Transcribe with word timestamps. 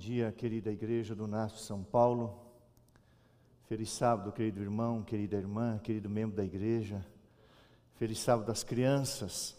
dia, 0.00 0.32
querida 0.32 0.72
igreja 0.72 1.14
do 1.14 1.26
Nasco 1.26 1.58
São 1.58 1.84
Paulo. 1.84 2.34
Feliz 3.68 3.90
sábado, 3.90 4.32
querido 4.32 4.62
irmão, 4.62 5.02
querida 5.04 5.36
irmã, 5.36 5.78
querido 5.78 6.08
membro 6.08 6.38
da 6.38 6.42
igreja. 6.42 7.06
Feliz 7.96 8.18
sábado 8.18 8.46
das 8.46 8.64
crianças. 8.64 9.54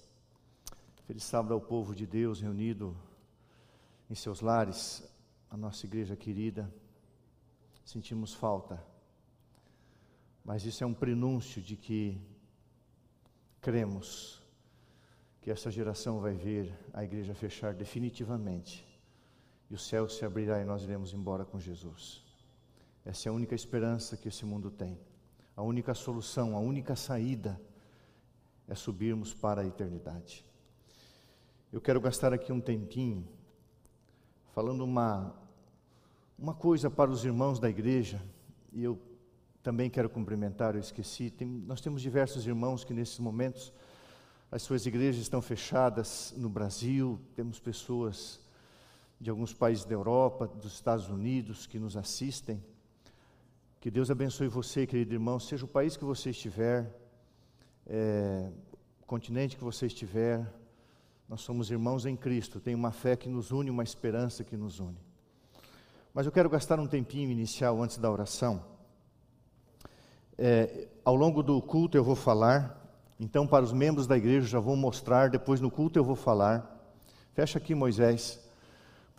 Feliz 1.05 1.23
sábado 1.23 1.53
ao 1.53 1.61
povo 1.61 1.93
de 1.93 2.07
Deus 2.07 2.41
reunido 2.41 2.97
em 4.09 4.15
seus 4.15 4.41
lares, 4.41 5.07
a 5.47 5.55
nossa 5.55 5.85
igreja 5.85 6.15
querida. 6.15 6.73
Sentimos 7.85 8.33
falta, 8.33 8.83
mas 10.43 10.65
isso 10.65 10.83
é 10.83 10.87
um 10.87 10.93
prenúncio 10.93 11.61
de 11.61 11.77
que 11.77 12.19
cremos 13.61 14.41
que 15.39 15.51
essa 15.51 15.69
geração 15.69 16.19
vai 16.19 16.33
ver 16.33 16.73
a 16.93 17.03
igreja 17.03 17.35
fechar 17.35 17.75
definitivamente 17.75 18.90
e 19.71 19.73
o 19.73 19.77
céu 19.77 20.09
se 20.09 20.25
abrirá 20.25 20.61
e 20.61 20.65
nós 20.65 20.83
iremos 20.83 21.13
embora 21.13 21.45
com 21.45 21.57
Jesus. 21.57 22.21
Essa 23.05 23.29
é 23.29 23.31
a 23.31 23.33
única 23.33 23.55
esperança 23.55 24.17
que 24.17 24.27
esse 24.27 24.43
mundo 24.45 24.69
tem. 24.69 24.99
A 25.55 25.61
única 25.61 25.93
solução, 25.93 26.57
a 26.57 26.59
única 26.59 26.93
saída 26.93 27.57
é 28.67 28.75
subirmos 28.75 29.33
para 29.33 29.61
a 29.61 29.65
eternidade. 29.65 30.45
Eu 31.71 31.79
quero 31.79 32.01
gastar 32.01 32.33
aqui 32.33 32.51
um 32.51 32.59
tempinho 32.59 33.25
falando 34.53 34.83
uma 34.83 35.33
uma 36.37 36.53
coisa 36.53 36.89
para 36.89 37.09
os 37.09 37.23
irmãos 37.23 37.57
da 37.57 37.69
igreja, 37.69 38.21
e 38.73 38.83
eu 38.83 38.99
também 39.63 39.89
quero 39.89 40.09
cumprimentar, 40.09 40.73
eu 40.73 40.81
esqueci. 40.81 41.29
Tem, 41.29 41.47
nós 41.47 41.79
temos 41.79 42.01
diversos 42.01 42.45
irmãos 42.45 42.83
que 42.83 42.93
nesses 42.93 43.19
momentos 43.19 43.71
as 44.51 44.63
suas 44.63 44.85
igrejas 44.85 45.21
estão 45.21 45.41
fechadas 45.41 46.33
no 46.35 46.49
Brasil, 46.49 47.21
temos 47.35 47.57
pessoas 47.57 48.41
de 49.21 49.29
alguns 49.29 49.53
países 49.53 49.85
da 49.85 49.93
Europa, 49.93 50.47
dos 50.47 50.73
Estados 50.73 51.07
Unidos 51.07 51.67
que 51.67 51.77
nos 51.77 51.95
assistem. 51.95 52.59
Que 53.79 53.91
Deus 53.91 54.09
abençoe 54.09 54.47
você, 54.47 54.87
querido 54.87 55.13
irmão, 55.13 55.39
seja 55.39 55.63
o 55.63 55.67
país 55.67 55.95
que 55.95 56.03
você 56.03 56.31
estiver, 56.31 56.91
é, 57.85 58.49
o 58.99 59.05
continente 59.05 59.55
que 59.55 59.63
você 59.63 59.85
estiver, 59.85 60.51
nós 61.29 61.41
somos 61.41 61.69
irmãos 61.69 62.07
em 62.07 62.15
Cristo, 62.15 62.59
tem 62.59 62.73
uma 62.73 62.91
fé 62.91 63.15
que 63.15 63.29
nos 63.29 63.51
une, 63.51 63.69
uma 63.69 63.83
esperança 63.83 64.43
que 64.43 64.57
nos 64.57 64.79
une. 64.79 64.97
Mas 66.15 66.25
eu 66.25 66.31
quero 66.31 66.49
gastar 66.49 66.79
um 66.79 66.87
tempinho 66.87 67.29
inicial 67.29 67.79
antes 67.79 67.99
da 67.99 68.09
oração. 68.09 68.65
É, 70.35 70.87
ao 71.05 71.15
longo 71.15 71.43
do 71.43 71.61
culto 71.61 71.95
eu 71.95 72.03
vou 72.03 72.15
falar, 72.15 72.75
então 73.19 73.45
para 73.45 73.63
os 73.63 73.71
membros 73.71 74.07
da 74.07 74.17
igreja 74.17 74.47
já 74.47 74.59
vou 74.59 74.75
mostrar, 74.75 75.29
depois 75.29 75.61
no 75.61 75.69
culto 75.69 75.99
eu 75.99 76.03
vou 76.03 76.15
falar. 76.15 76.67
Fecha 77.35 77.59
aqui, 77.59 77.75
Moisés 77.75 78.40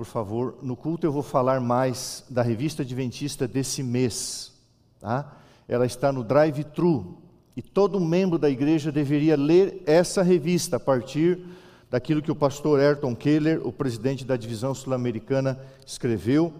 por 0.02 0.06
favor. 0.06 0.58
No 0.60 0.74
culto 0.74 1.06
eu 1.06 1.12
vou 1.12 1.22
falar 1.22 1.60
mais 1.60 2.24
da 2.28 2.42
revista 2.42 2.82
adventista 2.82 3.46
desse 3.46 3.84
mês. 3.84 4.52
Tá? 4.98 5.36
Ela 5.68 5.86
está 5.86 6.10
no 6.10 6.24
drive-thru 6.24 7.18
e 7.56 7.62
todo 7.62 8.00
membro 8.00 8.36
da 8.36 8.50
igreja 8.50 8.90
deveria 8.90 9.36
ler 9.36 9.80
essa 9.86 10.20
revista 10.20 10.76
a 10.76 10.80
partir 10.80 11.38
daquilo 11.88 12.20
que 12.20 12.32
o 12.32 12.34
pastor 12.34 12.80
Ayrton 12.80 13.14
Keller, 13.14 13.64
o 13.64 13.70
presidente 13.70 14.24
da 14.24 14.36
divisão 14.36 14.74
sul-americana, 14.74 15.56
escreveu. 15.86 16.52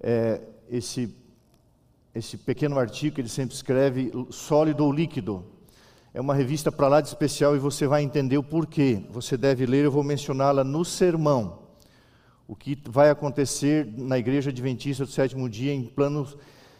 É, 0.00 0.40
esse, 0.70 1.12
esse 2.14 2.36
pequeno 2.36 2.78
artigo 2.78 3.16
que 3.16 3.20
ele 3.20 3.28
sempre 3.28 3.56
escreve, 3.56 4.12
sólido 4.30 4.84
ou 4.84 4.92
líquido. 4.92 5.44
É 6.14 6.20
uma 6.20 6.34
revista 6.34 6.70
para 6.70 6.86
lá 6.86 7.00
de 7.00 7.08
especial 7.08 7.56
e 7.56 7.58
você 7.58 7.88
vai 7.88 8.04
entender 8.04 8.38
o 8.38 8.42
porquê. 8.42 9.02
Você 9.10 9.36
deve 9.36 9.66
ler, 9.66 9.84
eu 9.84 9.90
vou 9.90 10.04
mencioná-la 10.04 10.62
no 10.62 10.84
sermão 10.84 11.66
o 12.48 12.56
que 12.56 12.78
vai 12.88 13.10
acontecer 13.10 13.86
na 13.94 14.18
Igreja 14.18 14.48
Adventista 14.48 15.04
do 15.04 15.10
Sétimo 15.10 15.50
Dia 15.50 15.74
em 15.74 15.84
plano, 15.84 16.26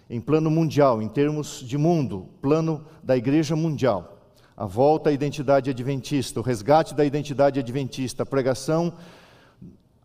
em 0.09 0.19
plano 0.19 0.51
mundial, 0.51 1.03
em 1.03 1.09
termos 1.09 1.61
de 1.61 1.77
mundo, 1.77 2.27
plano 2.41 2.87
da 3.03 3.15
Igreja 3.15 3.55
Mundial. 3.55 4.17
A 4.57 4.65
volta 4.65 5.11
à 5.11 5.13
identidade 5.13 5.69
adventista, 5.69 6.41
o 6.41 6.43
resgate 6.43 6.95
da 6.95 7.05
identidade 7.05 7.61
adventista, 7.61 8.23
a 8.23 8.27
pregação, 8.27 8.95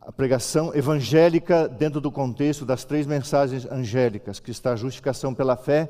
a 0.02 0.12
pregação 0.12 0.75
evangélica 0.75 1.69
dentro 1.69 2.02
do 2.02 2.12
contexto 2.12 2.66
das 2.66 2.84
três 2.84 3.07
mensagens 3.07 3.66
angélicas, 3.66 4.41
que 4.41 4.52
está 4.52 4.73
a 4.73 4.75
justificação 4.75 5.34
pela 5.34 5.56
fé, 5.56 5.90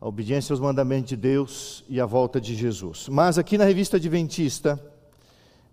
a 0.00 0.08
obediência 0.08 0.52
aos 0.52 0.58
mandamentos 0.58 1.10
de 1.10 1.16
Deus 1.16 1.84
e 1.88 2.00
a 2.00 2.06
volta 2.06 2.40
de 2.40 2.56
Jesus. 2.56 3.08
Mas 3.08 3.38
aqui 3.38 3.56
na 3.56 3.64
revista 3.64 3.98
Adventista, 3.98 4.84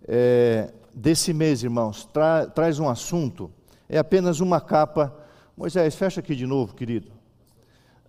é, 0.06 0.72
desse 0.94 1.32
mês, 1.32 1.62
irmãos, 1.62 2.04
tra 2.12 2.46
traz 2.46 2.78
um 2.78 2.88
assunto, 2.88 3.50
é 3.88 3.98
apenas 3.98 4.40
uma 4.40 4.60
capa. 4.60 5.14
Moisés, 5.56 5.94
fecha 5.94 6.20
aqui 6.20 6.34
de 6.34 6.46
novo, 6.46 6.74
querido. 6.74 7.10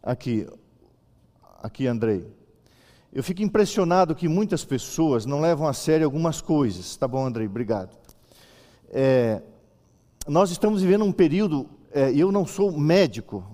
Aqui, 0.02 0.48
aqui, 1.62 1.88
Andrei. 1.88 2.26
Eu 3.12 3.24
fico 3.24 3.42
impressionado 3.42 4.16
que 4.16 4.28
muitas 4.28 4.66
pessoas 4.66 5.26
não 5.26 5.40
levam 5.40 5.68
a 5.68 5.74
sério 5.74 6.06
algumas 6.06 6.42
coisas. 6.42 6.96
Tá 6.96 7.08
bom, 7.08 7.26
Andrei, 7.26 7.48
obrigado. 7.48 7.96
É, 8.90 9.42
nós 10.28 10.52
estamos 10.52 10.82
vivendo 10.82 11.04
um 11.04 11.12
período, 11.12 11.70
é, 11.92 12.12
eu 12.12 12.32
não 12.32 12.46
sou 12.46 12.72
médico, 12.72 13.46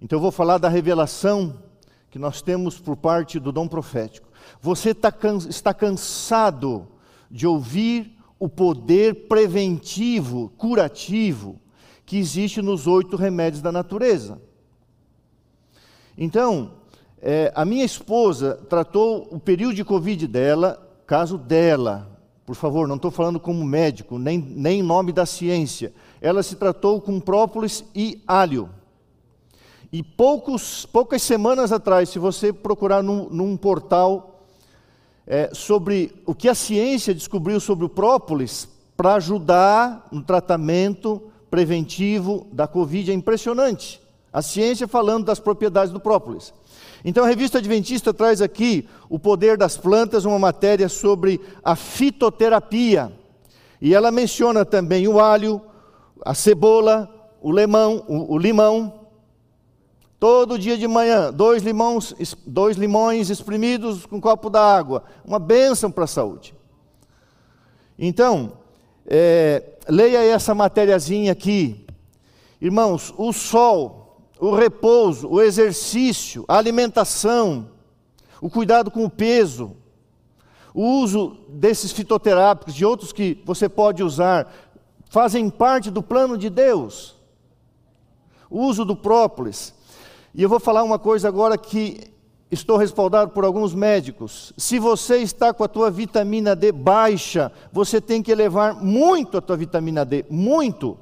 então 0.00 0.18
eu 0.18 0.20
vou 0.22 0.30
falar 0.30 0.58
da 0.58 0.68
revelação 0.68 1.62
que 2.10 2.18
nós 2.18 2.42
temos 2.42 2.78
por 2.78 2.96
parte 2.96 3.38
do 3.38 3.52
dom 3.52 3.68
profético. 3.68 4.28
Você 4.60 4.94
tá, 4.94 5.12
está 5.48 5.72
cansado 5.72 6.88
de 7.30 7.46
ouvir 7.46 8.15
o 8.38 8.48
poder 8.48 9.26
preventivo, 9.28 10.52
curativo, 10.56 11.58
que 12.04 12.18
existe 12.18 12.62
nos 12.62 12.86
oito 12.86 13.16
remédios 13.16 13.62
da 13.62 13.72
natureza. 13.72 14.40
Então, 16.16 16.72
é, 17.20 17.52
a 17.54 17.64
minha 17.64 17.84
esposa 17.84 18.54
tratou 18.68 19.28
o 19.30 19.40
período 19.40 19.74
de 19.74 19.84
Covid 19.84 20.26
dela, 20.26 20.80
caso 21.06 21.36
dela, 21.36 22.16
por 22.46 22.54
favor, 22.54 22.86
não 22.86 22.94
estou 22.94 23.10
falando 23.10 23.40
como 23.40 23.64
médico, 23.64 24.18
nem, 24.18 24.38
nem 24.38 24.78
em 24.78 24.82
nome 24.82 25.12
da 25.12 25.26
ciência. 25.26 25.92
Ela 26.20 26.44
se 26.44 26.54
tratou 26.54 27.00
com 27.00 27.18
própolis 27.18 27.84
e 27.92 28.22
alho. 28.24 28.70
E 29.92 30.00
poucos, 30.02 30.86
poucas 30.86 31.22
semanas 31.22 31.72
atrás, 31.72 32.08
se 32.08 32.20
você 32.20 32.52
procurar 32.52 33.02
num, 33.02 33.28
num 33.30 33.56
portal 33.56 34.35
é, 35.26 35.50
sobre 35.52 36.12
o 36.24 36.34
que 36.34 36.48
a 36.48 36.54
ciência 36.54 37.14
descobriu 37.14 37.58
sobre 37.58 37.84
o 37.84 37.88
própolis 37.88 38.68
para 38.96 39.14
ajudar 39.14 40.06
no 40.12 40.22
tratamento 40.22 41.22
preventivo 41.50 42.46
da 42.52 42.66
Covid. 42.66 43.10
É 43.10 43.14
impressionante. 43.14 44.00
A 44.32 44.40
ciência 44.40 44.86
falando 44.86 45.24
das 45.24 45.40
propriedades 45.40 45.92
do 45.92 46.00
própolis. 46.00 46.52
Então 47.04 47.24
a 47.24 47.28
revista 47.28 47.58
Adventista 47.58 48.12
traz 48.12 48.40
aqui 48.40 48.88
o 49.08 49.18
poder 49.18 49.56
das 49.56 49.76
plantas, 49.76 50.24
uma 50.24 50.38
matéria 50.38 50.88
sobre 50.88 51.40
a 51.64 51.76
fitoterapia. 51.76 53.12
E 53.80 53.94
ela 53.94 54.10
menciona 54.10 54.64
também 54.64 55.06
o 55.06 55.20
alho, 55.20 55.60
a 56.24 56.34
cebola, 56.34 57.08
o 57.40 57.52
limão, 57.52 58.04
o, 58.08 58.34
o 58.34 58.38
limão 58.38 59.05
Todo 60.18 60.58
dia 60.58 60.78
de 60.78 60.88
manhã, 60.88 61.30
dois 61.32 61.62
limões, 61.62 62.14
dois 62.46 62.76
limões 62.76 63.28
espremidos 63.28 64.06
com 64.06 64.16
um 64.16 64.20
copo 64.20 64.48
d'água. 64.48 65.04
Uma 65.24 65.38
bênção 65.38 65.90
para 65.90 66.04
a 66.04 66.08
saúde. 66.08 66.54
Então, 67.98 68.52
é, 69.06 69.62
leia 69.88 70.24
essa 70.24 70.54
matériazinha 70.54 71.32
aqui. 71.32 71.86
Irmãos, 72.60 73.12
o 73.18 73.32
sol, 73.32 74.22
o 74.38 74.54
repouso, 74.54 75.28
o 75.28 75.42
exercício, 75.42 76.44
a 76.48 76.56
alimentação, 76.56 77.70
o 78.40 78.48
cuidado 78.48 78.90
com 78.90 79.04
o 79.04 79.10
peso, 79.10 79.76
o 80.72 80.82
uso 80.82 81.36
desses 81.48 81.92
fitoterápicos, 81.92 82.74
de 82.74 82.84
outros 82.84 83.12
que 83.12 83.42
você 83.44 83.68
pode 83.68 84.02
usar, 84.02 84.52
fazem 85.08 85.48
parte 85.48 85.90
do 85.90 86.02
plano 86.02 86.36
de 86.36 86.50
Deus. 86.50 87.14
O 88.50 88.60
uso 88.62 88.84
do 88.84 88.94
própolis, 88.94 89.74
e 90.36 90.42
eu 90.42 90.50
vou 90.50 90.60
falar 90.60 90.82
uma 90.82 90.98
coisa 90.98 91.28
agora 91.28 91.56
que 91.56 92.12
estou 92.50 92.76
respaldado 92.76 93.30
por 93.30 93.42
alguns 93.42 93.74
médicos. 93.74 94.52
Se 94.54 94.78
você 94.78 95.16
está 95.16 95.50
com 95.54 95.64
a 95.64 95.68
tua 95.68 95.90
vitamina 95.90 96.54
D 96.54 96.70
baixa, 96.72 97.50
você 97.72 98.02
tem 98.02 98.22
que 98.22 98.30
elevar 98.30 98.74
muito 98.74 99.38
a 99.38 99.40
tua 99.40 99.56
vitamina 99.56 100.04
D, 100.04 100.26
muito. 100.28 100.98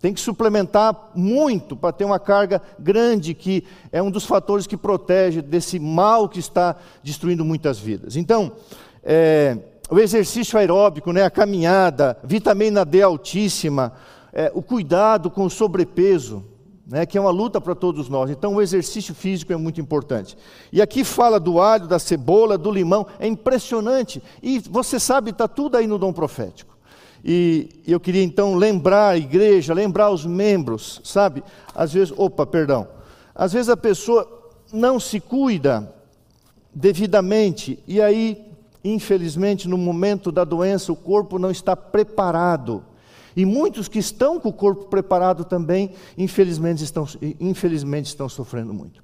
Tem 0.00 0.12
que 0.12 0.20
suplementar 0.20 1.12
muito 1.14 1.76
para 1.76 1.92
ter 1.92 2.04
uma 2.04 2.18
carga 2.18 2.60
grande, 2.76 3.34
que 3.34 3.62
é 3.92 4.02
um 4.02 4.10
dos 4.10 4.24
fatores 4.24 4.66
que 4.66 4.76
protege 4.76 5.40
desse 5.40 5.78
mal 5.78 6.28
que 6.28 6.40
está 6.40 6.74
destruindo 7.04 7.44
muitas 7.44 7.78
vidas. 7.78 8.16
Então, 8.16 8.50
é, 9.04 9.56
o 9.88 9.96
exercício 10.00 10.58
aeróbico, 10.58 11.12
né, 11.12 11.22
a 11.22 11.30
caminhada, 11.30 12.18
vitamina 12.24 12.84
D 12.84 13.00
altíssima, 13.00 13.92
é, 14.32 14.50
o 14.52 14.60
cuidado 14.60 15.30
com 15.30 15.44
o 15.44 15.50
sobrepeso 15.50 16.57
né, 16.88 17.04
que 17.04 17.18
é 17.18 17.20
uma 17.20 17.30
luta 17.30 17.60
para 17.60 17.74
todos 17.74 18.08
nós. 18.08 18.30
Então, 18.30 18.54
o 18.54 18.62
exercício 18.62 19.14
físico 19.14 19.52
é 19.52 19.56
muito 19.56 19.78
importante. 19.78 20.36
E 20.72 20.80
aqui 20.80 21.04
fala 21.04 21.38
do 21.38 21.60
alho, 21.60 21.86
da 21.86 21.98
cebola, 21.98 22.56
do 22.56 22.70
limão, 22.70 23.06
é 23.18 23.26
impressionante. 23.26 24.22
E 24.42 24.58
você 24.58 24.98
sabe, 24.98 25.30
está 25.30 25.46
tudo 25.46 25.76
aí 25.76 25.86
no 25.86 25.98
dom 25.98 26.14
profético. 26.14 26.78
E 27.22 27.68
eu 27.86 28.00
queria 28.00 28.22
então 28.22 28.54
lembrar 28.54 29.10
a 29.10 29.18
igreja, 29.18 29.74
lembrar 29.74 30.10
os 30.10 30.24
membros, 30.24 31.00
sabe? 31.04 31.44
Às 31.74 31.92
vezes, 31.92 32.14
opa, 32.16 32.46
perdão. 32.46 32.88
Às 33.34 33.52
vezes 33.52 33.68
a 33.68 33.76
pessoa 33.76 34.26
não 34.72 34.98
se 34.98 35.20
cuida 35.20 35.94
devidamente 36.74 37.78
e 37.86 38.00
aí, 38.00 38.46
infelizmente, 38.82 39.68
no 39.68 39.76
momento 39.76 40.32
da 40.32 40.44
doença, 40.44 40.92
o 40.92 40.96
corpo 40.96 41.38
não 41.38 41.50
está 41.50 41.76
preparado. 41.76 42.82
E 43.38 43.46
muitos 43.46 43.86
que 43.86 44.00
estão 44.00 44.40
com 44.40 44.48
o 44.48 44.52
corpo 44.52 44.86
preparado 44.86 45.44
também, 45.44 45.92
infelizmente, 46.18 46.82
estão, 46.82 47.06
infelizmente 47.38 48.06
estão 48.06 48.28
sofrendo 48.28 48.74
muito. 48.74 49.00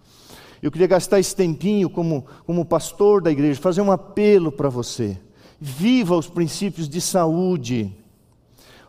Eu 0.60 0.72
queria 0.72 0.88
gastar 0.88 1.20
esse 1.20 1.36
tempinho 1.36 1.88
como, 1.88 2.26
como 2.44 2.64
pastor 2.64 3.22
da 3.22 3.31
igreja, 3.31 3.60
fazer 3.60 3.81
um 3.81 3.92
apelo 3.92 4.50
para 4.50 4.69
você. 4.69 5.16
Viva 5.60 6.16
os 6.16 6.28
princípios 6.28 6.88
de 6.88 7.00
saúde. 7.00 7.96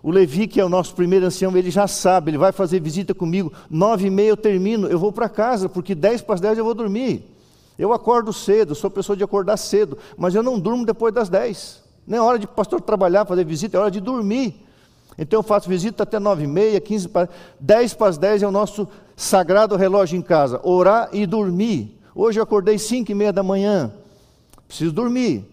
O 0.02 0.10
Levi, 0.10 0.48
que 0.48 0.60
é 0.60 0.66
o 0.66 0.70
nosso 0.70 0.96
primeiro 0.96 1.28
ancião, 1.28 1.56
ele 1.56 1.70
já 1.70 1.88
sabe, 1.88 2.32
ele 2.32 2.40
vai 2.40 2.52
fazer 2.52 2.82
visita 2.82 3.14
comigo, 3.14 3.54
nove 3.70 4.08
e 4.08 4.10
meia 4.10 4.30
eu 4.30 4.38
termino, 4.38 4.88
eu 4.88 4.98
vou 4.98 5.12
para 5.12 5.30
casa, 5.30 5.70
porque 5.70 5.94
dez 5.94 6.24
para 6.24 6.34
as 6.34 6.42
dez 6.42 6.58
eu 6.58 6.66
vou 6.66 6.74
dormir. 6.74 7.24
Eu 7.78 7.94
acordo 7.94 8.34
cedo, 8.34 8.74
sou 8.74 8.90
pessoa 8.90 9.16
de 9.16 9.24
acordar 9.24 9.58
cedo, 9.58 9.96
mas 10.18 10.34
eu 10.34 10.42
não 10.42 10.60
durmo 10.60 10.84
depois 10.84 11.14
das 11.14 11.30
dez. 11.30 11.84
Nem 12.08 12.18
é 12.18 12.22
hora 12.24 12.40
de 12.40 12.48
pastor 12.48 12.82
trabalhar, 12.82 13.28
fazer 13.28 13.46
visita, 13.46 13.78
é 13.78 13.80
hora 13.80 13.92
de 13.92 14.02
dormir. 14.02 14.65
Então 15.18 15.40
eu 15.40 15.44
faço 15.44 15.70
visita 15.70 16.04
até 16.04 16.20
nove 16.20 16.44
e 16.44 16.48
meia, 16.48 16.80
quinze 16.82 17.08
para... 17.08 17.30
Dez 17.60 17.94
para 17.94 18.08
as 18.08 18.18
dez 18.18 18.44
é 18.44 18.48
o 18.48 18.52
nosso 18.52 18.88
sagrado 19.16 19.76
relógio 19.76 20.18
em 20.18 20.22
casa, 20.22 20.60
orar 20.64 21.10
e 21.14 21.26
dormir. 21.26 21.98
Hoje 22.14 22.40
eu 22.40 22.44
acordei 22.44 22.78
cinco 22.78 23.12
e 23.12 23.16
meia 23.16 23.32
da 23.32 23.44
manhã, 23.44 23.94
preciso 24.68 24.92
dormir. 24.92 25.46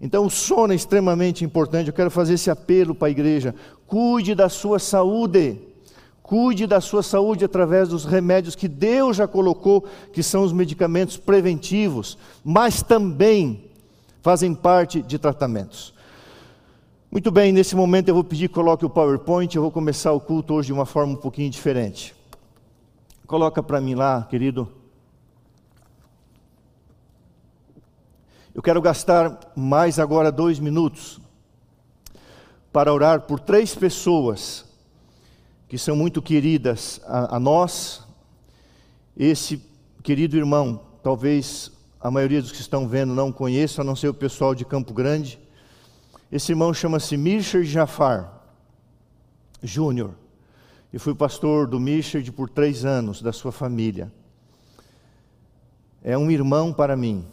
Então 0.00 0.26
o 0.26 0.30
sono 0.30 0.72
é 0.72 0.76
extremamente 0.76 1.44
importante, 1.44 1.88
eu 1.88 1.94
quero 1.94 2.10
fazer 2.10 2.34
esse 2.34 2.50
apelo 2.50 2.94
para 2.94 3.08
a 3.08 3.10
igreja. 3.10 3.54
Cuide 3.86 4.34
da 4.34 4.48
sua 4.48 4.78
saúde. 4.78 5.60
Cuide 6.22 6.66
da 6.66 6.80
sua 6.80 7.02
saúde 7.02 7.44
através 7.44 7.88
dos 7.88 8.04
remédios 8.04 8.54
que 8.54 8.68
Deus 8.68 9.16
já 9.16 9.26
colocou, 9.26 9.86
que 10.12 10.22
são 10.22 10.42
os 10.42 10.52
medicamentos 10.52 11.16
preventivos, 11.16 12.18
mas 12.44 12.82
também 12.82 13.64
fazem 14.20 14.54
parte 14.54 15.00
de 15.00 15.18
tratamentos. 15.18 15.94
Muito 17.10 17.30
bem, 17.30 17.52
nesse 17.52 17.74
momento 17.74 18.08
eu 18.08 18.14
vou 18.14 18.22
pedir 18.22 18.48
que 18.48 18.54
coloque 18.54 18.84
o 18.84 18.90
PowerPoint, 18.90 19.56
eu 19.56 19.62
vou 19.62 19.70
começar 19.70 20.12
o 20.12 20.20
culto 20.20 20.52
hoje 20.52 20.66
de 20.66 20.74
uma 20.74 20.84
forma 20.84 21.14
um 21.14 21.16
pouquinho 21.16 21.48
diferente. 21.48 22.14
Coloca 23.26 23.62
para 23.62 23.80
mim 23.80 23.94
lá, 23.94 24.24
querido. 24.28 24.70
Eu 28.54 28.60
quero 28.60 28.82
gastar 28.82 29.40
mais 29.56 29.98
agora 29.98 30.30
dois 30.30 30.60
minutos 30.60 31.18
para 32.70 32.92
orar 32.92 33.22
por 33.22 33.40
três 33.40 33.74
pessoas 33.74 34.66
que 35.66 35.78
são 35.78 35.96
muito 35.96 36.20
queridas 36.20 37.00
a, 37.06 37.36
a 37.36 37.40
nós. 37.40 38.06
Esse 39.16 39.64
querido 40.02 40.36
irmão, 40.36 40.82
talvez 41.02 41.72
a 41.98 42.10
maioria 42.10 42.42
dos 42.42 42.52
que 42.52 42.60
estão 42.60 42.86
vendo 42.86 43.14
não 43.14 43.32
conheça, 43.32 43.80
a 43.80 43.84
não 43.84 43.96
ser 43.96 44.08
o 44.08 44.14
pessoal 44.14 44.54
de 44.54 44.66
Campo 44.66 44.92
Grande. 44.92 45.47
Esse 46.30 46.52
irmão 46.52 46.74
chama-se 46.74 47.16
Mircher 47.16 47.64
Jafar 47.64 48.42
Júnior. 49.62 50.14
E 50.92 50.98
fui 50.98 51.14
pastor 51.14 51.66
do 51.66 51.80
Mircher 51.80 52.30
por 52.32 52.50
três 52.50 52.84
anos, 52.84 53.22
da 53.22 53.32
sua 53.32 53.50
família. 53.50 54.12
É 56.02 56.16
um 56.16 56.30
irmão 56.30 56.72
para 56.72 56.96
mim, 56.96 57.26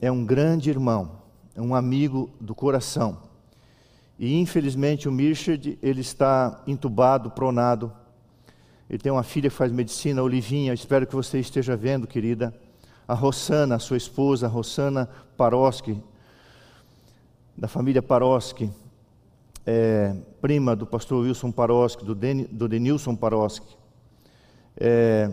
é 0.00 0.10
um 0.10 0.24
grande 0.24 0.70
irmão, 0.70 1.22
é 1.54 1.60
um 1.60 1.74
amigo 1.74 2.30
do 2.40 2.54
coração. 2.54 3.18
E 4.18 4.38
infelizmente 4.38 5.08
o 5.08 5.12
Mirchard, 5.12 5.78
ele 5.82 6.00
está 6.00 6.62
entubado, 6.66 7.30
pronado. 7.30 7.92
Ele 8.88 8.98
tem 8.98 9.10
uma 9.10 9.22
filha 9.22 9.50
que 9.50 9.56
faz 9.56 9.72
medicina, 9.72 10.22
Olivinha, 10.22 10.72
espero 10.72 11.06
que 11.06 11.14
você 11.14 11.40
esteja 11.40 11.76
vendo, 11.76 12.06
querida. 12.06 12.54
A 13.08 13.14
Rossana, 13.14 13.78
sua 13.78 13.96
esposa, 13.96 14.46
a 14.46 14.50
Rossana 14.50 15.08
Paroski, 15.36 16.00
da 17.56 17.68
família 17.68 18.02
Paroski, 18.02 18.70
é, 19.66 20.14
prima 20.40 20.74
do 20.74 20.86
pastor 20.86 21.24
Wilson 21.24 21.50
Paroski, 21.50 22.04
do, 22.04 22.14
Den, 22.14 22.44
do 22.44 22.68
Denilson 22.68 23.14
Paroski. 23.14 23.76
É, 24.76 25.30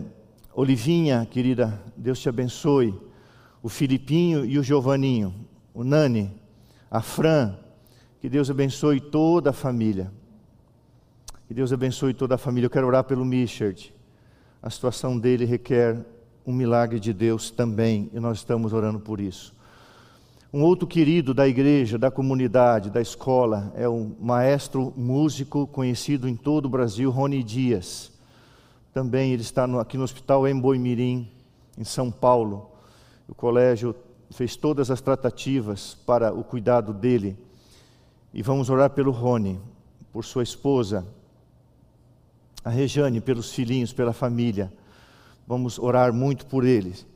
Olivinha, 0.54 1.26
querida, 1.30 1.80
Deus 1.96 2.20
te 2.20 2.28
abençoe. 2.28 2.94
O 3.62 3.68
Filipinho 3.68 4.44
e 4.44 4.58
o 4.58 4.62
Giovaninho, 4.62 5.34
o 5.74 5.84
Nani, 5.84 6.30
a 6.90 7.00
Fran, 7.00 7.56
que 8.20 8.28
Deus 8.28 8.50
abençoe 8.50 9.00
toda 9.00 9.50
a 9.50 9.52
família. 9.52 10.12
Que 11.48 11.54
Deus 11.54 11.72
abençoe 11.72 12.14
toda 12.14 12.36
a 12.36 12.38
família. 12.38 12.66
Eu 12.66 12.70
quero 12.70 12.86
orar 12.86 13.04
pelo 13.04 13.24
Michard. 13.24 13.94
A 14.62 14.70
situação 14.70 15.18
dele 15.18 15.44
requer 15.44 16.04
um 16.46 16.52
milagre 16.52 16.98
de 16.98 17.12
Deus 17.12 17.50
também, 17.50 18.10
e 18.12 18.20
nós 18.20 18.38
estamos 18.38 18.72
orando 18.72 19.00
por 19.00 19.20
isso. 19.20 19.54
Um 20.54 20.64
outro 20.64 20.86
querido 20.86 21.32
da 21.32 21.48
igreja, 21.48 21.96
da 21.96 22.10
comunidade, 22.10 22.90
da 22.90 23.00
escola, 23.00 23.72
é 23.74 23.88
um 23.88 24.14
maestro 24.20 24.92
músico 24.94 25.66
conhecido 25.66 26.28
em 26.28 26.36
todo 26.36 26.66
o 26.66 26.68
Brasil, 26.68 27.10
Rony 27.10 27.42
Dias. 27.42 28.12
Também 28.92 29.32
ele 29.32 29.40
está 29.40 29.66
no, 29.66 29.80
aqui 29.80 29.96
no 29.96 30.04
Hospital 30.04 30.46
Emboimirim, 30.46 31.26
em 31.78 31.84
São 31.84 32.10
Paulo. 32.10 32.70
O 33.26 33.34
colégio 33.34 33.94
fez 34.30 34.54
todas 34.54 34.90
as 34.90 35.00
tratativas 35.00 35.94
para 36.04 36.34
o 36.34 36.44
cuidado 36.44 36.92
dele. 36.92 37.34
E 38.34 38.42
vamos 38.42 38.68
orar 38.68 38.90
pelo 38.90 39.10
Rony, 39.10 39.58
por 40.12 40.22
sua 40.22 40.42
esposa, 40.42 41.06
a 42.62 42.68
Rejane, 42.68 43.22
pelos 43.22 43.54
filhinhos, 43.54 43.94
pela 43.94 44.12
família. 44.12 44.70
Vamos 45.48 45.78
orar 45.78 46.12
muito 46.12 46.44
por 46.44 46.62
eles. 46.62 47.06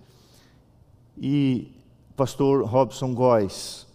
E 1.18 1.75
pastor 2.16 2.64
Robson 2.64 3.12
Góes, 3.12 3.86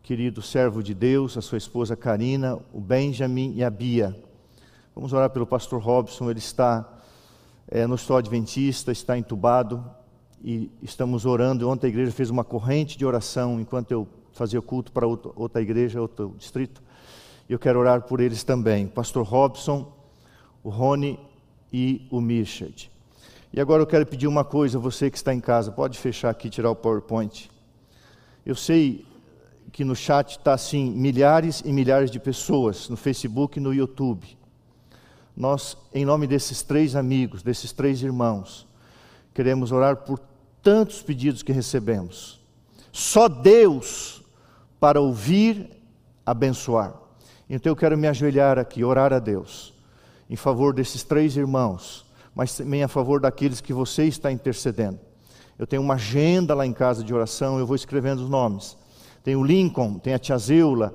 querido 0.00 0.40
servo 0.40 0.80
de 0.80 0.94
Deus, 0.94 1.36
a 1.36 1.42
sua 1.42 1.58
esposa 1.58 1.96
Karina, 1.96 2.56
o 2.72 2.80
Benjamin 2.80 3.52
e 3.56 3.64
a 3.64 3.68
Bia. 3.68 4.16
Vamos 4.94 5.12
orar 5.12 5.28
pelo 5.30 5.44
pastor 5.44 5.82
Robson, 5.82 6.30
ele 6.30 6.38
está 6.38 6.88
é, 7.66 7.84
no 7.84 7.94
Hospital 7.94 8.18
Adventista, 8.18 8.92
está 8.92 9.18
entubado 9.18 9.84
e 10.40 10.70
estamos 10.82 11.26
orando. 11.26 11.68
Ontem 11.68 11.88
a 11.88 11.90
igreja 11.90 12.12
fez 12.12 12.30
uma 12.30 12.44
corrente 12.44 12.96
de 12.96 13.04
oração 13.04 13.60
enquanto 13.60 13.90
eu 13.90 14.06
fazia 14.32 14.62
culto 14.62 14.92
para 14.92 15.04
outra 15.04 15.60
igreja, 15.60 16.00
outro 16.00 16.32
distrito. 16.38 16.80
E 17.48 17.52
eu 17.52 17.58
quero 17.58 17.80
orar 17.80 18.02
por 18.02 18.20
eles 18.20 18.44
também. 18.44 18.86
Pastor 18.86 19.26
Robson, 19.26 19.92
o 20.62 20.70
Rony 20.70 21.18
e 21.72 22.06
o 22.08 22.20
Mirchard. 22.20 22.88
E 23.52 23.60
agora 23.60 23.82
eu 23.82 23.86
quero 23.86 24.06
pedir 24.06 24.28
uma 24.28 24.44
coisa, 24.44 24.78
você 24.78 25.10
que 25.10 25.16
está 25.16 25.34
em 25.34 25.40
casa, 25.40 25.72
pode 25.72 25.98
fechar 25.98 26.30
aqui, 26.30 26.48
tirar 26.48 26.70
o 26.70 26.76
PowerPoint. 26.76 27.52
Eu 28.44 28.54
sei 28.54 29.06
que 29.72 29.84
no 29.84 29.96
chat 29.96 30.32
está 30.38 30.52
assim, 30.52 30.90
milhares 30.90 31.62
e 31.64 31.72
milhares 31.72 32.10
de 32.10 32.20
pessoas, 32.20 32.88
no 32.88 32.96
Facebook 32.96 33.58
e 33.58 33.62
no 33.62 33.74
YouTube. 33.74 34.38
Nós, 35.36 35.76
em 35.92 36.04
nome 36.04 36.26
desses 36.26 36.62
três 36.62 36.94
amigos, 36.94 37.42
desses 37.42 37.72
três 37.72 38.02
irmãos, 38.02 38.66
queremos 39.32 39.72
orar 39.72 39.96
por 39.96 40.20
tantos 40.62 41.02
pedidos 41.02 41.42
que 41.42 41.52
recebemos. 41.52 42.40
Só 42.92 43.28
Deus 43.28 44.22
para 44.78 45.00
ouvir, 45.00 45.70
abençoar. 46.24 46.94
Então 47.50 47.72
eu 47.72 47.76
quero 47.76 47.98
me 47.98 48.06
ajoelhar 48.06 48.58
aqui, 48.58 48.84
orar 48.84 49.12
a 49.12 49.18
Deus, 49.18 49.74
em 50.30 50.36
favor 50.36 50.72
desses 50.72 51.02
três 51.02 51.36
irmãos, 51.36 52.06
mas 52.34 52.56
também 52.56 52.82
a 52.82 52.88
favor 52.88 53.20
daqueles 53.20 53.60
que 53.60 53.72
você 53.72 54.04
está 54.04 54.30
intercedendo. 54.30 55.00
Eu 55.58 55.66
tenho 55.66 55.82
uma 55.82 55.94
agenda 55.94 56.54
lá 56.54 56.66
em 56.66 56.72
casa 56.72 57.04
de 57.04 57.14
oração, 57.14 57.58
eu 57.58 57.66
vou 57.66 57.76
escrevendo 57.76 58.22
os 58.22 58.28
nomes. 58.28 58.76
Tem 59.22 59.36
o 59.36 59.44
Lincoln, 59.44 59.98
tem 59.98 60.14
a 60.14 60.18
Tia 60.18 60.36
Zeula, 60.36 60.94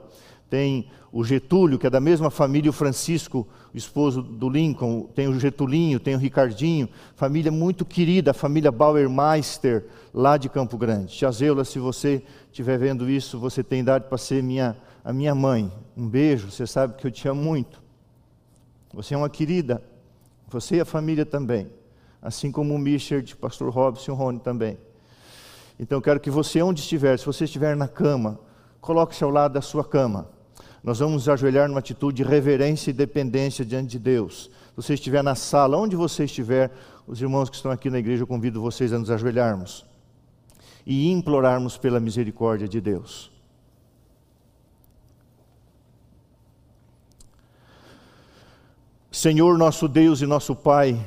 tem 0.50 0.90
o 1.12 1.24
Getúlio, 1.24 1.80
que 1.80 1.88
é 1.88 1.90
da 1.90 2.00
mesma 2.00 2.30
família, 2.30 2.70
o 2.70 2.74
Francisco, 2.74 3.48
o 3.74 3.78
esposo 3.78 4.22
do 4.22 4.50
Lincoln, 4.50 5.04
tem 5.16 5.28
o 5.28 5.40
Getulinho, 5.40 6.00
tem 6.00 6.16
o 6.16 6.20
Ricardinho, 6.20 6.90
família 7.16 7.52
muito 7.52 7.86
querida, 7.86 8.32
a 8.32 8.34
família 8.34 8.72
Bauermeister, 8.72 9.88
lá 10.14 10.38
de 10.38 10.50
Campo 10.50 10.78
Grande. 10.78 11.16
Jazeula, 11.16 11.64
se 11.64 11.80
você 11.80 12.22
estiver 12.52 12.78
vendo 12.78 13.10
isso, 13.10 13.40
você 13.40 13.64
tem 13.64 13.80
idade 13.80 14.06
para 14.08 14.18
ser 14.18 14.44
minha, 14.44 14.76
a 15.04 15.14
minha 15.14 15.34
mãe. 15.34 15.72
Um 15.96 16.08
beijo, 16.08 16.52
você 16.52 16.68
sabe 16.68 16.96
que 16.96 17.08
eu 17.08 17.12
te 17.12 17.28
amo 17.28 17.42
muito. 17.42 17.82
Você 18.94 19.14
é 19.14 19.18
uma 19.18 19.30
querida, 19.30 19.82
você 20.48 20.78
e 20.78 20.82
a 20.82 20.86
família 20.86 21.26
também. 21.26 21.70
Assim 22.22 22.52
como 22.52 22.74
o 22.74 22.80
Michard, 22.80 23.36
pastor 23.38 23.72
Robson 23.72 24.12
e 24.12 24.14
o 24.14 24.18
Rony 24.18 24.40
também. 24.40 24.78
Então, 25.80 25.98
eu 25.98 26.02
quero 26.02 26.20
que 26.20 26.30
você, 26.30 26.62
onde 26.62 26.82
estiver, 26.82 27.18
se 27.18 27.26
você 27.26 27.46
estiver 27.46 27.76
na 27.76 27.88
cama, 27.88 28.40
coloque-se 28.82 29.24
ao 29.24 29.30
lado 29.30 29.54
da 29.54 29.62
sua 29.62 29.84
cama 29.84 30.28
nós 30.84 31.00
vamos 31.00 31.28
ajoelhar 31.28 31.68
numa 31.68 31.80
atitude 31.80 32.24
de 32.24 32.30
reverência 32.30 32.90
e 32.90 32.94
dependência 32.94 33.66
diante 33.66 33.90
de 33.90 34.00
Deus. 34.00 34.50
Se 34.70 34.76
você 34.76 34.94
estiver 34.94 35.24
na 35.24 35.36
sala, 35.36 35.78
onde 35.78 35.96
você 35.96 36.24
estiver, 36.24 36.72
os 37.06 37.22
irmãos 37.22 37.50
que 37.50 37.56
estão 37.56 37.72
aqui 37.72 37.90
na 37.90 38.00
igreja, 38.00 38.24
eu 38.24 38.28
convido 38.28 38.62
vocês 38.62 38.94
a 38.94 39.00
nos 39.00 39.12
ajoelharmos 39.12 39.86
e 40.86 41.12
implorarmos 41.12 41.78
pela 41.78 42.00
misericórdia 42.00 42.68
de 42.68 42.80
Deus. 42.80 43.32
Senhor 49.12 49.58
nosso 49.58 49.88
Deus 49.88 50.22
e 50.22 50.26
nosso 50.26 50.56
Pai, 50.56 50.98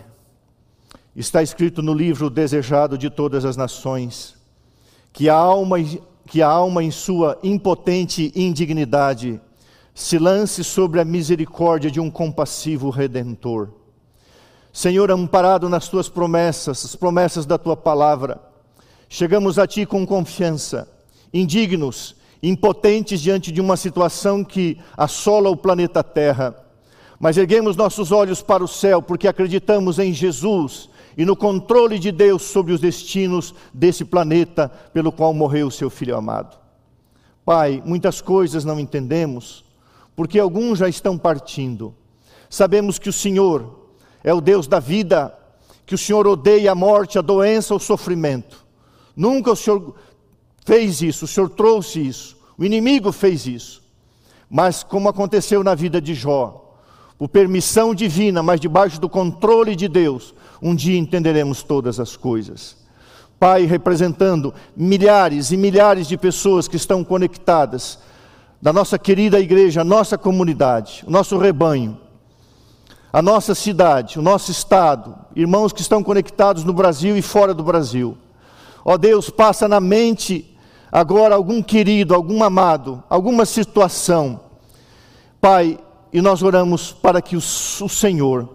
está 1.14 1.42
escrito 1.42 1.82
no 1.82 1.92
livro 1.92 2.30
Desejado 2.30 2.96
de 2.96 3.10
Todas 3.10 3.44
as 3.44 3.56
Nações, 3.56 4.34
que 5.12 5.28
a 5.28 5.34
alma, 5.34 5.76
que 6.26 6.40
a 6.40 6.48
alma 6.48 6.82
em 6.82 6.90
sua 6.90 7.38
impotente 7.42 8.32
indignidade 8.34 9.40
se 9.94 10.18
lance 10.18 10.64
sobre 10.64 11.00
a 11.00 11.04
misericórdia 11.04 11.90
de 11.90 12.00
um 12.00 12.10
compassivo 12.10 12.88
redentor. 12.88 13.68
Senhor, 14.72 15.10
amparado 15.10 15.68
nas 15.68 15.86
tuas 15.86 16.08
promessas, 16.08 16.82
as 16.82 16.96
promessas 16.96 17.44
da 17.44 17.58
tua 17.58 17.76
palavra, 17.76 18.40
chegamos 19.06 19.58
a 19.58 19.66
ti 19.66 19.84
com 19.84 20.06
confiança, 20.06 20.88
indignos, 21.32 22.16
impotentes 22.42 23.20
diante 23.20 23.52
de 23.52 23.60
uma 23.60 23.76
situação 23.76 24.42
que 24.42 24.78
assola 24.96 25.50
o 25.50 25.56
planeta 25.56 26.02
Terra. 26.02 26.56
Mas 27.20 27.36
erguemos 27.36 27.76
nossos 27.76 28.10
olhos 28.10 28.40
para 28.40 28.64
o 28.64 28.68
céu 28.68 29.02
porque 29.02 29.28
acreditamos 29.28 29.98
em 29.98 30.12
Jesus 30.12 30.88
e 31.16 31.24
no 31.24 31.36
controle 31.36 31.98
de 31.98 32.10
Deus 32.10 32.42
sobre 32.42 32.72
os 32.72 32.80
destinos 32.80 33.54
desse 33.72 34.04
planeta 34.04 34.68
pelo 34.92 35.12
qual 35.12 35.32
morreu 35.34 35.66
o 35.66 35.70
seu 35.70 35.90
filho 35.90 36.16
amado. 36.16 36.56
Pai, 37.44 37.82
muitas 37.84 38.20
coisas 38.20 38.64
não 38.64 38.78
entendemos, 38.78 39.64
porque 40.14 40.38
alguns 40.38 40.78
já 40.78 40.88
estão 40.88 41.18
partindo. 41.18 41.94
Sabemos 42.48 42.98
que 42.98 43.08
o 43.08 43.12
Senhor 43.12 43.88
é 44.22 44.32
o 44.32 44.40
Deus 44.40 44.66
da 44.66 44.78
vida, 44.78 45.36
que 45.84 45.94
o 45.94 45.98
Senhor 45.98 46.26
odeia 46.26 46.72
a 46.72 46.74
morte, 46.74 47.18
a 47.18 47.22
doença, 47.22 47.74
o 47.74 47.80
sofrimento. 47.80 48.64
Nunca 49.16 49.52
o 49.52 49.56
Senhor 49.56 49.94
fez 50.64 51.02
isso, 51.02 51.24
o 51.24 51.28
Senhor 51.28 51.50
trouxe 51.50 52.06
isso, 52.06 52.36
o 52.56 52.64
inimigo 52.64 53.10
fez 53.10 53.46
isso. 53.46 53.82
Mas, 54.48 54.82
como 54.82 55.08
aconteceu 55.08 55.64
na 55.64 55.74
vida 55.74 56.00
de 56.00 56.14
Jó, 56.14 56.76
por 57.18 57.28
permissão 57.28 57.94
divina, 57.94 58.42
mas 58.42 58.60
debaixo 58.60 59.00
do 59.00 59.08
controle 59.08 59.76
de 59.76 59.88
Deus, 59.88 60.34
um 60.62 60.74
dia 60.74 60.98
entenderemos 60.98 61.62
todas 61.62 61.98
as 61.98 62.16
coisas. 62.16 62.76
Pai, 63.38 63.66
representando 63.66 64.54
milhares 64.76 65.50
e 65.50 65.56
milhares 65.56 66.06
de 66.06 66.16
pessoas 66.16 66.68
que 66.68 66.76
estão 66.76 67.02
conectadas, 67.02 67.98
da 68.62 68.72
nossa 68.72 68.96
querida 68.96 69.40
igreja, 69.40 69.80
a 69.80 69.84
nossa 69.84 70.16
comunidade, 70.16 71.02
o 71.04 71.10
nosso 71.10 71.36
rebanho, 71.36 71.98
a 73.12 73.20
nossa 73.20 73.56
cidade, 73.56 74.20
o 74.20 74.22
nosso 74.22 74.52
estado, 74.52 75.16
irmãos 75.34 75.72
que 75.72 75.80
estão 75.80 76.00
conectados 76.00 76.62
no 76.62 76.72
Brasil 76.72 77.16
e 77.16 77.22
fora 77.22 77.52
do 77.52 77.64
Brasil. 77.64 78.16
Ó 78.84 78.96
Deus, 78.96 79.28
passa 79.28 79.66
na 79.66 79.80
mente 79.80 80.56
agora 80.92 81.34
algum 81.34 81.60
querido, 81.60 82.14
algum 82.14 82.44
amado, 82.44 83.02
alguma 83.10 83.44
situação. 83.44 84.40
Pai, 85.40 85.76
e 86.12 86.20
nós 86.20 86.40
oramos 86.40 86.92
para 86.92 87.20
que 87.20 87.34
o, 87.34 87.40
Senhor, 87.40 88.48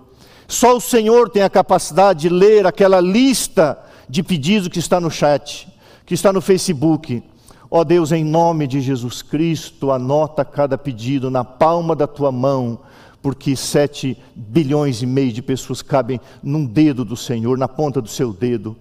só 0.47 0.77
o 0.77 0.81
Senhor 0.81 1.29
tem 1.29 1.43
a 1.43 1.49
capacidade 1.49 2.21
de 2.21 2.29
ler 2.29 2.65
aquela 2.65 3.01
lista 3.01 3.77
de 4.07 4.23
pedidos 4.23 4.69
que 4.69 4.79
está 4.79 4.99
no 4.99 5.11
chat, 5.11 5.67
que 6.05 6.13
está 6.13 6.31
no 6.31 6.41
Facebook 6.41 7.21
Ó 7.69 7.83
Deus, 7.83 8.13
em 8.13 8.23
nome 8.23 8.65
de 8.65 8.79
Jesus 8.79 9.21
Cristo, 9.21 9.91
anota 9.91 10.45
cada 10.45 10.77
pedido 10.77 11.29
na 11.29 11.43
palma 11.43 11.93
da 11.95 12.07
tua 12.07 12.31
mão, 12.31 12.79
porque 13.21 13.57
sete 13.57 14.17
bilhões 14.33 15.01
e 15.01 15.05
meio 15.05 15.33
de 15.33 15.41
pessoas 15.41 15.81
cabem 15.81 16.19
num 16.41 16.65
dedo 16.65 17.03
do 17.03 17.17
Senhor, 17.17 17.57
na 17.57 17.67
ponta 17.67 18.01
do 18.01 18.07
seu 18.07 18.31
dedo. 18.31 18.75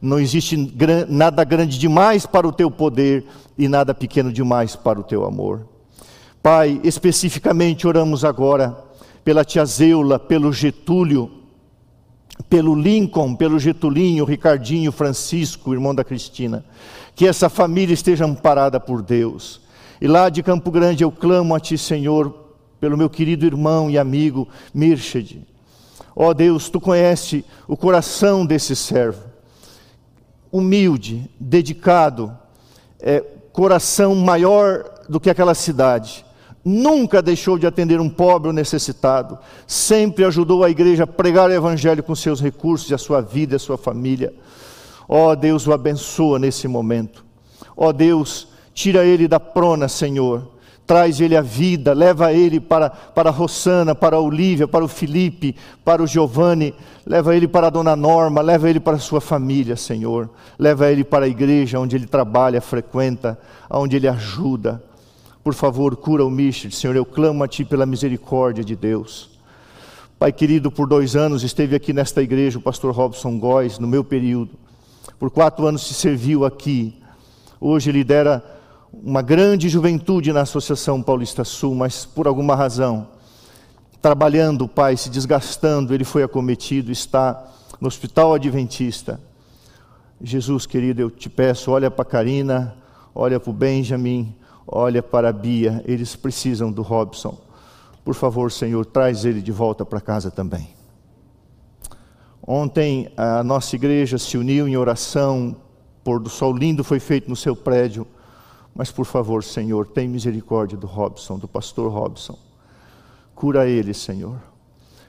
Não 0.00 0.20
existe 0.20 0.56
nada 1.08 1.42
grande 1.42 1.78
demais 1.78 2.24
para 2.24 2.46
o 2.46 2.52
teu 2.52 2.70
poder 2.70 3.24
e 3.58 3.66
nada 3.66 3.92
pequeno 3.92 4.32
demais 4.32 4.76
para 4.76 5.00
o 5.00 5.04
teu 5.04 5.24
amor. 5.24 5.66
Pai, 6.40 6.80
especificamente 6.84 7.88
oramos 7.88 8.24
agora 8.24 8.76
pela 9.24 9.44
tia 9.44 9.64
Zeula, 9.64 10.18
pelo 10.18 10.52
Getúlio, 10.52 11.30
pelo 12.48 12.74
Lincoln, 12.74 13.34
pelo 13.34 13.58
Getulinho, 13.58 14.24
Ricardinho, 14.24 14.90
Francisco, 14.90 15.72
irmão 15.72 15.94
da 15.94 16.04
Cristina 16.04 16.64
que 17.14 17.26
essa 17.26 17.48
família 17.48 17.94
esteja 17.94 18.24
amparada 18.24 18.80
por 18.80 19.02
Deus. 19.02 19.60
E 20.00 20.06
lá 20.06 20.28
de 20.28 20.42
Campo 20.42 20.70
Grande 20.70 21.04
eu 21.04 21.12
clamo 21.12 21.54
a 21.54 21.60
Ti, 21.60 21.78
Senhor, 21.78 22.34
pelo 22.80 22.96
meu 22.96 23.08
querido 23.08 23.46
irmão 23.46 23.90
e 23.90 23.98
amigo 23.98 24.48
Mirched. 24.74 25.46
Ó 26.16 26.28
oh 26.28 26.34
Deus, 26.34 26.68
Tu 26.68 26.80
conhece 26.80 27.44
o 27.68 27.76
coração 27.76 28.44
desse 28.44 28.74
servo, 28.74 29.22
humilde, 30.50 31.30
dedicado, 31.38 32.36
é, 33.00 33.20
coração 33.52 34.14
maior 34.14 34.84
do 35.08 35.20
que 35.20 35.30
aquela 35.30 35.54
cidade. 35.54 36.24
Nunca 36.64 37.20
deixou 37.20 37.58
de 37.58 37.66
atender 37.66 38.00
um 38.00 38.08
pobre 38.08 38.48
ou 38.48 38.54
necessitado, 38.54 39.36
sempre 39.66 40.24
ajudou 40.24 40.62
a 40.62 40.70
igreja 40.70 41.04
a 41.04 41.06
pregar 41.06 41.50
o 41.50 41.52
evangelho 41.52 42.02
com 42.04 42.14
seus 42.14 42.40
recursos 42.40 42.88
e 42.88 42.94
a 42.94 42.98
sua 42.98 43.20
vida 43.20 43.54
e 43.54 43.56
a 43.56 43.58
sua 43.58 43.76
família. 43.76 44.32
Ó 45.08 45.30
oh, 45.30 45.36
Deus, 45.36 45.66
o 45.66 45.72
abençoa 45.72 46.38
nesse 46.38 46.68
momento. 46.68 47.24
Ó 47.76 47.88
oh, 47.88 47.92
Deus, 47.92 48.46
tira 48.72 49.04
ele 49.04 49.26
da 49.26 49.40
prona, 49.40 49.88
Senhor. 49.88 50.50
Traz 50.86 51.20
ele 51.20 51.36
a 51.36 51.40
vida, 51.40 51.92
leva 51.92 52.32
ele 52.32 52.60
para, 52.60 52.90
para 52.90 53.30
a 53.30 53.32
Rossana, 53.32 53.94
para 53.94 54.16
a 54.16 54.20
Olívia, 54.20 54.68
para 54.68 54.84
o 54.84 54.88
Felipe, 54.88 55.56
para 55.84 56.02
o 56.02 56.06
Giovanni, 56.06 56.74
leva 57.06 57.34
ele 57.36 57.46
para 57.48 57.68
a 57.68 57.70
dona 57.70 57.96
Norma, 57.96 58.40
leva 58.40 58.68
ele 58.68 58.80
para 58.80 58.96
a 58.96 59.00
sua 59.00 59.20
família, 59.20 59.76
Senhor. 59.76 60.28
Leva 60.58 60.90
ele 60.90 61.02
para 61.02 61.24
a 61.24 61.28
igreja 61.28 61.78
onde 61.78 61.96
ele 61.96 62.06
trabalha, 62.06 62.60
frequenta, 62.60 63.38
onde 63.70 63.96
ele 63.96 64.08
ajuda. 64.08 64.82
Por 65.42 65.54
favor, 65.54 65.96
cura 65.96 66.24
o 66.24 66.30
Michel, 66.30 66.70
Senhor. 66.70 66.94
Eu 66.94 67.04
clamo 67.04 67.42
a 67.42 67.48
Ti 67.48 67.64
pela 67.64 67.84
misericórdia 67.84 68.62
de 68.62 68.76
Deus. 68.76 69.28
Pai 70.16 70.32
querido, 70.32 70.70
por 70.70 70.86
dois 70.86 71.16
anos 71.16 71.42
esteve 71.42 71.74
aqui 71.74 71.92
nesta 71.92 72.22
igreja 72.22 72.60
o 72.60 72.62
pastor 72.62 72.94
Robson 72.94 73.40
Góes, 73.40 73.76
no 73.80 73.88
meu 73.88 74.04
período. 74.04 74.52
Por 75.18 75.32
quatro 75.32 75.66
anos 75.66 75.84
se 75.84 75.94
serviu 75.94 76.44
aqui. 76.44 76.96
Hoje 77.60 77.90
lidera 77.90 78.44
uma 78.92 79.20
grande 79.20 79.68
juventude 79.68 80.32
na 80.32 80.42
Associação 80.42 81.02
Paulista 81.02 81.42
Sul, 81.42 81.74
mas 81.74 82.04
por 82.04 82.28
alguma 82.28 82.54
razão, 82.54 83.08
trabalhando, 84.00 84.68
pai, 84.68 84.96
se 84.96 85.10
desgastando, 85.10 85.92
ele 85.92 86.04
foi 86.04 86.22
acometido, 86.22 86.92
está 86.92 87.50
no 87.80 87.88
Hospital 87.88 88.34
Adventista. 88.34 89.18
Jesus, 90.20 90.66
querido, 90.66 91.02
eu 91.02 91.10
te 91.10 91.28
peço, 91.28 91.72
olha 91.72 91.90
para 91.90 92.04
Karina, 92.04 92.76
olha 93.12 93.40
para 93.40 93.50
o 93.50 93.52
Benjamin, 93.52 94.32
olha 94.66 95.02
para 95.02 95.28
a 95.28 95.32
Bia, 95.32 95.82
eles 95.86 96.16
precisam 96.16 96.70
do 96.70 96.82
Robson. 96.82 97.38
Por 98.04 98.14
favor, 98.14 98.50
Senhor, 98.50 98.84
traz 98.84 99.24
ele 99.24 99.40
de 99.40 99.52
volta 99.52 99.84
para 99.84 100.00
casa 100.00 100.30
também. 100.30 100.68
Ontem 102.44 103.12
a 103.16 103.44
nossa 103.44 103.76
igreja 103.76 104.18
se 104.18 104.36
uniu 104.36 104.66
em 104.66 104.76
oração, 104.76 105.54
pôr 106.02 106.18
do 106.18 106.28
sol 106.28 106.52
lindo 106.52 106.82
foi 106.82 106.98
feito 106.98 107.28
no 107.28 107.36
seu 107.36 107.54
prédio. 107.54 108.06
Mas 108.74 108.90
por 108.90 109.04
favor, 109.04 109.44
Senhor, 109.44 109.86
tem 109.86 110.08
misericórdia 110.08 110.76
do 110.76 110.86
Robson, 110.86 111.38
do 111.38 111.46
pastor 111.46 111.92
Robson. 111.92 112.38
Cura 113.34 113.68
ele, 113.68 113.92
Senhor. 113.92 114.40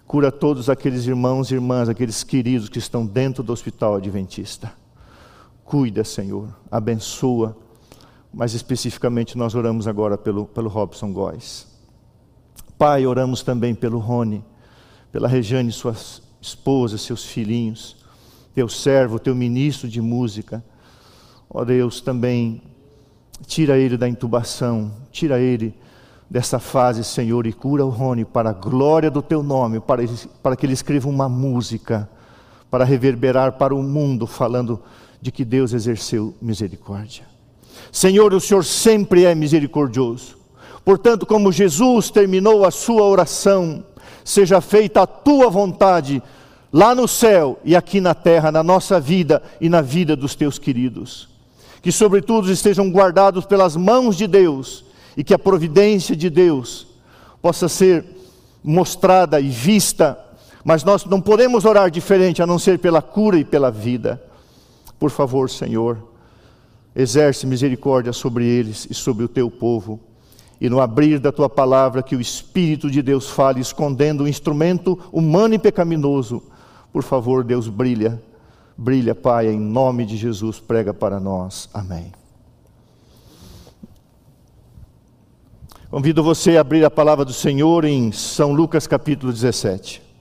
Cura 0.05 0.31
todos 0.31 0.69
aqueles 0.69 1.05
irmãos 1.05 1.49
e 1.49 1.55
irmãs, 1.55 1.87
aqueles 1.87 2.23
queridos 2.23 2.69
que 2.69 2.77
estão 2.77 3.05
dentro 3.05 3.41
do 3.41 3.53
hospital 3.53 3.95
adventista. 3.95 4.73
Cuida, 5.63 6.03
Senhor, 6.03 6.49
abençoa. 6.69 7.57
Mas 8.33 8.53
especificamente 8.53 9.37
nós 9.37 9.53
oramos 9.53 9.87
agora 9.87 10.17
pelo, 10.17 10.45
pelo 10.45 10.69
Robson 10.69 11.13
Góes. 11.13 11.67
Pai, 12.77 13.05
oramos 13.05 13.43
também 13.43 13.75
pelo 13.75 13.99
Rony, 13.99 14.43
pela 15.11 15.27
Regiane, 15.27 15.71
suas 15.71 16.21
esposa, 16.43 16.97
seus 16.97 17.23
filhinhos, 17.23 17.95
teu 18.53 18.67
servo, 18.67 19.17
teu 19.17 19.33
ministro 19.33 19.87
de 19.87 20.01
música. 20.01 20.63
Ó 21.49 21.63
Deus, 21.63 22.01
também 22.01 22.61
tira 23.45 23.77
ele 23.77 23.97
da 23.97 24.09
intubação, 24.09 24.91
tira 25.11 25.39
ele 25.39 25.73
dessa 26.29 26.59
fase, 26.59 27.03
Senhor, 27.03 27.45
e 27.47 27.53
cura 27.53 27.85
o 27.85 27.89
Rony 27.89 28.25
para 28.25 28.49
a 28.49 28.53
glória 28.53 29.09
do 29.09 29.21
teu 29.21 29.41
nome, 29.41 29.79
para, 29.79 30.03
ele, 30.03 30.13
para 30.41 30.55
que 30.55 30.65
ele 30.65 30.73
escreva 30.73 31.07
uma 31.07 31.29
música, 31.29 32.09
para 32.69 32.83
reverberar 32.83 33.53
para 33.53 33.73
o 33.73 33.81
mundo, 33.81 34.25
falando 34.27 34.81
de 35.21 35.31
que 35.31 35.45
Deus 35.45 35.73
exerceu 35.73 36.35
misericórdia. 36.41 37.32
Senhor, 37.93 38.33
o 38.33 38.41
Senhor 38.41 38.65
sempre 38.65 39.23
é 39.23 39.35
misericordioso. 39.35 40.35
Portanto, 40.83 41.27
como 41.27 41.51
Jesus 41.51 42.09
terminou 42.09 42.65
a 42.65 42.71
sua 42.71 43.03
oração, 43.03 43.85
seja 44.25 44.59
feita 44.59 45.03
a 45.03 45.07
tua 45.07 45.47
vontade, 45.47 46.21
lá 46.71 46.95
no 46.95 47.07
céu 47.07 47.59
e 47.63 47.75
aqui 47.75 48.01
na 48.01 48.15
terra, 48.15 48.51
na 48.51 48.63
nossa 48.63 48.99
vida 48.99 49.43
e 49.61 49.69
na 49.69 49.79
vida 49.79 50.15
dos 50.15 50.33
teus 50.33 50.57
queridos. 50.57 51.29
Que, 51.83 51.91
sobretudo, 51.91 52.51
estejam 52.51 52.89
guardados 52.89 53.45
pelas 53.45 53.75
mãos 53.75 54.17
de 54.17 54.25
Deus 54.25 54.83
e 55.15 55.23
que 55.23 55.33
a 55.33 55.39
providência 55.39 56.15
de 56.15 56.31
Deus 56.31 56.87
possa 57.43 57.69
ser 57.69 58.03
mostrada 58.63 59.39
e 59.39 59.49
vista, 59.49 60.17
mas 60.63 60.83
nós 60.83 61.05
não 61.05 61.21
podemos 61.21 61.63
orar 61.63 61.91
diferente 61.91 62.41
a 62.41 62.47
não 62.47 62.57
ser 62.57 62.79
pela 62.79 63.03
cura 63.03 63.37
e 63.37 63.45
pela 63.45 63.69
vida. 63.69 64.19
Por 64.97 65.11
favor, 65.11 65.47
Senhor, 65.47 66.12
exerce 66.95 67.47
misericórdia 67.47 68.13
sobre 68.13 68.45
eles 68.45 68.87
e 68.89 68.93
sobre 68.93 69.23
o 69.23 69.27
teu 69.27 69.49
povo 69.49 69.99
e 70.63 70.69
no 70.69 70.79
abrir 70.79 71.19
da 71.19 71.31
tua 71.31 71.49
palavra 71.49 72.01
que 72.01 72.15
o 72.15 72.21
Espírito 72.21 72.89
de 72.89 73.01
Deus 73.01 73.29
fale, 73.29 73.59
escondendo 73.59 74.23
o 74.23 74.27
instrumento 74.27 74.97
humano 75.11 75.53
e 75.53 75.59
pecaminoso. 75.59 76.41
Por 76.91 77.03
favor, 77.03 77.43
Deus, 77.43 77.67
brilha, 77.67 78.21
brilha, 78.77 79.13
Pai, 79.13 79.47
em 79.47 79.59
nome 79.59 80.05
de 80.05 80.15
Jesus, 80.15 80.59
prega 80.59 80.93
para 80.93 81.19
nós. 81.19 81.69
Amém. 81.73 82.13
Convido 85.89 86.23
você 86.23 86.57
a 86.57 86.61
abrir 86.61 86.85
a 86.85 86.89
palavra 86.89 87.25
do 87.25 87.33
Senhor 87.33 87.83
em 87.83 88.11
São 88.11 88.53
Lucas 88.53 88.87
capítulo 88.87 89.33
17. 89.33 90.12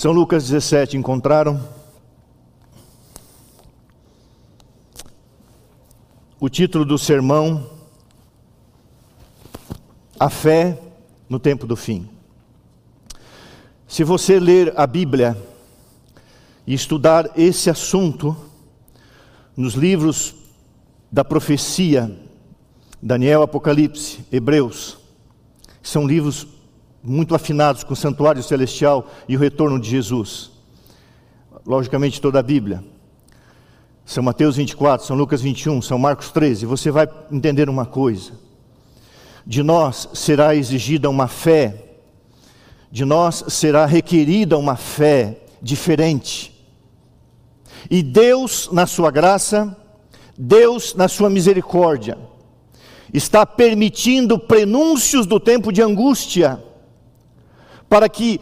São 0.00 0.12
Lucas 0.12 0.48
17, 0.48 0.96
encontraram? 0.96 1.60
o 6.40 6.48
título 6.48 6.86
do 6.86 6.96
sermão, 6.96 7.68
A 10.18 10.30
Fé 10.30 10.80
no 11.28 11.38
Tempo 11.38 11.66
do 11.66 11.76
Fim. 11.76 12.08
Se 13.86 14.02
você 14.02 14.40
ler 14.40 14.72
a 14.74 14.86
Bíblia 14.86 15.36
e 16.66 16.72
estudar 16.72 17.32
esse 17.36 17.68
assunto 17.68 18.34
nos 19.54 19.74
livros 19.74 20.34
da 21.12 21.22
profecia, 21.26 22.10
Daniel, 23.02 23.42
Apocalipse, 23.42 24.24
Hebreus, 24.32 24.96
são 25.82 26.06
livros 26.06 26.46
muito 27.02 27.34
afinados 27.34 27.82
com 27.82 27.94
o 27.94 27.96
santuário 27.96 28.42
celestial 28.42 29.08
e 29.28 29.36
o 29.36 29.40
retorno 29.40 29.80
de 29.80 29.88
Jesus. 29.88 30.50
Logicamente, 31.66 32.20
toda 32.20 32.38
a 32.38 32.42
Bíblia. 32.42 32.84
São 34.04 34.24
Mateus 34.24 34.56
24, 34.56 35.06
São 35.06 35.16
Lucas 35.16 35.40
21, 35.40 35.80
São 35.82 35.98
Marcos 35.98 36.30
13, 36.30 36.66
você 36.66 36.90
vai 36.90 37.08
entender 37.30 37.68
uma 37.68 37.86
coisa. 37.86 38.32
De 39.46 39.62
nós 39.62 40.08
será 40.14 40.54
exigida 40.54 41.08
uma 41.08 41.28
fé, 41.28 41.90
de 42.90 43.04
nós 43.04 43.44
será 43.48 43.86
requerida 43.86 44.58
uma 44.58 44.76
fé 44.76 45.40
diferente. 45.62 46.52
E 47.88 48.02
Deus, 48.02 48.68
na 48.72 48.86
sua 48.86 49.10
graça, 49.10 49.76
Deus, 50.36 50.94
na 50.94 51.06
sua 51.06 51.30
misericórdia, 51.30 52.18
está 53.12 53.46
permitindo 53.46 54.38
prenúncios 54.38 55.26
do 55.26 55.38
tempo 55.38 55.72
de 55.72 55.82
angústia, 55.82 56.62
para 57.90 58.08
que 58.08 58.40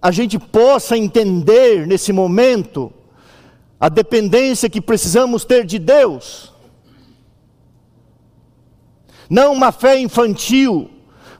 a 0.00 0.10
gente 0.10 0.38
possa 0.38 0.96
entender 0.96 1.86
nesse 1.86 2.12
momento 2.12 2.92
a 3.80 3.88
dependência 3.88 4.68
que 4.68 4.80
precisamos 4.80 5.42
ter 5.42 5.64
de 5.64 5.78
Deus. 5.78 6.52
Não 9.28 9.54
uma 9.54 9.72
fé 9.72 9.98
infantil, 9.98 10.90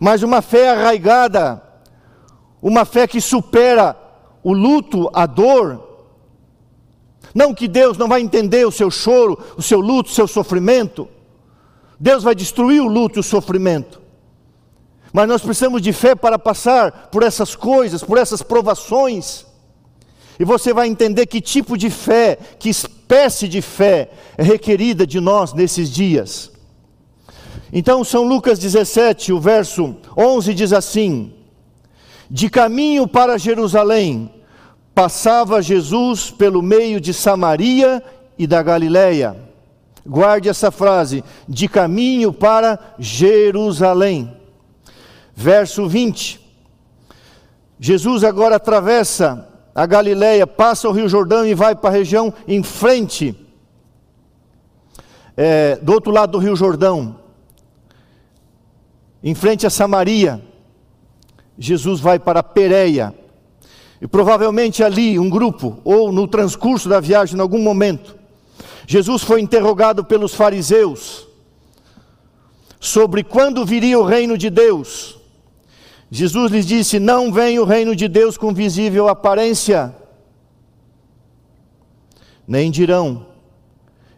mas 0.00 0.22
uma 0.22 0.40
fé 0.40 0.70
arraigada, 0.70 1.62
uma 2.62 2.86
fé 2.86 3.06
que 3.06 3.20
supera 3.20 3.94
o 4.42 4.54
luto, 4.54 5.10
a 5.12 5.26
dor. 5.26 5.86
Não 7.34 7.52
que 7.52 7.68
Deus 7.68 7.98
não 7.98 8.08
vai 8.08 8.22
entender 8.22 8.66
o 8.66 8.72
seu 8.72 8.90
choro, 8.90 9.38
o 9.58 9.62
seu 9.62 9.80
luto, 9.80 10.08
o 10.08 10.14
seu 10.14 10.26
sofrimento. 10.26 11.06
Deus 11.98 12.22
vai 12.22 12.34
destruir 12.34 12.80
o 12.80 12.88
luto 12.88 13.18
e 13.18 13.20
o 13.20 13.22
sofrimento. 13.22 13.99
Mas 15.12 15.28
nós 15.28 15.42
precisamos 15.42 15.82
de 15.82 15.92
fé 15.92 16.14
para 16.14 16.38
passar 16.38 17.08
por 17.10 17.22
essas 17.22 17.56
coisas, 17.56 18.02
por 18.02 18.16
essas 18.16 18.42
provações. 18.42 19.44
E 20.38 20.44
você 20.44 20.72
vai 20.72 20.88
entender 20.88 21.26
que 21.26 21.40
tipo 21.40 21.76
de 21.76 21.90
fé, 21.90 22.38
que 22.58 22.68
espécie 22.68 23.48
de 23.48 23.60
fé 23.60 24.10
é 24.38 24.42
requerida 24.42 25.06
de 25.06 25.20
nós 25.20 25.52
nesses 25.52 25.90
dias. 25.90 26.50
Então, 27.72 28.02
São 28.02 28.24
Lucas 28.24 28.58
17, 28.58 29.32
o 29.32 29.40
verso 29.40 29.96
11 30.16 30.54
diz 30.54 30.72
assim: 30.72 31.34
De 32.30 32.48
caminho 32.48 33.06
para 33.06 33.38
Jerusalém, 33.38 34.32
passava 34.94 35.62
Jesus 35.62 36.30
pelo 36.30 36.62
meio 36.62 37.00
de 37.00 37.12
Samaria 37.12 38.02
e 38.38 38.46
da 38.46 38.62
Galiléia. 38.62 39.36
Guarde 40.06 40.48
essa 40.48 40.70
frase: 40.70 41.22
de 41.48 41.68
caminho 41.68 42.32
para 42.32 42.78
Jerusalém. 42.98 44.39
Verso 45.34 45.88
20. 45.88 46.40
Jesus 47.78 48.24
agora 48.24 48.56
atravessa 48.56 49.48
a 49.74 49.86
Galileia, 49.86 50.46
passa 50.46 50.88
o 50.88 50.92
Rio 50.92 51.08
Jordão 51.08 51.46
e 51.46 51.54
vai 51.54 51.74
para 51.74 51.90
a 51.90 51.92
região 51.92 52.32
em 52.46 52.62
frente, 52.62 53.34
é, 55.36 55.76
do 55.76 55.92
outro 55.92 56.12
lado 56.12 56.32
do 56.32 56.38
Rio 56.38 56.54
Jordão, 56.54 57.18
em 59.22 59.34
frente 59.34 59.66
a 59.66 59.70
Samaria. 59.70 60.42
Jesus 61.58 62.00
vai 62.00 62.18
para 62.18 62.42
Pereia. 62.42 63.14
E 64.00 64.06
provavelmente 64.06 64.82
ali, 64.82 65.18
um 65.18 65.28
grupo, 65.28 65.78
ou 65.84 66.10
no 66.10 66.26
transcurso 66.26 66.88
da 66.88 67.00
viagem, 67.00 67.36
em 67.36 67.40
algum 67.40 67.60
momento, 67.60 68.16
Jesus 68.86 69.22
foi 69.22 69.40
interrogado 69.40 70.02
pelos 70.02 70.34
fariseus 70.34 71.28
sobre 72.80 73.22
quando 73.22 73.64
viria 73.64 73.98
o 73.98 74.04
reino 74.04 74.38
de 74.38 74.48
Deus. 74.48 75.19
Jesus 76.10 76.50
lhes 76.50 76.66
disse: 76.66 76.98
Não 76.98 77.32
vem 77.32 77.58
o 77.58 77.64
reino 77.64 77.94
de 77.94 78.08
Deus 78.08 78.36
com 78.36 78.52
visível 78.52 79.08
aparência, 79.08 79.94
nem 82.46 82.70
dirão, 82.70 83.26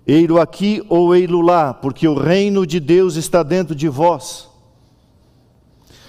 eiro 0.06 0.40
aqui 0.40 0.82
ou 0.88 1.14
eiro 1.14 1.42
lá, 1.42 1.74
porque 1.74 2.08
o 2.08 2.14
reino 2.14 2.66
de 2.66 2.80
Deus 2.80 3.16
está 3.16 3.42
dentro 3.42 3.74
de 3.74 3.88
vós. 3.88 4.48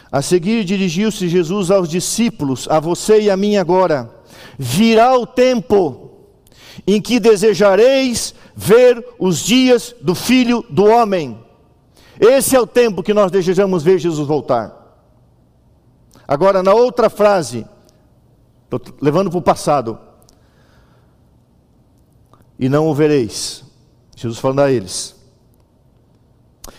A 0.09 0.21
seguir 0.21 0.63
dirigiu-se 0.63 1.27
Jesus 1.27 1.69
aos 1.69 1.89
discípulos, 1.89 2.67
a 2.69 2.79
você 2.79 3.23
e 3.23 3.29
a 3.29 3.35
mim 3.35 3.57
agora: 3.57 4.09
virá 4.57 5.17
o 5.17 5.25
tempo 5.25 6.11
em 6.87 7.01
que 7.01 7.19
desejareis 7.19 8.33
ver 8.55 9.05
os 9.19 9.39
dias 9.39 9.93
do 10.01 10.15
Filho 10.15 10.63
do 10.69 10.85
Homem. 10.85 11.37
Esse 12.19 12.55
é 12.55 12.61
o 12.61 12.67
tempo 12.67 13.03
que 13.03 13.13
nós 13.13 13.31
desejamos 13.31 13.83
ver 13.83 13.99
Jesus 13.99 14.27
voltar. 14.27 14.82
Agora, 16.27 16.63
na 16.63 16.73
outra 16.73 17.09
frase, 17.09 17.65
levando 19.01 19.29
para 19.29 19.39
o 19.39 19.41
passado. 19.41 19.97
E 22.57 22.69
não 22.69 22.87
o 22.87 22.95
vereis. 22.95 23.63
Jesus 24.15 24.39
falando 24.39 24.61
a 24.61 24.71
eles. 24.71 25.15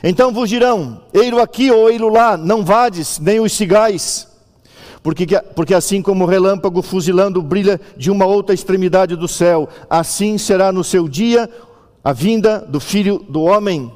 Então 0.03 0.33
vos 0.33 0.49
dirão: 0.49 1.03
eiro 1.13 1.41
aqui 1.41 1.71
ou 1.71 1.91
eiro 1.91 2.09
lá, 2.09 2.37
não 2.37 2.65
vades, 2.65 3.19
nem 3.19 3.41
os 3.41 3.53
cigais. 3.53 4.29
Porque, 5.03 5.27
porque 5.55 5.75
assim 5.75 6.01
como 6.01 6.25
o 6.25 6.27
relâmpago 6.27 6.81
fuzilando 6.81 7.43
brilha 7.43 7.79
de 7.95 8.11
uma 8.11 8.25
outra 8.25 8.55
extremidade 8.55 9.15
do 9.15 9.29
céu, 9.29 9.69
assim 9.91 10.39
será 10.39 10.73
no 10.73 10.83
seu 10.83 11.07
dia 11.07 11.51
a 12.03 12.13
vinda 12.13 12.61
do 12.61 12.81
filho 12.81 13.19
do 13.29 13.43
homem. 13.43 13.93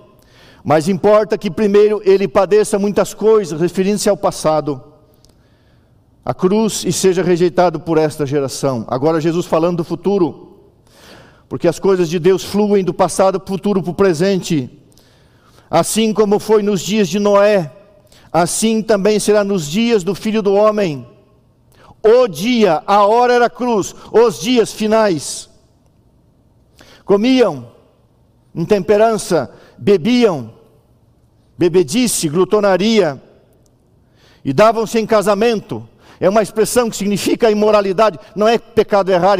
Mas 0.62 0.86
importa 0.86 1.38
que 1.38 1.50
primeiro 1.50 2.02
ele 2.04 2.28
padeça 2.28 2.78
muitas 2.78 3.14
coisas, 3.14 3.58
referindo-se 3.58 4.10
ao 4.10 4.18
passado 4.18 4.87
a 6.24 6.34
cruz 6.34 6.84
e 6.84 6.92
seja 6.92 7.22
rejeitado 7.22 7.80
por 7.80 7.98
esta 7.98 8.26
geração. 8.26 8.84
Agora, 8.88 9.20
Jesus 9.20 9.46
falando 9.46 9.78
do 9.78 9.84
futuro, 9.84 10.58
porque 11.48 11.66
as 11.66 11.78
coisas 11.78 12.08
de 12.08 12.18
Deus 12.18 12.44
fluem 12.44 12.84
do 12.84 12.92
passado 12.92 13.40
para 13.40 13.52
o 13.52 13.56
futuro 13.56 13.82
para 13.82 13.90
o 13.90 13.94
presente. 13.94 14.70
Assim 15.70 16.12
como 16.12 16.38
foi 16.38 16.62
nos 16.62 16.80
dias 16.80 17.08
de 17.08 17.18
Noé, 17.18 17.72
assim 18.32 18.82
também 18.82 19.18
será 19.18 19.42
nos 19.42 19.66
dias 19.68 20.04
do 20.04 20.14
filho 20.14 20.42
do 20.42 20.54
homem. 20.54 21.06
O 22.02 22.28
dia, 22.28 22.82
a 22.86 23.06
hora 23.06 23.32
era 23.34 23.50
cruz, 23.50 23.94
os 24.12 24.40
dias 24.40 24.72
finais. 24.72 25.48
Comiam, 27.04 27.72
intemperança, 28.54 29.50
bebiam, 29.76 30.52
bebedice, 31.56 32.28
glutonaria, 32.28 33.20
e 34.44 34.52
davam-se 34.52 34.98
em 34.98 35.06
casamento 35.06 35.88
é 36.20 36.28
uma 36.28 36.42
expressão 36.42 36.90
que 36.90 36.96
significa 36.96 37.50
imoralidade. 37.50 38.18
Não 38.34 38.48
é 38.48 38.58
pecado 38.58 39.10
errar, 39.10 39.38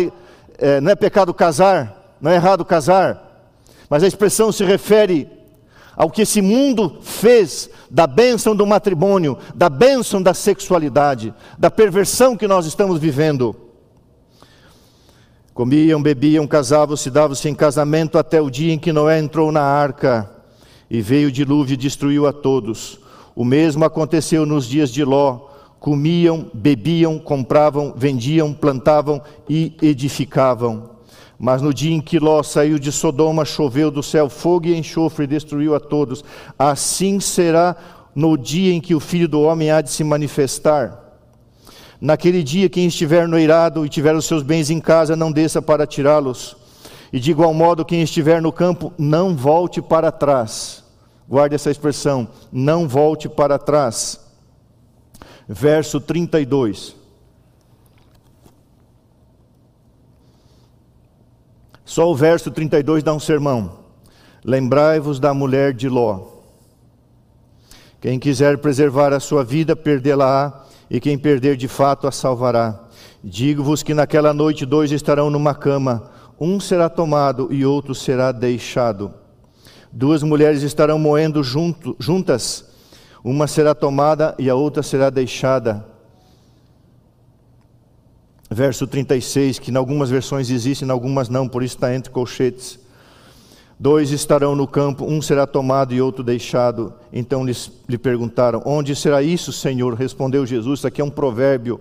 é, 0.58 0.80
não 0.80 0.90
é 0.90 0.94
pecado 0.94 1.32
casar, 1.34 2.16
não 2.20 2.30
é 2.30 2.34
errado 2.34 2.64
casar, 2.64 3.46
mas 3.88 4.02
a 4.02 4.06
expressão 4.06 4.52
se 4.52 4.64
refere 4.64 5.28
ao 5.96 6.10
que 6.10 6.22
esse 6.22 6.40
mundo 6.40 6.98
fez 7.02 7.68
da 7.90 8.06
bênção 8.06 8.54
do 8.54 8.66
matrimônio, 8.66 9.36
da 9.54 9.68
bênção 9.68 10.22
da 10.22 10.32
sexualidade, 10.32 11.34
da 11.58 11.70
perversão 11.70 12.36
que 12.36 12.46
nós 12.46 12.66
estamos 12.66 13.00
vivendo. 13.00 13.56
Comiam, 15.52 16.00
bebiam, 16.00 16.46
casavam-se, 16.46 17.10
davam-se 17.10 17.48
em 17.48 17.54
casamento 17.54 18.16
até 18.16 18.40
o 18.40 18.48
dia 18.48 18.72
em 18.72 18.78
que 18.78 18.92
Noé 18.92 19.18
entrou 19.18 19.50
na 19.50 19.62
arca 19.62 20.30
e 20.88 21.00
veio 21.00 21.28
o 21.28 21.32
dilúvio 21.32 21.74
e 21.74 21.76
destruiu 21.76 22.28
a 22.28 22.32
todos. 22.32 23.00
O 23.34 23.44
mesmo 23.44 23.84
aconteceu 23.84 24.46
nos 24.46 24.66
dias 24.68 24.90
de 24.90 25.02
Ló 25.02 25.47
comiam, 25.80 26.50
bebiam, 26.52 27.18
compravam, 27.18 27.94
vendiam, 27.96 28.52
plantavam 28.52 29.22
e 29.48 29.76
edificavam. 29.80 30.90
Mas 31.38 31.62
no 31.62 31.72
dia 31.72 31.94
em 31.94 32.00
que 32.00 32.18
Ló 32.18 32.42
saiu 32.42 32.78
de 32.78 32.90
Sodoma, 32.90 33.44
choveu 33.44 33.90
do 33.90 34.02
céu 34.02 34.28
fogo 34.28 34.66
e 34.66 34.76
enxofre 34.76 35.24
e 35.24 35.28
destruiu 35.28 35.74
a 35.74 35.80
todos. 35.80 36.24
Assim 36.58 37.20
será 37.20 37.76
no 38.14 38.36
dia 38.36 38.72
em 38.72 38.80
que 38.80 38.94
o 38.94 39.00
Filho 39.00 39.28
do 39.28 39.42
Homem 39.42 39.70
há 39.70 39.80
de 39.80 39.90
se 39.90 40.02
manifestar. 40.02 41.04
Naquele 42.00 42.42
dia, 42.42 42.68
quem 42.68 42.86
estiver 42.86 43.28
noirado 43.28 43.86
e 43.86 43.88
tiver 43.88 44.14
os 44.14 44.24
seus 44.24 44.42
bens 44.42 44.70
em 44.70 44.80
casa, 44.80 45.14
não 45.14 45.30
desça 45.30 45.62
para 45.62 45.86
tirá-los. 45.86 46.56
E 47.12 47.20
de 47.20 47.30
igual 47.30 47.54
modo, 47.54 47.84
quem 47.84 48.02
estiver 48.02 48.42
no 48.42 48.52
campo, 48.52 48.92
não 48.98 49.36
volte 49.36 49.80
para 49.80 50.10
trás. 50.10 50.84
Guarde 51.28 51.54
essa 51.54 51.70
expressão, 51.70 52.28
não 52.52 52.88
volte 52.88 53.28
para 53.28 53.58
trás. 53.58 54.27
Verso 55.48 55.98
32. 55.98 56.94
Só 61.84 62.10
o 62.10 62.14
verso 62.14 62.50
32 62.50 63.02
dá 63.02 63.14
um 63.14 63.18
sermão. 63.18 63.78
Lembrai-vos 64.44 65.18
da 65.18 65.32
mulher 65.32 65.72
de 65.72 65.88
Ló. 65.88 66.26
Quem 67.98 68.18
quiser 68.18 68.58
preservar 68.58 69.12
a 69.14 69.18
sua 69.18 69.42
vida, 69.42 69.74
perdê-la-á, 69.74 70.64
e 70.90 71.00
quem 71.00 71.18
perder 71.18 71.56
de 71.56 71.66
fato 71.66 72.06
a 72.06 72.12
salvará. 72.12 72.84
Digo-vos 73.24 73.82
que 73.82 73.94
naquela 73.94 74.34
noite 74.34 74.66
dois 74.66 74.92
estarão 74.92 75.30
numa 75.30 75.54
cama, 75.54 76.10
um 76.38 76.60
será 76.60 76.88
tomado 76.88 77.48
e 77.50 77.64
outro 77.64 77.94
será 77.94 78.32
deixado. 78.32 79.12
Duas 79.90 80.22
mulheres 80.22 80.62
estarão 80.62 80.98
moendo 80.98 81.42
junto, 81.42 81.96
juntas, 81.98 82.67
uma 83.22 83.46
será 83.46 83.74
tomada 83.74 84.34
e 84.38 84.48
a 84.48 84.54
outra 84.54 84.82
será 84.82 85.10
deixada 85.10 85.84
verso 88.50 88.86
36, 88.86 89.58
que 89.58 89.70
em 89.70 89.76
algumas 89.76 90.10
versões 90.10 90.50
existe, 90.50 90.84
em 90.84 90.90
algumas 90.90 91.28
não, 91.28 91.48
por 91.48 91.62
isso 91.62 91.76
está 91.76 91.94
entre 91.94 92.10
colchetes. 92.10 92.78
Dois 93.78 94.10
estarão 94.10 94.56
no 94.56 94.66
campo, 94.66 95.04
um 95.04 95.22
será 95.22 95.46
tomado 95.46 95.94
e 95.94 96.00
outro 96.00 96.24
deixado. 96.24 96.92
Então 97.12 97.44
lhes, 97.44 97.70
lhe 97.88 97.96
perguntaram: 97.96 98.60
Onde 98.64 98.96
será 98.96 99.22
isso, 99.22 99.52
Senhor? 99.52 99.94
Respondeu 99.94 100.44
Jesus: 100.44 100.80
Isso 100.80 100.86
aqui 100.86 101.00
é 101.00 101.04
um 101.04 101.10
provérbio. 101.10 101.80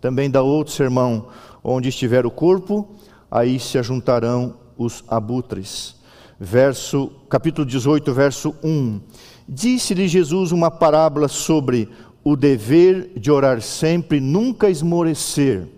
Também 0.00 0.30
dá 0.30 0.42
outro 0.42 0.74
sermão: 0.74 1.28
Onde 1.62 1.88
estiver 1.88 2.26
o 2.26 2.30
corpo, 2.30 2.90
aí 3.30 3.58
se 3.58 3.78
ajuntarão 3.78 4.56
os 4.76 5.02
abutres. 5.08 5.96
Verso, 6.38 7.10
capítulo 7.30 7.66
18, 7.66 8.12
verso 8.12 8.54
1. 8.62 9.00
Disse-lhe 9.48 10.08
Jesus 10.08 10.52
uma 10.52 10.70
parábola 10.70 11.28
sobre 11.28 11.88
o 12.22 12.36
dever 12.36 13.12
de 13.16 13.30
orar 13.30 13.60
sempre, 13.60 14.20
nunca 14.20 14.70
esmorecer 14.70 15.68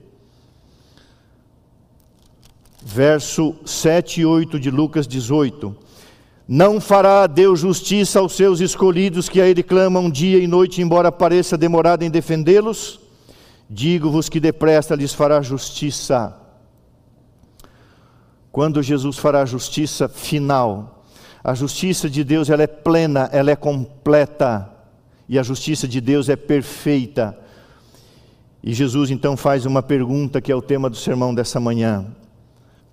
verso 2.87 3.57
7 3.65 4.21
e 4.21 4.25
8 4.25 4.61
de 4.61 4.71
Lucas 4.71 5.09
18. 5.09 5.75
Não 6.47 6.81
fará 6.81 7.27
Deus 7.27 7.59
justiça 7.59 8.21
aos 8.21 8.37
seus 8.37 8.61
escolhidos 8.61 9.29
que 9.29 9.41
a 9.41 9.49
Ele 9.49 9.61
clamam 9.61 10.09
dia 10.09 10.39
e 10.39 10.47
noite, 10.47 10.81
embora 10.81 11.11
pareça 11.11 11.59
demorado 11.59 12.05
em 12.05 12.11
defendê-los? 12.11 13.01
Digo-vos 13.69 14.29
que 14.29 14.39
depressa 14.39 14.95
lhes 14.95 15.13
fará 15.13 15.43
justiça. 15.43 16.41
Quando 18.53 18.81
Jesus 18.81 19.19
fará 19.19 19.45
justiça 19.45 20.09
final, 20.09 20.96
a 21.47 21.55
justiça 21.55 22.11
de 22.11 22.25
Deus 22.25 22.51
ela 22.51 22.65
é 22.65 22.67
plena, 22.67 23.31
ela 23.33 23.53
é 23.53 23.55
completa, 23.55 24.69
e 25.29 25.39
a 25.39 25.45
justiça 25.45 25.87
de 25.87 26.01
Deus 26.01 26.29
é 26.29 26.35
perfeita. 26.35 27.39
E 28.61 28.75
Jesus 28.75 29.13
então 29.13 29.37
faz 29.37 29.65
uma 29.65 29.81
pergunta 29.81 30.41
que 30.41 30.51
é 30.51 30.57
o 30.57 30.61
tema 30.61 30.91
do 30.91 30.97
sermão 30.97 31.33
dessa 31.33 31.61
manhã. 31.61 32.05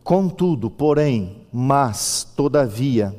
Contudo, 0.04 0.70
porém, 0.70 1.48
mas, 1.52 2.32
todavia, 2.36 3.16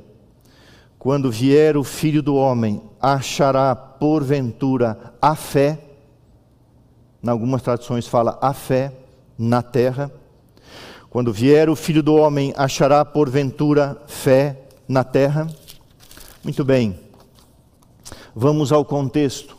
quando 1.01 1.33
vier 1.33 1.77
o 1.77 1.83
filho 1.83 2.23
do 2.23 2.37
homem, 2.37 2.81
achará 3.01 3.75
porventura 3.75 5.17
a 5.21 5.35
fé, 5.35 5.81
em 7.21 7.29
algumas 7.29 7.61
traduções 7.61 8.07
fala 8.07 8.39
a 8.41 8.53
fé 8.53 8.93
na 9.37 9.63
terra. 9.63 10.13
Quando 11.11 11.33
vier 11.33 11.69
o 11.69 11.75
filho 11.75 12.05
do 12.05 12.15
homem, 12.15 12.55
achará 12.57 13.05
porventura 13.05 14.01
fé 14.07 14.61
na 14.89 15.05
terra. 15.05 15.47
Muito 16.43 16.65
bem, 16.65 16.99
vamos 18.35 18.73
ao 18.73 18.85
contexto. 18.85 19.57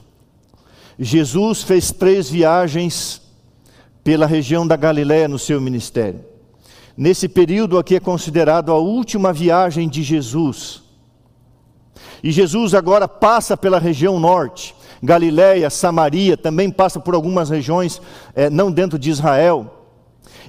Jesus 0.97 1.63
fez 1.63 1.91
três 1.91 2.29
viagens 2.29 3.21
pela 4.03 4.25
região 4.25 4.65
da 4.65 4.75
Galiléia 4.75 5.27
no 5.27 5.39
seu 5.39 5.59
ministério. 5.59 6.23
Nesse 6.95 7.27
período 7.27 7.77
aqui 7.77 7.95
é 7.95 7.99
considerado 7.99 8.71
a 8.71 8.77
última 8.77 9.33
viagem 9.33 9.89
de 9.89 10.01
Jesus. 10.01 10.83
E 12.23 12.31
Jesus 12.31 12.73
agora 12.73 13.07
passa 13.07 13.57
pela 13.57 13.79
região 13.79 14.19
norte, 14.19 14.73
Galiléia, 15.03 15.69
Samaria, 15.69 16.37
também 16.37 16.71
passa 16.71 16.99
por 16.99 17.13
algumas 17.13 17.49
regiões 17.49 18.01
é, 18.33 18.49
não 18.49 18.71
dentro 18.71 18.97
de 18.97 19.09
Israel. 19.09 19.71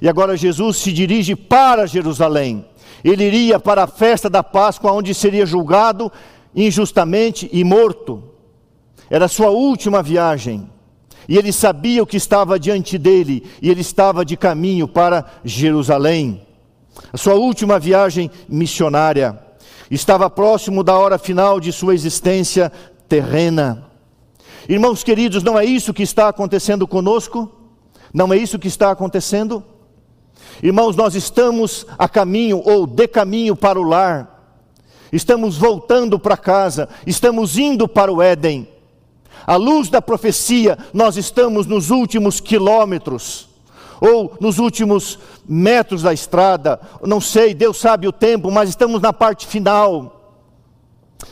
E 0.01 0.07
agora 0.07 0.37
Jesus 0.37 0.77
se 0.77 0.93
dirige 0.93 1.35
para 1.35 1.85
Jerusalém. 1.85 2.65
Ele 3.03 3.23
iria 3.23 3.59
para 3.59 3.83
a 3.83 3.87
festa 3.87 4.29
da 4.29 4.43
Páscoa, 4.43 4.91
onde 4.91 5.13
seria 5.13 5.45
julgado 5.45 6.11
injustamente 6.55 7.49
e 7.51 7.63
morto. 7.63 8.23
Era 9.09 9.27
sua 9.27 9.49
última 9.49 10.01
viagem. 10.01 10.69
E 11.29 11.37
ele 11.37 11.51
sabia 11.51 12.01
o 12.01 12.07
que 12.07 12.17
estava 12.17 12.59
diante 12.59 12.97
dele, 12.97 13.43
e 13.61 13.69
ele 13.69 13.81
estava 13.81 14.23
de 14.23 14.37
caminho 14.37 14.87
para 14.87 15.25
Jerusalém. 15.43 16.47
A 17.11 17.17
sua 17.17 17.35
última 17.35 17.77
viagem 17.77 18.31
missionária 18.47 19.37
estava 19.91 20.29
próximo 20.29 20.83
da 20.83 20.97
hora 20.97 21.17
final 21.17 21.59
de 21.59 21.71
sua 21.71 21.93
existência 21.93 22.71
terrena. 23.07 23.85
Irmãos 24.67 25.03
queridos, 25.03 25.43
não 25.43 25.57
é 25.57 25.63
isso 25.63 25.93
que 25.93 26.03
está 26.03 26.27
acontecendo 26.27 26.87
conosco? 26.87 27.51
Não 28.13 28.33
é 28.33 28.37
isso 28.37 28.59
que 28.59 28.67
está 28.67 28.91
acontecendo? 28.91 29.63
Irmãos, 30.61 30.95
nós 30.95 31.15
estamos 31.15 31.85
a 31.97 32.09
caminho 32.09 32.61
ou 32.65 32.87
de 32.87 33.07
caminho 33.07 33.55
para 33.55 33.79
o 33.79 33.83
lar. 33.83 34.55
Estamos 35.11 35.57
voltando 35.57 36.19
para 36.19 36.35
casa, 36.35 36.89
estamos 37.05 37.57
indo 37.57 37.87
para 37.87 38.11
o 38.11 38.21
Éden. 38.21 38.67
À 39.45 39.55
luz 39.55 39.89
da 39.89 40.01
profecia, 40.01 40.77
nós 40.93 41.15
estamos 41.15 41.65
nos 41.65 41.89
últimos 41.89 42.41
quilômetros, 42.41 43.47
ou 44.01 44.35
nos 44.39 44.59
últimos 44.59 45.17
metros 45.47 46.01
da 46.01 46.13
estrada, 46.13 46.79
não 47.01 47.21
sei, 47.21 47.53
Deus 47.53 47.77
sabe 47.77 48.07
o 48.07 48.11
tempo, 48.11 48.51
mas 48.51 48.69
estamos 48.69 49.01
na 49.01 49.13
parte 49.13 49.47
final. 49.47 50.35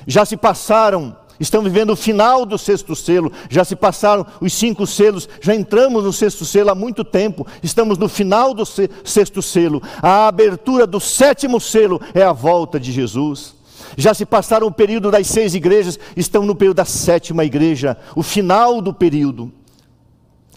Já 0.07 0.23
se 0.23 0.37
passaram, 0.37 1.15
estamos 1.39 1.71
vivendo 1.71 1.91
o 1.91 1.95
final 1.95 2.45
do 2.45 2.57
sexto 2.57 2.95
selo, 2.95 3.31
já 3.49 3.63
se 3.63 3.75
passaram 3.75 4.25
os 4.39 4.53
cinco 4.53 4.87
selos, 4.87 5.27
já 5.41 5.53
entramos 5.53 6.03
no 6.03 6.13
sexto 6.13 6.45
selo 6.45 6.69
há 6.69 6.75
muito 6.75 7.03
tempo, 7.03 7.45
estamos 7.61 7.97
no 7.97 8.07
final 8.07 8.53
do 8.53 8.65
sexto 8.65 9.41
selo. 9.41 9.81
A 10.01 10.27
abertura 10.27 10.87
do 10.87 10.99
sétimo 10.99 11.59
selo 11.59 12.01
é 12.13 12.23
a 12.23 12.33
volta 12.33 12.79
de 12.79 12.91
Jesus. 12.91 13.55
Já 13.97 14.13
se 14.13 14.25
passaram 14.25 14.67
o 14.67 14.71
período 14.71 15.11
das 15.11 15.27
seis 15.27 15.53
igrejas, 15.53 15.99
estão 16.15 16.43
no 16.45 16.55
período 16.55 16.77
da 16.77 16.85
sétima 16.85 17.45
igreja, 17.45 17.97
o 18.15 18.23
final 18.23 18.81
do 18.81 18.93
período. 18.93 19.51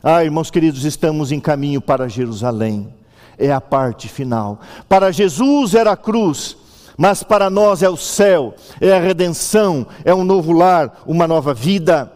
Ah, 0.03 0.25
irmãos 0.25 0.51
queridos, 0.51 0.85
estamos 0.85 1.33
em 1.33 1.41
caminho 1.41 1.81
para 1.81 2.09
Jerusalém, 2.09 2.89
é 3.37 3.53
a 3.53 3.61
parte 3.61 4.09
final. 4.09 4.61
Para 4.89 5.13
Jesus 5.13 5.75
era 5.75 5.93
a 5.93 5.97
cruz, 5.97 6.57
mas 6.99 7.23
para 7.23 7.49
nós 7.49 7.81
é 7.81 7.89
o 7.89 7.97
céu, 7.97 8.55
é 8.81 8.93
a 8.93 8.99
redenção, 8.99 9.87
é 10.05 10.13
um 10.13 10.25
novo 10.25 10.51
lar, 10.51 11.05
uma 11.07 11.29
nova 11.29 11.55
vida. 11.55 12.13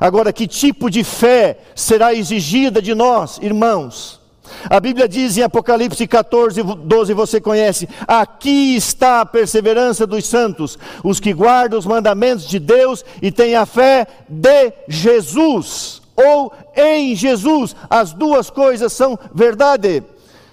Agora, 0.00 0.32
que 0.32 0.48
tipo 0.48 0.90
de 0.90 1.04
fé 1.04 1.60
será 1.76 2.12
exigida 2.12 2.82
de 2.82 2.92
nós, 2.92 3.38
irmãos? 3.40 4.20
A 4.68 4.80
Bíblia 4.80 5.08
diz 5.08 5.36
em 5.36 5.42
Apocalipse 5.42 6.06
14, 6.08 6.60
12, 6.60 7.14
você 7.14 7.40
conhece: 7.40 7.88
Aqui 8.06 8.74
está 8.74 9.20
a 9.20 9.26
perseverança 9.26 10.04
dos 10.06 10.26
santos, 10.26 10.76
os 11.04 11.20
que 11.20 11.32
guardam 11.32 11.78
os 11.78 11.86
mandamentos 11.86 12.48
de 12.48 12.58
Deus 12.58 13.04
e 13.22 13.30
têm 13.30 13.54
a 13.54 13.64
fé 13.64 14.08
de 14.28 14.72
Jesus, 14.88 16.02
ou 16.16 16.52
em 16.76 17.14
Jesus. 17.14 17.76
As 17.88 18.12
duas 18.12 18.50
coisas 18.50 18.92
são 18.92 19.16
verdade. 19.32 20.02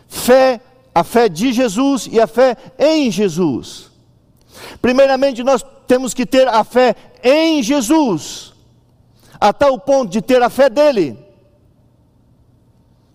Fé, 0.08 0.62
a 0.94 1.04
fé 1.04 1.28
de 1.28 1.52
Jesus 1.52 2.08
e 2.12 2.20
a 2.20 2.28
fé 2.28 2.56
em 2.78 3.10
Jesus. 3.10 3.92
Primeiramente, 4.82 5.44
nós 5.44 5.66
temos 5.88 6.14
que 6.14 6.26
ter 6.26 6.48
a 6.48 6.64
fé 6.64 6.96
em 7.24 7.64
Jesus, 7.64 8.54
a 9.40 9.52
tal 9.52 9.80
ponto 9.80 10.12
de 10.12 10.22
ter 10.22 10.42
a 10.42 10.50
fé 10.50 10.70
dele. 10.70 11.18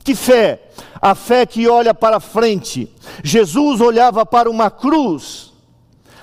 Que 0.02 0.14
fé? 0.14 0.62
A 1.00 1.14
fé 1.14 1.44
que 1.46 1.68
olha 1.68 1.94
para 1.94 2.18
frente. 2.18 2.92
Jesus 3.22 3.80
olhava 3.80 4.24
para 4.24 4.50
uma 4.50 4.70
cruz. 4.70 5.52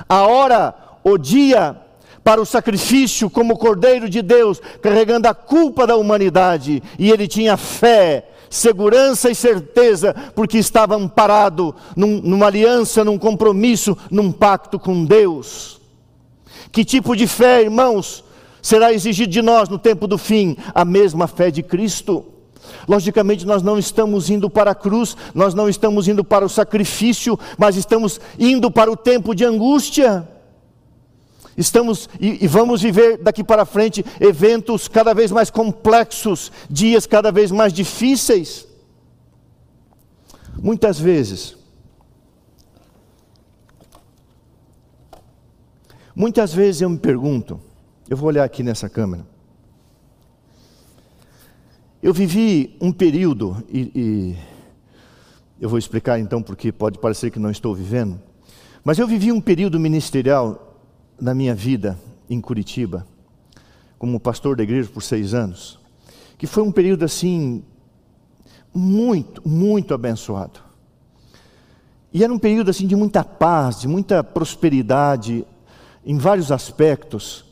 A 0.09 0.25
hora, 0.27 0.75
o 1.03 1.17
dia, 1.17 1.79
para 2.23 2.41
o 2.41 2.45
sacrifício 2.45 3.29
como 3.29 3.57
Cordeiro 3.57 4.09
de 4.09 4.21
Deus, 4.21 4.59
carregando 4.81 5.27
a 5.27 5.33
culpa 5.33 5.85
da 5.85 5.95
humanidade. 5.95 6.81
E 6.97 7.11
ele 7.11 7.27
tinha 7.27 7.55
fé 7.55 8.27
segurança 8.49 9.29
e 9.29 9.35
certeza, 9.35 10.15
porque 10.35 10.57
estava 10.57 10.95
amparado 10.95 11.75
num, 11.95 12.21
numa 12.21 12.47
aliança, 12.47 13.03
num 13.03 13.17
compromisso, 13.17 13.97
num 14.09 14.31
pacto 14.31 14.79
com 14.79 15.05
Deus. 15.05 15.79
Que 16.71 16.83
tipo 16.83 17.15
de 17.15 17.27
fé, 17.27 17.63
irmãos, 17.63 18.23
será 18.61 18.91
exigido 18.91 19.31
de 19.31 19.41
nós 19.41 19.69
no 19.69 19.77
tempo 19.77 20.07
do 20.07 20.17
fim? 20.17 20.57
A 20.73 20.83
mesma 20.83 21.27
fé 21.27 21.49
de 21.49 21.63
Cristo. 21.63 22.25
Logicamente, 22.87 23.45
nós 23.45 23.63
não 23.63 23.79
estamos 23.79 24.29
indo 24.29 24.49
para 24.49 24.71
a 24.71 24.75
cruz, 24.75 25.15
nós 25.33 25.53
não 25.53 25.69
estamos 25.69 26.07
indo 26.07 26.23
para 26.23 26.45
o 26.45 26.49
sacrifício, 26.49 27.39
mas 27.57 27.75
estamos 27.75 28.19
indo 28.37 28.69
para 28.69 28.91
o 28.91 28.97
tempo 28.97 29.33
de 29.33 29.45
angústia. 29.45 30.27
Estamos 31.57 32.09
e, 32.19 32.43
e, 32.43 32.47
vamos 32.47 32.81
viver 32.81 33.17
daqui 33.17 33.43
para 33.43 33.65
frente 33.65 34.03
eventos 34.19 34.89
cada 34.89 35.13
vez 35.13 35.31
mais 35.31 35.49
complexos, 35.49 36.51
dias 36.69 37.05
cada 37.05 37.31
vez 37.31 37.49
mais 37.49 37.71
difíceis. 37.71 38.67
Muitas 40.57 40.99
vezes, 40.99 41.55
muitas 46.13 46.53
vezes 46.53 46.81
eu 46.81 46.89
me 46.89 46.97
pergunto, 46.97 47.59
eu 48.09 48.17
vou 48.17 48.27
olhar 48.27 48.43
aqui 48.43 48.61
nessa 48.61 48.89
câmera. 48.89 49.25
Eu 52.03 52.13
vivi 52.13 52.75
um 52.81 52.91
período, 52.91 53.63
e, 53.69 53.91
e 53.95 54.35
eu 55.59 55.69
vou 55.69 55.79
explicar 55.79 56.19
então 56.19 56.41
porque 56.41 56.71
pode 56.71 56.99
parecer 56.99 57.31
que 57.31 57.39
não 57.39 57.49
estou 57.49 57.73
vivendo, 57.73 58.21
mas 58.83 58.99
eu 58.99 59.07
vivi 59.07 59.31
um 59.31 59.41
período 59.41 59.79
ministerial 59.79 60.64
na 61.19 61.33
minha 61.33 61.55
vida 61.55 61.97
em 62.29 62.41
Curitiba, 62.41 63.05
como 63.97 64.19
pastor 64.19 64.55
da 64.55 64.63
igreja 64.63 64.89
por 64.89 65.01
seis 65.01 65.33
anos, 65.33 65.79
que 66.37 66.47
foi 66.47 66.63
um 66.63 66.71
período 66.71 67.05
assim, 67.05 67.63
muito, 68.73 69.47
muito 69.47 69.93
abençoado. 69.93 70.59
E 72.13 72.23
era 72.23 72.31
um 72.31 72.39
período 72.39 72.69
assim 72.69 72.87
de 72.87 72.95
muita 72.95 73.23
paz, 73.23 73.81
de 73.81 73.87
muita 73.87 74.23
prosperidade, 74.23 75.45
em 76.05 76.17
vários 76.17 76.51
aspectos. 76.51 77.43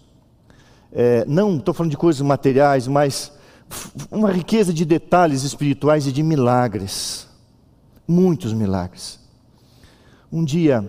É, 0.91 1.25
não 1.25 1.57
estou 1.57 1.73
falando 1.73 1.91
de 1.91 1.97
coisas 1.97 2.21
materiais, 2.21 2.87
mas 2.87 3.31
uma 4.11 4.31
riqueza 4.31 4.73
de 4.73 4.85
detalhes 4.85 5.43
espirituais 5.43 6.07
e 6.07 6.11
de 6.11 6.23
milagres. 6.23 7.27
Muitos 8.07 8.53
milagres. 8.53 9.19
Um 10.31 10.43
dia, 10.43 10.85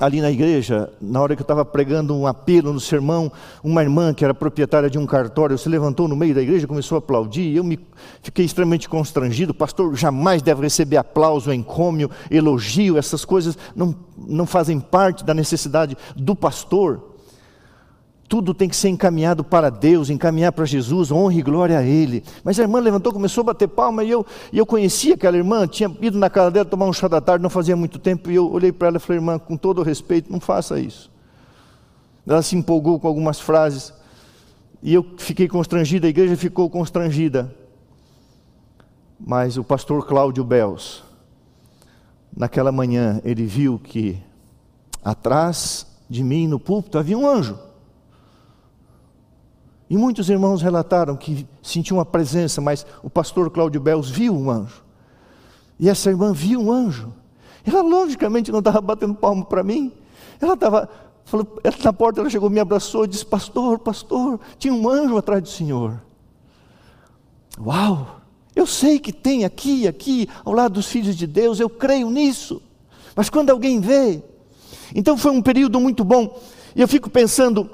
ali 0.00 0.20
na 0.20 0.30
igreja, 0.30 0.90
na 1.00 1.20
hora 1.20 1.36
que 1.36 1.42
eu 1.42 1.44
estava 1.44 1.64
pregando 1.64 2.16
um 2.16 2.26
apelo 2.26 2.72
no 2.72 2.80
sermão, 2.80 3.30
uma 3.62 3.82
irmã 3.82 4.12
que 4.12 4.24
era 4.24 4.34
proprietária 4.34 4.90
de 4.90 4.98
um 4.98 5.06
cartório 5.06 5.56
se 5.56 5.68
levantou 5.68 6.08
no 6.08 6.16
meio 6.16 6.34
da 6.34 6.42
igreja 6.42 6.66
começou 6.66 6.96
a 6.96 6.98
aplaudir. 6.98 7.54
Eu 7.54 7.62
me 7.62 7.78
fiquei 8.22 8.44
extremamente 8.44 8.88
constrangido. 8.88 9.54
Pastor 9.54 9.94
jamais 9.94 10.42
deve 10.42 10.62
receber 10.62 10.96
aplauso, 10.96 11.52
encômio, 11.52 12.10
elogio. 12.30 12.98
Essas 12.98 13.24
coisas 13.24 13.56
não, 13.74 13.94
não 14.16 14.46
fazem 14.46 14.80
parte 14.80 15.24
da 15.24 15.32
necessidade 15.32 15.96
do 16.16 16.34
pastor. 16.34 17.13
Tudo 18.34 18.52
tem 18.52 18.68
que 18.68 18.74
ser 18.74 18.88
encaminhado 18.88 19.44
para 19.44 19.70
Deus, 19.70 20.10
encaminhar 20.10 20.50
para 20.50 20.64
Jesus, 20.64 21.12
honra 21.12 21.34
e 21.34 21.40
glória 21.40 21.78
a 21.78 21.84
Ele. 21.84 22.24
Mas 22.42 22.58
a 22.58 22.62
irmã 22.62 22.80
levantou, 22.80 23.12
começou 23.12 23.42
a 23.42 23.44
bater 23.44 23.68
palma, 23.68 24.02
e 24.02 24.10
eu, 24.10 24.26
e 24.52 24.58
eu 24.58 24.66
conhecia 24.66 25.14
aquela 25.14 25.36
irmã, 25.36 25.68
tinha 25.68 25.88
ido 26.00 26.18
na 26.18 26.28
casa 26.28 26.50
dela 26.50 26.64
tomar 26.64 26.86
um 26.86 26.92
chá 26.92 27.06
da 27.06 27.20
tarde, 27.20 27.44
não 27.44 27.48
fazia 27.48 27.76
muito 27.76 27.96
tempo, 27.96 28.32
e 28.32 28.34
eu 28.34 28.50
olhei 28.50 28.72
para 28.72 28.88
ela 28.88 28.96
e 28.96 28.98
falei, 28.98 29.18
irmã, 29.18 29.38
com 29.38 29.56
todo 29.56 29.84
respeito, 29.84 30.32
não 30.32 30.40
faça 30.40 30.80
isso. 30.80 31.12
Ela 32.26 32.42
se 32.42 32.56
empolgou 32.56 32.98
com 32.98 33.06
algumas 33.06 33.38
frases, 33.38 33.94
e 34.82 34.92
eu 34.92 35.06
fiquei 35.16 35.46
constrangido, 35.46 36.04
a 36.04 36.10
igreja 36.10 36.36
ficou 36.36 36.68
constrangida. 36.68 37.54
Mas 39.16 39.56
o 39.56 39.62
pastor 39.62 40.04
Cláudio 40.08 40.42
Bels, 40.42 41.04
naquela 42.36 42.72
manhã, 42.72 43.20
ele 43.24 43.46
viu 43.46 43.78
que 43.78 44.18
atrás 45.04 45.86
de 46.10 46.24
mim 46.24 46.48
no 46.48 46.58
púlpito 46.58 46.98
havia 46.98 47.16
um 47.16 47.24
anjo. 47.24 47.56
E 49.88 49.96
muitos 49.96 50.30
irmãos 50.30 50.62
relataram 50.62 51.16
que 51.16 51.46
sentiam 51.62 51.98
uma 51.98 52.04
presença, 52.04 52.60
mas 52.60 52.86
o 53.02 53.10
pastor 53.10 53.50
Cláudio 53.50 53.80
Belos 53.80 54.10
viu 54.10 54.34
um 54.34 54.50
anjo. 54.50 54.82
E 55.78 55.88
essa 55.88 56.10
irmã 56.10 56.32
viu 56.32 56.60
um 56.60 56.72
anjo. 56.72 57.12
Ela 57.64 57.82
logicamente 57.82 58.50
não 58.50 58.60
estava 58.60 58.80
batendo 58.80 59.14
palmo 59.14 59.44
para 59.44 59.62
mim. 59.62 59.92
Ela 60.40 60.54
estava, 60.54 60.88
na 61.82 61.92
porta 61.92 62.20
ela 62.20 62.30
chegou, 62.30 62.48
me 62.48 62.60
abraçou 62.60 63.04
e 63.04 63.08
disse: 63.08 63.26
Pastor, 63.26 63.78
pastor, 63.78 64.40
tinha 64.58 64.72
um 64.72 64.88
anjo 64.88 65.16
atrás 65.16 65.42
do 65.42 65.48
Senhor. 65.48 66.00
Uau! 67.58 68.20
Eu 68.54 68.66
sei 68.66 68.98
que 68.98 69.12
tem 69.12 69.44
aqui, 69.44 69.88
aqui, 69.88 70.28
ao 70.44 70.52
lado 70.52 70.74
dos 70.74 70.86
filhos 70.86 71.16
de 71.16 71.26
Deus, 71.26 71.58
eu 71.58 71.68
creio 71.68 72.08
nisso. 72.08 72.62
Mas 73.16 73.28
quando 73.28 73.50
alguém 73.50 73.80
vê. 73.80 74.22
Então 74.94 75.16
foi 75.16 75.32
um 75.32 75.42
período 75.42 75.80
muito 75.80 76.04
bom. 76.04 76.40
E 76.74 76.80
eu 76.80 76.86
fico 76.86 77.10
pensando 77.10 77.68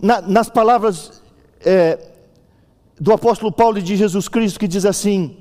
na, 0.00 0.20
nas 0.20 0.48
palavras 0.48 1.22
é, 1.64 1.98
do 3.00 3.12
apóstolo 3.12 3.50
Paulo 3.50 3.78
e 3.78 3.82
de 3.82 3.96
Jesus 3.96 4.28
Cristo 4.28 4.58
que 4.58 4.68
diz 4.68 4.84
assim: 4.84 5.36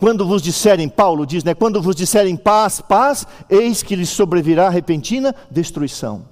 quando 0.00 0.26
vos 0.26 0.40
disserem, 0.40 0.88
Paulo 0.88 1.26
diz, 1.26 1.44
né? 1.44 1.54
Quando 1.54 1.82
vos 1.82 1.94
disserem 1.94 2.34
paz, 2.34 2.80
paz, 2.80 3.26
eis 3.50 3.82
que 3.82 3.94
lhes 3.94 4.08
sobrevirá 4.08 4.70
repentina 4.70 5.34
destruição. 5.50 6.24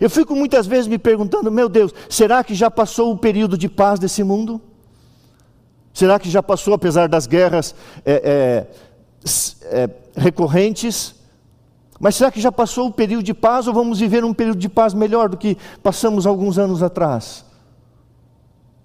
Eu 0.00 0.08
fico 0.08 0.36
muitas 0.36 0.66
vezes 0.66 0.86
me 0.86 0.98
perguntando, 0.98 1.50
meu 1.50 1.68
Deus, 1.68 1.92
será 2.08 2.44
que 2.44 2.54
já 2.54 2.70
passou 2.70 3.12
o 3.12 3.18
período 3.18 3.58
de 3.58 3.68
paz 3.68 3.98
desse 3.98 4.22
mundo? 4.22 4.60
Será 5.92 6.18
que 6.20 6.30
já 6.30 6.40
passou, 6.40 6.74
apesar 6.74 7.08
das 7.08 7.26
guerras 7.26 7.74
é, 8.06 8.66
é, 9.24 9.26
é, 9.64 9.90
recorrentes? 10.16 11.16
Mas 11.98 12.14
será 12.14 12.30
que 12.30 12.40
já 12.40 12.52
passou 12.52 12.86
o 12.86 12.92
período 12.92 13.24
de 13.24 13.34
paz 13.34 13.66
ou 13.66 13.74
vamos 13.74 13.98
viver 13.98 14.24
um 14.24 14.32
período 14.32 14.58
de 14.58 14.68
paz 14.68 14.94
melhor 14.94 15.28
do 15.28 15.36
que 15.36 15.58
passamos 15.82 16.24
alguns 16.24 16.56
anos 16.56 16.84
atrás? 16.84 17.44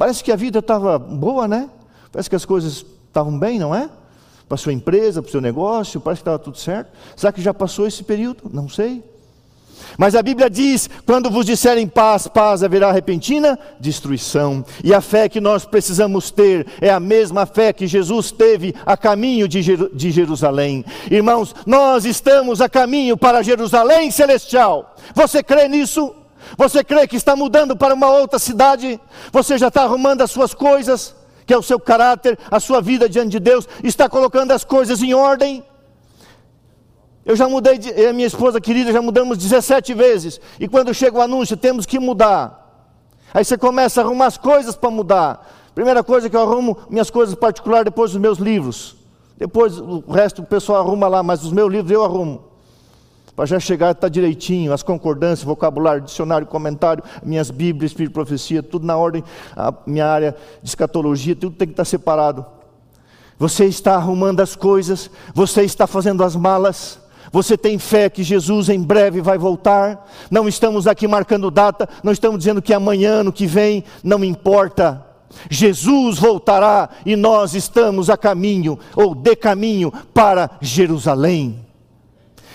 Parece 0.03 0.21
que 0.21 0.33
a 0.33 0.35
vida 0.35 0.59
estava 0.59 0.99
boa, 0.99 1.47
né? 1.47 1.69
Parece 2.11 2.29
que 2.29 2.35
as 2.35 2.43
coisas 2.43 2.85
estavam 3.07 3.39
bem, 3.39 3.57
não 3.57 3.73
é? 3.73 3.89
Para 4.49 4.57
sua 4.57 4.73
empresa, 4.73 5.21
para 5.21 5.29
o 5.29 5.31
seu 5.31 5.39
negócio, 5.39 6.01
parece 6.01 6.19
que 6.19 6.23
estava 6.23 6.37
tudo 6.37 6.57
certo. 6.57 6.91
Será 7.15 7.31
que 7.31 7.41
já 7.41 7.53
passou 7.53 7.87
esse 7.87 8.03
período? 8.03 8.51
Não 8.51 8.67
sei. 8.67 9.01
Mas 9.97 10.13
a 10.13 10.21
Bíblia 10.21 10.49
diz: 10.49 10.89
quando 11.05 11.31
vos 11.31 11.45
disserem 11.45 11.87
paz, 11.87 12.27
paz 12.27 12.63
haverá 12.63 12.91
repentina 12.91 13.57
destruição. 13.79 14.65
E 14.83 14.93
a 14.93 14.99
fé 14.99 15.29
que 15.29 15.39
nós 15.39 15.63
precisamos 15.63 16.29
ter 16.29 16.67
é 16.81 16.89
a 16.89 16.99
mesma 16.99 17.45
fé 17.45 17.71
que 17.71 17.87
Jesus 17.87 18.29
teve 18.29 18.75
a 18.85 18.97
caminho 18.97 19.47
de 19.47 20.11
Jerusalém. 20.11 20.83
Irmãos, 21.09 21.55
nós 21.65 22.03
estamos 22.03 22.59
a 22.59 22.67
caminho 22.67 23.15
para 23.15 23.41
Jerusalém 23.41 24.11
celestial. 24.11 24.97
Você 25.15 25.41
crê 25.41 25.69
nisso? 25.69 26.13
Você 26.57 26.83
crê 26.83 27.07
que 27.07 27.15
está 27.15 27.35
mudando 27.35 27.75
para 27.75 27.93
uma 27.93 28.09
outra 28.09 28.39
cidade? 28.39 28.99
Você 29.31 29.57
já 29.57 29.67
está 29.67 29.83
arrumando 29.83 30.21
as 30.21 30.31
suas 30.31 30.53
coisas, 30.53 31.15
que 31.45 31.53
é 31.53 31.57
o 31.57 31.63
seu 31.63 31.79
caráter, 31.79 32.37
a 32.49 32.59
sua 32.59 32.81
vida 32.81 33.09
diante 33.09 33.31
de 33.31 33.39
Deus, 33.39 33.67
está 33.83 34.07
colocando 34.09 34.51
as 34.51 34.63
coisas 34.63 35.01
em 35.01 35.13
ordem? 35.13 35.63
Eu 37.25 37.35
já 37.35 37.47
mudei, 37.47 37.79
a 38.07 38.13
minha 38.13 38.27
esposa 38.27 38.59
querida 38.59 38.91
já 38.91 39.01
mudamos 39.01 39.37
17 39.37 39.93
vezes, 39.93 40.39
e 40.59 40.67
quando 40.67 40.93
chega 40.93 41.17
o 41.17 41.21
anúncio, 41.21 41.55
temos 41.55 41.85
que 41.85 41.99
mudar. 41.99 42.59
Aí 43.33 43.43
você 43.43 43.57
começa 43.57 44.01
a 44.01 44.03
arrumar 44.03 44.27
as 44.27 44.37
coisas 44.37 44.75
para 44.75 44.91
mudar. 44.91 45.49
Primeira 45.73 46.03
coisa 46.03 46.29
que 46.29 46.35
eu 46.35 46.41
arrumo, 46.41 46.77
minhas 46.89 47.09
coisas 47.09 47.33
particulares, 47.33 47.85
depois 47.85 48.11
os 48.11 48.17
meus 48.17 48.37
livros. 48.37 48.95
Depois 49.37 49.79
o 49.79 50.03
resto 50.11 50.43
o 50.43 50.45
pessoal 50.45 50.81
arruma 50.81 51.07
lá, 51.07 51.23
mas 51.23 51.43
os 51.43 51.51
meus 51.51 51.71
livros 51.71 51.91
eu 51.91 52.03
arrumo 52.03 52.52
para 53.35 53.45
já 53.45 53.59
chegar 53.59 53.91
está 53.91 54.07
direitinho, 54.07 54.73
as 54.73 54.83
concordâncias, 54.83 55.43
vocabulário, 55.43 56.01
dicionário, 56.01 56.45
comentário, 56.45 57.03
minhas 57.23 57.49
bíblias, 57.49 57.91
espírito 57.91 58.13
profecia, 58.13 58.61
tudo 58.61 58.85
na 58.85 58.95
ordem, 58.95 59.23
a 59.55 59.73
minha 59.87 60.05
área 60.05 60.35
de 60.61 60.69
escatologia, 60.69 61.35
tudo 61.35 61.55
tem 61.55 61.67
que 61.67 61.73
estar 61.73 61.85
separado. 61.85 62.45
Você 63.39 63.65
está 63.65 63.95
arrumando 63.95 64.41
as 64.41 64.55
coisas, 64.55 65.09
você 65.33 65.63
está 65.63 65.87
fazendo 65.87 66.23
as 66.23 66.35
malas, 66.35 66.99
você 67.31 67.57
tem 67.57 67.79
fé 67.79 68.07
que 68.07 68.21
Jesus 68.21 68.69
em 68.69 68.81
breve 68.81 69.19
vai 69.19 69.39
voltar. 69.39 70.07
Não 70.29 70.47
estamos 70.47 70.85
aqui 70.85 71.07
marcando 71.07 71.49
data, 71.49 71.89
não 72.03 72.11
estamos 72.11 72.37
dizendo 72.37 72.61
que 72.61 72.73
amanhã, 72.73 73.23
no 73.23 73.33
que 73.33 73.47
vem, 73.47 73.83
não 74.03 74.23
importa. 74.23 75.03
Jesus 75.49 76.19
voltará 76.19 76.89
e 77.03 77.15
nós 77.15 77.55
estamos 77.55 78.07
a 78.11 78.15
caminho 78.15 78.77
ou 78.95 79.15
de 79.15 79.35
caminho 79.35 79.91
para 80.13 80.51
Jerusalém. 80.61 81.62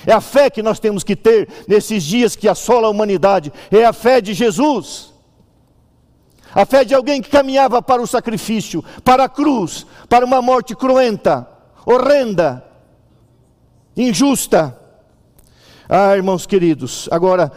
É 0.09 0.13
a 0.15 0.23
fé 0.23 0.49
que 0.49 0.63
nós 0.63 0.81
temos 0.81 1.05
que 1.05 1.15
ter 1.15 1.47
nesses 1.69 2.03
dias 2.03 2.35
que 2.35 2.49
assola 2.49 2.87
a 2.87 2.91
humanidade. 2.91 3.53
É 3.71 3.85
a 3.85 3.93
fé 3.93 4.23
de 4.23 4.33
Jesus. 4.33 5.13
A 6.55 6.65
fé 6.65 6.83
de 6.83 6.95
alguém 6.95 7.21
que 7.21 7.29
caminhava 7.29 7.83
para 7.83 8.01
o 8.01 8.07
sacrifício, 8.07 8.83
para 9.05 9.25
a 9.25 9.29
cruz, 9.29 9.85
para 10.09 10.25
uma 10.25 10.41
morte 10.41 10.75
cruenta, 10.75 11.47
horrenda, 11.85 12.65
injusta. 13.95 14.75
Ah, 15.87 16.17
irmãos 16.17 16.47
queridos, 16.47 17.07
agora 17.13 17.53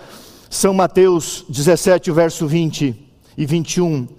São 0.50 0.74
Mateus 0.74 1.46
17, 1.48 2.12
verso 2.12 2.46
20. 2.48 3.12
e 3.38 3.46
21. 3.46 4.10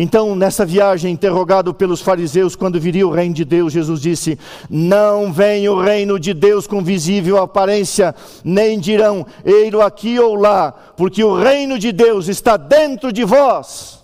Então, 0.00 0.36
nessa 0.36 0.64
viagem, 0.64 1.12
interrogado 1.12 1.74
pelos 1.74 2.00
fariseus 2.00 2.54
quando 2.54 2.78
viria 2.78 3.04
o 3.04 3.10
reino 3.10 3.34
de 3.34 3.44
Deus, 3.44 3.72
Jesus 3.72 4.00
disse: 4.00 4.38
Não 4.70 5.32
vem 5.32 5.68
o 5.68 5.82
reino 5.82 6.20
de 6.20 6.32
Deus 6.32 6.68
com 6.68 6.84
visível 6.84 7.36
aparência, 7.36 8.14
nem 8.44 8.78
dirão, 8.78 9.26
ei-lo 9.44 9.82
aqui 9.82 10.16
ou 10.20 10.36
lá, 10.36 10.70
porque 10.96 11.24
o 11.24 11.36
reino 11.36 11.80
de 11.80 11.90
Deus 11.90 12.28
está 12.28 12.56
dentro 12.56 13.12
de 13.12 13.24
vós. 13.24 13.98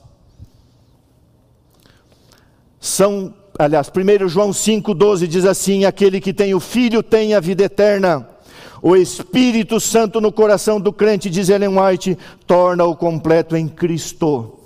São, 2.81 3.33
aliás, 3.57 3.89
1 3.89 4.29
João 4.29 4.51
5,12 4.51 5.29
diz 5.29 5.45
assim: 5.45 5.85
Aquele 5.85 6.21
que 6.21 6.35
tem 6.35 6.55
o 6.55 6.61
filho 6.61 7.05
tem 7.05 7.35
a 7.35 7.41
vida 7.41 7.63
eterna. 7.63 8.29
O 8.83 8.97
Espírito 8.97 9.79
Santo 9.79 10.21
no 10.21 10.33
coração 10.33 10.81
do 10.81 10.93
crente, 10.93 11.31
diz 11.31 11.49
Ellen 11.49 11.79
White, 11.79 12.19
torna-o 12.49 12.97
completo 12.97 13.57
em 13.57 13.69
Cristo. 13.69 14.64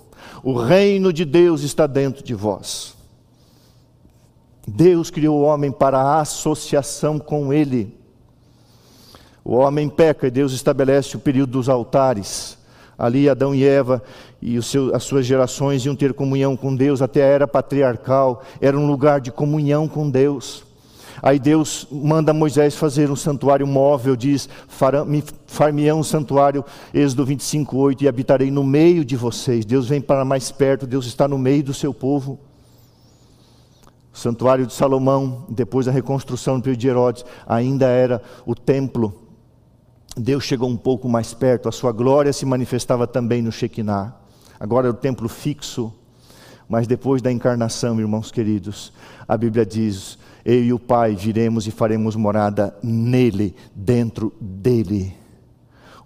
O 0.49 0.55
reino 0.55 1.13
de 1.13 1.27
Deus 1.27 1.61
está 1.61 1.87
dentro 1.87 2.25
de 2.25 2.33
vós. 2.33 2.97
Deus 4.67 5.11
criou 5.11 5.41
o 5.41 5.43
homem 5.43 5.71
para 5.71 5.99
a 5.99 6.21
associação 6.23 7.19
com 7.19 7.53
Ele. 7.53 7.95
O 9.45 9.57
homem 9.57 9.91
peca 9.91 10.27
e 10.27 10.31
Deus 10.31 10.55
estabelece 10.55 11.17
o 11.17 11.21
período 11.21 11.51
dos 11.51 11.69
altares. 11.69 12.57
Ali 12.97 13.29
Adão 13.29 13.55
e 13.55 13.63
Eva 13.63 14.03
e 14.41 14.63
seu, 14.63 14.97
as 14.97 15.05
suas 15.05 15.27
gerações 15.27 15.85
iam 15.85 15.95
ter 15.95 16.15
comunhão 16.15 16.57
com 16.57 16.75
Deus, 16.75 17.03
até 17.03 17.23
a 17.23 17.27
era 17.27 17.47
patriarcal, 17.47 18.43
era 18.59 18.79
um 18.79 18.87
lugar 18.87 19.21
de 19.21 19.31
comunhão 19.31 19.87
com 19.87 20.09
Deus. 20.09 20.65
Aí 21.23 21.39
Deus 21.39 21.87
manda 21.91 22.33
Moisés 22.33 22.75
fazer 22.75 23.11
um 23.11 23.17
santuário 23.17 23.67
móvel, 23.67 24.17
diz: 24.17 24.49
Far-me-ão 25.47 26.01
um 26.01 26.05
santuário, 26.05 26.65
Êxodo 26.93 27.25
25, 27.25 27.77
8, 27.77 28.05
e 28.05 28.09
habitarei 28.09 28.51
no 28.51 28.65
meio 28.65 29.05
de 29.05 29.17
vocês. 29.17 29.65
Deus 29.65 29.89
vem 29.89 30.01
para 30.01 30.25
mais 30.25 30.51
perto, 30.51 30.87
Deus 30.87 31.07
está 31.07 31.27
no 31.27 31.39
meio 31.39 31.63
do 31.63 31.75
seu 31.75 31.93
povo. 31.93 32.39
O 34.13 34.17
santuário 34.19 34.67
de 34.67 34.73
Salomão, 34.73 35.45
depois 35.49 35.87
da 35.87 35.93
reconstrução 35.93 36.59
do 36.59 36.63
período 36.63 36.81
de 36.81 36.89
Herodes, 36.89 37.25
ainda 37.47 37.87
era 37.87 38.23
o 38.45 38.55
templo. 38.55 39.15
Deus 40.17 40.45
chegou 40.45 40.69
um 40.69 40.77
pouco 40.77 41.09
mais 41.09 41.33
perto, 41.33 41.69
a 41.69 41.73
sua 41.73 41.93
glória 41.93 42.33
se 42.33 42.45
manifestava 42.45 43.07
também 43.07 43.41
no 43.43 43.53
Shekinah. 43.53 44.15
Agora 44.59 44.89
é 44.89 44.91
o 44.91 44.95
templo 44.95 45.29
fixo, 45.29 45.93
mas 46.69 46.87
depois 46.87 47.23
da 47.23 47.31
encarnação, 47.31 48.01
irmãos 48.01 48.33
queridos, 48.33 48.93
a 49.27 49.37
Bíblia 49.37 49.65
diz: 49.65 50.19
eu 50.49 50.65
e 50.65 50.73
o 50.73 50.79
Pai 50.79 51.15
viremos 51.15 51.67
e 51.67 51.71
faremos 51.71 52.17
morada 52.17 52.75
nele, 52.83 53.55
dentro 53.75 54.33
dele. 54.41 55.13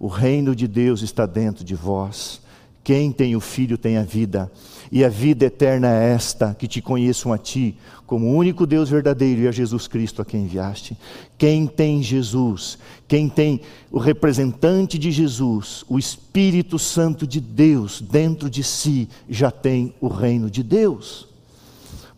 O 0.00 0.08
reino 0.08 0.56
de 0.56 0.66
Deus 0.66 1.00
está 1.00 1.26
dentro 1.26 1.64
de 1.64 1.76
vós. 1.76 2.42
Quem 2.82 3.12
tem 3.12 3.36
o 3.36 3.40
Filho 3.40 3.78
tem 3.78 3.96
a 3.96 4.02
vida, 4.02 4.50
e 4.90 5.04
a 5.04 5.08
vida 5.08 5.44
eterna 5.44 5.88
é 5.88 6.10
esta: 6.10 6.56
que 6.58 6.66
te 6.66 6.82
conheçam 6.82 7.32
a 7.32 7.38
ti, 7.38 7.78
como 8.04 8.26
o 8.26 8.34
único 8.36 8.66
Deus 8.66 8.90
verdadeiro, 8.90 9.42
e 9.42 9.46
a 9.46 9.52
Jesus 9.52 9.86
Cristo 9.86 10.20
a 10.20 10.24
quem 10.24 10.42
enviaste. 10.42 10.98
Quem 11.38 11.68
tem 11.68 12.02
Jesus, 12.02 12.78
quem 13.06 13.28
tem 13.28 13.60
o 13.92 13.98
representante 14.00 14.98
de 14.98 15.12
Jesus, 15.12 15.84
o 15.88 16.00
Espírito 16.00 16.80
Santo 16.80 17.28
de 17.28 17.40
Deus 17.40 18.00
dentro 18.00 18.50
de 18.50 18.64
si, 18.64 19.08
já 19.30 19.52
tem 19.52 19.94
o 20.00 20.08
reino 20.08 20.50
de 20.50 20.64
Deus. 20.64 21.28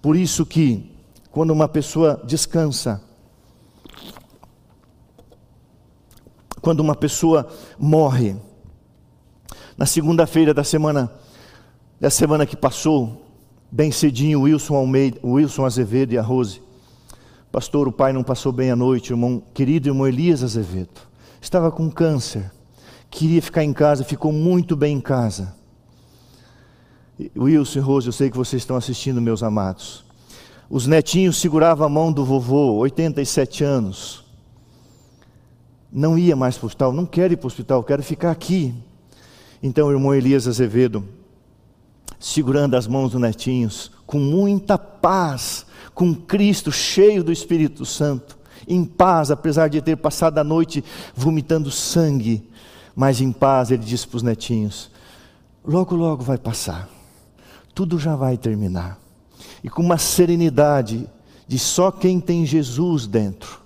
Por 0.01 0.17
isso 0.17 0.47
que 0.47 0.94
quando 1.35 1.51
uma 1.51 1.67
pessoa 1.67 2.23
descansa, 2.25 3.03
quando 6.61 6.79
uma 6.79 6.95
pessoa 6.95 7.49
morre. 7.77 8.37
Na 9.77 9.85
segunda-feira 9.85 10.55
da 10.55 10.63
semana, 10.63 11.13
da 12.01 12.09
semana 12.09 12.47
que 12.47 12.57
passou, 12.57 13.27
bem 13.69 13.91
cedinho, 13.91 14.43
Wilson 14.43 14.77
Almeida, 14.77 15.19
Wilson 15.25 15.65
Azevedo 15.65 16.13
e 16.13 16.19
a 16.19 16.23
Rose. 16.23 16.63
Pastor, 17.51 17.89
o 17.89 17.93
pai 17.93 18.13
não 18.13 18.23
passou 18.23 18.53
bem 18.53 18.71
a 18.71 18.77
noite, 18.77 19.13
irmão, 19.13 19.43
querido 19.53 19.89
irmão 19.89 20.07
Elias 20.07 20.41
Azevedo. 20.45 21.01
Estava 21.43 21.73
com 21.73 21.91
câncer, 21.91 22.49
queria 23.11 23.43
ficar 23.43 23.65
em 23.65 23.73
casa, 23.73 24.05
ficou 24.05 24.31
muito 24.31 24.77
bem 24.77 24.99
em 24.99 25.01
casa. 25.01 25.53
Wilson 27.37 27.81
e 27.81 27.83
Rose, 27.83 28.07
eu 28.07 28.13
sei 28.13 28.31
que 28.31 28.37
vocês 28.37 28.63
estão 28.63 28.77
assistindo, 28.77 29.21
meus 29.21 29.43
amados. 29.43 30.05
Os 30.69 30.87
netinhos 30.87 31.37
seguravam 31.37 31.87
a 31.87 31.91
mão 31.91 32.13
do 32.13 32.25
vovô, 32.25 32.75
87 32.77 33.63
anos. 33.63 34.25
Não 35.93 36.19
ia 36.19 36.35
mais 36.35 36.57
para 36.57 36.65
o 36.65 36.67
hospital, 36.67 36.93
não 36.93 37.07
quero 37.07 37.35
ir 37.35 37.37
para 37.37 37.47
o 37.47 37.49
hospital, 37.49 37.85
quero 37.85 38.03
ficar 38.03 38.31
aqui. 38.31 38.75
Então 39.63 39.89
o 39.89 39.93
irmão 39.93 40.15
Elias 40.15 40.49
Azevedo, 40.49 41.05
segurando 42.19 42.77
as 42.77 42.87
mãos 42.87 43.13
dos 43.13 43.21
netinhos, 43.21 43.93
com 44.07 44.19
muita 44.19 44.77
paz, 44.77 45.67
com 45.95 46.15
Cristo 46.15 46.73
cheio 46.73 47.23
do 47.23 47.31
Espírito 47.31 47.85
Santo, 47.85 48.37
em 48.67 48.85
paz, 48.85 49.31
apesar 49.31 49.69
de 49.69 49.81
ter 49.83 49.97
passado 49.97 50.39
a 50.39 50.45
noite 50.45 50.83
vomitando 51.15 51.71
sangue, 51.71 52.49
mas 52.97 53.21
em 53.21 53.31
paz, 53.31 53.71
ele 53.71 53.85
disse 53.85 54.09
para 54.09 54.17
os 54.17 54.23
netinhos: 54.23 54.91
logo, 55.65 55.95
logo 55.95 56.25
vai 56.25 56.39
passar, 56.39 56.89
tudo 57.75 57.99
já 57.99 58.17
vai 58.17 58.37
terminar 58.37 59.04
e 59.63 59.69
com 59.69 59.83
uma 59.83 59.99
serenidade 59.99 61.09
de 61.47 61.59
só 61.59 61.91
quem 61.91 62.21
tem 62.21 62.45
Jesus 62.47 63.07
dentro, 63.07 63.61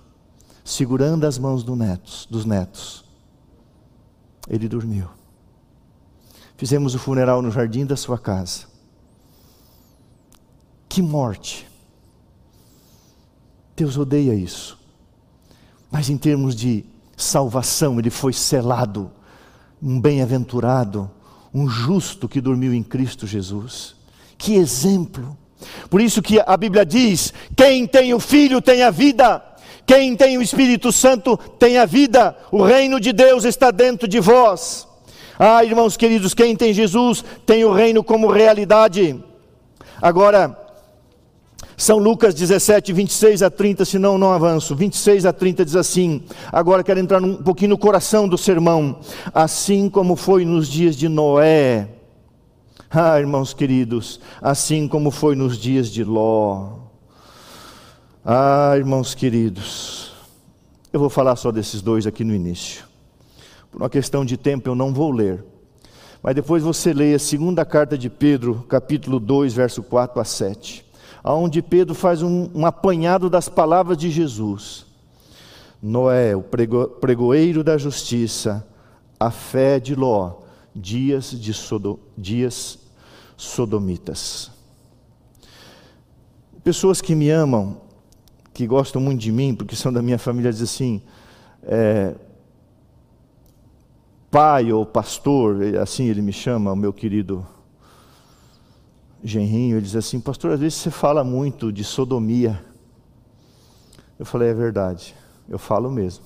segurando 0.63 1.25
as 1.25 1.37
mãos 1.37 1.63
do 1.63 1.75
netos, 1.75 2.27
dos 2.29 2.45
netos. 2.45 3.03
Ele 4.47 4.67
dormiu. 4.67 5.07
Fizemos 6.57 6.93
o 6.93 6.99
funeral 6.99 7.41
no 7.41 7.51
jardim 7.51 7.85
da 7.85 7.95
sua 7.95 8.17
casa. 8.17 8.67
Que 10.89 11.01
morte! 11.01 11.67
Deus 13.75 13.95
odeia 13.95 14.35
isso. 14.35 14.77
Mas 15.89 16.09
em 16.09 16.17
termos 16.17 16.55
de 16.55 16.85
salvação, 17.15 17.99
ele 17.99 18.09
foi 18.09 18.33
selado, 18.33 19.11
um 19.81 19.99
bem-aventurado, 19.99 21.09
um 21.53 21.67
justo 21.67 22.27
que 22.27 22.41
dormiu 22.41 22.73
em 22.73 22.83
Cristo 22.83 23.25
Jesus. 23.25 23.95
Que 24.37 24.55
exemplo! 24.55 25.37
Por 25.89 26.01
isso 26.01 26.21
que 26.21 26.39
a 26.45 26.55
Bíblia 26.55 26.85
diz: 26.85 27.33
quem 27.55 27.85
tem 27.85 28.13
o 28.13 28.19
Filho 28.19 28.61
tem 28.61 28.83
a 28.83 28.91
vida, 28.91 29.43
quem 29.85 30.15
tem 30.15 30.37
o 30.37 30.41
Espírito 30.41 30.91
Santo 30.91 31.37
tem 31.57 31.77
a 31.77 31.85
vida, 31.85 32.37
o 32.51 32.61
reino 32.61 32.99
de 32.99 33.11
Deus 33.11 33.43
está 33.43 33.71
dentro 33.71 34.07
de 34.07 34.19
vós. 34.19 34.87
Ah, 35.37 35.63
irmãos 35.63 35.97
queridos, 35.97 36.33
quem 36.33 36.55
tem 36.55 36.73
Jesus 36.73 37.23
tem 37.45 37.63
o 37.63 37.71
reino 37.71 38.03
como 38.03 38.31
realidade. 38.31 39.19
Agora, 40.01 40.57
São 41.75 41.97
Lucas 41.97 42.35
17, 42.35 42.93
26 42.93 43.41
a 43.41 43.49
30, 43.49 43.83
senão 43.83 44.17
não 44.17 44.31
avanço. 44.31 44.75
26 44.75 45.25
a 45.25 45.33
30 45.33 45.65
diz 45.65 45.75
assim: 45.75 46.23
agora 46.51 46.83
quero 46.83 46.99
entrar 46.99 47.23
um 47.23 47.37
pouquinho 47.37 47.71
no 47.71 47.77
coração 47.77 48.27
do 48.27 48.37
sermão. 48.37 48.99
Assim 49.33 49.89
como 49.89 50.15
foi 50.15 50.45
nos 50.45 50.67
dias 50.67 50.95
de 50.95 51.09
Noé 51.09 51.98
ah, 52.91 53.19
irmãos 53.19 53.53
queridos, 53.53 54.19
assim 54.41 54.87
como 54.87 55.11
foi 55.11 55.35
nos 55.35 55.57
dias 55.57 55.91
de 55.91 56.03
Ló. 56.03 56.71
Ah, 58.25 58.73
irmãos 58.75 59.13
queridos, 59.13 60.11
eu 60.91 60.99
vou 60.99 61.09
falar 61.09 61.35
só 61.35 61.51
desses 61.51 61.83
dois 61.83 62.07
aqui 62.07 62.23
no 62.23 62.33
início. 62.33 62.83
Por 63.71 63.81
uma 63.81 63.89
questão 63.89 64.25
de 64.25 64.35
tempo 64.37 64.67
eu 64.67 64.73
não 64.73 64.91
vou 64.91 65.11
ler. 65.11 65.43
Mas 66.23 66.33
depois 66.33 66.63
você 66.63 66.91
lê 66.91 67.13
a 67.13 67.19
segunda 67.19 67.63
carta 67.63 67.95
de 67.95 68.09
Pedro, 68.09 68.65
capítulo 68.67 69.19
2, 69.19 69.53
verso 69.53 69.83
4 69.83 70.19
a 70.19 70.25
7, 70.25 70.83
onde 71.23 71.61
Pedro 71.61 71.93
faz 71.93 72.23
um, 72.23 72.49
um 72.55 72.65
apanhado 72.65 73.29
das 73.29 73.47
palavras 73.47 73.97
de 73.97 74.09
Jesus. 74.09 74.85
Noé, 75.81 76.35
o 76.35 76.41
prego, 76.41 76.87
pregoeiro 76.87 77.63
da 77.63 77.77
justiça, 77.77 78.67
a 79.19 79.29
fé 79.29 79.79
de 79.79 79.93
Ló, 79.93 80.39
dias 80.79 81.31
de 81.31 81.53
Sodom, 81.53 81.99
dias 82.17 82.79
sodomitas. 83.35 84.51
Pessoas 86.63 87.01
que 87.01 87.15
me 87.15 87.29
amam, 87.29 87.81
que 88.53 88.67
gostam 88.67 89.01
muito 89.01 89.21
de 89.21 89.31
mim, 89.31 89.55
porque 89.55 89.75
são 89.75 89.91
da 89.91 90.01
minha 90.01 90.17
família, 90.17 90.51
dizem 90.51 90.65
assim, 90.65 91.01
é, 91.63 92.15
pai 94.29 94.71
ou 94.71 94.85
pastor, 94.85 95.77
assim 95.77 96.05
ele 96.05 96.21
me 96.21 96.33
chama, 96.33 96.71
o 96.73 96.75
meu 96.75 96.93
querido 96.93 97.45
genrinho, 99.23 99.77
ele 99.77 99.85
diz 99.85 99.95
assim, 99.95 100.19
pastor, 100.19 100.51
às 100.51 100.59
vezes 100.59 100.77
você 100.77 100.91
fala 100.91 101.23
muito 101.23 101.71
de 101.71 101.83
sodomia. 101.83 102.63
Eu 104.17 104.25
falei, 104.25 104.49
é 104.49 104.53
verdade, 104.53 105.15
eu 105.47 105.57
falo 105.57 105.89
mesmo, 105.89 106.25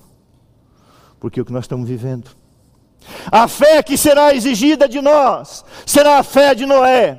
porque 1.20 1.38
é 1.38 1.42
o 1.42 1.46
que 1.46 1.52
nós 1.52 1.64
estamos 1.64 1.88
vivendo. 1.88 2.30
A 3.30 3.48
fé 3.48 3.82
que 3.82 3.96
será 3.96 4.34
exigida 4.34 4.88
de 4.88 5.00
nós 5.00 5.64
será 5.86 6.18
a 6.18 6.22
fé 6.22 6.54
de 6.54 6.66
Noé. 6.66 7.18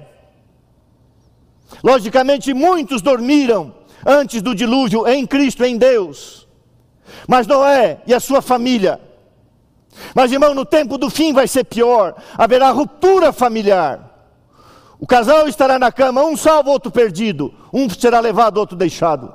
Logicamente, 1.84 2.54
muitos 2.54 3.02
dormiram 3.02 3.74
antes 4.06 4.42
do 4.42 4.56
dilúvio 4.56 5.08
em 5.08 5.26
Cristo, 5.26 5.64
em 5.64 5.78
Deus. 5.78 6.48
Mas 7.28 7.48
Noé 7.48 8.02
e 8.06 8.14
a 8.14 8.20
sua 8.20 8.42
família. 8.42 9.00
Mas, 10.14 10.32
irmão, 10.32 10.54
no 10.54 10.66
tempo 10.66 10.98
do 10.98 11.10
fim 11.10 11.34
vai 11.34 11.48
ser 11.48 11.64
pior. 11.64 12.16
Haverá 12.38 12.70
ruptura 12.70 13.32
familiar. 13.32 14.12
O 15.00 15.08
casal 15.08 15.48
estará 15.48 15.78
na 15.78 15.92
cama, 15.92 16.24
um 16.24 16.38
salvo, 16.38 16.72
outro 16.72 16.90
perdido, 16.90 17.54
um 17.74 17.90
será 17.90 18.20
levado, 18.20 18.58
outro 18.58 18.76
deixado. 18.76 19.34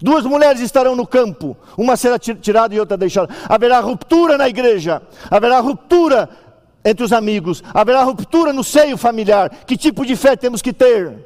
Duas 0.00 0.24
mulheres 0.24 0.60
estarão 0.60 0.94
no 0.94 1.06
campo, 1.06 1.56
uma 1.76 1.96
será 1.96 2.18
tirada 2.18 2.74
e 2.74 2.80
outra 2.80 2.96
deixada. 2.96 3.34
Haverá 3.48 3.80
ruptura 3.80 4.36
na 4.36 4.48
igreja, 4.48 5.02
haverá 5.30 5.58
ruptura 5.60 6.28
entre 6.84 7.04
os 7.04 7.12
amigos, 7.12 7.62
haverá 7.72 8.02
ruptura 8.02 8.52
no 8.52 8.62
seio 8.62 8.96
familiar. 8.96 9.50
Que 9.66 9.76
tipo 9.76 10.04
de 10.04 10.14
fé 10.14 10.36
temos 10.36 10.60
que 10.60 10.72
ter? 10.72 11.24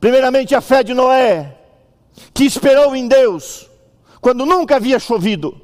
Primeiramente, 0.00 0.54
a 0.54 0.60
fé 0.60 0.82
de 0.82 0.94
Noé, 0.94 1.56
que 2.34 2.44
esperou 2.44 2.96
em 2.96 3.06
Deus, 3.06 3.70
quando 4.20 4.46
nunca 4.46 4.76
havia 4.76 4.98
chovido, 4.98 5.60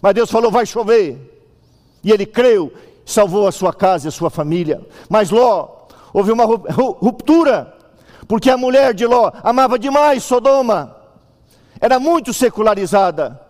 mas 0.00 0.14
Deus 0.14 0.30
falou: 0.30 0.50
vai 0.50 0.66
chover, 0.66 1.18
e 2.04 2.12
ele 2.12 2.26
creu, 2.26 2.72
salvou 3.04 3.48
a 3.48 3.52
sua 3.52 3.72
casa 3.72 4.06
e 4.06 4.08
a 4.08 4.12
sua 4.12 4.30
família. 4.30 4.86
Mas 5.08 5.30
Ló, 5.30 5.86
houve 6.12 6.30
uma 6.30 6.44
ruptura 6.44 7.75
porque 8.26 8.50
a 8.50 8.56
mulher 8.56 8.92
de 8.94 9.06
Ló 9.06 9.30
amava 9.42 9.78
demais 9.78 10.24
Sodoma, 10.24 10.96
era 11.80 11.98
muito 11.98 12.32
secularizada. 12.32 13.40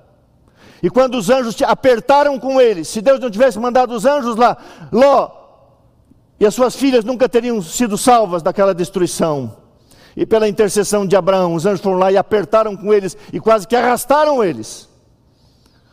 E 0.82 0.90
quando 0.90 1.16
os 1.16 1.30
anjos 1.30 1.60
apertaram 1.62 2.38
com 2.38 2.60
ele, 2.60 2.84
se 2.84 3.00
Deus 3.00 3.18
não 3.18 3.30
tivesse 3.30 3.58
mandado 3.58 3.94
os 3.94 4.04
anjos 4.04 4.36
lá, 4.36 4.56
Ló 4.92 5.30
e 6.38 6.44
as 6.44 6.54
suas 6.54 6.76
filhas 6.76 7.04
nunca 7.04 7.28
teriam 7.28 7.62
sido 7.62 7.96
salvas 7.96 8.42
daquela 8.42 8.74
destruição. 8.74 9.56
E 10.14 10.24
pela 10.24 10.48
intercessão 10.48 11.06
de 11.06 11.16
Abraão, 11.16 11.54
os 11.54 11.66
anjos 11.66 11.80
foram 11.80 11.98
lá 11.98 12.12
e 12.12 12.16
apertaram 12.16 12.76
com 12.76 12.92
eles 12.92 13.16
e 13.32 13.40
quase 13.40 13.66
que 13.66 13.76
arrastaram 13.76 14.44
eles. 14.44 14.88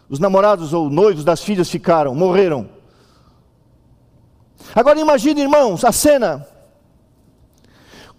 Os 0.09 0.19
namorados 0.19 0.73
ou 0.73 0.89
noivos 0.89 1.23
das 1.23 1.41
filhas 1.41 1.69
ficaram, 1.69 2.13
morreram. 2.13 2.69
Agora 4.75 4.99
imagine, 4.99 5.41
irmãos, 5.41 5.83
a 5.83 5.91
cena 5.91 6.47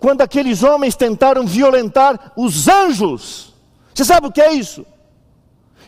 quando 0.04 0.20
aqueles 0.20 0.62
homens 0.62 0.94
tentaram 0.94 1.46
violentar 1.46 2.32
os 2.36 2.68
anjos. 2.68 3.54
Você 3.94 4.04
sabe 4.04 4.26
o 4.26 4.30
que 4.30 4.42
é 4.42 4.52
isso? 4.52 4.84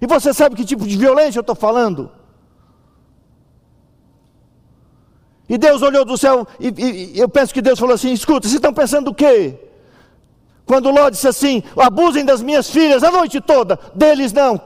E 0.00 0.06
você 0.06 0.32
sabe 0.32 0.56
que 0.56 0.64
tipo 0.64 0.86
de 0.86 0.96
violência 0.96 1.38
eu 1.38 1.42
estou 1.42 1.54
falando? 1.54 2.10
E 5.46 5.58
Deus 5.58 5.82
olhou 5.82 6.02
do 6.02 6.16
céu, 6.16 6.48
e, 6.58 6.68
e, 7.14 7.20
eu 7.20 7.28
penso 7.28 7.52
que 7.52 7.60
Deus 7.60 7.78
falou 7.78 7.94
assim: 7.94 8.10
escuta, 8.10 8.48
vocês 8.48 8.54
estão 8.54 8.72
pensando 8.72 9.10
o 9.10 9.14
quê? 9.14 9.54
Quando 10.64 10.90
Ló 10.90 11.10
disse 11.10 11.28
assim: 11.28 11.62
abusem 11.76 12.24
das 12.24 12.40
minhas 12.40 12.70
filhas 12.70 13.04
a 13.04 13.10
noite 13.10 13.38
toda, 13.38 13.78
deles 13.94 14.32
não, 14.32 14.58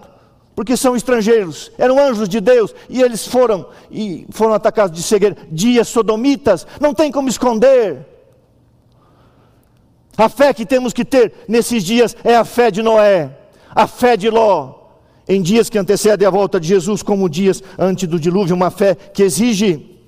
porque 0.55 0.77
são 0.77 0.95
estrangeiros, 0.95 1.73
eram 1.77 1.99
anjos 1.99 2.29
de 2.29 2.41
Deus, 2.41 2.73
e 2.89 3.03
eles 3.03 3.27
foram 3.27 3.67
e 3.91 4.29
foram 4.31 4.55
atacados 4.55 4.97
de 4.97 5.03
cegueira, 5.03 5.37
dias 5.51 5.89
sodomitas, 5.89 6.69
não 6.81 6.95
tem 6.95 7.11
como 7.11 7.29
esconder. 7.29 8.10
A 10.21 10.29
fé 10.29 10.53
que 10.53 10.67
temos 10.67 10.93
que 10.93 11.03
ter 11.03 11.33
nesses 11.49 11.83
dias 11.83 12.15
é 12.23 12.37
a 12.37 12.45
fé 12.45 12.71
de 12.71 12.83
Noé, 12.83 13.31
a 13.75 13.87
fé 13.87 14.19
de 14.19 14.29
Ló, 14.29 14.75
em 15.27 15.41
dias 15.41 15.71
que 15.71 15.79
antecedem 15.79 16.29
a 16.29 16.31
volta 16.31 16.61
de 16.61 16.69
Jesus, 16.69 17.03
como 17.03 17.27
dias 17.27 17.63
antes 17.79 18.07
do 18.07 18.21
dilúvio, 18.21 18.55
uma 18.55 18.71
fé 18.71 18.95
que 18.95 19.23
exige. 19.23 19.99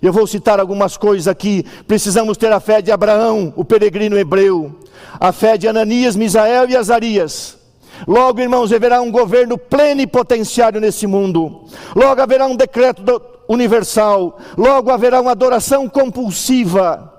Eu 0.00 0.12
vou 0.12 0.28
citar 0.28 0.60
algumas 0.60 0.96
coisas 0.96 1.26
aqui. 1.26 1.64
Precisamos 1.88 2.36
ter 2.36 2.52
a 2.52 2.60
fé 2.60 2.80
de 2.80 2.92
Abraão, 2.92 3.52
o 3.56 3.64
peregrino 3.64 4.16
hebreu, 4.16 4.78
a 5.18 5.32
fé 5.32 5.58
de 5.58 5.66
Ananias, 5.66 6.14
Misael 6.14 6.70
e 6.70 6.76
Azarias. 6.76 7.58
Logo, 8.06 8.40
irmãos, 8.40 8.72
haverá 8.72 9.00
um 9.00 9.10
governo 9.10 9.58
plenipotenciário 9.58 10.80
nesse 10.80 11.04
mundo. 11.04 11.64
Logo 11.96 12.22
haverá 12.22 12.46
um 12.46 12.54
decreto 12.54 13.02
universal. 13.48 14.38
Logo 14.56 14.92
haverá 14.92 15.20
uma 15.20 15.32
adoração 15.32 15.88
compulsiva. 15.88 17.15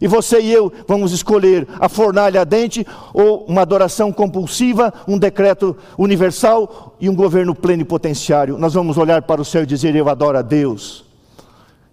E 0.00 0.06
você 0.06 0.40
e 0.40 0.52
eu 0.52 0.72
vamos 0.86 1.12
escolher 1.12 1.66
a 1.80 1.88
fornalha 1.88 2.40
ardente 2.40 2.86
ou 3.12 3.44
uma 3.46 3.62
adoração 3.62 4.12
compulsiva, 4.12 4.92
um 5.08 5.18
decreto 5.18 5.76
universal 5.96 6.94
e 7.00 7.08
um 7.08 7.14
governo 7.14 7.54
plenipotenciário. 7.54 8.56
Nós 8.58 8.74
vamos 8.74 8.96
olhar 8.96 9.22
para 9.22 9.40
o 9.40 9.44
céu 9.44 9.64
e 9.64 9.66
dizer: 9.66 9.94
Eu 9.96 10.08
adoro 10.08 10.38
a 10.38 10.42
Deus. 10.42 11.04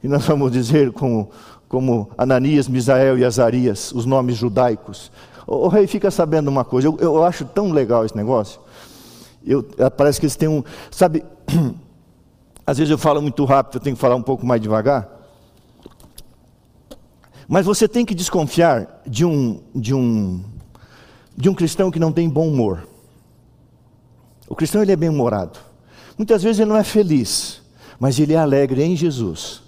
E 0.04 0.08
nós 0.08 0.24
vamos 0.24 0.52
dizer, 0.52 0.92
como, 0.92 1.32
como 1.68 2.12
Ananias, 2.16 2.68
Misael 2.68 3.18
e 3.18 3.26
Azarias, 3.26 3.92
os 3.92 4.06
nomes 4.06 4.38
judaicos. 4.38 5.12
O, 5.48 5.66
o 5.66 5.68
rei 5.68 5.88
fica 5.88 6.12
sabendo 6.12 6.48
uma 6.48 6.64
coisa, 6.64 6.88
eu, 6.88 6.98
eu 7.00 7.24
acho 7.24 7.44
tão 7.44 7.72
legal 7.72 8.06
esse 8.06 8.16
negócio. 8.16 8.62
Eu, 9.44 9.66
eh, 9.78 9.90
parece 9.90 10.20
que 10.20 10.28
eles 10.28 10.36
têm 10.36 10.48
um. 10.48 10.64
Sabe, 10.92 11.24
às 12.68 12.78
vezes 12.78 12.92
eu 12.92 13.00
falo 13.00 13.20
muito 13.20 13.44
rápido, 13.46 13.78
eu 13.78 13.82
tenho 13.82 13.96
que 13.96 14.02
falar 14.02 14.16
um 14.16 14.22
pouco 14.22 14.46
mais 14.46 14.62
devagar. 14.62 15.15
Mas 17.48 17.66
você 17.66 17.88
tem 17.88 18.06
que 18.06 18.16
desconfiar 18.16 19.02
de 19.06 19.24
um, 19.24 19.62
de 19.74 19.94
um, 19.94 20.44
de 21.38 21.50
um 21.50 21.54
cristão 21.54 21.92
que 21.92 22.00
não 22.00 22.12
tem 22.12 22.30
bom 22.30 22.48
humor. 22.48 22.88
O 24.48 24.56
cristão 24.56 24.82
ele 24.82 24.92
é 24.92 24.96
bem 24.96 25.10
humorado. 25.10 25.60
Muitas 26.18 26.42
vezes 26.42 26.60
ele 26.60 26.70
não 26.70 26.78
é 26.78 26.84
feliz, 26.84 27.62
mas 28.00 28.20
ele 28.20 28.34
é 28.34 28.38
alegre 28.38 28.84
em 28.84 28.96
Jesus. 28.96 29.62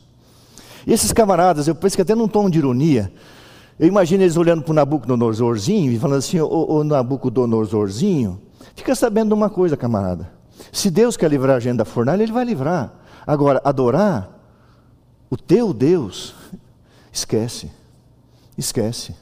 E 0.86 0.94
esses 0.94 1.12
camaradas, 1.12 1.68
eu 1.68 1.76
penso 1.76 1.96
que 1.96 2.02
até 2.02 2.16
num 2.16 2.28
tom 2.28 2.50
de 2.50 2.60
ironia, 2.60 3.12
eu 3.80 3.88
imagino 3.88 4.24
eles 4.24 4.38
olhando 4.38 4.64
para 4.64 4.72
o 4.72 4.76
Nabucodonosorzinho 4.76 5.92
e 5.92 6.00
falando 6.00 6.20
assim: 6.20 6.40
Ô, 6.40 6.78
ô 6.78 6.84
Nabucodonosorzinho, 6.84 8.42
fica 8.76 8.96
sabendo 8.96 9.30
de 9.30 9.34
uma 9.34 9.50
coisa, 9.50 9.76
camarada. 9.76 10.32
Se 10.72 10.90
Deus 10.90 11.18
quer 11.18 11.30
livrar 11.30 11.58
a 11.58 11.60
gente 11.60 11.78
da 11.78 11.86
fornalha, 11.86 12.24
Ele 12.24 12.32
vai 12.32 12.46
livrar. 12.46 12.94
Agora, 13.26 13.62
adorar 13.64 14.30
o 15.30 15.36
teu 15.36 15.74
Deus, 15.74 16.34
Esquece. 17.18 17.72
Esquece. 18.56 19.16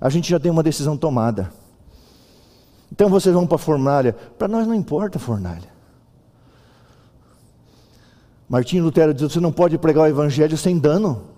A 0.00 0.08
gente 0.08 0.28
já 0.28 0.40
tem 0.40 0.50
uma 0.50 0.62
decisão 0.62 0.96
tomada. 0.96 1.52
Então 2.90 3.08
vocês 3.08 3.32
vão 3.32 3.46
para 3.46 3.54
a 3.54 3.58
fornalha. 3.58 4.12
Para 4.12 4.48
nós 4.48 4.66
não 4.66 4.74
importa 4.74 5.18
a 5.18 5.20
fornalha. 5.20 5.68
Martinho 8.48 8.82
Lutero 8.82 9.14
diz: 9.14 9.32
você 9.32 9.38
não 9.38 9.52
pode 9.52 9.78
pregar 9.78 10.02
o 10.04 10.08
evangelho 10.08 10.58
sem 10.58 10.78
dano. 10.78 11.28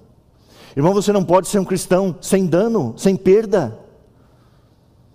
Irmão, 0.74 0.94
você 0.94 1.12
não 1.12 1.22
pode 1.22 1.48
ser 1.48 1.58
um 1.58 1.66
cristão 1.66 2.16
sem 2.22 2.46
dano, 2.46 2.94
sem 2.96 3.14
perda. 3.14 3.78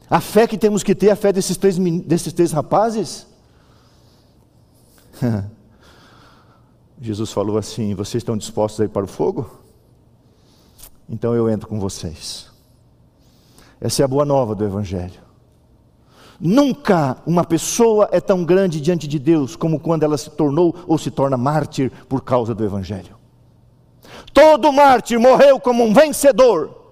A 0.08 0.22
fé 0.22 0.46
que 0.46 0.58
temos 0.58 0.84
que 0.84 0.94
ter, 0.94 1.10
a 1.10 1.16
fé 1.16 1.34
desses 1.34 1.58
três, 1.58 1.80
desses 1.80 2.32
três 2.32 2.52
rapazes. 2.52 3.26
Jesus 7.02 7.32
falou 7.32 7.58
assim: 7.58 7.96
vocês 7.96 8.22
estão 8.22 8.38
dispostos 8.38 8.82
a 8.82 8.86
ir 8.86 8.90
para 8.90 9.06
o 9.06 9.08
fogo? 9.08 9.65
Então 11.10 11.34
eu 11.36 11.50
entro 11.50 11.68
com 11.68 11.80
vocês. 11.80 12.48
Essa 13.80 14.02
é 14.02 14.06
a 14.06 14.08
boa 14.08 14.26
nova 14.26 14.56
do 14.56 14.66
Evangelho. 14.66 15.26
Nunca 16.40 17.18
uma 17.26 17.46
pessoa 17.46 18.10
é 18.12 18.20
tão 18.20 18.44
grande 18.44 18.82
diante 18.82 19.08
de 19.08 19.18
Deus 19.18 19.56
como 19.56 19.80
quando 19.80 20.04
ela 20.04 20.18
se 20.18 20.30
tornou 20.30 20.76
ou 20.88 20.98
se 20.98 21.10
torna 21.10 21.38
mártir 21.38 21.92
por 22.10 22.22
causa 22.22 22.54
do 22.54 22.64
Evangelho. 22.64 23.16
Todo 24.34 24.74
mártir 24.74 25.20
morreu 25.20 25.60
como 25.60 25.84
um 25.84 25.94
vencedor. 25.94 26.84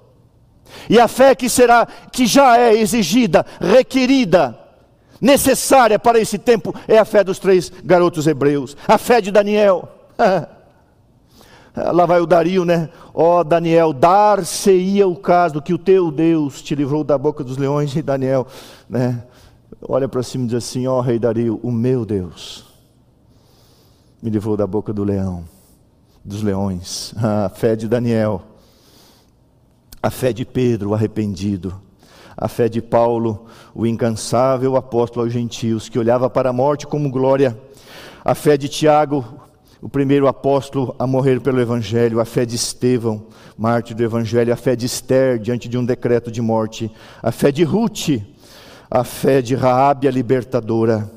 E 0.89 0.99
a 0.99 1.07
fé 1.07 1.35
que 1.35 1.49
será, 1.49 1.85
que 2.11 2.25
já 2.25 2.57
é 2.57 2.73
exigida, 2.73 3.45
requerida, 3.59 4.57
necessária 5.19 5.99
para 5.99 6.19
esse 6.19 6.37
tempo, 6.37 6.73
é 6.87 6.97
a 6.97 7.05
fé 7.05 7.23
dos 7.23 7.39
três 7.39 7.71
garotos 7.83 8.27
hebreus, 8.27 8.75
a 8.87 8.97
fé 8.97 9.21
de 9.21 9.31
Daniel. 9.31 9.89
Lá 11.75 12.05
vai 12.05 12.19
o 12.19 12.27
Dario, 12.27 12.63
né? 12.65 12.89
Ó 13.13 13.39
oh, 13.39 13.43
Daniel, 13.43 13.93
dar-se-ia 13.93 15.07
o 15.07 15.15
caso 15.15 15.61
que 15.61 15.73
o 15.73 15.77
teu 15.77 16.11
Deus 16.11 16.61
te 16.61 16.75
livrou 16.75 17.03
da 17.03 17.17
boca 17.17 17.43
dos 17.43 17.57
leões, 17.57 17.95
e 17.97 18.01
Daniel, 18.01 18.45
né? 18.87 19.23
Olha 19.81 20.07
para 20.07 20.21
cima 20.21 20.45
e 20.45 20.47
diz 20.47 20.57
assim: 20.57 20.85
Ó 20.85 20.99
oh, 20.99 21.01
rei 21.01 21.17
Dario, 21.17 21.59
o 21.63 21.71
meu 21.71 22.05
Deus 22.05 22.65
me 24.21 24.29
livrou 24.29 24.55
da 24.55 24.65
boca 24.65 24.93
do 24.93 25.03
leão, 25.03 25.43
dos 26.23 26.43
leões. 26.43 27.13
A 27.19 27.49
fé 27.49 27.75
de 27.75 27.87
Daniel, 27.87 28.41
a 30.01 30.09
fé 30.09 30.33
de 30.33 30.45
Pedro, 30.45 30.89
o 30.89 30.93
arrependido, 30.93 31.73
a 32.35 32.49
fé 32.49 32.67
de 32.67 32.81
Paulo, 32.81 33.45
o 33.73 33.85
incansável 33.85 34.75
apóstolo 34.75 35.25
aos 35.25 35.33
gentios, 35.33 35.87
que 35.87 35.97
olhava 35.97 36.29
para 36.29 36.49
a 36.49 36.53
morte 36.53 36.85
como 36.85 37.09
glória, 37.09 37.57
a 38.23 38.35
fé 38.35 38.57
de 38.57 38.67
Tiago, 38.67 39.42
o 39.83 39.89
primeiro 39.89 40.29
apóstolo 40.29 40.95
a 40.97 41.05
morrer 41.05 41.41
pelo 41.41 41.59
Evangelho, 41.59 42.21
a 42.21 42.25
fé 42.25 42.45
de 42.45 42.55
Estevão, 42.55 43.27
mártir 43.57 43.93
do 43.93 44.01
Evangelho, 44.01 44.53
a 44.53 44.55
fé 44.55 44.77
de 44.77 44.85
Esther 44.85 45.37
diante 45.37 45.67
de 45.67 45.77
um 45.77 45.83
decreto 45.83 46.31
de 46.31 46.41
morte, 46.41 46.89
a 47.21 47.33
fé 47.33 47.51
de 47.51 47.65
Ruth, 47.65 48.21
a 48.89 49.03
fé 49.03 49.41
de 49.41 49.55
Raabe 49.55 50.07
a 50.07 50.11
libertadora, 50.11 51.11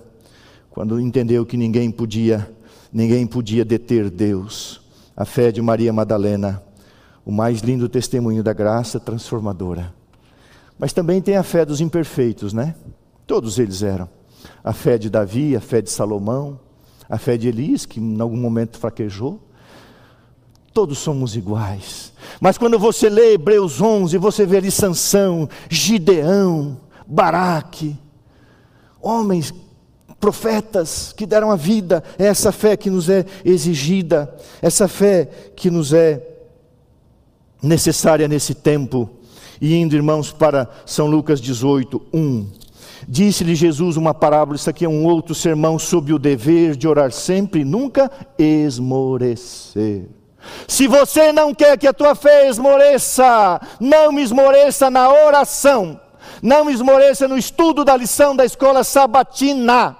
quando 0.69 1.01
entendeu 1.01 1.47
que 1.47 1.57
ninguém 1.57 1.93
podia, 1.93 2.51
ninguém 2.93 3.25
podia 3.25 3.65
deter 3.65 4.11
Deus, 4.11 4.81
a 5.17 5.25
fé 5.25 5.53
de 5.53 5.63
Maria 5.63 5.93
Madalena, 5.93 6.61
o 7.25 7.31
mais 7.31 7.61
lindo 7.61 7.89
testemunho 7.89 8.43
da 8.43 8.53
graça 8.53 8.99
transformadora. 8.99 9.95
Mas 10.77 10.93
também 10.93 11.23
tem 11.23 11.37
a 11.37 11.45
fé 11.45 11.65
dos 11.65 11.81
imperfeitos, 11.81 12.53
né? 12.53 12.75
Todos 13.29 13.61
eles 13.61 13.85
eram. 13.85 14.09
A 14.65 14.73
fé 14.73 14.99
de 14.99 15.09
Davi, 15.09 15.55
a 15.55 15.61
fé 15.61 15.81
de 15.81 15.89
Salomão, 15.89 16.66
a 17.09 17.19
fé 17.19 17.37
de 17.37 17.49
Elias, 17.49 17.87
que 17.87 18.01
em 18.01 18.21
algum 18.21 18.37
momento 18.37 18.79
fraquejou. 18.79 19.41
todos 20.73 20.99
somos 20.99 21.35
iguais. 21.35 22.13
Mas 22.39 22.59
quando 22.59 22.79
você 22.79 23.09
lê 23.09 23.33
Hebreus 23.33 23.81
11, 23.81 24.19
você 24.19 24.45
vê 24.45 24.59
ali 24.59 24.71
Sansão, 24.71 25.49
Gideão, 25.71 26.79
Baraque, 27.07 27.97
homens, 29.01 29.55
profetas 30.21 31.15
que 31.17 31.25
deram 31.25 31.51
a 31.51 31.57
vida, 31.57 32.03
é 32.19 32.27
essa 32.27 32.53
fé 32.53 32.77
que 32.77 32.91
nos 32.91 33.09
é 33.09 33.25
exigida, 33.45 34.35
essa 34.61 34.89
fé 34.89 35.29
que 35.55 35.71
nos 35.71 35.93
é 35.93 36.23
necessária 37.63 38.29
nesse 38.29 38.55
tempo. 38.55 39.09
E 39.61 39.75
indo, 39.75 39.95
irmãos, 39.95 40.33
para 40.33 40.69
São 40.85 41.07
Lucas 41.07 41.41
18, 41.41 42.03
1. 42.13 42.47
Disse-lhe 43.09 43.55
Jesus 43.55 43.97
uma 43.97 44.13
parábola, 44.13 44.57
isso 44.57 44.69
aqui 44.69 44.85
é 44.85 44.89
um 44.89 45.05
outro 45.05 45.35
sermão 45.35 45.79
sobre 45.79 46.13
o 46.13 46.19
dever 46.19 46.75
de 46.75 46.89
orar 46.89 47.13
sempre 47.13 47.61
e 47.61 47.65
nunca 47.65 48.11
esmorecer. 48.37 50.09
Se 50.67 50.89
você 50.89 51.33
não 51.33 51.55
quer 51.55 51.79
que 51.79 51.87
a 51.87 51.93
tua 51.93 52.15
fé 52.17 52.49
esmoreça, 52.49 53.61
não 53.81 54.19
esmoreça 54.19 54.91
na 54.91 55.09
oração, 55.09 56.01
não 56.43 56.69
esmoreça 56.69 57.29
no 57.29 57.39
estudo 57.39 57.85
da 57.85 57.97
lição 57.97 58.35
da 58.35 58.45
escola 58.45 58.83
sabatina, 58.83 59.97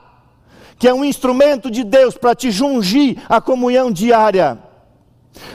que 0.77 0.89
é 0.89 0.95
um 0.95 1.05
instrumento 1.05 1.71
de 1.71 1.85
Deus 1.85 2.17
para 2.17 2.35
te 2.35 2.51
jungir 2.51 3.19
a 3.29 3.41
comunhão 3.41 3.91
diária. 3.91 4.59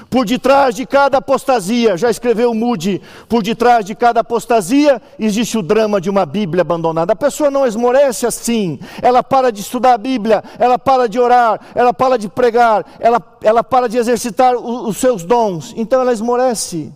Por 0.10 0.26
detrás 0.26 0.76
de 0.76 0.86
cada 0.86 1.18
apostasia, 1.18 1.98
já 1.98 2.10
escreveu 2.10 2.54
Moody, 2.54 3.02
por 3.28 3.42
detrás 3.42 3.86
de 3.86 3.96
cada 3.96 4.22
apostasia 4.22 5.02
existe 5.18 5.58
o 5.58 5.62
drama 5.62 6.02
de 6.02 6.10
uma 6.10 6.26
Bíblia 6.26 6.62
abandonada. 6.62 7.14
A 7.14 7.16
pessoa 7.16 7.50
não 7.50 7.66
esmorece 7.66 8.26
assim, 8.26 8.80
ela 9.02 9.24
para 9.24 9.52
de 9.52 9.62
estudar 9.62 9.94
a 9.94 9.98
Bíblia, 9.98 10.44
ela 10.60 10.78
para 10.78 11.08
de 11.08 11.20
orar, 11.20 11.60
ela 11.74 11.94
para 11.94 12.18
de 12.18 12.28
pregar, 12.28 12.86
ela, 13.00 13.22
ela 13.42 13.64
para 13.64 13.88
de 13.88 13.98
exercitar 13.98 14.56
os, 14.56 14.90
os 14.90 14.98
seus 14.98 15.24
dons, 15.24 15.74
então 15.78 16.02
ela 16.02 16.14
esmorece. 16.14 16.92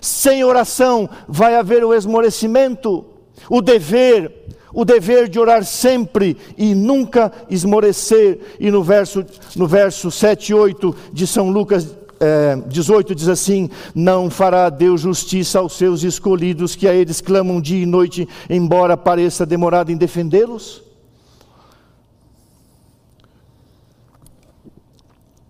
Sem 0.00 0.44
oração 0.44 1.08
vai 1.28 1.56
haver 1.56 1.84
o 1.84 1.94
esmorecimento, 1.94 3.04
o 3.48 3.60
dever, 3.60 4.32
o 4.72 4.84
dever 4.84 5.28
de 5.28 5.38
orar 5.38 5.64
sempre 5.64 6.36
e 6.56 6.74
nunca 6.74 7.32
esmorecer. 7.50 8.56
E 8.58 8.70
no 8.70 8.82
verso, 8.82 9.24
no 9.56 9.66
verso 9.66 10.10
7 10.10 10.50
e 10.50 10.54
8 10.54 10.96
de 11.12 11.26
São 11.26 11.50
Lucas 11.50 11.99
é, 12.20 12.54
18 12.66 13.14
diz 13.14 13.28
assim: 13.28 13.70
Não 13.94 14.28
fará 14.28 14.68
Deus 14.68 15.00
justiça 15.00 15.58
aos 15.58 15.72
seus 15.72 16.02
escolhidos, 16.02 16.76
que 16.76 16.86
a 16.86 16.94
eles 16.94 17.22
clamam 17.22 17.60
dia 17.60 17.82
e 17.82 17.86
noite, 17.86 18.28
embora 18.48 18.94
pareça 18.94 19.46
demorado 19.46 19.90
em 19.90 19.96
defendê-los? 19.96 20.82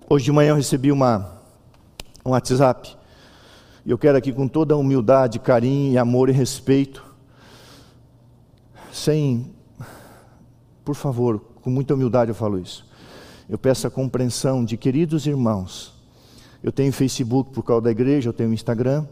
Hoje 0.08 0.24
de 0.24 0.32
manhã 0.32 0.50
eu 0.50 0.56
recebi 0.56 0.92
uma, 0.92 1.40
um 2.24 2.30
WhatsApp, 2.30 2.96
e 3.84 3.90
eu 3.90 3.98
quero 3.98 4.16
aqui 4.16 4.32
com 4.32 4.46
toda 4.46 4.76
humildade, 4.76 5.38
carinho, 5.40 6.00
amor 6.00 6.28
e 6.28 6.32
respeito, 6.32 7.04
sem, 8.92 9.52
por 10.84 10.94
favor, 10.94 11.40
com 11.62 11.70
muita 11.70 11.94
humildade 11.94 12.30
eu 12.30 12.34
falo 12.34 12.58
isso, 12.58 12.84
eu 13.48 13.56
peço 13.56 13.86
a 13.86 13.90
compreensão 13.90 14.64
de 14.64 14.76
queridos 14.76 15.26
irmãos, 15.26 15.99
eu 16.62 16.70
tenho 16.70 16.92
Facebook 16.92 17.50
por 17.50 17.62
causa 17.62 17.82
da 17.82 17.90
igreja, 17.90 18.28
eu 18.28 18.32
tenho 18.32 18.52
Instagram 18.52 19.04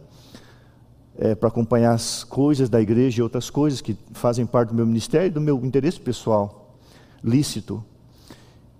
é, 1.19 1.35
para 1.35 1.49
acompanhar 1.49 1.93
as 1.93 2.23
coisas 2.23 2.69
da 2.69 2.81
igreja 2.81 3.21
e 3.21 3.23
outras 3.23 3.51
coisas 3.51 3.81
que 3.81 3.97
fazem 4.13 4.47
parte 4.47 4.69
do 4.69 4.75
meu 4.75 4.87
ministério 4.87 5.27
e 5.27 5.31
do 5.31 5.41
meu 5.41 5.65
interesse 5.65 5.99
pessoal, 5.99 6.77
lícito. 7.23 7.85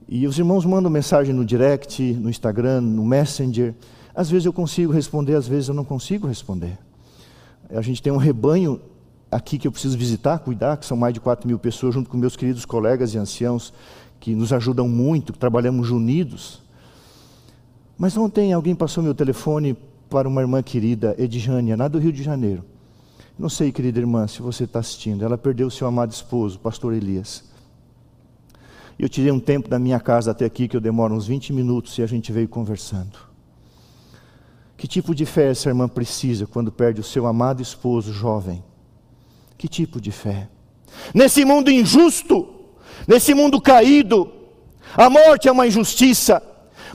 E 0.07 0.27
os 0.27 0.39
irmãos 0.39 0.65
mandam 0.65 0.91
mensagem 0.91 1.35
no 1.35 1.45
direct, 1.45 2.01
no 2.15 2.31
Instagram, 2.31 2.81
no 2.81 3.05
Messenger. 3.05 3.75
Às 4.15 4.31
vezes 4.31 4.47
eu 4.47 4.53
consigo 4.53 4.93
responder, 4.93 5.35
às 5.35 5.49
vezes 5.49 5.69
eu 5.69 5.75
não 5.75 5.85
consigo 5.85 6.27
responder. 6.27 6.79
A 7.71 7.83
gente 7.83 8.01
tem 8.01 8.13
um 8.13 8.17
rebanho 8.17 8.81
aqui 9.31 9.59
que 9.59 9.67
eu 9.67 9.73
preciso 9.73 9.99
visitar, 9.99 10.39
cuidar, 10.39 10.79
que 10.79 10.87
são 10.87 10.97
mais 10.97 11.13
de 11.13 11.21
4 11.21 11.47
mil 11.47 11.59
pessoas, 11.59 11.93
junto 11.93 12.09
com 12.09 12.17
meus 12.17 12.37
queridos 12.37 12.65
colegas 12.65 13.13
e 13.13 13.19
anciãos, 13.19 13.73
que 14.21 14.35
nos 14.35 14.53
ajudam 14.53 14.89
muito, 14.89 15.33
que 15.33 15.39
trabalhamos 15.39 15.91
unidos. 15.91 16.63
Mas 17.99 18.17
ontem 18.17 18.53
alguém 18.53 18.77
passou 18.77 19.03
meu 19.03 19.15
telefone 19.15 19.77
para 20.09 20.29
uma 20.29 20.41
irmã 20.41 20.63
querida, 20.63 21.17
Edjânia, 21.19 21.77
lá 21.77 21.89
do 21.89 21.99
Rio 21.99 22.13
de 22.13 22.23
Janeiro. 22.23 22.65
Não 23.37 23.49
sei, 23.49 23.73
querida 23.73 23.99
irmã, 23.99 24.27
se 24.27 24.41
você 24.41 24.65
está 24.65 24.79
assistindo. 24.79 25.25
Ela 25.25 25.37
perdeu 25.37 25.69
seu 25.69 25.87
amado 25.87 26.13
esposo, 26.13 26.59
pastor 26.61 26.95
Elias. 26.95 27.45
Eu 28.99 29.09
tirei 29.09 29.31
um 29.31 29.41
tempo 29.41 29.69
da 29.69 29.79
minha 29.79 29.99
casa 30.01 30.31
até 30.31 30.45
aqui, 30.45 30.69
que 30.69 30.77
eu 30.77 30.81
demoro 30.81 31.15
uns 31.15 31.27
20 31.27 31.53
minutos, 31.53 31.97
e 31.99 32.03
a 32.03 32.07
gente 32.07 32.33
veio 32.33 32.49
conversando. 32.49 33.19
Que 34.77 34.87
tipo 34.87 35.13
de 35.13 35.27
fé 35.27 35.51
essa 35.51 35.69
irmã 35.69 35.89
precisa 35.89 36.47
quando 36.47 36.71
perde 36.71 37.01
o 37.01 37.05
seu 37.05 37.27
amado 37.27 37.61
esposo 37.61 38.13
jovem? 38.13 38.63
Que 39.57 39.67
tipo 39.67 40.01
de 40.01 40.13
fé? 40.13 40.49
Nesse 41.13 41.45
mundo 41.45 41.71
injusto, 41.71 42.49
nesse 43.07 43.35
mundo 43.35 43.61
caído, 43.61 44.33
a 44.97 45.11
morte 45.11 45.49
é 45.49 45.53
uma 45.53 45.67
injustiça, 45.67 46.41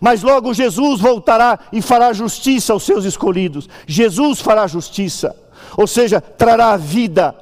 mas 0.03 0.21
logo 0.21 0.53
Jesus 0.53 0.99
voltará 0.99 1.57
e 1.71 1.81
fará 1.81 2.11
justiça 2.11 2.73
aos 2.73 2.83
seus 2.83 3.05
escolhidos. 3.05 3.69
Jesus 3.87 4.41
fará 4.41 4.67
justiça, 4.67 5.33
ou 5.77 5.87
seja, 5.87 6.19
trará 6.19 6.75
vida 6.75 7.33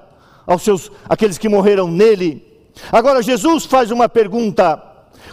aos 0.46 0.62
seus 0.62 0.92
aqueles 1.10 1.40
que 1.40 1.50
morreram 1.50 1.88
nele. 1.88 2.70
Agora 2.92 3.24
Jesus 3.24 3.66
faz 3.66 3.90
uma 3.90 4.08
pergunta: 4.08 4.80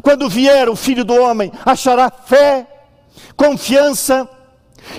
quando 0.02 0.26
vier 0.26 0.70
o 0.70 0.74
Filho 0.74 1.04
do 1.04 1.12
homem, 1.20 1.52
achará 1.66 2.10
fé, 2.10 2.66
confiança? 3.36 4.26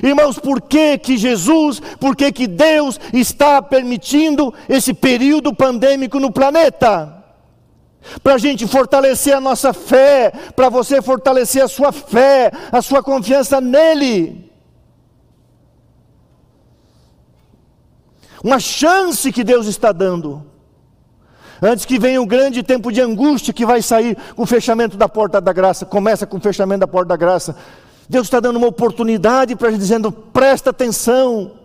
Irmãos, 0.03 0.37
por 0.37 0.61
que 0.61 0.99
que 0.99 1.17
Jesus, 1.17 1.81
por 1.99 2.15
que 2.15 2.31
que 2.31 2.45
Deus 2.45 2.99
está 3.11 3.59
permitindo 3.59 4.53
esse 4.69 4.93
período 4.93 5.51
pandêmico 5.51 6.19
no 6.19 6.31
planeta? 6.31 7.18
Para 8.23 8.35
a 8.35 8.37
gente 8.37 8.67
fortalecer 8.67 9.35
a 9.35 9.41
nossa 9.41 9.73
fé, 9.73 10.31
para 10.55 10.69
você 10.69 11.01
fortalecer 11.01 11.63
a 11.63 11.67
sua 11.67 11.91
fé, 11.91 12.51
a 12.71 12.81
sua 12.81 13.03
confiança 13.03 13.61
nele. 13.61 14.49
Uma 18.43 18.59
chance 18.59 19.31
que 19.31 19.43
Deus 19.43 19.67
está 19.67 19.91
dando. 19.91 20.45
Antes 21.61 21.83
que 21.83 21.99
venha 21.99 22.21
um 22.21 22.25
grande 22.25 22.63
tempo 22.63 22.91
de 22.91 23.01
angústia 23.01 23.53
que 23.53 23.65
vai 23.65 23.81
sair 23.81 24.17
com 24.35 24.43
o 24.43 24.45
fechamento 24.45 24.95
da 24.95 25.09
porta 25.09 25.41
da 25.41 25.51
graça, 25.51 25.85
começa 25.85 26.25
com 26.25 26.37
o 26.37 26.41
fechamento 26.41 26.79
da 26.79 26.87
porta 26.87 27.09
da 27.09 27.17
graça. 27.17 27.55
Deus 28.07 28.27
está 28.27 28.39
dando 28.39 28.55
uma 28.55 28.67
oportunidade 28.67 29.55
para 29.55 29.69
gente 29.69 29.81
dizendo: 29.81 30.11
presta 30.11 30.69
atenção, 30.69 31.58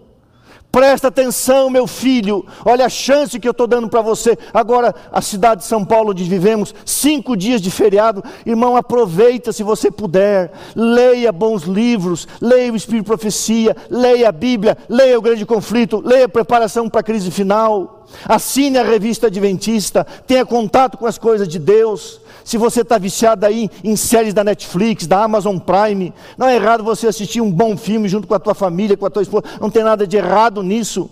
Presta 0.74 1.06
atenção, 1.06 1.70
meu 1.70 1.86
filho. 1.86 2.44
Olha 2.64 2.86
a 2.86 2.88
chance 2.88 3.38
que 3.38 3.46
eu 3.46 3.52
estou 3.52 3.64
dando 3.64 3.88
para 3.88 4.02
você. 4.02 4.36
Agora, 4.52 4.92
a 5.12 5.22
cidade 5.22 5.60
de 5.60 5.68
São 5.68 5.84
Paulo, 5.84 6.10
onde 6.10 6.24
vivemos, 6.24 6.74
cinco 6.84 7.36
dias 7.36 7.60
de 7.60 7.70
feriado. 7.70 8.24
Irmão, 8.44 8.76
aproveita 8.76 9.52
se 9.52 9.62
você 9.62 9.88
puder. 9.88 10.50
Leia 10.74 11.30
bons 11.30 11.62
livros. 11.62 12.26
Leia 12.40 12.72
o 12.72 12.76
Espírito 12.76 13.04
de 13.04 13.08
Profecia. 13.08 13.76
Leia 13.88 14.30
a 14.30 14.32
Bíblia. 14.32 14.76
Leia 14.88 15.16
o 15.16 15.22
Grande 15.22 15.46
Conflito. 15.46 16.02
Leia 16.04 16.24
a 16.24 16.28
Preparação 16.28 16.90
para 16.90 17.02
a 17.02 17.04
Crise 17.04 17.30
Final. 17.30 18.04
Assine 18.28 18.76
a 18.76 18.82
revista 18.82 19.28
Adventista. 19.28 20.04
Tenha 20.26 20.44
contato 20.44 20.98
com 20.98 21.06
as 21.06 21.18
coisas 21.18 21.46
de 21.46 21.60
Deus 21.60 22.20
se 22.44 22.58
você 22.58 22.82
está 22.82 22.98
viciado 22.98 23.46
aí 23.46 23.70
em 23.82 23.96
séries 23.96 24.34
da 24.34 24.44
Netflix, 24.44 25.06
da 25.06 25.24
Amazon 25.24 25.56
Prime, 25.58 26.12
não 26.36 26.46
é 26.46 26.56
errado 26.56 26.84
você 26.84 27.06
assistir 27.06 27.40
um 27.40 27.50
bom 27.50 27.74
filme 27.74 28.06
junto 28.06 28.28
com 28.28 28.34
a 28.34 28.38
tua 28.38 28.54
família, 28.54 28.98
com 28.98 29.06
a 29.06 29.10
tua 29.10 29.22
esposa, 29.22 29.44
não 29.58 29.70
tem 29.70 29.82
nada 29.82 30.06
de 30.06 30.18
errado 30.18 30.62
nisso. 30.62 31.10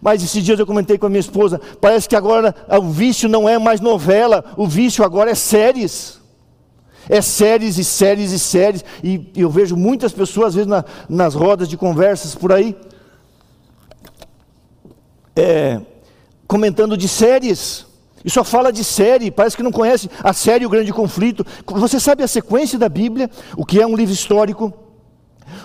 Mas 0.00 0.24
esses 0.24 0.42
dias 0.42 0.58
eu 0.58 0.66
comentei 0.66 0.96
com 0.96 1.04
a 1.04 1.10
minha 1.10 1.20
esposa, 1.20 1.60
parece 1.78 2.08
que 2.08 2.16
agora 2.16 2.54
o 2.70 2.88
vício 2.88 3.28
não 3.28 3.46
é 3.46 3.58
mais 3.58 3.82
novela, 3.82 4.42
o 4.56 4.66
vício 4.66 5.04
agora 5.04 5.30
é 5.30 5.34
séries. 5.34 6.18
É 7.08 7.20
séries 7.20 7.76
e 7.76 7.84
séries 7.84 8.32
e 8.32 8.38
séries, 8.38 8.84
e 9.02 9.30
eu 9.34 9.50
vejo 9.50 9.76
muitas 9.76 10.12
pessoas, 10.12 10.48
às 10.48 10.54
vezes, 10.54 10.68
na, 10.68 10.84
nas 11.08 11.34
rodas 11.34 11.68
de 11.68 11.76
conversas 11.76 12.34
por 12.34 12.52
aí, 12.52 12.76
é, 15.34 15.80
comentando 16.46 16.96
de 16.96 17.08
séries. 17.08 17.89
E 18.24 18.30
só 18.30 18.44
fala 18.44 18.72
de 18.72 18.84
série, 18.84 19.30
parece 19.30 19.56
que 19.56 19.62
não 19.62 19.72
conhece 19.72 20.10
a 20.22 20.32
série 20.32 20.66
O 20.66 20.70
Grande 20.70 20.92
Conflito. 20.92 21.44
Você 21.66 21.98
sabe 21.98 22.22
a 22.22 22.28
sequência 22.28 22.78
da 22.78 22.88
Bíblia, 22.88 23.30
o 23.56 23.64
que 23.64 23.80
é 23.80 23.86
um 23.86 23.96
livro 23.96 24.12
histórico, 24.12 24.72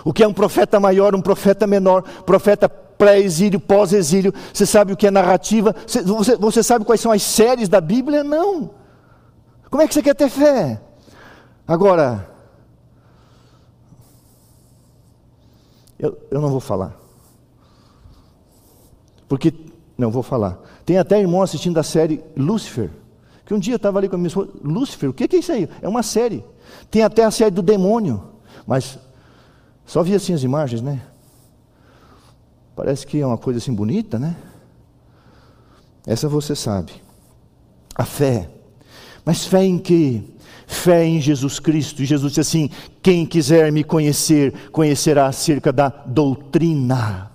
o 0.03 0.13
que 0.13 0.23
é 0.23 0.27
um 0.27 0.33
profeta 0.33 0.79
maior, 0.79 1.13
um 1.13 1.21
profeta 1.21 1.67
menor, 1.67 2.03
profeta 2.23 2.69
pré-exílio, 2.69 3.59
pós-exílio. 3.59 4.33
Você 4.53 4.65
sabe 4.65 4.93
o 4.93 4.97
que 4.97 5.07
é 5.07 5.11
narrativa? 5.11 5.75
Você, 5.85 6.01
você, 6.37 6.63
sabe 6.63 6.85
quais 6.85 7.01
são 7.01 7.11
as 7.11 7.21
séries 7.21 7.67
da 7.67 7.81
Bíblia? 7.81 8.23
Não. 8.23 8.71
Como 9.69 9.81
é 9.81 9.87
que 9.87 9.93
você 9.93 10.01
quer 10.01 10.15
ter 10.15 10.29
fé? 10.29 10.81
Agora, 11.67 12.29
eu, 15.99 16.17
eu 16.31 16.39
não 16.39 16.49
vou 16.49 16.59
falar. 16.59 16.95
Porque, 19.27 19.53
não 19.97 20.11
vou 20.11 20.23
falar. 20.23 20.59
Tem 20.85 20.97
até 20.97 21.19
irmão 21.19 21.41
assistindo 21.41 21.79
a 21.79 21.83
série 21.83 22.23
Lúcifer. 22.37 22.91
Que 23.45 23.53
um 23.53 23.59
dia 23.59 23.73
eu 23.73 23.77
estava 23.77 23.97
ali 23.97 24.07
com 24.07 24.15
a 24.15 24.17
minha 24.17 24.27
esposa, 24.27 24.51
Lúcifer, 24.63 25.09
o 25.09 25.13
que 25.13 25.23
é 25.35 25.39
isso 25.39 25.51
aí? 25.51 25.69
É 25.81 25.87
uma 25.87 26.03
série. 26.03 26.43
Tem 26.89 27.03
até 27.03 27.23
a 27.23 27.31
série 27.31 27.51
do 27.51 27.61
demônio. 27.61 28.23
Mas 28.65 28.97
Só 29.85 30.01
vi 30.01 30.15
assim 30.15 30.33
as 30.33 30.43
imagens, 30.43 30.81
né? 30.81 31.01
Parece 32.75 33.05
que 33.05 33.19
é 33.19 33.25
uma 33.25 33.37
coisa 33.37 33.59
assim 33.59 33.73
bonita, 33.73 34.17
né? 34.17 34.35
Essa 36.05 36.27
você 36.27 36.55
sabe. 36.55 36.91
A 37.95 38.03
fé. 38.03 38.49
Mas 39.23 39.45
fé 39.45 39.63
em 39.63 39.77
quê? 39.77 40.23
Fé 40.67 41.05
em 41.05 41.21
Jesus 41.21 41.59
Cristo. 41.59 42.01
E 42.01 42.05
Jesus 42.05 42.33
disse 42.33 42.41
assim: 42.41 42.69
quem 43.01 43.25
quiser 43.25 43.71
me 43.71 43.83
conhecer, 43.83 44.69
conhecerá 44.71 45.27
acerca 45.27 45.71
da 45.71 45.89
doutrina. 45.89 47.31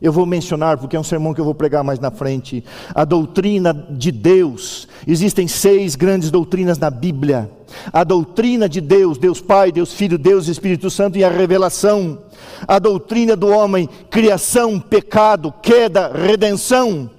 Eu 0.00 0.12
vou 0.12 0.24
mencionar, 0.24 0.78
porque 0.78 0.96
é 0.96 1.00
um 1.00 1.04
sermão 1.04 1.34
que 1.34 1.40
eu 1.40 1.44
vou 1.44 1.54
pregar 1.54 1.82
mais 1.82 1.98
na 1.98 2.10
frente. 2.10 2.64
A 2.94 3.04
doutrina 3.04 3.72
de 3.90 4.12
Deus. 4.12 4.86
Existem 5.06 5.48
seis 5.48 5.96
grandes 5.96 6.30
doutrinas 6.30 6.78
na 6.78 6.90
Bíblia: 6.90 7.50
a 7.92 8.04
doutrina 8.04 8.68
de 8.68 8.80
Deus, 8.80 9.18
Deus 9.18 9.40
Pai, 9.40 9.72
Deus 9.72 9.92
Filho, 9.92 10.18
Deus 10.18 10.48
Espírito 10.48 10.90
Santo 10.90 11.18
e 11.18 11.24
a 11.24 11.28
revelação. 11.28 12.18
A 12.66 12.78
doutrina 12.78 13.34
do 13.34 13.48
homem: 13.48 13.88
criação, 14.10 14.78
pecado, 14.78 15.52
queda, 15.62 16.12
redenção. 16.12 17.10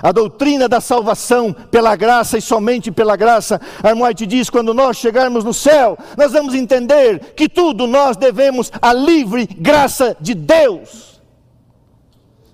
A 0.00 0.12
doutrina 0.12 0.68
da 0.68 0.80
salvação 0.80 1.52
pela 1.52 1.96
graça 1.96 2.38
e 2.38 2.42
somente 2.42 2.90
pela 2.90 3.16
graça. 3.16 3.60
Armoite 3.82 4.26
diz: 4.26 4.50
quando 4.50 4.74
nós 4.74 4.96
chegarmos 4.96 5.44
no 5.44 5.54
céu, 5.54 5.96
nós 6.16 6.32
vamos 6.32 6.54
entender 6.54 7.34
que 7.34 7.48
tudo 7.48 7.86
nós 7.86 8.16
devemos 8.16 8.70
à 8.80 8.92
livre 8.92 9.46
graça 9.46 10.16
de 10.20 10.34
Deus. 10.34 11.17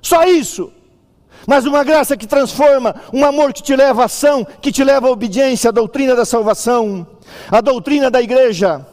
Só 0.04 0.22
isso. 0.24 0.70
Mas 1.46 1.64
uma 1.64 1.82
graça 1.82 2.14
que 2.14 2.26
transforma, 2.26 2.94
um 3.12 3.24
amor 3.24 3.54
que 3.54 3.62
te 3.62 3.74
leva 3.74 4.02
à 4.02 4.04
ação, 4.04 4.44
que 4.44 4.70
te 4.70 4.84
leva 4.84 5.08
à 5.08 5.10
obediência, 5.10 5.70
a 5.70 5.72
doutrina 5.72 6.14
da 6.14 6.26
salvação, 6.26 7.06
a 7.50 7.60
doutrina 7.62 8.10
da 8.10 8.20
igreja. 8.20 8.86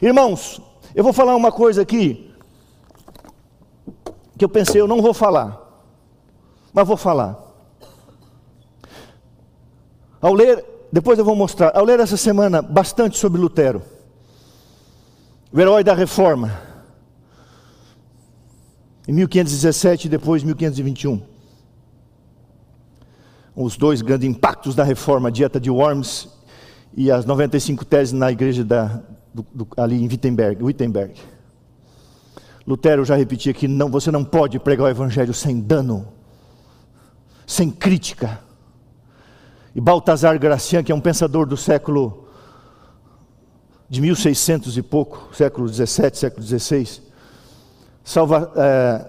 Irmãos, 0.00 0.60
eu 0.94 1.02
vou 1.02 1.12
falar 1.12 1.34
uma 1.34 1.50
coisa 1.50 1.82
aqui, 1.82 2.32
que 4.38 4.44
eu 4.44 4.48
pensei, 4.48 4.80
eu 4.80 4.88
não 4.88 5.02
vou 5.02 5.12
falar, 5.12 5.60
mas 6.72 6.86
vou 6.86 6.96
falar. 6.96 7.36
Ao 10.20 10.32
ler, 10.32 10.64
depois 10.92 11.18
eu 11.18 11.24
vou 11.24 11.34
mostrar, 11.34 11.76
ao 11.76 11.84
ler 11.84 11.98
essa 11.98 12.16
semana 12.16 12.62
bastante 12.62 13.18
sobre 13.18 13.40
Lutero, 13.40 13.82
o 15.52 15.60
herói 15.60 15.84
da 15.84 15.94
reforma, 15.94 16.71
em 19.06 19.12
1517 19.12 20.06
e 20.06 20.10
depois 20.10 20.42
1521. 20.42 21.22
Os 23.54 23.76
dois 23.76 24.00
grandes 24.00 24.28
impactos 24.28 24.74
da 24.74 24.84
reforma, 24.84 25.28
a 25.28 25.32
dieta 25.32 25.60
de 25.60 25.70
Worms 25.70 26.28
e 26.96 27.10
as 27.10 27.24
95 27.24 27.84
teses 27.84 28.12
na 28.12 28.30
igreja 28.30 28.64
da, 28.64 29.02
do, 29.32 29.44
do, 29.52 29.68
ali 29.76 30.02
em 30.02 30.06
Wittenberg, 30.06 30.62
Wittenberg. 30.62 31.14
Lutero 32.66 33.04
já 33.04 33.16
repetia 33.16 33.52
que 33.52 33.66
não, 33.66 33.90
você 33.90 34.10
não 34.10 34.24
pode 34.24 34.58
pregar 34.58 34.86
o 34.86 34.90
evangelho 34.90 35.34
sem 35.34 35.60
dano, 35.60 36.08
sem 37.46 37.70
crítica. 37.70 38.40
E 39.74 39.80
Baltazar 39.80 40.38
Gracian, 40.38 40.82
que 40.82 40.92
é 40.92 40.94
um 40.94 41.00
pensador 41.00 41.46
do 41.46 41.56
século 41.56 42.28
de 43.88 44.00
1600 44.00 44.76
e 44.76 44.82
pouco, 44.82 45.34
século 45.34 45.68
17, 45.68 46.18
século 46.18 46.42
16, 46.42 47.02
Salva, 48.04 48.52
é, 48.56 49.06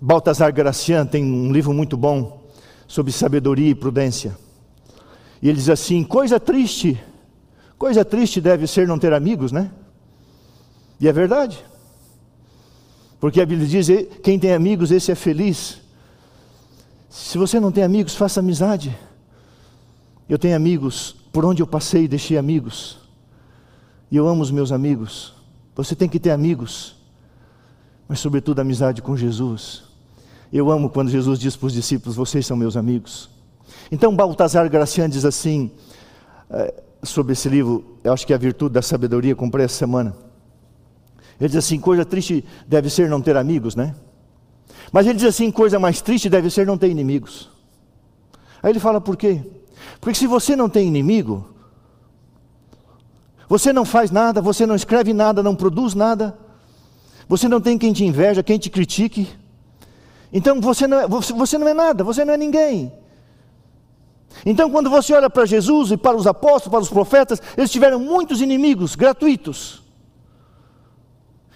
Baltasar 0.00 0.52
Gracian 0.52 1.06
tem 1.06 1.24
um 1.24 1.52
livro 1.52 1.72
muito 1.72 1.96
bom 1.96 2.42
sobre 2.86 3.12
sabedoria 3.12 3.70
e 3.70 3.74
prudência. 3.74 4.36
E 5.40 5.48
ele 5.48 5.58
diz 5.58 5.68
assim: 5.68 6.04
coisa 6.04 6.38
triste, 6.38 7.02
coisa 7.78 8.04
triste 8.04 8.40
deve 8.40 8.66
ser 8.66 8.86
não 8.86 8.98
ter 8.98 9.12
amigos, 9.12 9.50
né? 9.50 9.70
E 11.00 11.08
é 11.08 11.12
verdade. 11.12 11.64
Porque 13.20 13.40
a 13.40 13.46
Bíblia 13.46 13.68
diz: 13.68 13.88
quem 14.22 14.38
tem 14.38 14.52
amigos, 14.52 14.90
esse 14.90 15.10
é 15.10 15.14
feliz. 15.14 15.80
Se 17.10 17.36
você 17.36 17.58
não 17.58 17.72
tem 17.72 17.84
amigos, 17.84 18.14
faça 18.14 18.40
amizade. 18.40 18.96
Eu 20.28 20.38
tenho 20.38 20.56
amigos, 20.56 21.14
por 21.32 21.44
onde 21.44 21.62
eu 21.62 21.66
passei, 21.66 22.08
deixei 22.08 22.38
amigos. 22.38 22.98
E 24.10 24.16
eu 24.16 24.28
amo 24.28 24.42
os 24.42 24.50
meus 24.50 24.72
amigos. 24.72 25.34
Você 25.74 25.94
tem 25.94 26.08
que 26.08 26.20
ter 26.20 26.30
amigos 26.30 27.01
mas 28.12 28.20
sobretudo 28.20 28.60
amizade 28.60 29.00
com 29.00 29.16
Jesus. 29.16 29.84
Eu 30.52 30.70
amo 30.70 30.90
quando 30.90 31.08
Jesus 31.08 31.38
diz 31.38 31.56
para 31.56 31.68
os 31.68 31.72
discípulos: 31.72 32.14
Vocês 32.14 32.44
são 32.46 32.54
meus 32.54 32.76
amigos. 32.76 33.30
Então, 33.90 34.14
Baltazar 34.14 34.68
Gracian 34.68 35.08
diz 35.08 35.24
assim, 35.24 35.70
é, 36.50 36.74
sobre 37.02 37.32
esse 37.32 37.48
livro, 37.48 37.96
eu 38.04 38.12
acho 38.12 38.26
que 38.26 38.34
é 38.34 38.36
a 38.36 38.38
virtude 38.38 38.74
da 38.74 38.82
sabedoria, 38.82 39.34
comprei 39.34 39.64
essa 39.64 39.76
semana. 39.76 40.14
Ele 41.40 41.48
diz 41.48 41.56
assim: 41.56 41.80
coisa 41.80 42.04
triste 42.04 42.44
deve 42.68 42.90
ser 42.90 43.08
não 43.08 43.22
ter 43.22 43.34
amigos, 43.34 43.74
né? 43.74 43.94
Mas 44.92 45.06
ele 45.06 45.14
diz 45.14 45.28
assim: 45.28 45.50
coisa 45.50 45.78
mais 45.78 46.02
triste 46.02 46.28
deve 46.28 46.50
ser 46.50 46.66
não 46.66 46.76
ter 46.76 46.90
inimigos. 46.90 47.48
Aí 48.62 48.72
ele 48.72 48.78
fala 48.78 49.00
por 49.00 49.16
quê? 49.16 49.40
Porque 50.02 50.18
se 50.18 50.26
você 50.26 50.54
não 50.54 50.68
tem 50.68 50.86
inimigo, 50.86 51.48
você 53.48 53.72
não 53.72 53.86
faz 53.86 54.10
nada, 54.10 54.42
você 54.42 54.66
não 54.66 54.74
escreve 54.74 55.14
nada, 55.14 55.42
não 55.42 55.56
produz 55.56 55.94
nada, 55.94 56.41
você 57.28 57.48
não 57.48 57.60
tem 57.60 57.78
quem 57.78 57.92
te 57.92 58.04
inveja, 58.04 58.42
quem 58.42 58.58
te 58.58 58.70
critique. 58.70 59.28
Então 60.32 60.60
você 60.60 60.86
não 60.86 61.00
é, 61.00 61.06
você 61.06 61.58
não 61.58 61.68
é 61.68 61.74
nada, 61.74 62.04
você 62.04 62.24
não 62.24 62.34
é 62.34 62.36
ninguém. 62.36 62.92
Então, 64.44 64.70
quando 64.70 64.90
você 64.90 65.12
olha 65.12 65.30
para 65.30 65.44
Jesus 65.44 65.90
e 65.92 65.96
para 65.96 66.16
os 66.16 66.26
apóstolos, 66.26 66.68
para 66.68 66.80
os 66.80 66.88
profetas, 66.88 67.40
eles 67.56 67.70
tiveram 67.70 67.98
muitos 67.98 68.40
inimigos 68.40 68.94
gratuitos. 68.94 69.82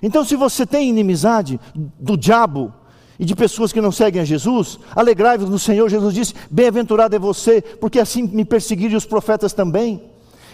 Então, 0.02 0.24
se 0.24 0.36
você 0.36 0.66
tem 0.66 0.88
inimizade 0.88 1.58
do 1.74 2.16
diabo 2.16 2.72
e 3.18 3.24
de 3.24 3.34
pessoas 3.34 3.72
que 3.72 3.80
não 3.80 3.90
seguem 3.90 4.20
a 4.20 4.24
Jesus, 4.24 4.78
alegrai-vos 4.94 5.48
no 5.48 5.58
Senhor. 5.58 5.88
Jesus 5.88 6.14
disse: 6.14 6.34
Bem-aventurado 6.50 7.16
é 7.16 7.18
você, 7.18 7.60
porque 7.60 7.98
assim 7.98 8.22
me 8.22 8.44
perseguiram 8.44 8.96
os 8.96 9.06
profetas 9.06 9.52
também. 9.52 10.02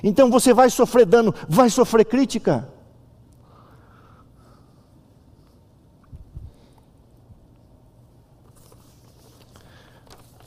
Então, 0.02 0.30
você 0.30 0.54
vai 0.54 0.70
sofrer 0.70 1.06
dano, 1.06 1.34
vai 1.48 1.68
sofrer 1.68 2.04
crítica. 2.04 2.68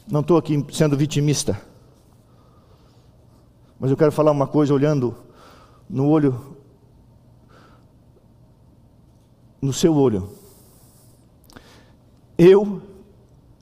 Não 0.08 0.22
estou 0.22 0.38
aqui 0.38 0.64
sendo 0.72 0.96
vitimista. 0.96 1.60
Mas 3.80 3.90
eu 3.90 3.98
quero 3.98 4.12
falar 4.12 4.32
uma 4.32 4.46
coisa 4.48 4.74
olhando 4.74 5.16
no 5.90 6.08
olho, 6.08 6.58
no 9.62 9.74
seu 9.74 9.96
olho. 9.96 10.30
Eu 12.38 12.82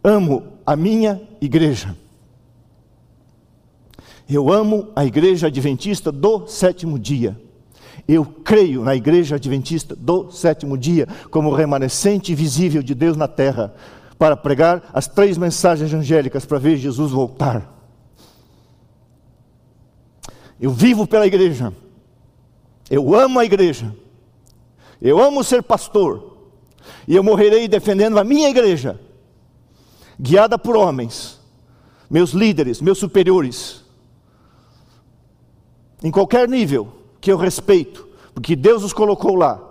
amo 0.04 0.58
a 0.66 0.76
minha 0.76 1.22
igreja. 1.39 1.96
Eu 4.30 4.52
amo 4.52 4.89
a 4.96 5.06
igreja 5.06 5.48
adventista 5.48 6.12
do 6.12 6.48
sétimo 6.48 7.00
dia. 7.00 7.39
Eu 8.06 8.26
creio 8.26 8.84
na 8.84 8.96
igreja 8.96 9.36
adventista 9.36 9.96
do 9.96 10.30
sétimo 10.30 10.78
dia 10.78 11.08
como 11.32 11.54
remanescente 11.54 12.36
visível 12.36 12.84
de 12.84 12.94
Deus 12.94 13.16
na 13.16 13.28
terra 13.30 13.74
para 14.18 14.38
pregar 14.38 14.89
as 14.93 15.07
três 15.07 15.38
mensagens 15.38 15.93
angélicas 15.93 16.45
para 16.45 16.59
ver 16.59 16.78
Jesus 16.78 17.11
voltar. 17.11 17.72
Eu 20.59 20.72
vivo 20.72 21.05
pela 21.05 21.28
igreja. 21.28 21.74
Eu 22.89 23.16
amo 23.16 23.39
a 23.39 23.45
igreja. 23.45 23.93
Eu 25.01 25.22
amo 25.22 25.43
ser 25.43 25.61
pastor. 25.64 26.38
E 27.07 27.16
eu 27.16 27.24
morrerei 27.24 27.68
defendendo 27.68 28.18
a 28.18 28.24
minha 28.24 28.49
igreja, 28.49 28.99
guiada 30.20 30.57
por 30.57 30.76
homens, 30.76 31.39
meus 32.09 32.32
líderes, 32.32 32.82
meus 32.82 32.97
superiores, 32.97 33.84
em 36.03 36.11
qualquer 36.11 36.47
nível 36.47 36.93
que 37.22 37.32
eu 37.32 37.38
respeito, 37.38 38.07
porque 38.34 38.55
Deus 38.55 38.84
os 38.84 38.93
colocou 38.93 39.36
lá. 39.36 39.61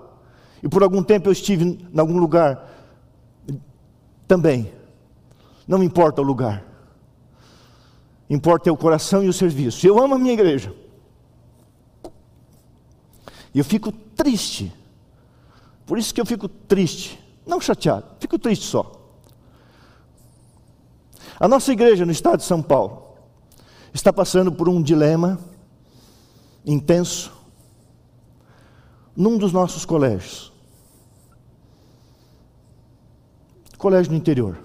E 0.63 0.69
por 0.69 0.83
algum 0.83 1.03
tempo 1.03 1.29
eu 1.29 1.33
estive 1.33 1.65
em 1.65 1.99
algum 1.99 2.19
lugar 2.19 2.72
também. 4.33 4.73
Não 5.69 5.83
importa 5.83 6.23
o 6.23 6.25
lugar. 6.25 6.65
Importa 8.31 8.71
é 8.71 8.73
o 8.73 8.77
coração 8.79 9.23
e 9.23 9.29
o 9.29 9.33
serviço. 9.33 9.87
Eu 9.87 10.03
amo 10.03 10.15
a 10.15 10.19
minha 10.19 10.33
igreja. 10.33 10.75
E 13.53 13.59
eu 13.59 13.65
fico 13.65 13.93
triste. 13.93 14.73
Por 15.85 15.99
isso 15.99 16.15
que 16.15 16.21
eu 16.21 16.25
fico 16.25 16.49
triste. 16.49 17.23
Não 17.47 17.61
chateado, 17.61 18.07
fico 18.19 18.39
triste 18.39 18.65
só. 18.65 18.91
A 21.39 21.47
nossa 21.47 21.71
igreja 21.71 22.07
no 22.07 22.13
estado 22.13 22.39
de 22.39 22.45
São 22.45 22.63
Paulo 22.63 23.03
está 23.93 24.11
passando 24.15 24.51
por 24.51 24.67
um 24.67 24.83
dilema 24.83 25.39
intenso 26.65 27.31
num 29.15 29.37
dos 29.37 29.53
nossos 29.53 29.85
colégios. 29.85 30.52
Colégio 33.83 34.13
no 34.13 34.17
interior. 34.17 34.57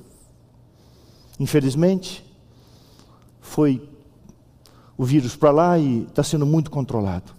Infelizmente, 1.39 2.24
foi 3.41 3.89
o 4.95 5.03
vírus 5.03 5.36
para 5.36 5.49
lá 5.49 5.80
e 5.80 6.03
está 6.03 6.24
sendo 6.24 6.45
muito 6.45 6.70
controlado. 6.70 7.36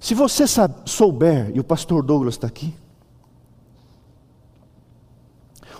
Se 0.00 0.12
você 0.12 0.44
souber, 0.84 1.52
e 1.54 1.60
o 1.60 1.64
pastor 1.64 2.02
Douglas 2.02 2.34
está 2.34 2.48
aqui, 2.48 2.74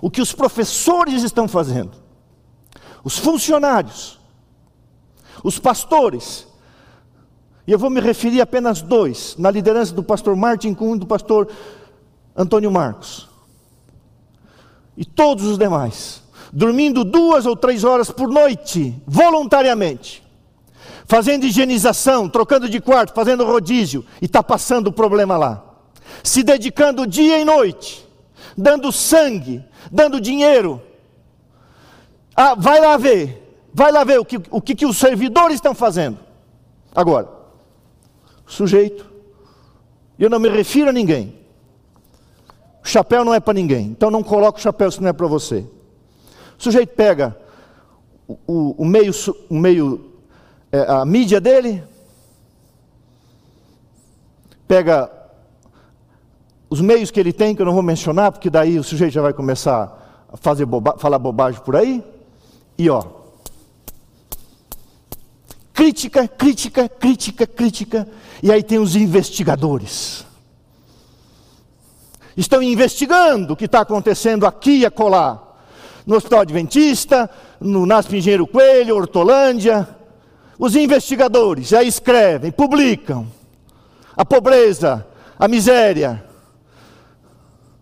o 0.01 0.09
que 0.09 0.23
os 0.23 0.33
professores 0.33 1.25
estão 1.25 1.49
fazendo, 1.49 1.93
os 3.03 3.19
funcionários, 3.19 4.21
os 5.43 5.59
pastores, 5.59 6.47
e 7.67 7.73
eu 7.73 7.79
vou 7.79 7.91
me 7.91 8.01
referir 8.01 8.41
a 8.41 8.45
apenas 8.45 8.81
dois, 8.81 9.35
na 9.37 9.51
liderança 9.51 9.93
do 9.93 10.05
pastor 10.05 10.37
Martin 10.37 10.73
Kuhn 10.73 10.95
e 10.95 11.01
do 11.01 11.07
pastor 11.07 11.51
Antônio 12.37 12.71
Marcos. 12.71 13.34
E 14.97 15.05
todos 15.05 15.45
os 15.45 15.59
demais, 15.59 16.23
dormindo 16.53 17.05
duas 17.05 17.47
ou 17.47 17.57
três 17.57 17.83
horas 17.83 18.11
por 18.11 18.29
noite, 18.29 18.95
voluntariamente, 19.07 20.23
fazendo 21.05 21.45
higienização, 21.45 22.29
trocando 22.29 22.69
de 22.69 22.81
quarto, 22.81 23.13
fazendo 23.13 23.45
rodízio, 23.45 24.05
e 24.23 24.27
está 24.27 24.43
passando 24.43 24.89
o 24.89 24.93
problema 24.93 25.37
lá. 25.37 25.65
Se 26.23 26.43
dedicando 26.43 27.07
dia 27.07 27.41
e 27.41 27.45
noite, 27.45 28.07
dando 28.57 28.93
sangue, 28.93 29.65
dando 29.91 30.21
dinheiro. 30.21 30.81
Ah, 32.37 32.55
vai 32.55 32.81
lá 32.81 32.97
ver, 32.97 33.59
vai 33.73 33.91
lá 33.91 34.05
ver 34.05 34.21
o 34.21 34.25
que, 34.25 34.41
o 34.51 34.61
que, 34.61 34.75
que 34.75 34.87
os 34.87 34.97
servidores 34.97 35.57
estão 35.57 35.75
fazendo. 35.75 36.19
Agora, 36.95 37.29
sujeito, 38.47 39.11
eu 40.19 40.31
não 40.31 40.39
me 40.39 40.49
refiro 40.49 40.91
a 40.91 40.93
ninguém. 40.93 41.44
O 42.85 42.89
chapéu 42.89 43.25
não 43.25 43.33
é 43.33 43.41
para 43.41 43.55
ninguém, 43.55 43.87
então 43.87 44.11
não 44.11 44.23
coloque 44.23 44.59
o 44.59 44.63
chapéu 44.63 44.91
se 44.91 45.01
não 45.01 45.09
é 45.09 45.13
para 45.13 45.27
você. 45.27 45.65
O 46.59 46.63
sujeito 46.63 46.95
pega 46.95 47.35
o, 48.29 48.39
o, 48.47 48.75
o 48.79 48.85
meio, 48.85 49.13
o 49.49 49.55
meio 49.55 50.13
é, 50.71 50.81
a 50.91 51.05
mídia 51.05 51.41
dele, 51.41 51.83
pega 54.69 55.11
os 56.69 56.83
meios 56.83 57.11
que 57.11 57.19
ele 57.19 57.33
tem, 57.33 57.55
que 57.55 57.63
eu 57.63 57.67
não 57.67 57.73
vou 57.73 57.83
mencionar, 57.83 58.31
porque 58.31 58.51
daí 58.51 58.79
o 58.79 58.85
sujeito 58.85 59.15
já 59.15 59.23
vai 59.23 59.33
começar 59.33 60.27
a 60.31 60.37
fazer 60.37 60.67
boba, 60.67 60.99
falar 60.99 61.19
bobagem 61.19 61.63
por 61.63 61.77
aí, 61.77 62.05
e 62.77 62.91
ó, 62.91 63.03
crítica, 65.73 66.29
crítica, 66.29 66.87
crítica, 66.87 67.47
crítica, 67.47 68.09
e 68.43 68.53
aí 68.53 68.63
tem 68.63 68.79
os 68.79 68.95
investigadores. 68.95 70.27
Estão 72.37 72.63
investigando 72.63 73.53
o 73.53 73.57
que 73.57 73.67
está 73.67 73.81
acontecendo 73.81 74.47
aqui 74.47 74.79
e 74.79 74.87
acolá. 74.87 75.41
No 76.07 76.17
Hospital 76.17 76.41
Adventista, 76.41 77.31
no 77.61 77.87
NASP 77.87 78.17
Engenheiro 78.17 78.47
Coelho, 78.47 78.97
Hortolândia. 78.97 79.89
Os 80.59 80.77
investigadores 80.77 81.73
aí 81.73 81.89
escrevem, 81.89 82.51
publicam 82.51 83.27
a 84.17 84.25
pobreza, 84.25 85.07
a 85.39 85.49
miséria, 85.49 86.25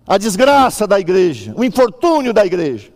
a 0.06 0.18
desgraça 0.18 0.86
da 0.86 0.98
igreja, 0.98 1.52
o 1.56 1.64
infortúnio 1.64 2.32
da 2.32 2.44
igreja. 2.44 2.90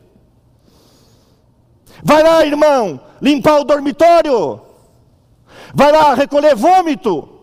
Vai 2.02 2.22
lá, 2.22 2.44
irmão, 2.44 3.00
limpar 3.20 3.60
o 3.60 3.64
dormitório. 3.64 4.60
Vai 5.74 5.92
lá 5.92 6.14
recolher 6.14 6.54
vômito. 6.54 7.35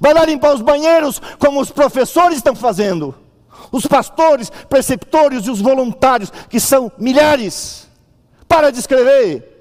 Vai 0.00 0.14
lá 0.14 0.24
limpar 0.24 0.54
os 0.54 0.62
banheiros, 0.62 1.20
como 1.38 1.60
os 1.60 1.70
professores 1.70 2.38
estão 2.38 2.54
fazendo. 2.54 3.14
Os 3.72 3.86
pastores, 3.86 4.50
preceptores 4.68 5.46
e 5.46 5.50
os 5.50 5.60
voluntários, 5.60 6.30
que 6.48 6.60
são 6.60 6.90
milhares. 6.98 7.88
Para 8.46 8.70
de 8.70 8.78
escrever. 8.78 9.58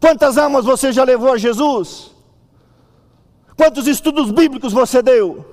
Quantas 0.00 0.38
almas 0.38 0.64
você 0.64 0.92
já 0.92 1.04
levou 1.04 1.32
a 1.32 1.38
Jesus? 1.38 2.10
Quantos 3.56 3.86
estudos 3.86 4.30
bíblicos 4.30 4.72
você 4.72 5.02
deu? 5.02 5.44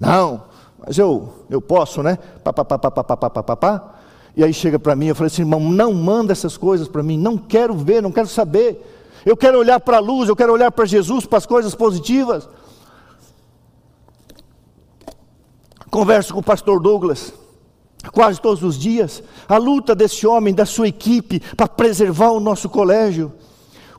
Não, 0.00 0.42
mas 0.84 0.98
eu, 0.98 1.32
eu 1.48 1.60
posso, 1.60 2.02
né? 2.02 2.18
Pá, 2.42 2.52
pá, 2.52 2.64
pá, 2.64 2.78
pá, 2.78 2.90
pá, 2.90 3.04
pá, 3.04 3.16
pá, 3.16 3.42
pá, 3.42 3.56
pá. 3.56 3.94
E 4.36 4.42
aí 4.42 4.52
chega 4.52 4.78
para 4.78 4.96
mim, 4.96 5.06
eu 5.06 5.14
falei 5.14 5.28
assim, 5.28 5.42
irmão, 5.42 5.60
não 5.60 5.92
manda 5.92 6.32
essas 6.32 6.56
coisas 6.56 6.88
para 6.88 7.02
mim, 7.02 7.16
não 7.16 7.38
quero 7.38 7.74
ver, 7.74 8.02
não 8.02 8.10
quero 8.10 8.26
saber. 8.26 8.84
Eu 9.24 9.36
quero 9.36 9.58
olhar 9.58 9.78
para 9.78 9.98
a 9.98 10.00
luz, 10.00 10.28
eu 10.28 10.34
quero 10.34 10.52
olhar 10.52 10.72
para 10.72 10.84
Jesus, 10.84 11.24
para 11.26 11.38
as 11.38 11.46
coisas 11.46 11.74
positivas. 11.74 12.48
Converso 15.92 16.32
com 16.32 16.40
o 16.40 16.42
pastor 16.42 16.80
Douglas, 16.80 17.34
quase 18.14 18.40
todos 18.40 18.62
os 18.62 18.78
dias, 18.78 19.22
a 19.46 19.58
luta 19.58 19.94
desse 19.94 20.26
homem, 20.26 20.54
da 20.54 20.64
sua 20.64 20.88
equipe, 20.88 21.38
para 21.54 21.68
preservar 21.68 22.30
o 22.30 22.40
nosso 22.40 22.66
colégio. 22.70 23.30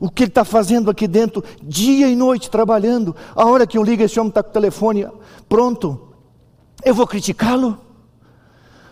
O 0.00 0.10
que 0.10 0.24
ele 0.24 0.30
está 0.30 0.44
fazendo 0.44 0.90
aqui 0.90 1.06
dentro, 1.06 1.44
dia 1.62 2.08
e 2.08 2.16
noite 2.16 2.50
trabalhando. 2.50 3.14
A 3.32 3.44
hora 3.44 3.64
que 3.64 3.78
eu 3.78 3.82
ligo, 3.84 4.02
esse 4.02 4.18
homem 4.18 4.30
está 4.30 4.42
com 4.42 4.50
o 4.50 4.52
telefone 4.52 5.06
pronto. 5.48 6.08
Eu 6.84 6.96
vou 6.96 7.06
criticá-lo? 7.06 7.78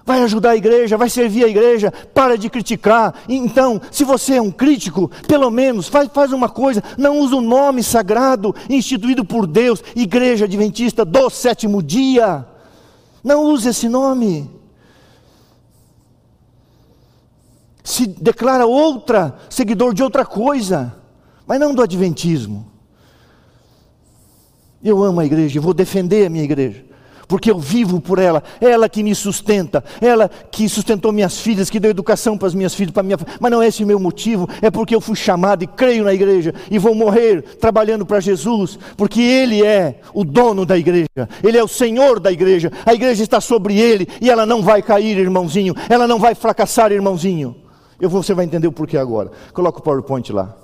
Vai 0.06 0.22
ajudar 0.22 0.50
a 0.50 0.56
igreja, 0.56 0.96
vai 0.96 1.10
servir 1.10 1.42
a 1.44 1.48
igreja, 1.48 1.92
para 2.14 2.38
de 2.38 2.48
criticar. 2.48 3.16
Então, 3.28 3.80
se 3.90 4.04
você 4.04 4.36
é 4.36 4.40
um 4.40 4.52
crítico, 4.52 5.10
pelo 5.26 5.50
menos 5.50 5.88
faz, 5.88 6.08
faz 6.14 6.32
uma 6.32 6.48
coisa: 6.48 6.80
não 6.96 7.18
usa 7.18 7.34
o 7.34 7.40
nome 7.40 7.82
sagrado 7.82 8.54
instituído 8.70 9.24
por 9.24 9.44
Deus, 9.44 9.82
Igreja 9.96 10.44
Adventista 10.44 11.04
do 11.04 11.28
sétimo 11.28 11.82
dia. 11.82 12.46
Não 13.22 13.44
use 13.44 13.68
esse 13.68 13.88
nome. 13.88 14.50
Se 17.84 18.06
declara 18.06 18.66
outra, 18.66 19.36
seguidor 19.50 19.94
de 19.94 20.02
outra 20.02 20.24
coisa, 20.24 20.94
mas 21.46 21.58
não 21.58 21.74
do 21.74 21.82
Adventismo. 21.82 22.70
Eu 24.82 25.02
amo 25.02 25.20
a 25.20 25.24
igreja, 25.24 25.60
vou 25.60 25.74
defender 25.74 26.26
a 26.26 26.30
minha 26.30 26.44
igreja 26.44 26.91
porque 27.32 27.50
eu 27.50 27.58
vivo 27.58 27.98
por 27.98 28.18
ela, 28.18 28.42
ela 28.60 28.90
que 28.90 29.02
me 29.02 29.14
sustenta, 29.14 29.82
ela 30.02 30.30
que 30.50 30.68
sustentou 30.68 31.10
minhas 31.12 31.40
filhas, 31.40 31.70
que 31.70 31.80
deu 31.80 31.90
educação 31.90 32.36
para 32.36 32.46
as 32.46 32.54
minhas 32.54 32.74
filhas, 32.74 32.92
para 32.92 33.02
minha 33.02 33.16
mas 33.40 33.50
não 33.50 33.62
é 33.62 33.68
esse 33.68 33.82
o 33.82 33.86
meu 33.86 33.98
motivo, 33.98 34.46
é 34.60 34.70
porque 34.70 34.94
eu 34.94 35.00
fui 35.00 35.16
chamado 35.16 35.64
e 35.64 35.66
creio 35.66 36.04
na 36.04 36.12
igreja 36.12 36.52
e 36.70 36.78
vou 36.78 36.94
morrer 36.94 37.40
trabalhando 37.58 38.04
para 38.04 38.20
Jesus, 38.20 38.78
porque 38.98 39.22
Ele 39.22 39.64
é 39.64 40.00
o 40.12 40.24
dono 40.24 40.66
da 40.66 40.76
igreja, 40.76 41.26
Ele 41.42 41.56
é 41.56 41.64
o 41.64 41.68
Senhor 41.68 42.20
da 42.20 42.30
igreja, 42.30 42.70
a 42.84 42.92
igreja 42.92 43.22
está 43.22 43.40
sobre 43.40 43.80
Ele 43.80 44.06
e 44.20 44.28
ela 44.28 44.44
não 44.44 44.60
vai 44.60 44.82
cair, 44.82 45.16
irmãozinho, 45.16 45.74
ela 45.88 46.06
não 46.06 46.18
vai 46.18 46.34
fracassar, 46.34 46.92
irmãozinho. 46.92 47.56
Eu 47.98 48.10
você 48.10 48.34
vai 48.34 48.44
entender 48.44 48.68
o 48.68 48.72
porquê 48.72 48.98
agora. 48.98 49.30
Coloca 49.54 49.78
o 49.78 49.82
PowerPoint 49.82 50.30
lá. 50.34 50.61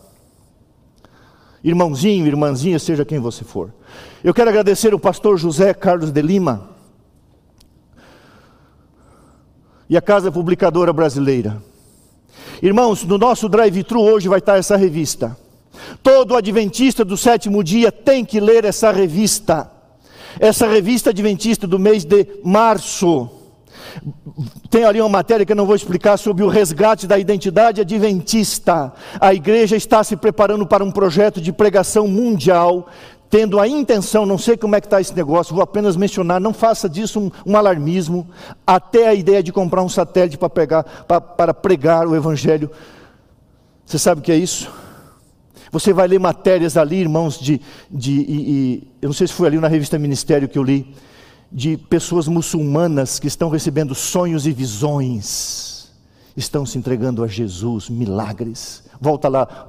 Irmãozinho, 1.63 2.27
irmãzinha, 2.27 2.79
seja 2.79 3.05
quem 3.05 3.19
você 3.19 3.45
for. 3.45 3.75
Eu 4.23 4.33
quero 4.33 4.51
agradecer 4.51 4.95
o 4.95 4.99
pastor 4.99 5.37
José 5.39 5.75
Carlos 5.75 6.11
de 6.11 6.23
Lima 6.23 6.71
e 9.89 9.97
a 9.97 10.03
Casa 10.03 10.31
Publicadora 10.31 10.93
Brasileira. 10.93 11.63
Irmãos, 12.63 13.05
no 13.05 13.19
nosso 13.19 13.49
drive-thru 13.49 14.01
hoje 14.01 14.29
vai 14.29 14.39
estar 14.39 14.57
essa 14.57 14.77
revista. 14.77 15.37
Todo 16.03 16.37
adventista 16.37 17.05
do 17.05 17.17
sétimo 17.17 17.63
dia 17.63 17.91
tem 17.91 18.25
que 18.25 18.41
ler 18.41 18.65
essa 18.65 18.93
revista. 18.93 19.71
Essa 20.39 20.67
revista 20.67 21.11
adventista 21.11 21.67
do 21.67 21.79
mês 21.79 22.05
de 22.05 22.27
março. 22.45 23.38
Tem 24.71 24.85
ali 24.85 25.01
uma 25.01 25.09
matéria 25.09 25.45
que 25.45 25.53
eu 25.53 25.57
não 25.57 25.67
vou 25.67 25.77
explicar 25.77 26.17
sobre 26.17 26.45
o 26.45 26.49
resgate 26.49 27.07
da 27.07 27.19
identidade 27.19 27.81
adventista. 27.81 28.93
A 29.21 29.35
igreja 29.35 29.77
está 29.77 30.03
se 30.05 30.17
preparando 30.17 30.67
para 30.67 30.85
um 30.85 30.91
projeto 30.91 31.41
de 31.41 31.53
pregação 31.53 32.07
mundial 32.09 32.89
tendo 33.31 33.61
a 33.61 33.69
intenção, 33.69 34.25
não 34.25 34.39
sei 34.39 34.57
como 34.57 34.75
é 34.75 34.81
que 34.81 34.87
está 34.87 35.01
esse 35.01 35.15
negócio, 35.15 35.55
vou 35.55 35.63
apenas 35.63 35.97
mencionar, 35.97 36.41
não 36.41 36.55
faça 36.55 36.89
disso 36.89 37.21
um, 37.21 37.31
um 37.45 37.57
alarmismo, 37.57 38.27
até 38.67 39.09
a 39.09 39.15
ideia 39.15 39.43
de 39.43 39.53
comprar 39.53 39.83
um 39.83 39.89
satélite 39.89 40.39
para, 40.39 40.49
pegar, 40.49 40.83
para, 40.83 41.21
para 41.21 41.55
pregar 41.55 42.07
o 42.07 42.17
Evangelho. 42.17 42.71
Você 43.85 43.99
sabe 43.99 44.21
o 44.21 44.25
que 44.25 44.33
é 44.33 44.37
isso? 44.37 44.71
Você 45.71 45.93
vai 45.93 46.09
ler 46.09 46.19
matérias 46.19 46.77
ali, 46.77 46.97
irmãos, 46.97 47.39
de, 47.39 47.61
de 47.91 48.13
e, 48.13 48.51
e, 48.51 48.89
eu 49.03 49.09
não 49.09 49.15
sei 49.15 49.27
se 49.27 49.35
foi 49.35 49.47
ali 49.47 49.59
na 49.59 49.69
revista 49.69 49.99
Ministério 49.99 50.49
que 50.49 50.59
eu 50.59 50.63
li, 50.63 50.95
de 51.51 51.77
pessoas 51.77 52.29
muçulmanas 52.29 53.19
que 53.19 53.27
estão 53.27 53.49
recebendo 53.49 53.95
sonhos 53.95 54.47
e 54.47 54.53
visões, 54.53 55.91
estão 56.37 56.67
se 56.67 56.79
entregando 56.79 57.25
a 57.25 57.27
Jesus, 57.27 57.89
milagres. 57.89 58.85
Volta 59.01 59.29
lá. 59.29 59.69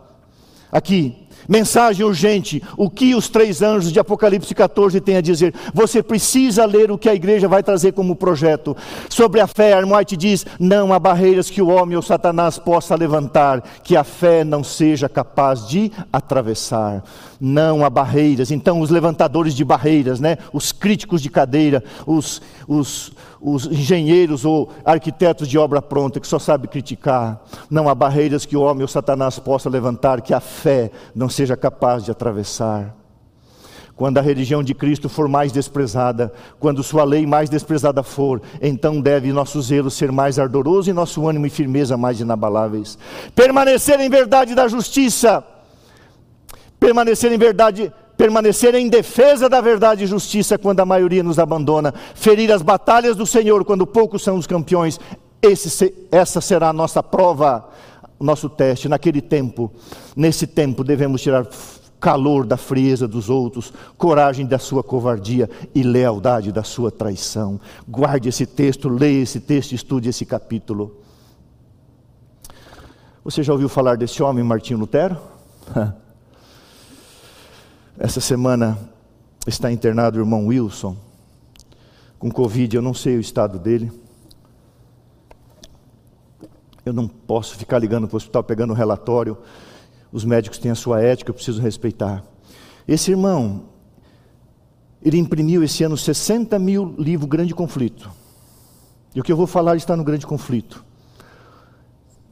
Aqui, 0.72 1.28
Mensagem 1.48 2.06
urgente: 2.06 2.62
o 2.78 2.90
que 2.90 3.16
os 3.16 3.30
três 3.30 3.62
anjos 3.62 3.92
de 3.92 4.00
Apocalipse 4.00 4.54
14 4.54 5.00
têm 5.00 5.18
a 5.18 5.22
dizer? 5.22 5.54
Você 5.74 6.04
precisa 6.04 6.66
ler 6.66 6.92
o 6.92 6.98
que 6.98 7.10
a 7.10 7.16
igreja 7.16 7.48
vai 7.48 7.64
trazer 7.64 7.94
como 7.94 8.16
projeto. 8.16 8.76
Sobre 9.10 9.40
a 9.40 9.48
fé, 9.48 9.74
Armoite 9.74 10.18
diz: 10.18 10.46
não 10.60 10.94
há 10.94 11.00
barreiras 11.00 11.50
que 11.50 11.62
o 11.62 11.70
homem 11.70 11.96
ou 11.96 12.02
Satanás 12.02 12.58
possa 12.58 12.96
levantar, 12.96 13.62
que 13.84 13.96
a 13.96 14.04
fé 14.04 14.44
não 14.44 14.64
seja 14.64 15.08
capaz 15.08 15.68
de 15.68 15.92
atravessar. 16.12 17.04
Não 17.40 17.86
há 17.86 17.90
barreiras. 17.90 18.52
Então, 18.52 18.82
os 18.82 18.90
levantadores 18.90 19.54
de 19.54 19.64
barreiras, 19.64 20.20
né? 20.20 20.38
os 20.52 20.72
críticos 20.72 21.22
de 21.22 21.30
cadeira, 21.30 21.84
os, 22.06 22.42
os 22.68 23.14
os 23.42 23.66
engenheiros 23.68 24.44
ou 24.44 24.70
arquitetos 24.84 25.48
de 25.48 25.58
obra 25.58 25.82
pronta 25.82 26.20
que 26.20 26.28
só 26.28 26.40
sabe 26.40 26.68
criticar. 26.68 27.42
Não 27.70 27.88
há 27.88 27.96
barreiras 27.96 28.46
que 28.46 28.58
o 28.58 28.62
homem 28.62 28.82
ou 28.82 28.88
Satanás 28.88 29.40
possa 29.40 29.70
levantar 29.70 30.22
que 30.22 30.34
a 30.34 30.40
fé 30.40 30.92
não 31.16 31.30
seja 31.30 31.56
capaz 31.56 32.04
de 32.04 32.12
atravessar. 32.12 32.96
Quando 33.96 34.18
a 34.18 34.22
religião 34.22 34.64
de 34.64 34.74
Cristo 34.74 35.10
for 35.10 35.28
mais 35.28 35.52
desprezada, 35.52 36.32
quando 36.58 36.82
sua 36.82 37.04
lei 37.04 37.26
mais 37.26 37.50
desprezada 37.50 38.02
for, 38.02 38.42
então 38.62 39.02
deve 39.02 39.34
nosso 39.34 39.62
zelo 39.62 39.92
ser 39.92 40.10
mais 40.10 40.40
ardoroso 40.40 40.90
e 40.90 40.94
nosso 40.94 41.28
ânimo 41.28 41.46
e 41.46 41.50
firmeza 41.50 41.98
mais 41.98 42.22
inabaláveis. 42.22 42.98
Permanecer 43.36 44.00
em 44.00 44.10
verdade 44.10 44.56
da 44.56 44.70
justiça, 44.70 45.44
permanecer 46.80 47.32
em 47.32 47.38
verdade, 47.38 47.92
permanecer 48.18 48.74
em 48.76 48.88
defesa 48.88 49.50
da 49.50 49.62
verdade 49.62 50.04
e 50.04 50.08
justiça 50.08 50.58
quando 50.58 50.80
a 50.80 50.86
maioria 50.86 51.24
nos 51.24 51.40
abandona, 51.40 51.94
ferir 52.16 52.52
as 52.52 52.62
batalhas 52.62 53.16
do 53.16 53.26
Senhor 53.26 53.66
quando 53.66 53.86
poucos 53.86 54.24
são 54.24 54.38
os 54.38 54.48
campeões. 54.48 55.00
Esse, 55.42 55.94
essa 56.12 56.42
será 56.42 56.70
a 56.70 56.74
nossa 56.74 57.02
prova, 57.02 57.70
nosso 58.20 58.50
teste. 58.50 58.90
Naquele 58.90 59.22
tempo, 59.22 59.72
nesse 60.16 60.48
tempo, 60.48 60.84
devemos 60.84 61.22
tirar 61.22 61.48
calor 62.00 62.46
da 62.46 62.56
frieza 62.56 63.08
dos 63.08 63.30
outros, 63.30 63.74
coragem 63.98 64.46
da 64.46 64.58
sua 64.58 64.82
covardia 64.82 65.50
e 65.76 65.84
lealdade 65.84 66.52
da 66.52 66.64
sua 66.64 66.90
traição. 66.90 67.60
Guarde 67.88 68.30
esse 68.30 68.46
texto, 68.46 68.88
leia 68.88 69.22
esse 69.22 69.40
texto, 69.40 69.74
estude 69.74 70.10
esse 70.10 70.26
capítulo. 70.26 71.02
Você 73.24 73.44
já 73.44 73.52
ouviu 73.52 73.68
falar 73.68 73.98
desse 73.98 74.24
homem, 74.24 74.44
Martinho 74.44 74.80
Lutero? 74.80 75.18
Essa 78.00 78.20
semana 78.20 78.80
está 79.46 79.72
internado 79.72 80.18
o 80.18 80.22
irmão 80.22 80.48
Wilson, 80.48 80.98
com 82.18 82.32
Covid, 82.32 82.76
eu 82.76 82.82
não 82.82 82.96
sei 82.96 83.18
o 83.18 83.20
estado 83.20 83.60
dele. 83.60 83.92
Eu 86.84 86.94
não 86.94 87.08
posso 87.08 87.56
ficar 87.56 87.78
ligando 87.78 88.08
para 88.08 88.16
o 88.16 88.18
hospital 88.18 88.44
pegando 88.44 88.72
o 88.72 88.76
relatório 88.76 89.38
os 90.12 90.26
médicos 90.26 90.58
têm 90.58 90.72
a 90.72 90.76
sua 90.76 91.02
ética, 91.02 91.30
eu 91.30 91.34
preciso 91.36 91.62
respeitar. 91.62 92.24
Esse 92.88 93.12
irmão, 93.12 93.66
ele 95.02 95.18
imprimiu 95.18 95.64
esse 95.64 95.84
ano 95.84 95.96
60 95.96 96.58
mil 96.58 96.96
livros 96.98 97.30
Grande 97.30 97.54
Conflito. 97.54 98.10
E 99.14 99.20
o 99.20 99.24
que 99.24 99.32
eu 99.32 99.38
vou 99.38 99.48
falar 99.48 99.76
está 99.76 99.96
no 99.96 100.04
Grande 100.04 100.26
Conflito, 100.26 100.84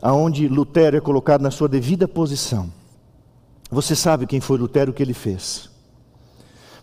aonde 0.02 0.48
Lutero 0.48 0.98
é 0.98 1.02
colocado 1.02 1.42
na 1.42 1.52
sua 1.52 1.68
devida 1.68 2.08
posição. 2.08 2.72
Você 3.70 3.96
sabe 3.96 4.26
quem 4.26 4.40
foi 4.40 4.58
Lutero, 4.58 4.92
o 4.92 4.94
que 4.94 5.04
ele 5.04 5.14
fez. 5.14 5.70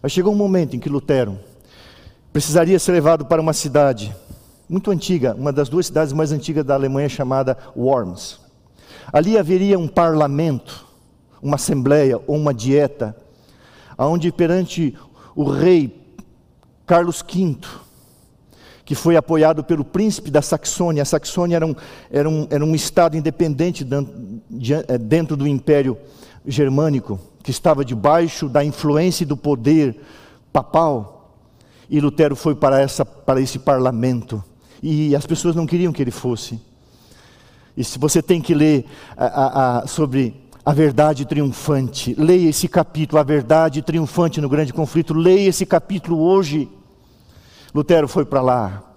Mas 0.03 0.13
chegou 0.13 0.33
um 0.33 0.37
momento 0.37 0.77
em 0.77 0.79
que 0.79 0.89
Lutero 0.89 1.39
precisaria 2.31 2.79
ser 2.79 2.93
levado 2.93 3.25
para 3.25 3.41
uma 3.41 3.55
cidade 3.55 4.15
muito 4.69 4.91
antiga, 4.91 5.35
uma 5.35 5.53
das 5.53 5.69
duas 5.69 5.87
cidades 5.87 6.13
mais 6.13 6.31
antigas 6.31 6.65
da 6.65 6.75
Alemanha, 6.75 7.09
chamada 7.09 7.57
Worms. 7.75 8.39
Ali 9.13 9.39
haveria 9.39 9.79
um 9.79 9.89
parlamento, 9.89 10.87
uma 11.43 11.57
assembleia 11.57 12.21
ou 12.27 12.37
uma 12.37 12.53
dieta, 12.53 13.17
onde 13.97 14.31
perante 14.31 14.95
o 15.35 15.45
rei 15.45 16.05
Carlos 16.87 17.23
V, 17.23 17.59
que 18.85 18.95
foi 18.95 19.17
apoiado 19.17 19.65
pelo 19.65 19.85
príncipe 19.85 20.31
da 20.31 20.43
Saxônia, 20.43 21.03
a 21.03 21.07
Saxônia 21.07 21.57
era 21.57 21.67
um, 21.67 21.75
era 22.11 22.29
um, 22.29 22.47
era 22.51 22.65
um 22.65 22.75
estado 22.75 23.17
independente 23.17 23.87
eh, 24.89 24.99
dentro 24.99 25.35
do 25.35 25.47
Império 25.47 25.97
Germânico, 26.47 27.19
que 27.43 27.51
estava 27.51 27.85
debaixo 27.85 28.49
da 28.49 28.65
influência 28.65 29.25
e 29.25 29.27
do 29.27 29.37
poder 29.37 30.01
papal. 30.53 31.37
E 31.89 32.01
Lutero 32.01 32.37
foi 32.37 32.55
para, 32.55 32.81
essa, 32.81 33.05
para 33.05 33.41
esse 33.41 33.59
parlamento. 33.59 34.43
E 34.83 35.15
as 35.15 35.27
pessoas 35.27 35.55
não 35.55 35.67
queriam 35.67 35.93
que 35.93 36.03
ele 36.03 36.11
fosse. 36.11 36.61
E 37.77 37.83
se 37.83 37.99
você 37.99 38.23
tem 38.23 38.41
que 38.41 38.55
ler 38.55 38.87
a, 39.17 39.27
a, 39.27 39.79
a, 39.79 39.87
sobre 39.87 40.45
a 40.65 40.73
verdade 40.73 41.25
triunfante, 41.25 42.15
leia 42.17 42.49
esse 42.49 42.69
capítulo, 42.69 43.21
a 43.21 43.25
verdade 43.25 43.83
triunfante 43.83 44.41
no 44.41 44.49
grande 44.49 44.73
conflito, 44.73 45.13
leia 45.13 45.49
esse 45.49 45.67
capítulo 45.67 46.19
hoje. 46.19 46.69
Lutero 47.75 48.07
foi 48.07 48.25
para 48.25 48.41
lá. 48.41 48.94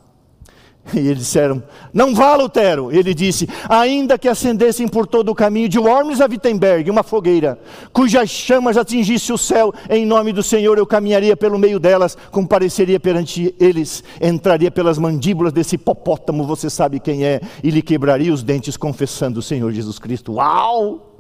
E 0.94 1.00
eles 1.00 1.20
disseram: 1.20 1.62
Não 1.94 2.14
vá, 2.16 2.36
Lutero. 2.36 2.92
Ele 2.92 3.14
disse: 3.14 3.48
Ainda 3.68 4.18
que 4.18 4.28
acendessem 4.28 4.88
por 4.88 5.06
todo 5.06 5.30
o 5.30 5.36
caminho 5.36 5.70
de 5.70 5.80
Worms 5.80 6.22
a 6.22 6.26
Wittenberg, 6.26 6.90
uma 6.90 7.04
fogueira, 7.04 7.60
cujas 7.92 8.30
chamas 8.30 8.78
atingisse 8.78 9.32
o 9.34 9.38
céu, 9.38 9.74
em 9.90 10.06
nome 10.06 10.32
do 10.32 10.42
Senhor 10.42 10.78
eu 10.78 10.86
caminharia 10.86 11.36
pelo 11.36 11.58
meio 11.58 11.80
delas, 11.80 12.18
compareceria 12.32 13.00
perante 13.00 13.54
eles, 13.60 14.04
entraria 14.22 14.72
pelas 14.72 14.98
mandíbulas 14.98 15.54
desse 15.54 15.76
hipopótamo, 15.76 16.46
você 16.46 16.70
sabe 16.70 17.00
quem 17.00 17.26
é, 17.26 17.42
e 17.64 17.70
lhe 17.70 17.82
quebraria 17.82 18.34
os 18.34 18.44
dentes, 18.44 18.78
confessando 18.78 19.40
o 19.40 19.44
Senhor 19.44 19.72
Jesus 19.72 20.00
Cristo. 20.00 20.34
Uau! 20.34 21.16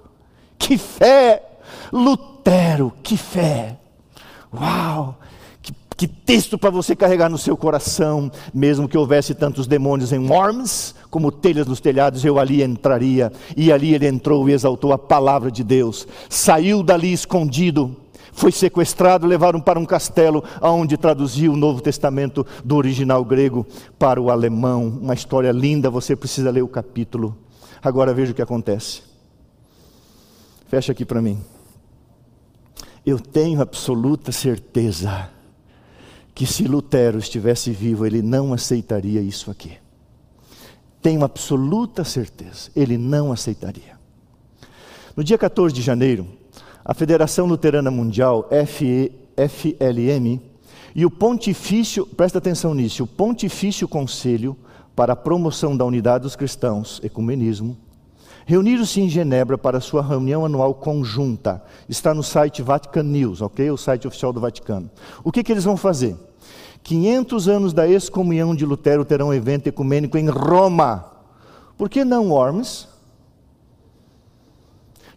Que 0.58 0.78
fé! 0.78 1.44
Lutero, 1.92 2.94
que 3.04 3.18
fé! 3.18 3.78
Uau! 4.54 5.18
Que 5.98 6.08
texto 6.08 6.60
para 6.60 6.70
você 6.70 6.96
carregar 6.96 7.28
no 7.28 7.40
seu 7.40 7.58
coração, 7.58 8.32
mesmo 8.54 8.88
que 8.88 8.96
houvesse 8.96 9.34
tantos 9.34 9.66
demônios 9.66 10.14
em 10.14 10.20
Worms, 10.20 10.94
como 11.10 11.32
telhas 11.32 11.66
nos 11.66 11.80
telhados, 11.80 12.24
eu 12.24 12.38
ali 12.38 12.62
entraria. 12.62 13.34
E 13.58 13.72
ali 13.72 13.96
ele 13.96 14.06
entrou 14.06 14.48
e 14.48 14.54
exaltou 14.54 14.94
a 14.94 14.98
palavra 15.00 15.50
de 15.50 15.64
Deus. 15.64 16.08
Saiu 16.30 16.84
dali 16.84 17.12
escondido, 17.12 17.98
foi 18.32 18.52
sequestrado, 18.52 19.26
levaram 19.26 19.60
para 19.60 19.80
um 19.80 19.86
castelo, 19.86 20.44
onde 20.62 20.98
traduziu 20.98 21.54
o 21.54 21.58
Novo 21.58 21.82
Testamento 21.82 22.46
do 22.64 22.76
original 22.76 23.26
grego 23.26 23.66
para 23.98 24.22
o 24.22 24.30
alemão. 24.30 25.00
Uma 25.02 25.16
história 25.16 25.52
linda, 25.52 25.90
você 25.90 26.16
precisa 26.16 26.52
ler 26.52 26.62
o 26.62 26.68
capítulo. 26.68 27.36
Agora 27.82 28.14
veja 28.14 28.34
o 28.34 28.36
que 28.36 28.42
acontece. 28.44 29.02
Fecha 30.68 30.92
aqui 30.92 31.04
para 31.04 31.24
mim. 31.24 31.40
Eu 33.04 33.20
tenho 33.20 33.64
absoluta 33.64 34.32
certeza 34.32 35.36
que 36.38 36.46
se 36.46 36.68
Lutero 36.68 37.18
estivesse 37.18 37.72
vivo, 37.72 38.06
ele 38.06 38.22
não 38.22 38.54
aceitaria 38.54 39.20
isso 39.22 39.50
aqui. 39.50 39.72
Tenho 41.02 41.24
absoluta 41.24 42.04
certeza, 42.04 42.70
ele 42.76 42.96
não 42.96 43.32
aceitaria. 43.32 43.98
No 45.16 45.24
dia 45.24 45.36
14 45.36 45.74
de 45.74 45.82
janeiro, 45.82 46.28
a 46.86 46.94
Federação 46.94 47.48
Luterana 47.48 47.90
Mundial, 47.90 48.48
FLM, 48.52 50.40
e 50.94 51.08
o 51.08 51.10
Pontifício, 51.10 52.06
presta 52.06 52.38
atenção 52.38 52.76
nisso, 52.76 53.06
o 53.06 53.08
Pontifício 53.08 53.88
Conselho 53.88 54.56
para 54.96 55.14
a 55.14 55.16
Promoção 55.16 55.76
da 55.76 55.86
Unidade 55.86 56.22
dos 56.22 56.36
Cristãos, 56.36 57.02
Ecumenismo, 57.04 57.76
reuniram-se 58.46 59.02
em 59.02 59.10
Genebra 59.10 59.58
para 59.58 59.82
sua 59.82 60.04
reunião 60.04 60.46
anual 60.46 60.76
conjunta. 60.76 61.64
Está 61.90 62.14
no 62.14 62.22
site 62.22 62.62
Vatican 62.62 63.02
News, 63.02 63.42
ok? 63.42 63.72
O 63.72 63.78
site 63.78 64.08
oficial 64.08 64.32
do 64.32 64.40
Vaticano. 64.40 64.88
O 65.24 65.32
que, 65.32 65.44
que 65.44 65.52
eles 65.52 65.64
vão 65.64 65.76
fazer? 65.76 66.27
500 66.84 67.48
anos 67.48 67.74
da 67.74 67.88
excomunhão 67.88 68.56
de 68.56 68.66
Lutero 68.66 69.04
terão 69.04 69.28
um 69.28 69.34
evento 69.34 69.68
ecumênico 69.68 70.18
em 70.18 70.30
Roma. 70.30 71.06
Por 71.78 71.90
que 71.90 72.04
não 72.06 72.30
Worms? 72.30 72.88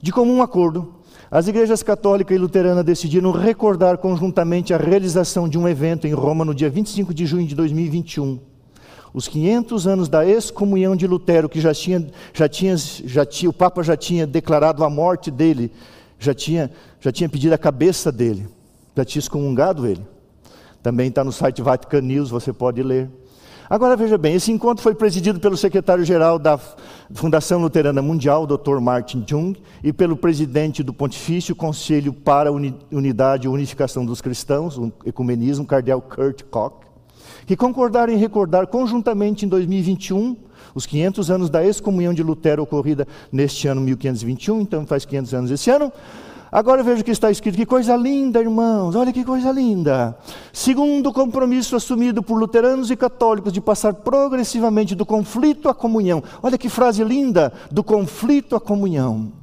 De 0.03 0.13
comum 0.13 0.43
acordo, 0.43 0.95
as 1.31 1.47
igrejas 1.47 1.83
católica 1.83 2.35
e 2.35 2.39
luterana 2.39 2.83
decidiram 2.83 3.31
recordar 3.31 3.99
conjuntamente 3.99 4.75
a 4.75 4.77
realização 4.77 5.49
de 5.49 5.57
um 5.57 5.69
evento 5.69 6.07
em 6.07 6.13
Roma 6.13 6.45
no 6.45 6.55
dia 6.55 6.69
25 6.69 7.15
de 7.15 7.25
junho 7.25 7.47
de 7.47 7.55
2021. 7.55 8.41
Os 9.13 9.29
500 9.29 9.87
anos 9.87 10.09
da 10.09 10.25
excomunhão 10.25 10.97
de 10.97 11.07
Lutero, 11.07 11.49
que 11.49 11.61
já 11.61 11.75
tinha, 11.75 12.07
já 12.33 12.49
tinha, 12.49 12.77
já 12.77 13.25
tinha, 13.25 13.51
o 13.51 13.53
Papa 13.53 13.83
já 13.83 13.97
tinha 13.97 14.27
declarado 14.27 14.85
a 14.85 14.91
morte 14.91 15.31
dele, 15.31 15.71
já 16.19 16.35
tinha, 16.35 16.71
já 17.01 17.13
tinha 17.13 17.29
pedido 17.29 17.53
a 17.53 17.59
cabeça 17.59 18.11
dele, 18.11 18.49
já 18.97 19.05
tinha 19.05 19.21
excomungado 19.21 19.87
ele. 19.87 20.03
Também 20.83 21.09
está 21.09 21.23
no 21.23 21.33
site 21.33 21.63
Vatican 21.63 22.01
News, 22.01 22.31
você 22.31 22.53
pode 22.53 22.83
ler. 22.83 23.11
Agora 23.71 23.95
veja 23.95 24.19
bem, 24.19 24.35
esse 24.35 24.51
encontro 24.51 24.83
foi 24.83 24.97
presidido 24.97 25.39
pelo 25.39 25.57
secretário-geral 25.57 26.41
da 26.41 26.59
Fundação 27.15 27.61
Luterana 27.61 28.03
Mundial, 28.03 28.45
Dr. 28.45 28.81
Martin 28.81 29.25
Jung, 29.25 29.57
e 29.85 29.93
pelo 29.93 30.17
presidente 30.17 30.83
do 30.83 30.93
Pontifício 30.93 31.55
Conselho 31.55 32.13
para 32.13 32.51
a 32.51 32.53
Unidade 32.53 33.47
e 33.47 33.49
Unificação 33.49 34.05
dos 34.05 34.21
Cristãos, 34.21 34.77
o 34.77 34.93
Ecumenismo, 35.07 35.65
cardeal 35.65 36.03
Kurt 36.03 36.43
Koch, 36.51 36.85
que 37.47 37.57
concordaram 37.57 38.13
em 38.13 38.17
recordar 38.17 38.67
conjuntamente 38.67 39.47
em 39.47 39.49
2021 39.49 40.37
os 40.75 40.85
500 40.85 41.31
anos 41.31 41.51
da 41.51 41.65
excomunhão 41.65 42.13
de 42.13 42.25
Lutero 42.25 42.65
ocorrida 42.65 43.07
neste 43.31 43.69
ano 43.69 43.81
1521, 43.83 44.63
então 44.63 44.85
faz 44.85 45.05
500 45.05 45.35
anos 45.35 45.51
esse 45.53 45.71
ano, 45.71 45.93
Agora 46.53 46.83
veja 46.83 47.03
o 47.03 47.05
que 47.05 47.13
está 47.13 47.31
escrito, 47.31 47.57
que 47.57 47.65
coisa 47.65 47.97
linda, 47.97 48.41
irmãos, 48.41 48.97
olha 48.97 49.13
que 49.13 49.25
coisa 49.25 49.53
linda. 49.53 50.17
Segundo 50.53 51.13
compromisso 51.13 51.77
assumido 51.77 52.23
por 52.23 52.39
luteranos 52.39 52.91
e 52.91 52.97
católicos 52.97 53.53
de 53.53 53.61
passar 53.61 53.95
progressivamente 53.95 54.95
do 54.95 55.07
conflito 55.07 55.69
à 55.69 55.75
comunhão. 55.75 56.23
Olha 56.43 56.59
que 56.59 56.69
frase 56.69 57.05
linda, 57.05 57.53
do 57.71 57.85
conflito 57.85 58.57
à 58.57 58.61
comunhão. 58.61 59.40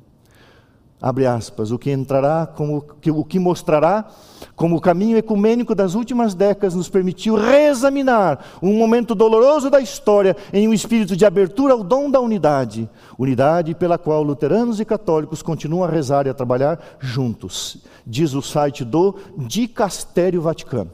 Abre 1.01 1.27
aspas, 1.27 1.71
o 1.71 1.77
que 1.77 1.91
entrará, 1.91 2.47
como, 2.47 2.83
o 3.09 3.23
que 3.23 3.37
mostrará 3.37 4.09
como 4.55 4.75
o 4.75 4.81
caminho 4.81 5.17
ecumênico 5.17 5.75
das 5.75 5.93
últimas 5.93 6.33
décadas 6.33 6.73
nos 6.73 6.89
permitiu 6.89 7.35
reexaminar 7.35 8.39
um 8.61 8.73
momento 8.73 9.13
doloroso 9.13 9.69
da 9.69 9.79
história 9.79 10.35
em 10.51 10.67
um 10.67 10.73
espírito 10.73 11.15
de 11.15 11.25
abertura 11.25 11.73
ao 11.73 11.83
dom 11.83 12.09
da 12.09 12.19
unidade, 12.19 12.89
unidade 13.17 13.75
pela 13.75 13.99
qual 13.99 14.23
luteranos 14.23 14.79
e 14.79 14.85
católicos 14.85 15.43
continuam 15.43 15.83
a 15.83 15.89
rezar 15.89 16.25
e 16.25 16.29
a 16.29 16.33
trabalhar 16.33 16.79
juntos, 16.99 17.85
diz 18.05 18.33
o 18.33 18.41
site 18.41 18.83
do 18.83 19.15
Dicastério 19.37 20.41
Vaticano. 20.41 20.91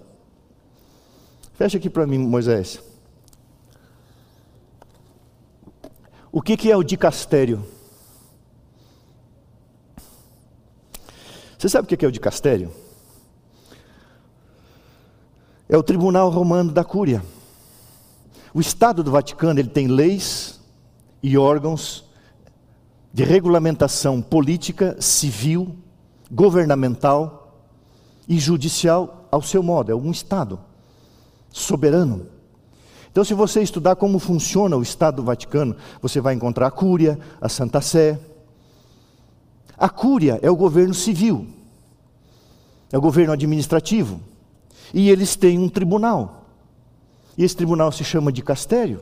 Fecha 1.53 1.77
aqui 1.77 1.89
para 1.89 2.05
mim, 2.05 2.17
Moisés. 2.17 2.81
O 6.31 6.41
que, 6.41 6.57
que 6.57 6.71
é 6.71 6.75
o 6.75 6.83
dicastério? 6.83 7.63
Você 11.63 11.69
sabe 11.69 11.85
o 11.85 11.97
que 11.97 12.03
é 12.03 12.07
o 12.09 12.11
dicastério? 12.11 12.69
É 15.69 15.77
o 15.77 15.81
tribunal 15.81 16.29
romano 16.29 16.73
da 16.73 16.83
Cúria. 16.83 17.23
O 18.53 18.59
Estado 18.59 19.01
do 19.01 19.09
Vaticano 19.09 19.61
ele 19.61 19.69
tem 19.69 19.87
leis 19.87 20.59
e 21.23 21.37
órgãos 21.37 22.03
de 23.13 23.23
regulamentação 23.23 24.21
política, 24.21 24.97
civil, 24.99 25.73
governamental 26.29 27.63
e 28.27 28.37
judicial 28.37 29.29
ao 29.31 29.41
seu 29.41 29.63
modo. 29.63 29.89
É 29.89 29.95
um 29.95 30.11
Estado 30.11 30.59
soberano. 31.49 32.27
Então, 33.09 33.23
se 33.23 33.33
você 33.33 33.61
estudar 33.61 33.95
como 33.95 34.19
funciona 34.19 34.75
o 34.75 34.81
Estado 34.81 35.15
do 35.15 35.23
Vaticano, 35.23 35.77
você 36.01 36.19
vai 36.19 36.33
encontrar 36.33 36.67
a 36.67 36.71
Cúria, 36.71 37.17
a 37.39 37.47
Santa 37.47 37.79
Sé. 37.79 38.19
A 39.83 39.89
Cúria 39.89 40.39
é 40.41 40.49
o 40.49 40.55
governo 40.55 40.93
civil, 40.93 41.45
é 42.89 42.97
o 42.97 43.01
governo 43.01 43.33
administrativo, 43.33 44.21
e 44.93 45.09
eles 45.09 45.35
têm 45.35 45.59
um 45.59 45.67
tribunal. 45.67 46.45
E 47.37 47.43
esse 47.43 47.53
tribunal 47.53 47.91
se 47.91 48.01
chama 48.01 48.31
de 48.31 48.41
castério. 48.41 49.01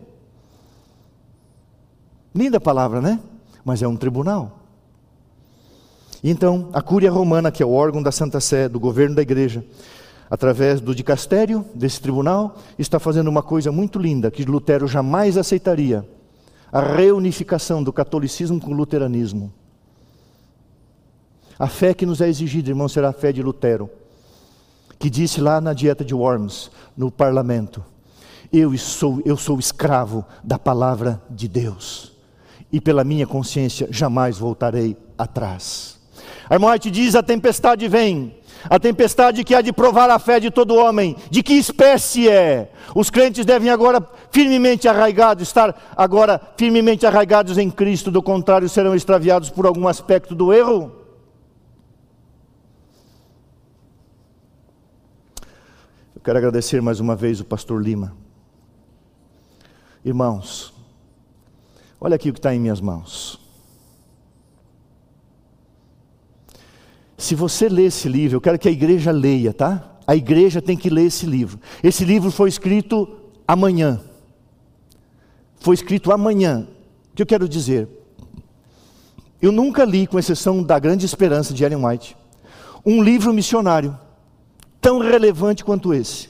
Linda 2.33 2.59
palavra, 2.59 2.99
né? 2.99 3.19
Mas 3.63 3.83
é 3.83 3.87
um 3.87 3.95
tribunal. 3.95 4.57
Então, 6.23 6.69
a 6.73 6.81
Cúria 6.81 7.11
Romana, 7.11 7.51
que 7.51 7.61
é 7.61 7.65
o 7.65 7.73
órgão 7.73 8.01
da 8.01 8.11
Santa 8.11 8.39
Sé, 8.39 8.67
do 8.67 8.79
governo 8.79 9.13
da 9.13 9.21
igreja, 9.21 9.63
através 10.31 10.81
do 10.81 10.95
dicastério 10.95 11.63
desse 11.75 12.01
tribunal, 12.01 12.57
está 12.79 12.97
fazendo 12.97 13.27
uma 13.27 13.43
coisa 13.43 13.71
muito 13.71 13.99
linda 13.99 14.31
que 14.31 14.45
Lutero 14.45 14.87
jamais 14.87 15.37
aceitaria: 15.37 16.03
a 16.71 16.81
reunificação 16.81 17.83
do 17.83 17.93
catolicismo 17.93 18.59
com 18.59 18.71
o 18.71 18.75
luteranismo. 18.75 19.53
A 21.61 21.67
fé 21.67 21.93
que 21.93 22.07
nos 22.07 22.19
é 22.21 22.27
exigida, 22.27 22.71
irmão, 22.71 22.89
será 22.89 23.09
a 23.09 23.13
fé 23.13 23.31
de 23.31 23.43
Lutero, 23.43 23.87
que 24.97 25.11
disse 25.11 25.39
lá 25.39 25.61
na 25.61 25.73
dieta 25.73 26.03
de 26.03 26.15
Worms, 26.15 26.71
no 26.97 27.11
parlamento: 27.11 27.85
Eu 28.51 28.75
sou, 28.79 29.21
eu 29.23 29.37
sou 29.37 29.59
escravo 29.59 30.25
da 30.43 30.57
palavra 30.57 31.21
de 31.29 31.47
Deus, 31.47 32.13
e 32.71 32.81
pela 32.81 33.03
minha 33.03 33.27
consciência 33.27 33.87
jamais 33.91 34.39
voltarei 34.39 34.97
atrás. 35.15 35.99
A 36.49 36.55
irmã 36.55 36.75
te 36.79 36.89
diz: 36.89 37.13
a 37.13 37.21
tempestade 37.21 37.87
vem, 37.87 38.35
a 38.67 38.79
tempestade 38.79 39.43
que 39.43 39.53
há 39.53 39.61
de 39.61 39.71
provar 39.71 40.09
a 40.09 40.17
fé 40.17 40.39
de 40.39 40.49
todo 40.49 40.73
homem, 40.73 41.15
de 41.29 41.43
que 41.43 41.53
espécie 41.53 42.27
é? 42.27 42.71
Os 42.95 43.11
crentes 43.11 43.45
devem 43.45 43.69
agora 43.69 44.03
firmemente 44.31 44.87
arraigados, 44.87 45.47
estar 45.47 45.79
agora 45.95 46.41
firmemente 46.57 47.05
arraigados 47.05 47.59
em 47.59 47.69
Cristo, 47.69 48.09
do 48.09 48.23
contrário 48.23 48.67
serão 48.67 48.95
extraviados 48.95 49.51
por 49.51 49.67
algum 49.67 49.87
aspecto 49.87 50.33
do 50.33 50.51
erro. 50.51 51.00
Eu 56.21 56.25
quero 56.25 56.37
agradecer 56.37 56.83
mais 56.83 56.99
uma 56.99 57.15
vez 57.15 57.39
o 57.39 57.43
pastor 57.43 57.81
Lima. 57.81 58.15
Irmãos, 60.05 60.71
olha 61.99 62.15
aqui 62.15 62.29
o 62.29 62.33
que 62.33 62.37
está 62.37 62.53
em 62.53 62.59
minhas 62.59 62.79
mãos. 62.79 63.41
Se 67.17 67.33
você 67.33 67.67
ler 67.67 67.85
esse 67.85 68.07
livro, 68.07 68.37
eu 68.37 68.41
quero 68.41 68.59
que 68.59 68.67
a 68.67 68.71
igreja 68.71 69.11
leia, 69.11 69.51
tá? 69.51 69.97
A 70.05 70.15
igreja 70.15 70.61
tem 70.61 70.77
que 70.77 70.91
ler 70.91 71.05
esse 71.05 71.25
livro. 71.25 71.59
Esse 71.83 72.05
livro 72.05 72.29
foi 72.29 72.49
escrito 72.49 73.09
amanhã. 73.47 73.99
Foi 75.59 75.73
escrito 75.73 76.11
amanhã. 76.11 76.67
O 77.11 77.15
que 77.15 77.23
eu 77.23 77.27
quero 77.27 77.49
dizer? 77.49 77.89
Eu 79.41 79.51
nunca 79.51 79.83
li, 79.83 80.05
com 80.05 80.19
exceção 80.19 80.61
da 80.61 80.77
Grande 80.77 81.03
Esperança 81.03 81.51
de 81.51 81.63
Ellen 81.63 81.83
White, 81.83 82.15
um 82.85 83.01
livro 83.01 83.33
missionário 83.33 83.97
tão 84.81 84.99
relevante 84.99 85.63
quanto 85.63 85.93
esse. 85.93 86.29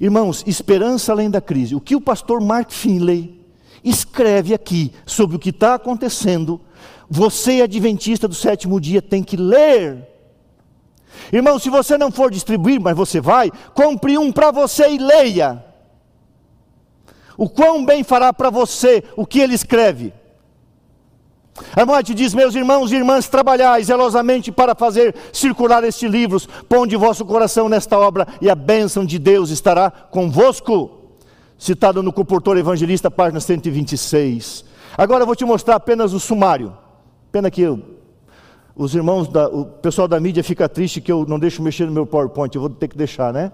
Irmãos, 0.00 0.42
esperança 0.46 1.12
além 1.12 1.30
da 1.30 1.40
crise. 1.40 1.74
O 1.74 1.80
que 1.80 1.94
o 1.94 2.00
pastor 2.00 2.40
Mark 2.40 2.70
Finley 2.70 3.40
escreve 3.84 4.52
aqui 4.52 4.92
sobre 5.06 5.36
o 5.36 5.38
que 5.38 5.50
está 5.50 5.74
acontecendo 5.74 6.60
você, 7.12 7.60
adventista 7.60 8.28
do 8.28 8.34
sétimo 8.36 8.80
dia, 8.80 9.02
tem 9.02 9.20
que 9.20 9.36
ler. 9.36 10.06
Irmão, 11.32 11.58
se 11.58 11.68
você 11.68 11.98
não 11.98 12.12
for 12.12 12.30
distribuir, 12.30 12.80
mas 12.80 12.96
você 12.96 13.20
vai, 13.20 13.50
compre 13.74 14.16
um 14.16 14.30
para 14.30 14.52
você 14.52 14.88
e 14.90 14.98
leia. 14.98 15.64
O 17.36 17.48
quão 17.48 17.84
bem 17.84 18.04
fará 18.04 18.32
para 18.32 18.48
você 18.48 19.02
o 19.16 19.26
que 19.26 19.40
ele 19.40 19.54
escreve. 19.54 20.12
A 21.74 21.84
morte 21.84 22.14
diz: 22.14 22.34
Meus 22.34 22.54
irmãos 22.54 22.92
e 22.92 22.96
irmãs, 22.96 23.28
trabalhai 23.28 23.82
zelosamente 23.82 24.50
para 24.50 24.74
fazer 24.74 25.14
circular 25.32 25.84
estes 25.84 26.10
livros, 26.10 26.48
ponde 26.68 26.96
vosso 26.96 27.24
coração 27.24 27.68
nesta 27.68 27.98
obra, 27.98 28.26
e 28.40 28.48
a 28.48 28.54
bênção 28.54 29.04
de 29.04 29.18
Deus 29.18 29.50
estará 29.50 29.90
convosco. 29.90 30.98
Citado 31.58 32.02
no 32.02 32.12
Comportor 32.12 32.56
Evangelista, 32.56 33.10
página 33.10 33.38
126. 33.38 34.64
Agora 34.96 35.22
eu 35.22 35.26
vou 35.26 35.36
te 35.36 35.44
mostrar 35.44 35.76
apenas 35.76 36.14
o 36.14 36.20
sumário. 36.20 36.72
Pena 37.30 37.50
que 37.50 37.60
eu, 37.60 37.78
os 38.74 38.94
irmãos, 38.94 39.28
da, 39.28 39.46
o 39.46 39.66
pessoal 39.66 40.08
da 40.08 40.18
mídia 40.18 40.42
fica 40.42 40.66
triste 40.68 41.02
que 41.02 41.12
eu 41.12 41.26
não 41.28 41.38
deixo 41.38 41.62
mexer 41.62 41.84
no 41.84 41.92
meu 41.92 42.06
PowerPoint, 42.06 42.54
eu 42.54 42.62
vou 42.62 42.70
ter 42.70 42.88
que 42.88 42.96
deixar, 42.96 43.30
né? 43.30 43.52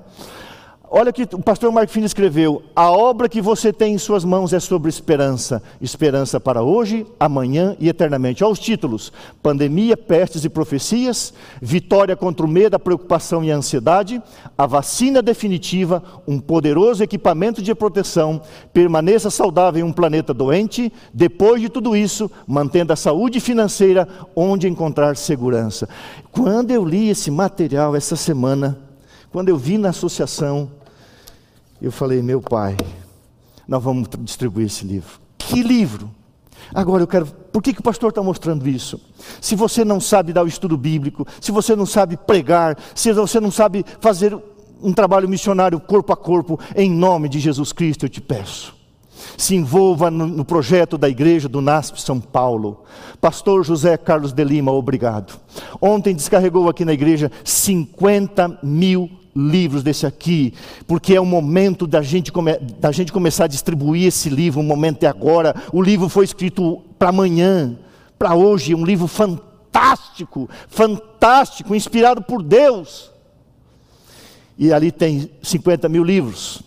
Olha 0.99 1.13
que 1.13 1.25
o 1.25 1.43
pastor 1.43 1.71
Mark 1.71 1.91
Finn 1.91 2.07
escreveu: 2.07 2.63
A 2.75 2.91
obra 2.91 3.29
que 3.29 3.43
você 3.43 3.71
tem 3.71 3.93
em 3.93 3.99
suas 3.99 4.25
mãos 4.25 4.55
é 4.55 4.59
sobre 4.59 4.89
esperança. 4.89 5.63
Esperança 5.79 6.41
para 6.41 6.63
hoje, 6.63 7.07
amanhã 7.21 7.77
e 7.79 7.91
eternamente. 7.91 8.43
Olha 8.43 8.55
os 8.55 8.59
títulos: 8.59 9.13
Pandemia, 9.43 9.95
pestes 9.95 10.43
e 10.47 10.49
profecias, 10.49 11.35
Vitória 11.61 12.17
contra 12.17 12.47
o 12.47 12.49
medo, 12.49 12.77
a 12.77 12.79
preocupação 12.79 13.45
e 13.45 13.53
a 13.53 13.57
ansiedade, 13.57 14.23
A 14.57 14.65
vacina 14.65 15.21
definitiva, 15.21 16.03
um 16.27 16.41
poderoso 16.41 17.05
equipamento 17.05 17.61
de 17.61 17.75
proteção, 17.75 18.41
permaneça 18.73 19.29
saudável 19.29 19.85
em 19.85 19.87
um 19.87 19.93
planeta 19.93 20.33
doente. 20.33 20.91
Depois 21.13 21.61
de 21.61 21.69
tudo 21.69 21.95
isso, 21.95 22.31
mantendo 22.47 22.95
a 22.95 22.97
saúde 22.97 23.39
financeira 23.39 24.09
onde 24.35 24.67
encontrar 24.67 25.15
segurança. 25.19 25.91
Quando 26.33 26.71
eu 26.71 26.83
li 26.83 27.11
esse 27.11 27.31
material 27.31 27.95
essa 27.95 28.17
semana, 28.17 28.79
quando 29.31 29.51
eu 29.51 29.59
vi 29.59 29.77
na 29.77 29.91
associação, 29.91 30.71
eu 31.81 31.93
falei, 31.93 32.23
meu 32.23 32.41
pai, 32.41 32.77
nós 33.67 33.83
vamos 33.83 34.09
distribuir 34.21 34.67
esse 34.67 34.85
livro. 34.85 35.21
Que 35.37 35.63
livro? 35.63 36.11
Agora 36.75 37.03
eu 37.03 37.07
quero. 37.07 37.27
Por 37.27 37.63
que, 37.63 37.73
que 37.73 37.81
o 37.81 37.83
pastor 37.83 38.11
está 38.11 38.23
mostrando 38.23 38.69
isso? 38.69 39.01
Se 39.41 39.55
você 39.55 39.85
não 39.85 40.01
sabe 40.01 40.33
dar 40.33 40.43
o 40.43 40.49
estudo 40.49 40.77
bíblico, 40.77 41.27
se 41.41 41.53
você 41.53 41.77
não 41.77 41.87
sabe 41.87 42.17
pregar, 42.17 42.77
se 42.95 43.13
você 43.13 43.41
não 43.41 43.51
sabe 43.51 43.85
fazer 44.01 44.37
um 44.83 44.93
trabalho 44.93 45.29
missionário 45.29 45.81
corpo 45.81 46.13
a 46.13 46.17
corpo, 46.17 46.59
em 46.75 46.91
nome 46.91 47.29
de 47.29 47.39
Jesus 47.39 47.73
Cristo, 47.73 48.05
eu 48.05 48.09
te 48.09 48.21
peço. 48.21 48.75
Se 49.37 49.55
envolva 49.55 50.11
no, 50.11 50.45
projeto 50.45 50.97
da 50.99 51.09
igreja 51.09 51.49
do 51.49 51.61
NASP 51.61 52.01
São 52.01 52.21
Paulo. 52.21 52.85
Pastor 53.21 53.65
José 53.65 53.97
Carlos 53.97 54.33
de 54.33 54.45
Lima, 54.45 54.71
obrigado. 54.73 55.39
Ontem 55.81 56.15
descarregou 56.15 56.69
aqui 56.69 56.85
na 56.85 56.93
igreja 56.93 57.31
50 57.45 58.61
mil 58.63 59.11
livros 59.37 59.83
desse 59.83 60.07
aqui, 60.07 60.55
porque 60.87 61.15
é 61.15 61.21
o 61.21 61.27
momento 61.27 61.87
da 61.87 62.01
gente, 62.01 62.33
come, 62.33 62.59
da 62.81 62.91
gente 62.91 63.13
começar 63.13 63.45
a 63.45 63.49
distribuir 63.49 64.07
esse 64.07 64.31
livro, 64.31 64.61
o 64.61 64.65
momento 64.65 65.05
é 65.05 65.07
agora. 65.07 65.55
O 65.73 65.83
livro 65.83 66.09
foi 66.09 66.25
escrito 66.25 66.83
para 66.99 67.11
amanhã, 67.11 67.79
para 68.19 68.35
hoje, 68.35 68.75
um 68.75 68.85
livro 68.85 69.07
fantástico, 69.07 70.49
fantástico, 70.69 71.75
inspirado 71.75 72.23
por 72.23 72.43
Deus. 72.43 73.11
E 74.59 74.73
ali 74.73 74.91
tem 74.91 75.31
50 75.43 75.89
mil 75.89 76.03
livros. 76.03 76.63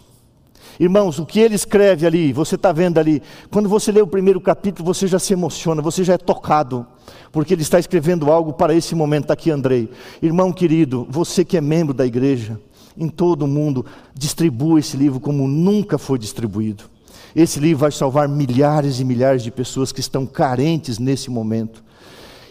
Irmãos, 0.80 1.20
o 1.20 1.26
que 1.26 1.42
ele 1.42 1.56
escreve 1.56 2.08
ali, 2.08 2.32
você 2.32 2.56
está 2.56 2.72
vendo 2.72 3.00
ali, 3.00 3.22
quando 3.52 3.68
você 3.68 3.92
lê 3.92 4.02
o 4.02 4.08
primeiro 4.08 4.40
capítulo, 4.40 4.86
você 4.86 5.08
já 5.08 5.20
se 5.20 5.34
emociona, 5.34 5.82
você 5.82 6.06
já 6.06 6.14
é 6.14 6.18
tocado, 6.18 6.88
porque 7.34 7.54
ele 7.54 7.64
está 7.64 7.78
escrevendo 7.78 8.32
algo 8.32 8.54
para 8.54 8.74
esse 8.74 8.96
momento. 8.96 9.24
Está 9.26 9.34
aqui, 9.34 9.52
Andrei. 9.52 9.90
Irmão 10.22 10.54
querido, 10.54 11.06
você 11.10 11.44
que 11.44 11.58
é 11.58 11.62
membro 11.62 11.94
da 11.94 12.06
igreja, 12.06 12.58
em 12.98 13.10
todo 13.10 13.44
o 13.44 13.48
mundo, 13.48 13.86
distribua 14.16 14.80
esse 14.80 14.96
livro 14.96 15.20
como 15.20 15.48
nunca 15.50 15.98
foi 15.98 16.18
distribuído. 16.18 16.86
Esse 17.36 17.60
livro 17.60 17.82
vai 17.82 17.92
salvar 17.92 18.30
milhares 18.30 19.02
e 19.02 19.06
milhares 19.06 19.44
de 19.44 19.52
pessoas 19.52 19.92
que 19.92 20.00
estão 20.00 20.26
carentes 20.26 20.98
nesse 20.98 21.30
momento. 21.30 21.84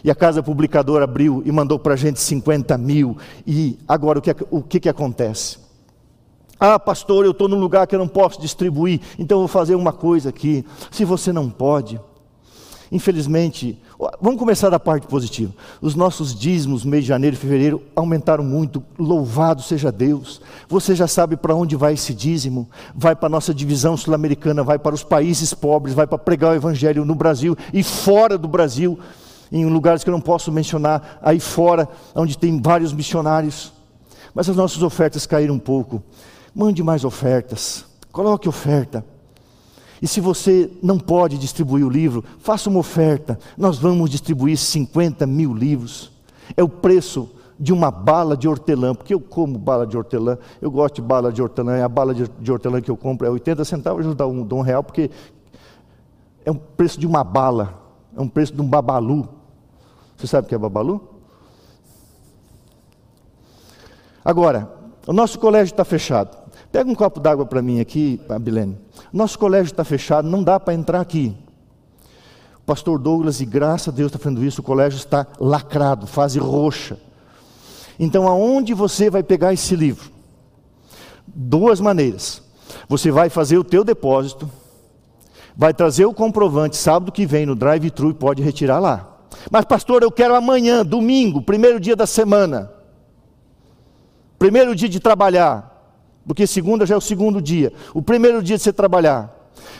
E 0.03 0.09
a 0.09 0.15
casa 0.15 0.41
publicadora 0.41 1.03
abriu 1.03 1.41
e 1.45 1.51
mandou 1.51 1.79
para 1.79 1.93
a 1.95 1.97
gente 1.97 2.19
50 2.19 2.77
mil. 2.77 3.17
E 3.45 3.77
agora 3.87 4.19
o 4.19 4.21
que, 4.21 4.35
o 4.49 4.61
que, 4.61 4.79
que 4.79 4.89
acontece? 4.89 5.57
Ah, 6.59 6.77
pastor, 6.77 7.23
eu 7.23 7.31
estou 7.31 7.47
num 7.47 7.59
lugar 7.59 7.87
que 7.87 7.95
eu 7.95 7.99
não 7.99 8.07
posso 8.07 8.41
distribuir, 8.41 8.99
então 9.17 9.39
vou 9.39 9.47
fazer 9.47 9.75
uma 9.75 9.93
coisa 9.93 10.27
aqui. 10.27 10.65
Se 10.91 11.05
você 11.05 11.31
não 11.31 11.49
pode, 11.49 11.97
infelizmente, 12.91 13.81
vamos 14.21 14.37
começar 14.37 14.69
da 14.69 14.77
parte 14.77 15.07
positiva. 15.07 15.53
Os 15.81 15.95
nossos 15.95 16.37
dízimos, 16.37 16.83
mês 16.83 17.03
de 17.03 17.07
janeiro 17.07 17.35
e 17.35 17.39
fevereiro, 17.39 17.81
aumentaram 17.95 18.43
muito. 18.43 18.83
Louvado 18.97 19.61
seja 19.61 19.89
Deus. 19.89 20.41
Você 20.67 20.95
já 20.95 21.07
sabe 21.07 21.37
para 21.37 21.55
onde 21.55 21.77
vai 21.77 21.93
esse 21.93 22.13
dízimo? 22.13 22.69
Vai 22.93 23.15
para 23.15 23.27
a 23.27 23.29
nossa 23.29 23.53
divisão 23.53 23.95
sul-americana, 23.95 24.61
vai 24.61 24.77
para 24.77 24.93
os 24.93 25.03
países 25.03 25.53
pobres, 25.53 25.95
vai 25.95 26.07
para 26.07 26.17
pregar 26.17 26.51
o 26.51 26.55
evangelho 26.55 27.05
no 27.05 27.15
Brasil 27.15 27.55
e 27.73 27.83
fora 27.83 28.37
do 28.37 28.49
Brasil 28.49 28.99
em 29.49 29.65
lugares 29.65 30.03
que 30.03 30.09
eu 30.09 30.13
não 30.13 30.21
posso 30.21 30.51
mencionar, 30.51 31.19
aí 31.21 31.39
fora, 31.39 31.87
onde 32.13 32.37
tem 32.37 32.61
vários 32.61 32.93
missionários. 32.93 33.71
Mas 34.33 34.47
as 34.49 34.55
nossas 34.55 34.83
ofertas 34.83 35.25
caíram 35.25 35.55
um 35.55 35.59
pouco. 35.59 36.03
Mande 36.53 36.83
mais 36.83 37.03
ofertas, 37.03 37.85
coloque 38.11 38.49
oferta. 38.49 39.05
E 40.01 40.07
se 40.07 40.21
você 40.21 40.71
não 40.81 40.97
pode 40.97 41.37
distribuir 41.37 41.85
o 41.85 41.89
livro, 41.89 42.23
faça 42.39 42.69
uma 42.69 42.79
oferta. 42.79 43.37
Nós 43.57 43.77
vamos 43.77 44.09
distribuir 44.09 44.57
50 44.57 45.27
mil 45.27 45.53
livros. 45.53 46.11
É 46.55 46.63
o 46.63 46.69
preço 46.69 47.29
de 47.59 47.73
uma 47.73 47.91
bala 47.91 48.37
de 48.37 48.47
hortelã, 48.47 48.95
porque 48.95 49.13
eu 49.13 49.19
como 49.19 49.57
bala 49.57 49.85
de 49.85 49.97
hortelã, 49.97 50.37
eu 50.61 50.71
gosto 50.71 50.95
de 50.95 51.01
bala 51.01 51.31
de 51.31 51.41
hortelã, 51.41 51.83
a 51.83 51.89
bala 51.89 52.15
de, 52.15 52.51
hortelã 52.51 52.81
que 52.81 52.89
eu 52.89 52.95
compro 52.95 53.27
é 53.27 53.29
80 53.29 53.65
centavos, 53.65 54.05
eu 54.05 54.15
dou 54.15 54.31
um, 54.31 54.43
dou 54.43 54.59
um 54.59 54.61
real, 54.61 54.81
porque 54.81 55.11
é 56.45 56.49
um 56.49 56.55
preço 56.55 56.97
de 56.97 57.05
uma 57.05 57.21
bala, 57.21 57.77
é 58.15 58.21
um 58.21 58.29
preço 58.29 58.53
de 58.53 58.61
um 58.61 58.67
babalu. 58.67 59.27
Você 60.15 60.27
sabe 60.27 60.45
o 60.45 60.49
que 60.49 60.55
é 60.55 60.57
babalu? 60.57 61.01
Agora, 64.23 64.78
o 65.07 65.13
nosso 65.13 65.39
colégio 65.39 65.73
está 65.73 65.85
fechado. 65.85 66.37
Pega 66.71 66.89
um 66.89 66.95
copo 66.95 67.19
d'água 67.19 67.45
para 67.45 67.61
mim 67.61 67.79
aqui, 67.79 68.21
Abilene. 68.29 68.77
Nosso 69.11 69.39
colégio 69.39 69.71
está 69.71 69.83
fechado, 69.83 70.29
não 70.29 70.43
dá 70.43 70.59
para 70.59 70.73
entrar 70.73 71.01
aqui. 71.01 71.35
O 72.57 72.65
pastor 72.65 72.99
Douglas, 72.99 73.41
e 73.41 73.45
graças 73.45 73.87
a 73.87 73.91
Deus 73.91 74.09
está 74.09 74.19
fazendo 74.19 74.43
isso, 74.43 74.61
o 74.61 74.63
colégio 74.63 74.97
está 74.97 75.25
lacrado, 75.39 76.05
fase 76.05 76.37
roxa. 76.37 76.97
Então, 77.99 78.27
aonde 78.27 78.73
você 78.73 79.09
vai 79.09 79.23
pegar 79.23 79.51
esse 79.51 79.75
livro? 79.75 80.11
Duas 81.27 81.81
maneiras. 81.81 82.41
Você 82.87 83.09
vai 83.09 83.29
fazer 83.29 83.57
o 83.57 83.63
teu 83.63 83.83
depósito, 83.83 84.49
vai 85.55 85.73
trazer 85.73 86.05
o 86.05 86.13
comprovante 86.13 86.77
sábado 86.77 87.11
que 87.11 87.25
vem 87.25 87.45
no 87.45 87.55
drive-thru 87.55 88.11
e 88.11 88.13
pode 88.13 88.43
retirar 88.43 88.79
lá. 88.79 89.17
Mas, 89.49 89.65
pastor, 89.65 90.03
eu 90.03 90.11
quero 90.11 90.35
amanhã, 90.35 90.85
domingo, 90.85 91.41
primeiro 91.41 91.79
dia 91.79 91.95
da 91.95 92.05
semana. 92.05 92.71
Primeiro 94.39 94.73
dia 94.73 94.89
de 94.89 94.99
trabalhar. 94.99 95.75
Porque 96.25 96.47
segunda 96.47 96.85
já 96.85 96.95
é 96.95 96.97
o 96.97 97.01
segundo 97.01 97.41
dia. 97.41 97.71
O 97.93 98.01
primeiro 98.01 98.41
dia 98.41 98.57
de 98.57 98.63
você 98.63 98.73
trabalhar. 98.73 99.35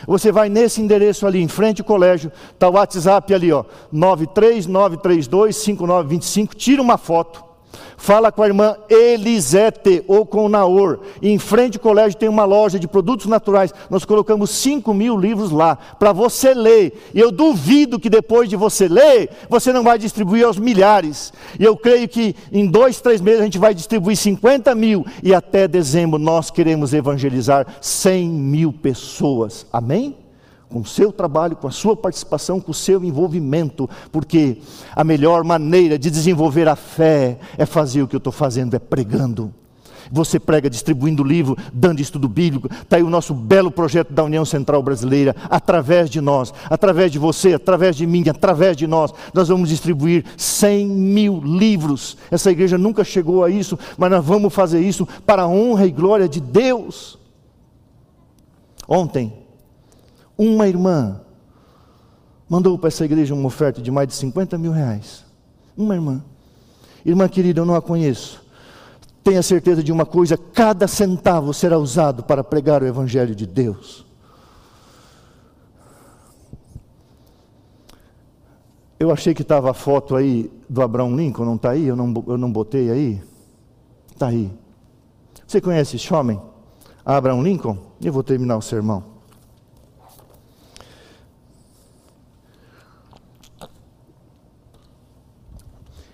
Você 0.05 0.32
vai 0.32 0.49
nesse 0.49 0.82
endereço 0.82 1.26
ali, 1.26 1.41
em 1.41 1.47
frente 1.47 1.82
ao 1.82 1.88
colégio, 1.88 2.32
está 2.51 2.70
o 2.70 2.74
WhatsApp 2.74 3.34
ali, 3.34 3.51
ó, 3.51 3.64
93932 3.91 5.55
5925, 5.55 6.55
tira 6.55 6.82
uma 6.82 6.97
foto 6.97 7.49
Fala 7.97 8.32
com 8.32 8.41
a 8.41 8.47
irmã 8.47 8.76
Elisete 8.89 10.03
ou 10.07 10.26
com 10.26 10.49
Naor. 10.49 10.99
Em 11.22 11.38
frente 11.38 11.78
ao 11.78 11.84
colégio 11.84 12.17
tem 12.17 12.30
uma 12.30 12.45
loja 12.45 12.80
de 12.80 12.88
produtos 12.88 13.26
naturais. 13.26 13.74
Nós 13.89 14.05
colocamos 14.05 14.49
5 14.51 14.93
mil 14.93 15.17
livros 15.17 15.51
lá 15.51 15.76
para 15.76 16.13
você 16.13 16.53
ler. 16.53 17.09
E 17.13 17.20
eu 17.20 17.32
duvido 17.32 17.99
que 17.99 18.09
depois 18.09 18.49
de 18.49 18.55
você 18.55 18.88
ler, 18.88 19.30
você 19.49 19.74
não 19.74 19.84
vai 19.84 19.99
distribuir 19.99 20.45
aos 20.45 20.57
milhares. 20.57 21.34
E 21.59 21.63
eu 21.63 21.76
creio 21.76 22.07
que 22.07 22.36
em 22.51 22.65
dois, 22.65 23.01
três 23.01 23.20
meses 23.22 23.41
a 23.41 23.43
gente 23.43 23.59
vai 23.59 23.74
distribuir 23.74 24.15
50 24.15 24.74
mil. 24.76 25.05
E 25.22 25.34
até 25.34 25.67
dezembro 25.67 26.17
nós 26.17 26.49
queremos 26.49 26.93
evangelizar 26.93 27.67
100 27.82 28.30
mil 28.30 28.72
pessoas. 28.72 29.67
Amém? 29.72 30.29
Com 30.70 30.82
o 30.82 30.86
seu 30.86 31.11
trabalho, 31.11 31.55
com 31.55 31.67
a 31.67 31.72
sua 31.72 31.97
participação, 31.97 32.61
com 32.61 32.72
o 32.72 32.76
seu 32.76 33.03
envolvimento, 33.03 33.89
porque 34.11 34.59
a 34.95 35.03
melhor 35.03 35.43
maneira 35.43 35.97
de 35.97 36.11
desenvolver 36.11 36.67
a 36.67 36.76
fé 36.76 37.39
é 37.57 37.65
fazer 37.65 38.03
o 38.03 38.07
que 38.07 38.15
eu 38.15 38.20
estou 38.20 38.32
fazendo, 38.32 38.76
é 38.76 38.80
pregando. 38.80 39.53
Você 40.11 40.39
prega 40.39 40.70
distribuindo 40.70 41.24
livro, 41.24 41.55
dando 41.72 41.99
estudo 41.99 42.28
bíblico. 42.28 42.67
Está 42.72 42.97
aí 42.97 43.03
o 43.03 43.09
nosso 43.09 43.34
belo 43.34 43.70
projeto 43.70 44.11
da 44.11 44.24
União 44.24 44.43
Central 44.43 44.82
Brasileira. 44.82 45.36
Através 45.49 46.09
de 46.09 46.20
nós, 46.20 46.53
através 46.70 47.11
de 47.11 47.20
você, 47.20 47.53
através 47.53 47.95
de 47.95 48.07
mim, 48.07 48.28
através 48.28 48.76
de 48.76 48.88
nós, 48.88 49.13
nós 49.34 49.49
vamos 49.49 49.70
distribuir 49.70 50.26
100 50.36 50.88
mil 50.88 51.41
livros. 51.41 52.17
Essa 52.32 52.51
igreja 52.51 52.78
nunca 52.78 53.03
chegou 53.03 53.43
a 53.43 53.49
isso, 53.49 53.78
mas 53.97 54.09
nós 54.09 54.26
vamos 54.26 54.53
fazer 54.53 54.82
isso 54.82 55.07
para 55.26 55.43
a 55.43 55.47
honra 55.47 55.86
e 55.86 55.91
glória 55.91 56.28
de 56.28 56.41
Deus. 56.41 57.20
Ontem, 58.88 59.32
uma 60.40 60.70
irmã 60.70 61.20
mandou 62.48 62.78
para 62.78 62.88
essa 62.88 63.04
igreja 63.04 63.34
uma 63.34 63.46
oferta 63.46 63.82
de 63.82 63.92
mais 63.92 64.08
de 64.08 64.14
50 64.14 64.58
mil 64.58 64.72
reais. 64.72 65.26
Uma 65.76 65.96
irmã. 65.96 66.24
Irmã 67.06 67.28
querida, 67.28 67.60
eu 67.60 67.66
não 67.66 67.76
a 67.76 67.82
conheço. 67.82 68.42
Tenha 69.22 69.44
certeza 69.44 69.84
de 69.84 69.92
uma 69.92 70.06
coisa: 70.06 70.38
cada 70.38 70.88
centavo 70.88 71.54
será 71.54 71.78
usado 71.78 72.24
para 72.24 72.42
pregar 72.42 72.82
o 72.82 72.88
Evangelho 72.88 73.36
de 73.36 73.46
Deus. 73.46 74.06
Eu 78.98 79.12
achei 79.12 79.34
que 79.34 79.42
estava 79.42 79.72
a 79.72 79.74
foto 79.74 80.16
aí 80.16 80.52
do 80.70 80.82
Abraão 80.82 81.16
Lincoln, 81.16 81.46
não 81.46 81.56
está 81.56 81.72
aí? 81.72 81.86
Eu 81.86 81.96
não, 81.96 82.24
eu 82.28 82.38
não 82.38 82.52
botei 82.52 82.90
aí? 82.90 83.22
Está 84.12 84.28
aí. 84.28 84.52
Você 85.46 85.60
conhece 85.60 85.98
esse 85.98 86.14
homem? 86.14 86.42
Abraão 87.06 87.42
Lincoln? 87.42 87.78
Eu 88.02 88.12
vou 88.12 88.24
terminar 88.24 88.58
o 88.58 88.62
sermão. 88.62 89.18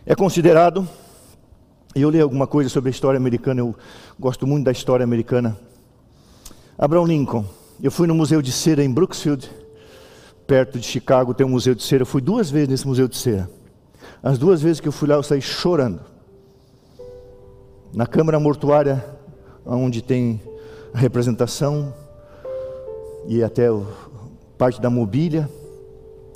É 0.07 0.13
considerado, 0.13 0.87
eu 1.95 2.11
li 2.11 2.21
alguma 2.21 2.45
coisa 2.45 2.69
sobre 2.69 2.89
a 2.89 2.91
história 2.91 3.17
americana, 3.17 3.61
eu 3.61 3.75
gosto 4.19 4.45
muito 4.45 4.65
da 4.65 4.71
história 4.71 5.03
americana. 5.03 5.57
Abraham 6.77 7.07
Lincoln, 7.07 7.43
eu 7.81 7.89
fui 7.89 8.05
no 8.05 8.13
Museu 8.13 8.39
de 8.39 8.51
Cera 8.51 8.83
em 8.83 8.93
Brooksfield, 8.93 9.49
perto 10.45 10.77
de 10.77 10.85
Chicago, 10.85 11.33
tem 11.33 11.43
um 11.43 11.49
museu 11.49 11.73
de 11.73 11.81
cera. 11.81 12.03
Eu 12.03 12.05
fui 12.05 12.21
duas 12.21 12.51
vezes 12.51 12.69
nesse 12.69 12.87
museu 12.87 13.07
de 13.07 13.17
cera. 13.17 13.49
As 14.21 14.37
duas 14.37 14.61
vezes 14.61 14.79
que 14.79 14.87
eu 14.87 14.91
fui 14.91 15.07
lá, 15.07 15.15
eu 15.15 15.23
saí 15.23 15.41
chorando. 15.41 15.99
Na 17.91 18.05
câmara 18.05 18.39
mortuária, 18.39 19.03
onde 19.65 20.03
tem 20.03 20.39
a 20.93 20.99
representação 20.99 21.91
e 23.27 23.43
até 23.43 23.69
parte 24.55 24.79
da 24.79 24.89
mobília 24.91 25.49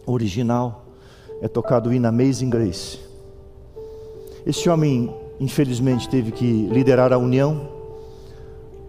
original, 0.07 0.87
é 1.39 1.47
tocado 1.47 1.91
o 1.91 1.93
hino 1.93 2.07
Amazing 2.07 2.49
Grace. 2.49 3.08
Esse 4.45 4.69
homem, 4.69 5.13
infelizmente, 5.39 6.07
teve 6.09 6.31
que 6.31 6.67
liderar 6.71 7.11
a 7.11 7.17
União 7.17 7.69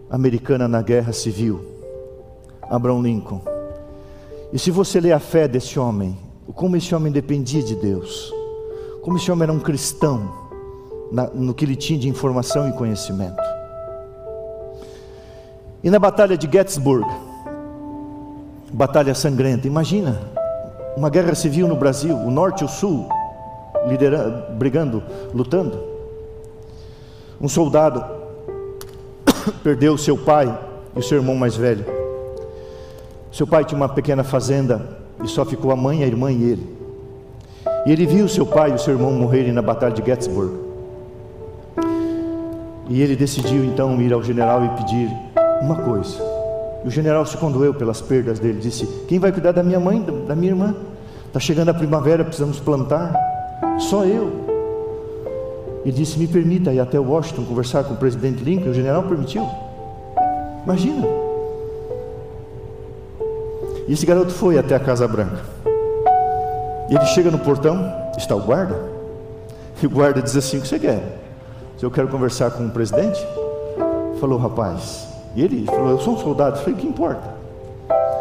Americana 0.09 0.67
na 0.67 0.83
Guerra 0.83 1.13
Civil, 1.13 1.61
Abraham 2.63 3.03
Lincoln. 3.03 3.41
E 4.53 4.59
se 4.59 4.71
você 4.71 5.01
ler 5.01 5.13
a 5.13 5.21
fé 5.21 5.47
desse 5.47 5.79
homem, 5.79 6.19
como 6.55 6.77
esse 6.77 6.95
homem 6.95 7.13
dependia 7.13 7.63
de 7.63 7.77
Deus, 7.77 8.33
como 9.03 9.17
esse 9.17 9.31
homem 9.31 9.45
era 9.45 9.53
um 9.53 9.61
cristão, 9.61 10.29
na, 11.13 11.27
no 11.29 11.55
que 11.55 11.65
ele 11.65 11.77
tinha 11.77 11.99
de 11.99 12.09
informação 12.09 12.69
e 12.69 12.73
conhecimento. 12.73 13.43
E 15.83 15.91
na 15.91 15.99
batalha 15.99 16.37
de 16.37 16.51
Gettysburg, 16.51 17.07
batalha 18.73 19.15
sangrenta, 19.15 19.67
imagina, 19.67 20.21
uma 20.97 21.09
guerra 21.09 21.35
civil 21.35 21.67
no 21.67 21.77
Brasil, 21.77 22.17
o 22.17 22.31
norte 22.31 22.63
e 22.63 22.65
o 22.65 22.69
sul, 22.69 23.09
brigando, 24.57 25.03
lutando. 25.35 25.79
Um 27.41 27.49
soldado 27.49 28.05
perdeu 29.63 29.97
seu 29.97 30.17
pai 30.17 30.57
e 30.95 30.99
o 30.99 31.03
seu 31.03 31.19
irmão 31.19 31.35
mais 31.35 31.57
velho. 31.57 31.85
Seu 33.33 33.47
pai 33.47 33.65
tinha 33.65 33.77
uma 33.77 33.89
pequena 33.89 34.25
fazenda 34.25 34.99
e 35.23 35.29
só 35.29 35.45
ficou 35.45 35.71
a 35.71 35.77
mãe, 35.77 36.03
a 36.03 36.07
irmã 36.07 36.31
e 36.33 36.43
ele. 36.43 36.81
E 37.87 37.93
ele 37.93 38.07
viu 38.07 38.29
seu 38.29 38.45
pai 38.45 38.73
e 38.73 38.75
o 38.75 38.79
seu 38.79 38.95
irmão 38.95 39.13
morrerem 39.13 39.53
na 39.53 39.63
batalha 39.63 39.95
de 39.95 40.05
Gettysburg. 40.05 40.53
E 42.89 43.01
ele 43.01 43.15
decidiu 43.15 43.65
então 43.65 44.01
ir 44.03 44.13
ao 44.13 44.23
general 44.23 44.65
e 44.65 44.69
pedir 44.71 45.09
uma 45.63 45.77
coisa. 45.77 46.17
E 46.85 46.89
o 46.89 46.91
general 46.91 47.25
se 47.25 47.37
condoeu 47.37 47.73
pelas 47.73 48.01
perdas 48.01 48.39
dele, 48.39 48.59
disse: 48.59 48.87
Quem 49.07 49.19
vai 49.19 49.31
cuidar 49.31 49.53
da 49.53 49.63
minha 49.63 49.79
mãe, 49.79 50.05
da 50.27 50.35
minha 50.35 50.51
irmã? 50.51 50.75
Está 51.27 51.39
chegando 51.39 51.69
a 51.69 51.75
primavera, 51.75 52.25
precisamos 52.25 52.59
plantar. 52.59 53.30
Só 53.79 54.05
eu. 54.05 54.31
E 55.85 55.91
disse: 55.93 56.19
Me 56.19 56.27
permita 56.27 56.73
ir 56.73 56.81
até 56.81 56.99
Washington 56.99 57.45
conversar 57.45 57.85
com 57.85 57.95
o 57.95 57.97
presidente 57.97 58.43
Lincoln. 58.43 58.71
O 58.71 58.75
general 58.75 59.03
permitiu. 59.05 59.49
Imagina. 60.65 61.07
E 63.89 63.93
esse 63.93 64.07
garoto 64.07 64.33
foi 64.33 64.59
até 64.59 64.75
a 64.75 64.81
Casa 64.81 65.09
Branca. 65.09 65.41
Ele 66.89 67.05
chega 67.07 67.31
no 67.31 67.39
portão, 67.39 67.93
está 68.17 68.35
o 68.35 68.41
guarda. 68.41 68.77
E 69.83 69.87
o 69.87 69.91
guarda 69.91 70.21
diz 70.21 70.37
assim: 70.37 70.59
O 70.59 70.61
que 70.63 70.69
você 70.69 70.79
quer? 70.79 71.19
Se 71.79 71.85
eu 71.85 71.91
quero 71.91 72.09
conversar 72.09 72.51
com 72.51 72.67
o 72.67 72.71
presidente? 72.71 73.21
Falou, 74.21 74.39
rapaz. 74.39 75.09
E 75.35 75.43
ele 75.43 75.65
falou: 75.65 75.91
Eu 75.91 76.01
sou 76.01 76.15
um 76.15 76.19
soldado. 76.19 76.59
Eu 76.59 76.63
falei: 76.63 76.79
que 76.79 76.87
importa? 76.87 77.35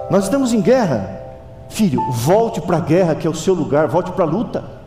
Nós 0.09 0.23
estamos 0.23 0.53
em 0.53 0.61
guerra. 0.61 1.17
Filho, 1.69 2.01
volte 2.11 2.61
para 2.61 2.77
a 2.77 2.79
guerra, 2.81 3.15
que 3.15 3.27
é 3.27 3.29
o 3.29 3.35
seu 3.35 3.53
lugar, 3.53 3.87
volte 3.87 4.11
para 4.11 4.25
a 4.25 4.27
luta. 4.27 4.78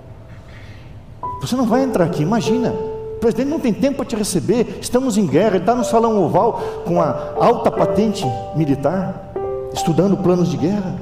Você 1.43 1.57
não 1.57 1.67
vai 1.67 1.83
entrar 1.83 2.05
aqui, 2.05 2.23
imagina. 2.23 2.71
O 2.71 3.19
presidente 3.19 3.49
não 3.49 3.59
tem 3.59 3.75
tempo 3.75 3.97
para 3.97 4.07
te 4.07 4.15
receber. 4.15 4.79
Estamos 4.81 5.19
em 5.19 5.27
guerra, 5.27 5.57
ele 5.57 5.59
está 5.59 5.75
no 5.75 5.85
salão 5.85 6.25
oval 6.25 6.63
com 6.87 7.03
a 7.03 7.35
alta 7.37 7.69
patente 7.69 8.25
militar, 8.55 9.33
estudando 9.75 10.17
planos 10.17 10.49
de 10.49 10.57
guerra. 10.57 10.95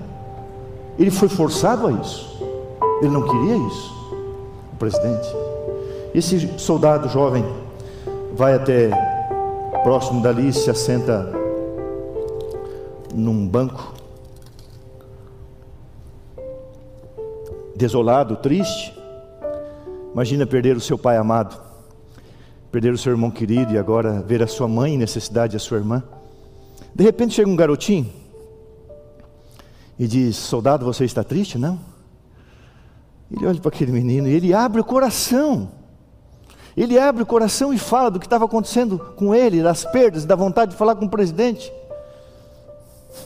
Ele 0.99 1.11
foi 1.11 1.29
forçado 1.29 1.87
a 1.87 1.93
isso. 1.93 2.43
Ele 3.03 3.11
não 3.11 3.23
queria 3.23 3.57
isso. 3.69 3.95
O 4.73 4.77
presidente. 4.77 5.29
Esse 6.15 6.59
soldado 6.59 7.07
jovem 7.11 7.45
vai 8.35 8.55
até 8.55 8.91
próximo 9.83 10.23
dali 10.23 10.49
e 10.49 10.53
se 10.55 10.71
assenta 10.71 11.31
num 13.15 13.47
banco 13.47 13.93
desolado, 17.77 18.37
triste. 18.37 19.00
Imagina 20.13 20.45
perder 20.45 20.77
o 20.77 20.81
seu 20.81 20.99
pai 20.99 21.17
amado, 21.17 21.61
perder 22.73 22.93
o 22.93 22.99
seu 22.99 23.13
irmão 23.13 23.31
querido 23.31 23.73
e 23.73 23.79
agora 23.79 24.21
ver 24.21 24.43
a 24.43 24.47
sua 24.47 24.67
mãe 24.67 24.95
em 24.95 24.99
necessidade, 24.99 25.57
a 25.57 25.61
sua 25.61 25.79
irmã. 25.79 26.03
De 26.95 27.05
repente 27.05 27.35
chega 27.35 27.49
um 27.49 27.55
garotinho 27.55 28.11
e 29.97 30.09
diz: 30.09 30.37
Soldado, 30.37 30.85
você 30.85 31.05
está 31.05 31.23
triste? 31.23 31.59
Não. 31.59 31.79
Ele 33.31 33.47
olha 33.47 33.61
para 33.61 33.69
aquele 33.69 33.93
menino 33.93 34.27
e 34.27 34.33
ele 34.33 34.53
abre 34.53 34.81
o 34.81 34.85
coração. 34.85 35.71
Ele 36.77 36.99
abre 36.99 37.23
o 37.23 37.27
coração 37.27 37.73
e 37.73 37.79
fala 37.79 38.11
do 38.11 38.19
que 38.19 38.27
estava 38.27 38.45
acontecendo 38.45 38.99
com 39.17 39.33
ele, 39.33 39.63
das 39.63 39.85
perdas, 39.85 40.25
da 40.25 40.35
vontade 40.35 40.73
de 40.73 40.77
falar 40.77 40.97
com 40.97 41.05
o 41.05 41.11
presidente. 41.11 41.73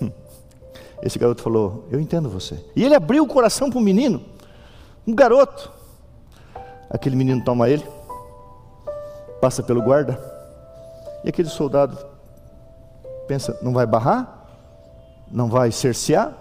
Esse 1.03 1.19
garoto 1.19 1.43
falou: 1.43 1.87
Eu 1.91 1.99
entendo 1.99 2.29
você. 2.29 2.63
E 2.77 2.85
ele 2.85 2.95
abriu 2.95 3.25
o 3.25 3.27
coração 3.27 3.71
para 3.71 3.79
o 3.79 3.83
menino, 3.83 4.23
um 5.07 5.15
garoto. 5.15 5.73
Aquele 6.91 7.17
menino 7.17 7.43
toma 7.45 7.69
ele, 7.69 7.85
passa 9.41 9.63
pelo 9.63 9.83
guarda, 9.83 10.19
e 11.25 11.29
aquele 11.29 11.49
soldado 11.49 11.97
pensa: 13.27 13.59
Não 13.63 13.73
vai 13.73 13.87
barrar? 13.87 14.47
Não 15.31 15.49
vai 15.49 15.73
cercear? 15.73 16.33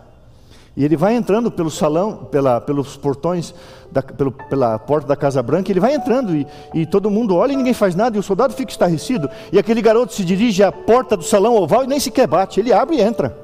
E 0.75 0.83
ele 0.83 0.97
vai 0.97 1.13
entrando 1.13 1.51
pelo 1.51 1.69
salão, 1.69 2.25
pela, 2.31 2.59
pelos 2.59 2.97
portões, 2.97 3.53
da, 3.91 4.01
pelo, 4.01 4.31
pela 4.31 4.79
porta 4.79 5.07
da 5.07 5.15
Casa 5.15 5.41
Branca, 5.43 5.71
ele 5.71 5.79
vai 5.79 5.93
entrando 5.93 6.35
e, 6.35 6.47
e, 6.73 6.85
todo 6.85 7.11
mundo 7.11 7.35
olha 7.35 7.53
e 7.53 7.55
ninguém 7.55 7.75
faz 7.75 7.93
nada, 7.93 8.17
e 8.17 8.19
o 8.19 8.23
soldado 8.23 8.53
fica 8.53 8.71
estarrecido. 8.71 9.29
E 9.51 9.59
aquele 9.59 9.83
garoto 9.83 10.13
se 10.13 10.25
dirige 10.25 10.63
à 10.63 10.71
porta 10.71 11.15
do 11.15 11.23
salão 11.23 11.55
oval 11.55 11.83
e 11.83 11.87
nem 11.87 11.99
sequer 11.99 12.25
bate, 12.25 12.59
ele 12.59 12.73
abre 12.73 12.95
e 12.95 13.01
entra. 13.01 13.42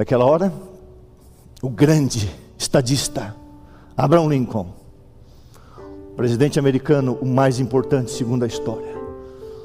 Naquela 0.00 0.24
hora, 0.24 0.50
o 1.60 1.68
grande 1.68 2.34
estadista, 2.56 3.36
Abraham 3.94 4.28
Lincoln, 4.28 4.68
presidente 6.16 6.58
americano, 6.58 7.18
o 7.20 7.26
mais 7.26 7.60
importante 7.60 8.10
segundo 8.10 8.42
a 8.42 8.46
história, 8.46 8.96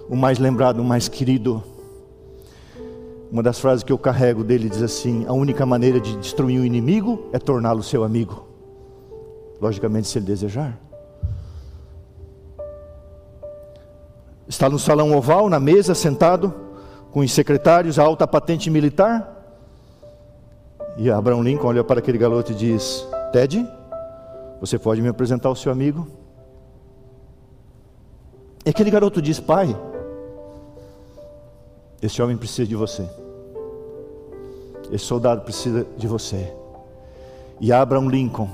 o 0.10 0.16
mais 0.18 0.38
lembrado, 0.38 0.82
o 0.82 0.84
mais 0.84 1.08
querido. 1.08 1.64
Uma 3.32 3.42
das 3.42 3.60
frases 3.60 3.82
que 3.82 3.94
eu 3.94 3.98
carrego 3.98 4.44
dele 4.44 4.68
diz 4.68 4.82
assim: 4.82 5.26
A 5.26 5.32
única 5.32 5.66
maneira 5.66 6.02
de 6.02 6.18
destruir 6.18 6.60
um 6.60 6.66
inimigo 6.66 7.30
é 7.32 7.40
torná-lo 7.40 7.82
seu 7.82 8.04
amigo. 8.04 8.46
Logicamente, 9.62 10.10
se 10.10 10.18
ele 10.18 10.26
desejar. 10.26 10.78
Está 14.50 14.70
no 14.70 14.78
salão 14.78 15.16
oval, 15.16 15.50
na 15.50 15.62
mesa, 15.62 15.96
sentado, 15.96 16.54
com 17.10 17.22
os 17.22 17.32
secretários, 17.32 17.98
a 17.98 18.04
alta 18.04 18.28
patente 18.28 18.70
militar. 18.70 19.35
E 20.98 21.10
Abraão 21.10 21.44
Lincoln 21.44 21.68
olha 21.68 21.84
para 21.84 22.00
aquele 22.00 22.18
garoto 22.18 22.52
e 22.54 22.56
diz: 22.56 23.06
Ted, 23.32 23.68
você 24.62 24.80
pode 24.80 25.02
me 25.02 25.10
apresentar 25.10 25.50
o 25.50 25.56
seu 25.56 25.72
amigo? 25.72 26.08
E 28.66 28.70
aquele 28.70 28.90
garoto 28.90 29.22
diz: 29.22 29.40
Pai, 29.40 29.76
esse 32.02 32.22
homem 32.22 32.38
precisa 32.38 32.68
de 32.68 32.76
você. 32.76 33.08
Esse 34.92 35.04
soldado 35.04 35.42
precisa 35.42 35.86
de 35.98 36.08
você. 36.08 36.54
E 37.60 37.74
Abraham 37.74 38.08
Lincoln, 38.08 38.50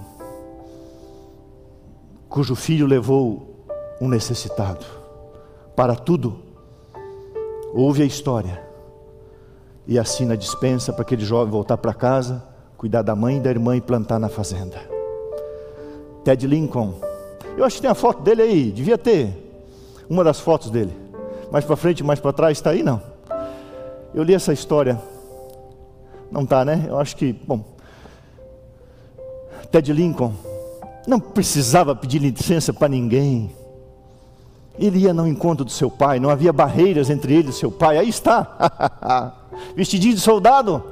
cujo 2.27 2.55
filho 2.55 2.87
levou 2.87 3.55
um 3.99 4.07
necessitado 4.07 4.85
para 5.75 5.95
tudo, 5.95 6.39
ouve 7.73 8.01
a 8.01 8.05
história 8.05 8.70
e 9.87 9.97
assina 9.97 10.33
a 10.33 10.37
dispensa 10.37 10.93
para 10.93 11.01
aquele 11.01 11.25
jovem 11.25 11.51
voltar 11.51 11.77
para 11.77 11.93
casa, 11.93 12.43
cuidar 12.77 13.01
da 13.01 13.15
mãe 13.15 13.37
e 13.37 13.39
da 13.39 13.49
irmã 13.49 13.75
e 13.75 13.81
plantar 13.81 14.19
na 14.19 14.29
fazenda. 14.29 14.77
Ted 16.23 16.45
Lincoln, 16.45 16.95
eu 17.57 17.65
acho 17.65 17.77
que 17.77 17.81
tem 17.81 17.91
a 17.91 17.95
foto 17.95 18.21
dele 18.21 18.41
aí, 18.41 18.71
devia 18.71 18.97
ter 18.97 19.33
uma 20.09 20.23
das 20.23 20.39
fotos 20.39 20.69
dele. 20.69 20.93
Mais 21.51 21.65
para 21.65 21.75
frente, 21.75 22.03
mais 22.03 22.19
para 22.19 22.33
trás, 22.33 22.57
está 22.57 22.69
aí 22.69 22.83
não? 22.83 23.01
Eu 24.13 24.23
li 24.23 24.33
essa 24.33 24.53
história. 24.53 25.01
Não 26.29 26.43
está, 26.43 26.63
né? 26.63 26.85
Eu 26.87 26.99
acho 26.99 27.15
que, 27.15 27.33
bom. 27.33 27.63
Ted 29.71 29.91
Lincoln 29.91 30.33
não 31.07 31.19
precisava 31.19 31.95
pedir 31.95 32.19
licença 32.19 32.73
para 32.73 32.87
ninguém. 32.87 33.51
Ele 34.81 34.99
ia 34.99 35.13
no 35.13 35.27
encontro 35.27 35.63
do 35.63 35.71
seu 35.71 35.89
pai, 35.89 36.19
não 36.19 36.29
havia 36.29 36.51
barreiras 36.51 37.09
entre 37.09 37.35
ele 37.35 37.51
e 37.51 37.53
seu 37.53 37.71
pai. 37.71 37.97
Aí 37.97 38.09
está, 38.09 39.33
vestidinho 39.75 40.15
de 40.15 40.19
soldado. 40.19 40.83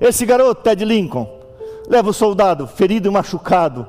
Esse 0.00 0.26
garoto, 0.26 0.62
Ted 0.62 0.84
Lincoln, 0.84 1.28
leva 1.88 2.10
o 2.10 2.12
soldado 2.12 2.66
ferido 2.66 3.08
e 3.08 3.10
machucado, 3.10 3.86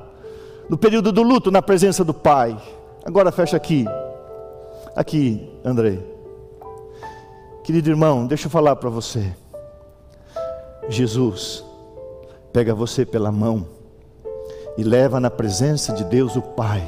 no 0.68 0.78
período 0.78 1.10
do 1.10 1.22
luto, 1.22 1.50
na 1.50 1.60
presença 1.60 2.04
do 2.04 2.14
pai. 2.14 2.56
Agora 3.04 3.32
fecha 3.32 3.56
aqui. 3.56 3.84
Aqui, 4.94 5.50
Andrei. 5.64 6.00
Querido 7.64 7.90
irmão, 7.90 8.26
deixa 8.26 8.46
eu 8.46 8.50
falar 8.50 8.76
para 8.76 8.90
você. 8.90 9.34
Jesus 10.88 11.64
pega 12.52 12.74
você 12.74 13.04
pela 13.04 13.30
mão 13.30 13.66
e 14.76 14.82
leva 14.82 15.20
na 15.20 15.30
presença 15.30 15.92
de 15.92 16.04
Deus 16.04 16.36
o 16.36 16.42
Pai, 16.42 16.82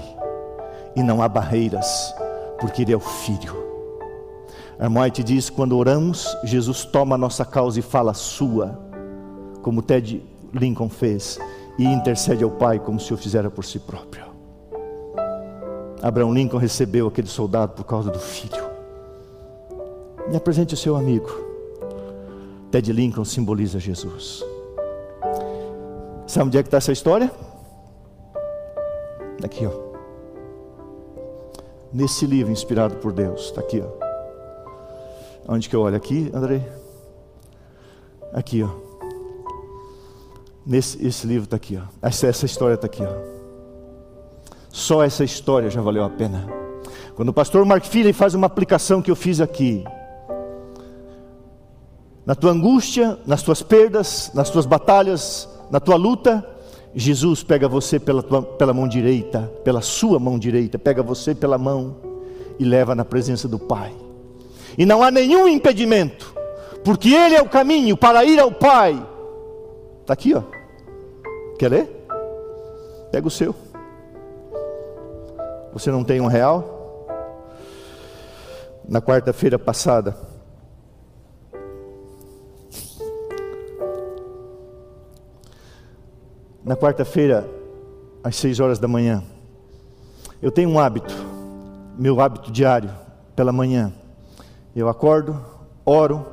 e 0.94 1.02
não 1.02 1.22
há 1.22 1.28
barreiras, 1.28 2.14
porque 2.60 2.82
Ele 2.82 2.92
é 2.92 2.96
o 2.96 3.00
Filho. 3.00 3.62
Armoite 4.78 5.22
diz: 5.22 5.48
quando 5.48 5.76
oramos, 5.76 6.36
Jesus 6.44 6.84
toma 6.84 7.14
a 7.14 7.18
nossa 7.18 7.44
causa 7.44 7.78
e 7.78 7.82
fala 7.82 8.14
sua, 8.14 8.78
como 9.62 9.82
Ted 9.82 10.22
Lincoln 10.52 10.88
fez, 10.88 11.38
e 11.78 11.84
intercede 11.84 12.42
ao 12.42 12.50
Pai 12.50 12.78
como 12.78 12.98
se 12.98 13.14
o 13.14 13.16
fizera 13.16 13.50
por 13.50 13.64
si 13.64 13.78
próprio. 13.78 14.24
Abraão 16.02 16.34
Lincoln 16.34 16.58
recebeu 16.58 17.06
aquele 17.06 17.28
soldado 17.28 17.74
por 17.74 17.84
causa 17.84 18.10
do 18.10 18.18
filho. 18.18 18.64
Me 20.28 20.36
apresente 20.36 20.74
o 20.74 20.76
seu 20.76 20.96
amigo. 20.96 21.30
Ted 22.72 22.92
Lincoln 22.92 23.24
simboliza 23.24 23.78
Jesus. 23.78 24.44
Sabe 26.26 26.46
onde 26.46 26.58
é 26.58 26.62
que 26.62 26.66
está 26.68 26.78
essa 26.78 26.90
história? 26.90 27.30
Aqui, 29.44 29.66
ó. 29.66 29.91
Nesse 31.92 32.24
livro 32.24 32.50
inspirado 32.50 32.96
por 32.96 33.12
Deus. 33.12 33.46
Está 33.46 33.60
aqui, 33.60 33.82
ó. 33.82 34.02
Onde 35.46 35.68
que 35.68 35.76
eu 35.76 35.80
olho? 35.82 35.96
Aqui, 35.96 36.30
Andrei? 36.32 36.62
Aqui, 38.32 38.62
ó. 38.62 38.70
Nesse 40.64 41.04
esse 41.04 41.26
livro 41.26 41.44
está 41.44 41.56
aqui, 41.56 41.76
ó. 41.76 41.82
Essa, 42.00 42.28
essa 42.28 42.46
história 42.46 42.74
está 42.74 42.86
aqui, 42.86 43.02
ó. 43.02 43.12
Só 44.70 45.02
essa 45.02 45.22
história 45.22 45.68
já 45.68 45.82
valeu 45.82 46.04
a 46.04 46.08
pena. 46.08 46.46
Quando 47.14 47.28
o 47.28 47.32
pastor 47.32 47.64
Mark 47.66 47.84
Philly 47.84 48.12
faz 48.12 48.32
uma 48.32 48.46
aplicação 48.46 49.02
que 49.02 49.10
eu 49.10 49.16
fiz 49.16 49.40
aqui, 49.40 49.84
na 52.24 52.34
tua 52.34 52.52
angústia, 52.52 53.18
nas 53.26 53.42
tuas 53.42 53.62
perdas, 53.62 54.30
nas 54.32 54.48
tuas 54.48 54.64
batalhas, 54.64 55.48
na 55.70 55.78
tua 55.78 55.96
luta, 55.96 56.46
Jesus 56.94 57.42
pega 57.42 57.68
você 57.68 57.98
pela, 57.98 58.22
tua, 58.22 58.42
pela 58.42 58.74
mão 58.74 58.86
direita, 58.86 59.50
pela 59.64 59.80
sua 59.80 60.18
mão 60.18 60.38
direita, 60.38 60.78
pega 60.78 61.02
você 61.02 61.34
pela 61.34 61.56
mão 61.56 61.96
e 62.58 62.64
leva 62.64 62.94
na 62.94 63.04
presença 63.04 63.48
do 63.48 63.58
Pai. 63.58 63.92
E 64.76 64.84
não 64.84 65.02
há 65.02 65.10
nenhum 65.10 65.48
impedimento, 65.48 66.34
porque 66.84 67.14
Ele 67.14 67.34
é 67.34 67.42
o 67.42 67.48
caminho 67.48 67.96
para 67.96 68.24
ir 68.24 68.38
ao 68.38 68.52
Pai. 68.52 68.92
Está 70.00 70.12
aqui, 70.12 70.34
ó. 70.34 70.42
Quer 71.58 71.68
ler? 71.68 72.06
Pega 73.10 73.26
o 73.26 73.30
seu. 73.30 73.54
Você 75.72 75.90
não 75.90 76.04
tem 76.04 76.20
um 76.20 76.26
real? 76.26 76.72
na 78.88 79.00
quarta-feira 79.00 79.58
passada. 79.58 80.14
Na 86.64 86.76
quarta-feira, 86.76 87.48
às 88.22 88.36
seis 88.36 88.60
horas 88.60 88.78
da 88.78 88.86
manhã, 88.86 89.24
eu 90.40 90.52
tenho 90.52 90.70
um 90.70 90.78
hábito, 90.78 91.12
meu 91.98 92.20
hábito 92.20 92.52
diário, 92.52 92.88
pela 93.34 93.50
manhã. 93.50 93.92
Eu 94.74 94.88
acordo, 94.88 95.36
oro, 95.84 96.24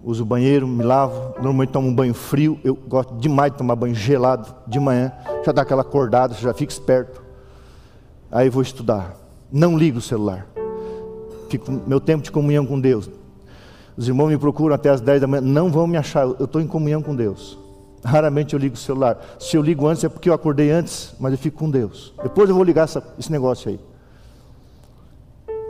uso 0.00 0.22
o 0.22 0.26
banheiro, 0.26 0.68
me 0.68 0.84
lavo, 0.84 1.34
normalmente 1.38 1.70
tomo 1.70 1.88
um 1.88 1.94
banho 1.94 2.14
frio, 2.14 2.60
eu 2.62 2.76
gosto 2.76 3.16
demais 3.16 3.50
de 3.50 3.58
tomar 3.58 3.74
banho 3.74 3.96
gelado 3.96 4.54
de 4.64 4.78
manhã, 4.78 5.12
já 5.44 5.50
dá 5.50 5.62
aquela 5.62 5.82
acordada, 5.82 6.32
já 6.34 6.54
fica 6.54 6.72
esperto. 6.72 7.20
Aí 8.30 8.48
vou 8.48 8.62
estudar. 8.62 9.16
Não 9.50 9.76
ligo 9.76 9.98
o 9.98 10.02
celular. 10.02 10.46
Fico 11.48 11.72
meu 11.84 11.98
tempo 11.98 12.22
de 12.22 12.30
comunhão 12.30 12.64
com 12.64 12.78
Deus. 12.78 13.10
Os 13.96 14.06
irmãos 14.06 14.28
me 14.28 14.38
procuram 14.38 14.74
até 14.76 14.90
as 14.90 15.00
10 15.00 15.20
da 15.20 15.26
manhã, 15.26 15.40
não 15.40 15.68
vão 15.68 15.88
me 15.88 15.96
achar, 15.96 16.26
eu 16.26 16.44
estou 16.44 16.60
em 16.60 16.66
comunhão 16.66 17.02
com 17.02 17.14
Deus. 17.14 17.63
Raramente 18.04 18.52
eu 18.52 18.60
ligo 18.60 18.74
o 18.74 18.78
celular. 18.78 19.18
Se 19.38 19.56
eu 19.56 19.62
ligo 19.62 19.86
antes 19.86 20.04
é 20.04 20.08
porque 20.10 20.28
eu 20.28 20.34
acordei 20.34 20.70
antes, 20.70 21.14
mas 21.18 21.32
eu 21.32 21.38
fico 21.38 21.58
com 21.58 21.70
Deus. 21.70 22.12
Depois 22.22 22.50
eu 22.50 22.54
vou 22.54 22.62
ligar 22.62 22.84
essa, 22.84 23.02
esse 23.18 23.32
negócio 23.32 23.70
aí. 23.70 23.80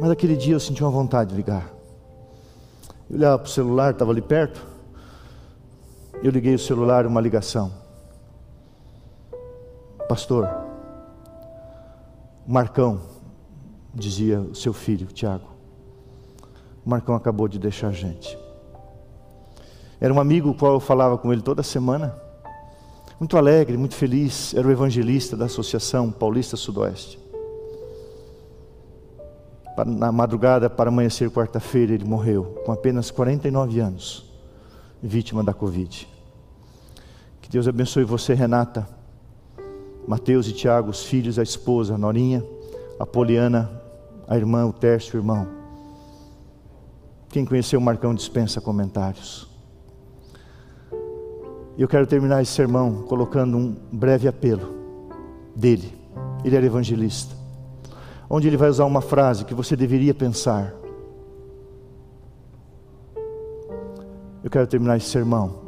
Mas 0.01 0.11
aquele 0.11 0.37
dia 0.37 0.55
eu 0.55 0.61
senti 0.61 0.83
uma 0.83 0.91
vontade 0.91 1.31
de 1.31 1.37
ligar. 1.37 1.73
Eu 3.09 3.17
olhava 3.17 3.39
para 3.39 3.47
o 3.47 3.51
celular, 3.51 3.93
estava 3.93 4.11
ali 4.11 4.21
perto. 4.21 4.61
Eu 6.23 6.31
liguei 6.33 6.55
o 6.55 6.59
celular, 6.59 7.07
uma 7.07 7.21
ligação. 7.21 7.71
Pastor, 10.09 10.49
Marcão, 12.47 13.01
dizia 13.95 14.41
o 14.41 14.55
seu 14.57 14.73
filho, 14.73 15.07
Tiago. 15.07 15.49
Marcão 16.85 17.15
acabou 17.15 17.47
de 17.47 17.61
deixar 17.61 17.89
a 17.89 17.93
gente. 17.93 18.37
Era 20.01 20.13
um 20.13 20.19
amigo 20.19 20.49
com 20.49 20.55
o 20.55 20.59
qual 20.59 20.73
eu 20.75 20.81
falava 20.81 21.17
com 21.17 21.33
ele 21.33 21.41
toda 21.41 21.63
semana. 21.63 22.24
Muito 23.25 23.39
alegre, 23.39 23.75
muito 23.79 23.95
feliz. 23.95 24.53
Era 24.53 24.69
o 24.69 24.71
evangelista 24.71 25.35
da 25.35 25.47
Associação 25.47 26.13
Paulista 26.13 26.59
Sudoeste. 26.59 27.19
Na 29.87 30.13
madrugada, 30.13 30.69
para 30.69 30.91
amanhecer 30.91 31.31
quarta-feira, 31.31 31.95
ele 31.95 32.05
morreu 32.05 32.61
com 32.67 32.71
apenas 32.71 33.11
49 33.11 33.81
anos, 33.81 34.31
vítima 35.03 35.43
da 35.43 35.55
Covid. 35.55 36.07
Que 37.41 37.49
Deus 37.49 37.67
abençoe 37.67 38.05
você, 38.05 38.35
Renata, 38.35 38.87
Mateus 40.07 40.47
e 40.47 40.53
Tiago, 40.53 40.91
os 40.91 41.03
filhos, 41.03 41.39
a 41.39 41.43
esposa, 41.43 41.95
a 41.95 41.99
Norinha, 41.99 42.45
a 43.01 43.07
Poliana, 43.07 43.71
a 44.29 44.37
irmã, 44.37 44.67
o 44.67 44.73
Tércio, 44.75 45.15
o 45.15 45.23
irmão. 45.23 45.49
Quem 47.31 47.47
conheceu 47.47 47.81
o 47.81 47.83
Marcão 47.83 48.15
dispensa 48.15 48.61
comentários. 48.61 49.54
Eu 51.77 51.89
quero 51.89 52.07
terminar 52.07 52.41
esse 52.41 52.53
sermão 52.53 53.03
colocando 53.03 53.57
um 53.57 53.75
breve 53.91 54.29
apelo 54.29 54.75
dele. 55.57 55.93
Ele 56.45 56.57
era 56.57 56.65
evangelista. 56.65 57.35
Onde 58.31 58.47
ele 58.47 58.57
vai 58.57 58.69
usar 58.69 58.85
uma 58.85 59.01
frase 59.01 59.45
que 59.45 59.55
você 59.55 59.75
deveria 59.75 60.15
pensar. 60.15 60.73
Eu 64.43 64.51
quero 64.51 64.67
terminar 64.67 64.97
esse 64.97 65.09
sermão. 65.09 65.65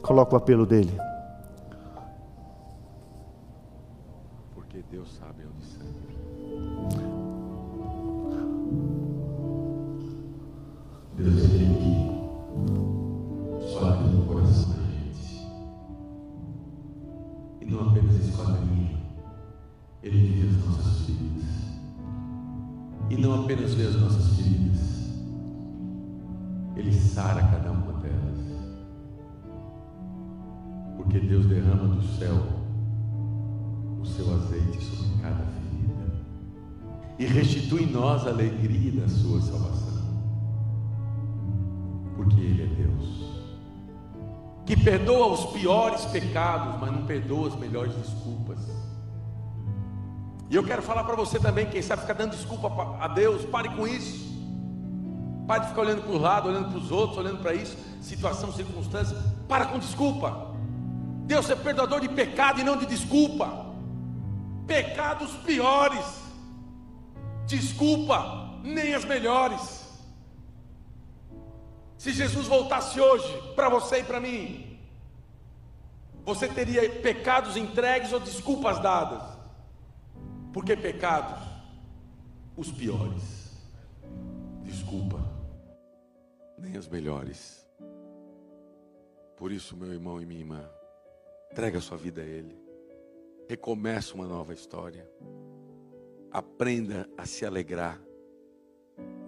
Coloca 0.00 0.34
o 0.34 0.38
apelo 0.38 0.64
dele. 0.64 1.09
Não 23.20 23.42
apenas 23.42 23.74
vê 23.74 23.86
as 23.86 23.94
nossas 23.96 24.36
feridas, 24.36 24.80
Ele 26.76 26.92
sara 26.92 27.42
cada 27.42 27.70
uma 27.70 27.92
delas. 28.00 28.40
Porque 30.96 31.20
Deus 31.20 31.46
derrama 31.46 31.94
do 31.94 32.02
céu 32.18 32.42
o 34.00 34.06
seu 34.06 34.32
azeite 34.34 34.82
sobre 34.82 35.22
cada 35.22 35.44
ferida 35.44 36.12
e 37.18 37.26
restitui 37.26 37.84
em 37.84 37.90
nós 37.92 38.26
a 38.26 38.30
alegria 38.30 39.00
da 39.00 39.08
sua 39.08 39.40
salvação. 39.40 40.00
Porque 42.16 42.40
Ele 42.40 42.62
é 42.62 42.66
Deus 42.66 43.30
que 44.70 44.76
perdoa 44.76 45.32
os 45.32 45.46
piores 45.46 46.04
pecados, 46.04 46.80
mas 46.80 46.92
não 46.92 47.04
perdoa 47.04 47.48
as 47.48 47.56
melhores 47.56 47.92
desculpas. 47.96 48.58
E 50.50 50.56
eu 50.56 50.64
quero 50.64 50.82
falar 50.82 51.04
para 51.04 51.14
você 51.14 51.38
também, 51.38 51.66
quem 51.66 51.80
sabe 51.80 52.02
ficar 52.02 52.14
dando 52.14 52.32
desculpa 52.32 52.98
a 53.00 53.06
Deus, 53.06 53.44
pare 53.44 53.68
com 53.68 53.86
isso. 53.86 54.28
Pare 55.46 55.60
de 55.60 55.68
ficar 55.68 55.82
olhando 55.82 56.02
para 56.02 56.10
o 56.10 56.18
lado, 56.18 56.48
olhando 56.48 56.70
para 56.70 56.78
os 56.78 56.90
outros, 56.90 57.18
olhando 57.18 57.38
para 57.38 57.54
isso, 57.54 57.76
situação, 58.02 58.52
circunstância. 58.52 59.16
Para 59.48 59.66
com 59.66 59.78
desculpa. 59.78 60.50
Deus 61.24 61.48
é 61.48 61.54
perdoador 61.54 62.00
de 62.00 62.08
pecado 62.08 62.60
e 62.60 62.64
não 62.64 62.76
de 62.76 62.84
desculpa. 62.84 63.66
Pecados 64.66 65.30
piores. 65.44 66.04
Desculpa, 67.46 68.50
nem 68.64 68.92
as 68.92 69.04
melhores. 69.04 69.86
Se 71.96 72.12
Jesus 72.12 72.48
voltasse 72.48 73.00
hoje 73.00 73.52
para 73.54 73.68
você 73.68 74.00
e 74.00 74.04
para 74.04 74.18
mim, 74.18 74.76
você 76.24 76.48
teria 76.48 76.90
pecados 76.90 77.56
entregues 77.56 78.12
ou 78.12 78.18
desculpas 78.18 78.80
dadas? 78.80 79.39
Porque 80.52 80.76
pecados, 80.76 81.40
os 82.56 82.70
piores. 82.70 83.50
Desculpa, 84.62 85.18
nem 86.58 86.76
as 86.76 86.88
melhores. 86.88 87.66
Por 89.36 89.50
isso, 89.50 89.76
meu 89.76 89.92
irmão 89.92 90.20
e 90.20 90.26
minha 90.26 90.40
irmã, 90.40 90.68
entrega 91.50 91.80
sua 91.80 91.96
vida 91.96 92.20
a 92.20 92.24
Ele. 92.24 92.60
Recomeça 93.48 94.14
uma 94.14 94.26
nova 94.26 94.52
história. 94.52 95.08
Aprenda 96.30 97.08
a 97.16 97.26
se 97.26 97.44
alegrar 97.44 98.00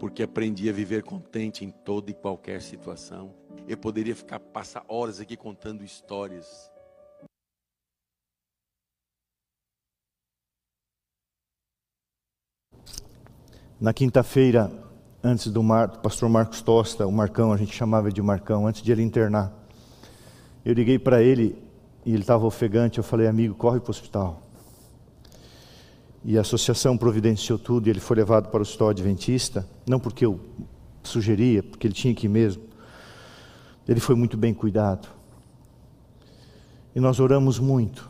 porque 0.03 0.25
aprendi 0.25 0.69
a 0.69 0.73
viver 0.73 1.05
contente 1.05 1.65
em 1.65 1.71
toda 1.71 2.11
e 2.11 2.15
qualquer 2.15 2.61
situação. 2.61 3.33
Eu 3.69 3.79
poderia 3.79 4.17
ficar 4.17 4.41
passar 4.41 4.85
horas 4.89 5.21
aqui 5.21 5.37
contando 5.37 5.85
histórias. 5.85 6.72
Na 13.83 13.93
quinta-feira, 13.93 14.71
antes 15.25 15.49
do, 15.51 15.61
Mar, 15.61 15.89
pastor 15.89 16.29
Marcos 16.29 16.63
Tosta, 16.63 17.05
o 17.05 17.11
Marcão, 17.11 17.53
a 17.53 17.57
gente 17.57 17.75
chamava 17.75 18.13
de 18.13 18.23
Marcão, 18.23 18.65
antes 18.65 18.81
de 18.81 18.93
ele 18.93 19.03
internar, 19.03 19.53
eu 20.65 20.73
liguei 20.73 21.01
para 21.01 21.21
ele 21.21 21.59
e 22.07 22.13
ele 22.13 22.21
estava 22.21 22.47
ofegante. 22.47 22.99
Eu 22.99 23.03
falei, 23.03 23.27
amigo, 23.27 23.57
corre 23.57 23.81
para 23.81 23.89
o 23.89 23.91
hospital. 23.91 24.41
E 26.25 26.39
a 26.39 26.43
associação 26.43 26.97
providenciou 26.97 27.59
tudo 27.59 27.89
e 27.89 27.91
ele 27.91 27.99
foi 27.99 28.19
levado 28.19 28.51
para 28.51 28.59
o 28.59 28.63
hospital 28.63 28.91
adventista, 28.91 29.67
não 29.85 29.99
porque 29.99 30.25
eu 30.25 30.39
sugeria, 31.03 31.61
porque 31.61 31.85
ele 31.85 31.95
tinha 31.95 32.15
que 32.15 32.27
ir 32.27 32.31
mesmo. 32.31 32.63
Ele 33.89 33.99
foi 33.99 34.15
muito 34.15 34.37
bem 34.37 34.55
cuidado. 34.55 35.09
E 36.95 37.01
nós 37.01 37.19
oramos 37.19 37.59
muito. 37.59 38.09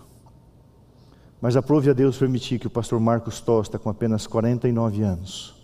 Mas 1.41 1.57
aprove 1.57 1.89
a 1.89 1.95
Deus 1.95 2.19
permitir 2.19 2.59
que 2.59 2.67
o 2.67 2.71
pastor 2.71 3.01
Marcos 3.01 3.41
Tosta, 3.41 3.79
com 3.79 3.89
apenas 3.89 4.27
49 4.27 5.03
anos, 5.03 5.62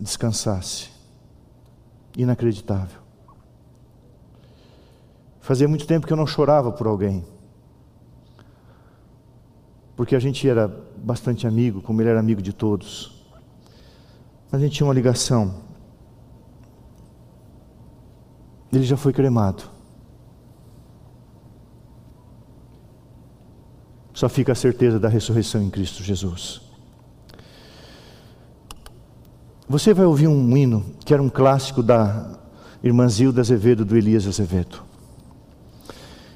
descansasse. 0.00 0.88
Inacreditável. 2.16 3.00
Fazia 5.40 5.68
muito 5.68 5.86
tempo 5.86 6.06
que 6.06 6.12
eu 6.12 6.16
não 6.16 6.26
chorava 6.26 6.72
por 6.72 6.86
alguém 6.86 7.24
porque 10.00 10.16
a 10.16 10.18
gente 10.18 10.48
era 10.48 10.66
bastante 10.96 11.46
amigo, 11.46 11.82
como 11.82 12.00
ele 12.00 12.08
era 12.08 12.18
amigo 12.18 12.40
de 12.40 12.54
todos. 12.54 13.22
A 14.50 14.58
gente 14.58 14.76
tinha 14.76 14.86
uma 14.86 14.94
ligação. 14.94 15.56
Ele 18.72 18.82
já 18.82 18.96
foi 18.96 19.12
cremado. 19.12 19.64
Só 24.14 24.26
fica 24.26 24.52
a 24.52 24.54
certeza 24.54 24.98
da 24.98 25.10
ressurreição 25.10 25.62
em 25.62 25.68
Cristo 25.68 26.02
Jesus. 26.02 26.62
Você 29.70 29.94
vai 29.94 30.04
ouvir 30.04 30.26
um 30.26 30.56
hino 30.56 30.84
que 31.04 31.14
era 31.14 31.22
um 31.22 31.28
clássico 31.28 31.80
da 31.80 32.26
irmã 32.82 33.08
Zilda 33.08 33.40
Azevedo, 33.40 33.84
do 33.84 33.96
Elias 33.96 34.26
Azevedo. 34.26 34.82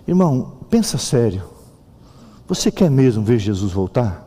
Irmão, 0.06 0.58
pensa 0.70 0.98
sério. 0.98 1.42
Você 2.46 2.70
quer 2.70 2.88
mesmo 2.88 3.24
ver 3.24 3.40
Jesus 3.40 3.72
voltar? 3.72 4.24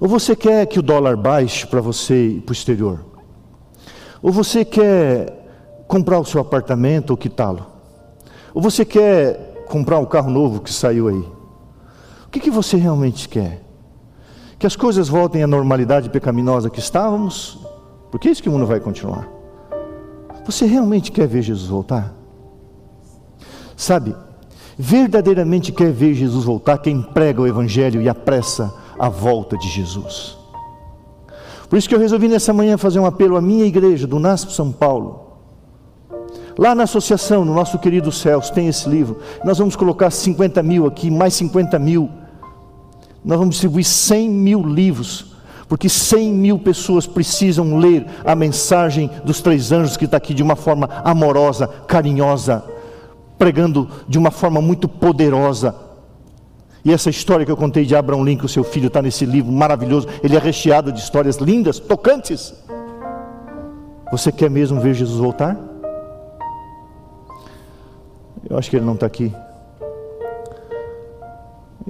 Ou 0.00 0.08
você 0.08 0.34
quer 0.34 0.66
que 0.66 0.80
o 0.80 0.82
dólar 0.82 1.16
baixe 1.16 1.64
para 1.64 1.80
você 1.80 2.26
ir 2.26 2.40
para 2.40 2.50
o 2.50 2.54
exterior? 2.54 3.04
Ou 4.20 4.32
você 4.32 4.64
quer 4.64 5.84
comprar 5.86 6.18
o 6.18 6.24
seu 6.24 6.40
apartamento 6.40 7.10
ou 7.10 7.16
quitá-lo? 7.16 7.66
Ou 8.52 8.60
você 8.60 8.84
quer 8.84 9.64
comprar 9.68 10.00
um 10.00 10.06
carro 10.06 10.28
novo 10.28 10.58
que 10.58 10.72
saiu 10.72 11.06
aí? 11.06 11.24
O 12.26 12.30
que, 12.32 12.40
que 12.40 12.50
você 12.50 12.76
realmente 12.76 13.28
quer? 13.28 13.69
Que 14.60 14.66
as 14.66 14.76
coisas 14.76 15.08
voltem 15.08 15.42
à 15.42 15.46
normalidade 15.46 16.10
pecaminosa 16.10 16.68
que 16.68 16.80
estávamos? 16.80 17.58
Porque 18.10 18.28
é 18.28 18.30
isso 18.30 18.42
que 18.42 18.48
o 18.50 18.52
mundo 18.52 18.66
vai 18.66 18.78
continuar. 18.78 19.26
Você 20.44 20.66
realmente 20.66 21.10
quer 21.10 21.26
ver 21.26 21.40
Jesus 21.40 21.70
voltar? 21.70 22.14
Sabe, 23.74 24.14
verdadeiramente 24.76 25.72
quer 25.72 25.90
ver 25.90 26.12
Jesus 26.12 26.44
voltar 26.44 26.76
quem 26.76 27.00
prega 27.00 27.40
o 27.40 27.46
Evangelho 27.46 28.02
e 28.02 28.08
apressa 28.08 28.70
a 28.98 29.08
volta 29.08 29.56
de 29.56 29.66
Jesus. 29.66 30.36
Por 31.70 31.78
isso 31.78 31.88
que 31.88 31.94
eu 31.94 31.98
resolvi 31.98 32.28
nessa 32.28 32.52
manhã 32.52 32.76
fazer 32.76 33.00
um 33.00 33.06
apelo 33.06 33.38
à 33.38 33.40
minha 33.40 33.64
igreja 33.64 34.06
do 34.06 34.18
NASP 34.18 34.52
São 34.52 34.70
Paulo. 34.70 35.38
Lá 36.58 36.74
na 36.74 36.82
associação, 36.82 37.46
no 37.46 37.54
nosso 37.54 37.78
querido 37.78 38.12
Céus, 38.12 38.50
tem 38.50 38.68
esse 38.68 38.86
livro. 38.90 39.20
Nós 39.42 39.56
vamos 39.56 39.74
colocar 39.74 40.10
50 40.10 40.62
mil 40.62 40.86
aqui, 40.86 41.10
mais 41.10 41.32
50 41.32 41.78
mil. 41.78 42.10
Nós 43.24 43.38
vamos 43.38 43.54
distribuir 43.54 43.84
100 43.84 44.28
mil 44.28 44.62
livros, 44.62 45.34
porque 45.68 45.88
100 45.88 46.32
mil 46.32 46.58
pessoas 46.58 47.06
precisam 47.06 47.78
ler 47.78 48.06
a 48.24 48.34
mensagem 48.34 49.10
dos 49.24 49.40
três 49.40 49.72
anjos 49.72 49.96
que 49.96 50.04
está 50.04 50.16
aqui 50.16 50.34
de 50.34 50.42
uma 50.42 50.56
forma 50.56 50.88
amorosa, 51.04 51.68
carinhosa, 51.86 52.64
pregando 53.38 53.88
de 54.08 54.18
uma 54.18 54.30
forma 54.30 54.60
muito 54.60 54.88
poderosa, 54.88 55.74
e 56.84 56.92
essa 56.92 57.10
história 57.10 57.44
que 57.44 57.52
eu 57.52 57.56
contei 57.56 57.84
de 57.84 57.94
Abraão 57.94 58.24
Lincoln, 58.24 58.48
seu 58.48 58.64
filho, 58.64 58.86
está 58.86 59.02
nesse 59.02 59.26
livro 59.26 59.52
maravilhoso. 59.52 60.08
Ele 60.22 60.36
é 60.36 60.38
recheado 60.38 60.90
de 60.90 60.98
histórias 60.98 61.36
lindas, 61.36 61.78
tocantes. 61.78 62.54
Você 64.10 64.32
quer 64.32 64.50
mesmo 64.50 64.80
ver 64.80 64.94
Jesus 64.94 65.18
voltar? 65.18 65.58
Eu 68.48 68.56
acho 68.56 68.70
que 68.70 68.76
ele 68.76 68.84
não 68.84 68.94
está 68.94 69.06
aqui. 69.06 69.32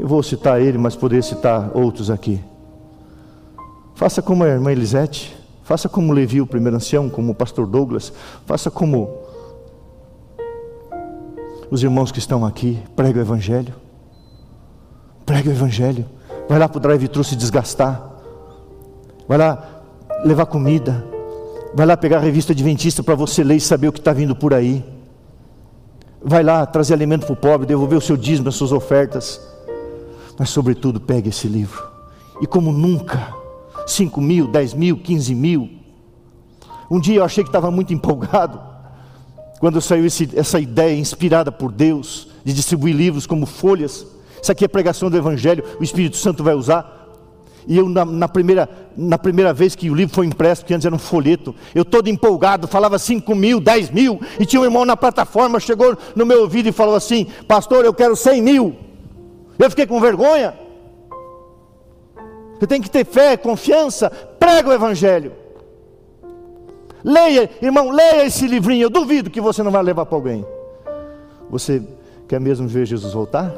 Eu 0.01 0.09
vou 0.09 0.23
citar 0.23 0.63
ele, 0.63 0.79
mas 0.79 0.97
poderia 0.97 1.23
citar 1.23 1.77
outros 1.77 2.11
aqui. 2.11 2.43
Faça 3.95 4.23
como 4.23 4.43
a 4.43 4.49
irmã 4.49 4.73
Elisete, 4.73 5.37
faça 5.63 5.91
como 5.91 6.15
Levi, 6.15 6.41
o 6.41 6.47
primeiro 6.47 6.79
ancião, 6.79 7.11
como 7.11 7.33
o 7.33 7.35
pastor 7.35 7.67
Douglas, 7.67 8.11
faça 8.47 8.71
como 8.71 9.11
os 11.71 11.83
irmãos 11.83 12.11
que 12.11 12.19
estão 12.19 12.47
aqui, 12.47 12.83
prega 12.97 13.19
o 13.19 13.23
Evangelho. 13.23 13.75
Prega 15.27 15.51
o 15.51 15.53
Evangelho. 15.53 16.07
Vai 16.49 16.59
lá 16.59 16.67
para 16.67 16.79
o 16.79 16.81
drive-thru 16.81 17.23
se 17.23 17.37
desgastar. 17.37 18.03
Vai 19.29 19.37
lá 19.37 19.83
levar 20.25 20.47
comida. 20.47 21.05
Vai 21.75 21.85
lá 21.85 21.95
pegar 21.95 22.17
a 22.17 22.21
revista 22.21 22.55
adventista 22.55 23.03
para 23.03 23.15
você 23.15 23.45
ler 23.45 23.57
e 23.57 23.61
saber 23.61 23.89
o 23.89 23.93
que 23.93 23.99
está 23.99 24.15
vindo 24.15 24.35
por 24.35 24.55
aí. 24.55 24.83
Vai 26.23 26.43
lá 26.43 26.65
trazer 26.65 26.95
alimento 26.95 27.27
para 27.27 27.35
o 27.35 27.37
pobre, 27.37 27.67
devolver 27.67 27.99
o 27.99 28.01
seu 28.01 28.17
dízimo, 28.17 28.49
as 28.49 28.55
suas 28.55 28.73
ofertas. 28.73 29.39
Mas, 30.41 30.51
sobretudo, 30.51 31.01
pegue 31.01 31.29
esse 31.29 31.47
livro. 31.47 31.89
E 32.41 32.47
como 32.49 32.73
nunca, 32.73 33.33
5 33.87 34.21
mil, 34.21 34.49
10 34.49 34.75
mil, 34.75 34.97
15 34.97 35.35
mil. 35.37 35.71
Um 36.91 36.99
dia 36.99 37.19
eu 37.19 37.25
achei 37.25 37.45
que 37.45 37.49
estava 37.49 37.71
muito 37.71 37.95
empolgado. 37.95 38.61
Quando 39.61 39.81
saiu 39.81 40.05
esse, 40.05 40.29
essa 40.35 40.59
ideia 40.59 40.99
inspirada 40.99 41.53
por 41.53 41.71
Deus 41.71 42.27
de 42.43 42.53
distribuir 42.53 42.97
livros 42.97 43.25
como 43.25 43.47
folhas 43.47 44.07
isso 44.43 44.51
aqui 44.51 44.65
é 44.65 44.69
pregação 44.69 45.11
do 45.11 45.17
Evangelho, 45.17 45.63
o 45.79 45.85
Espírito 45.85 46.17
Santo 46.17 46.43
vai 46.43 46.55
usar. 46.55 46.99
E 47.67 47.77
eu, 47.77 47.89
na, 47.89 48.05
na, 48.05 48.27
primeira, 48.27 48.69
na 48.97 49.19
primeira 49.19 49.53
vez 49.53 49.75
que 49.75 49.91
o 49.91 49.95
livro 49.95 50.15
foi 50.15 50.27
impresso, 50.27 50.65
que 50.65 50.73
antes 50.73 50.87
era 50.87 50.95
um 50.95 50.99
folheto, 50.99 51.55
eu 51.75 51.85
todo 51.85 52.09
empolgado, 52.09 52.67
falava 52.67 52.99
5 52.99 53.35
mil, 53.35 53.61
10 53.61 53.91
mil, 53.91 54.19
e 54.39 54.47
tinha 54.47 54.63
um 54.63 54.65
irmão 54.65 54.85
na 54.85 54.97
plataforma, 54.97 55.61
chegou 55.61 55.97
no 56.17 56.25
meu 56.25 56.43
ouvido 56.43 56.69
e 56.69 56.73
falou 56.73 56.95
assim: 56.95 57.27
Pastor, 57.47 57.85
eu 57.85 57.93
quero 57.93 58.17
100 58.17 58.43
mil. 58.43 58.77
Eu 59.61 59.71
fiquei 59.71 59.87
com 59.87 60.01
vergonha. 60.01 60.59
Você 62.59 62.67
tem 62.67 62.81
que 62.81 62.91
ter 62.91 63.05
fé, 63.05 63.37
confiança, 63.37 64.11
prega 64.11 64.69
o 64.69 64.73
Evangelho. 64.73 65.33
Leia, 67.03 67.51
irmão, 67.63 67.91
leia 67.91 68.27
esse 68.27 68.47
livrinho. 68.47 68.85
Eu 68.85 68.91
duvido 68.91 69.31
que 69.31 69.41
você 69.41 69.63
não 69.63 69.71
vai 69.71 69.83
levar 69.83 70.07
para 70.07 70.17
alguém. 70.17 70.45
Você 71.49 71.83
quer 72.29 72.41
mesmo 72.41 72.69
ver 72.69 72.87
Jesus 72.87 73.13
voltar? 73.13 73.53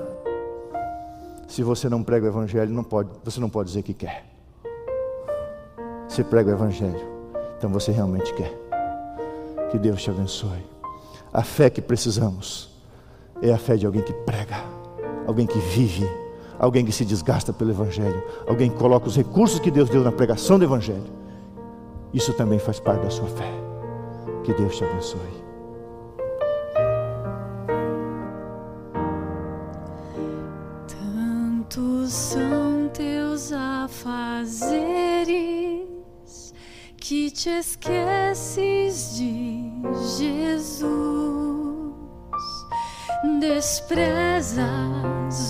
Se 1.49 1.63
você 1.63 1.89
não 1.89 2.03
prega 2.03 2.25
o 2.25 2.29
evangelho, 2.29 2.73
não 2.73 2.83
pode, 2.83 3.11
você 3.23 3.39
não 3.39 3.51
pode 3.51 3.69
dizer 3.69 3.83
que 3.83 3.93
quer. 3.93 4.25
Você 6.09 6.25
prega 6.25 6.51
o 6.51 6.55
evangelho, 6.55 7.07
então 7.59 7.69
você 7.69 7.93
realmente 7.93 8.33
quer. 8.33 8.51
Que 9.71 9.79
Deus 9.79 10.03
te 10.03 10.09
abençoe. 10.09 10.65
A 11.31 11.43
fé 11.43 11.69
que 11.69 11.83
precisamos 11.83 12.71
é 13.43 13.53
a 13.53 13.59
fé 13.59 13.77
de 13.77 13.85
alguém 13.85 14.03
que 14.03 14.13
prega, 14.13 14.57
alguém 15.27 15.47
que 15.47 15.59
vive, 15.59 16.09
alguém 16.59 16.85
que 16.85 16.93
se 16.93 17.05
desgasta 17.05 17.53
pelo 17.53 17.71
evangelho, 17.71 18.23
alguém 18.47 18.71
que 18.71 18.77
coloca 18.77 19.09
os 19.09 19.17
recursos 19.17 19.59
que 19.59 19.71
Deus 19.71 19.89
deu 19.89 20.03
na 20.03 20.13
pregação 20.13 20.59
do 20.59 20.65
evangelho. 20.65 21.11
Isso 22.13 22.33
também 22.33 22.59
faz 22.59 22.79
parte 22.79 23.03
da 23.03 23.11
sua 23.11 23.29
fé. 23.29 23.51
Que 24.45 24.53
Deus 24.53 24.77
te 24.77 24.85
abençoe. 24.85 25.43
te 37.43 37.49
esqueces 37.49 39.17
de 39.17 39.73
Jesus, 40.17 41.62
desprezas 43.41 44.65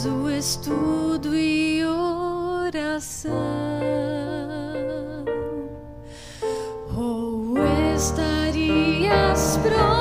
o 0.05 0.31
estudo 0.31 1.35
e 1.35 1.82
oração, 1.85 3.31
ou 6.94 7.57
estarias 7.94 9.59
pronto 9.62 9.91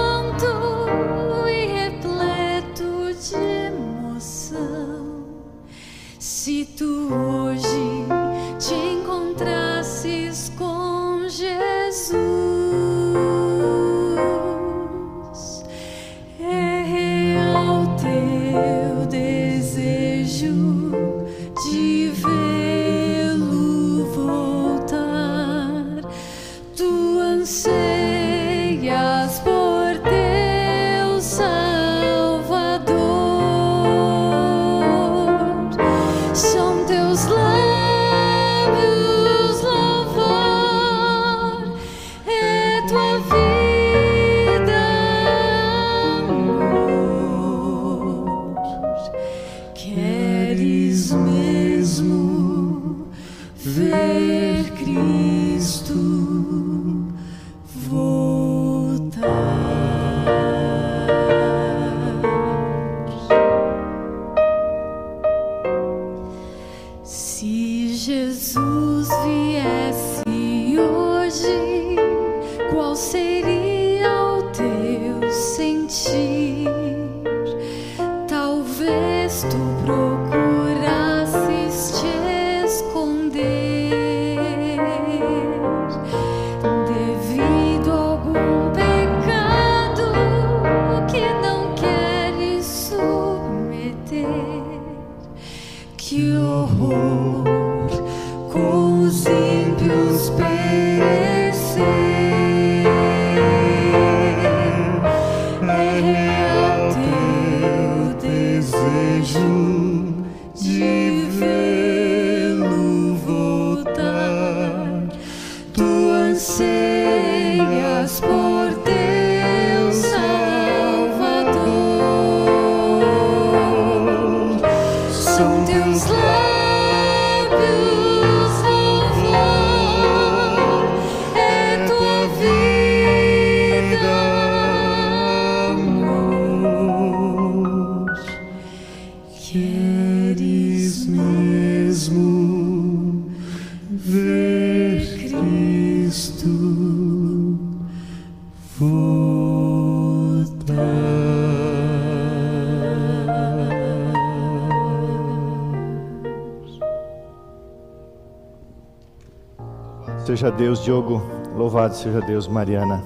Seja 160.42 160.52
Deus, 160.52 160.84
Diogo. 160.84 161.22
Louvado 161.56 161.96
seja 161.96 162.20
Deus, 162.20 162.48
Mariana. 162.48 163.04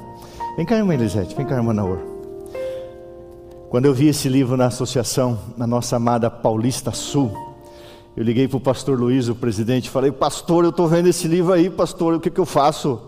Vem 0.55 0.65
cá, 0.65 0.77
irmã 0.77 0.93
Elisete. 0.93 1.35
Vem 1.35 1.45
cá, 1.45 1.57
irmã 1.57 1.73
Naor. 1.73 1.99
Quando 3.69 3.83
eu 3.83 3.93
vi 3.93 4.07
esse 4.07 4.29
livro 4.29 4.55
na 4.55 4.67
associação, 4.67 5.37
na 5.57 5.67
nossa 5.67 5.97
amada 5.97 6.31
Paulista 6.31 6.93
Sul, 6.93 7.33
eu 8.15 8.23
liguei 8.23 8.47
para 8.47 8.55
o 8.55 8.61
pastor 8.61 8.97
Luiz, 8.97 9.27
o 9.27 9.35
presidente, 9.35 9.89
falei: 9.89 10.13
Pastor, 10.13 10.63
eu 10.63 10.69
estou 10.69 10.87
vendo 10.87 11.09
esse 11.09 11.27
livro 11.27 11.51
aí, 11.51 11.69
pastor, 11.69 12.13
o 12.13 12.21
que, 12.21 12.29
que 12.29 12.39
eu 12.39 12.45
faço? 12.45 13.01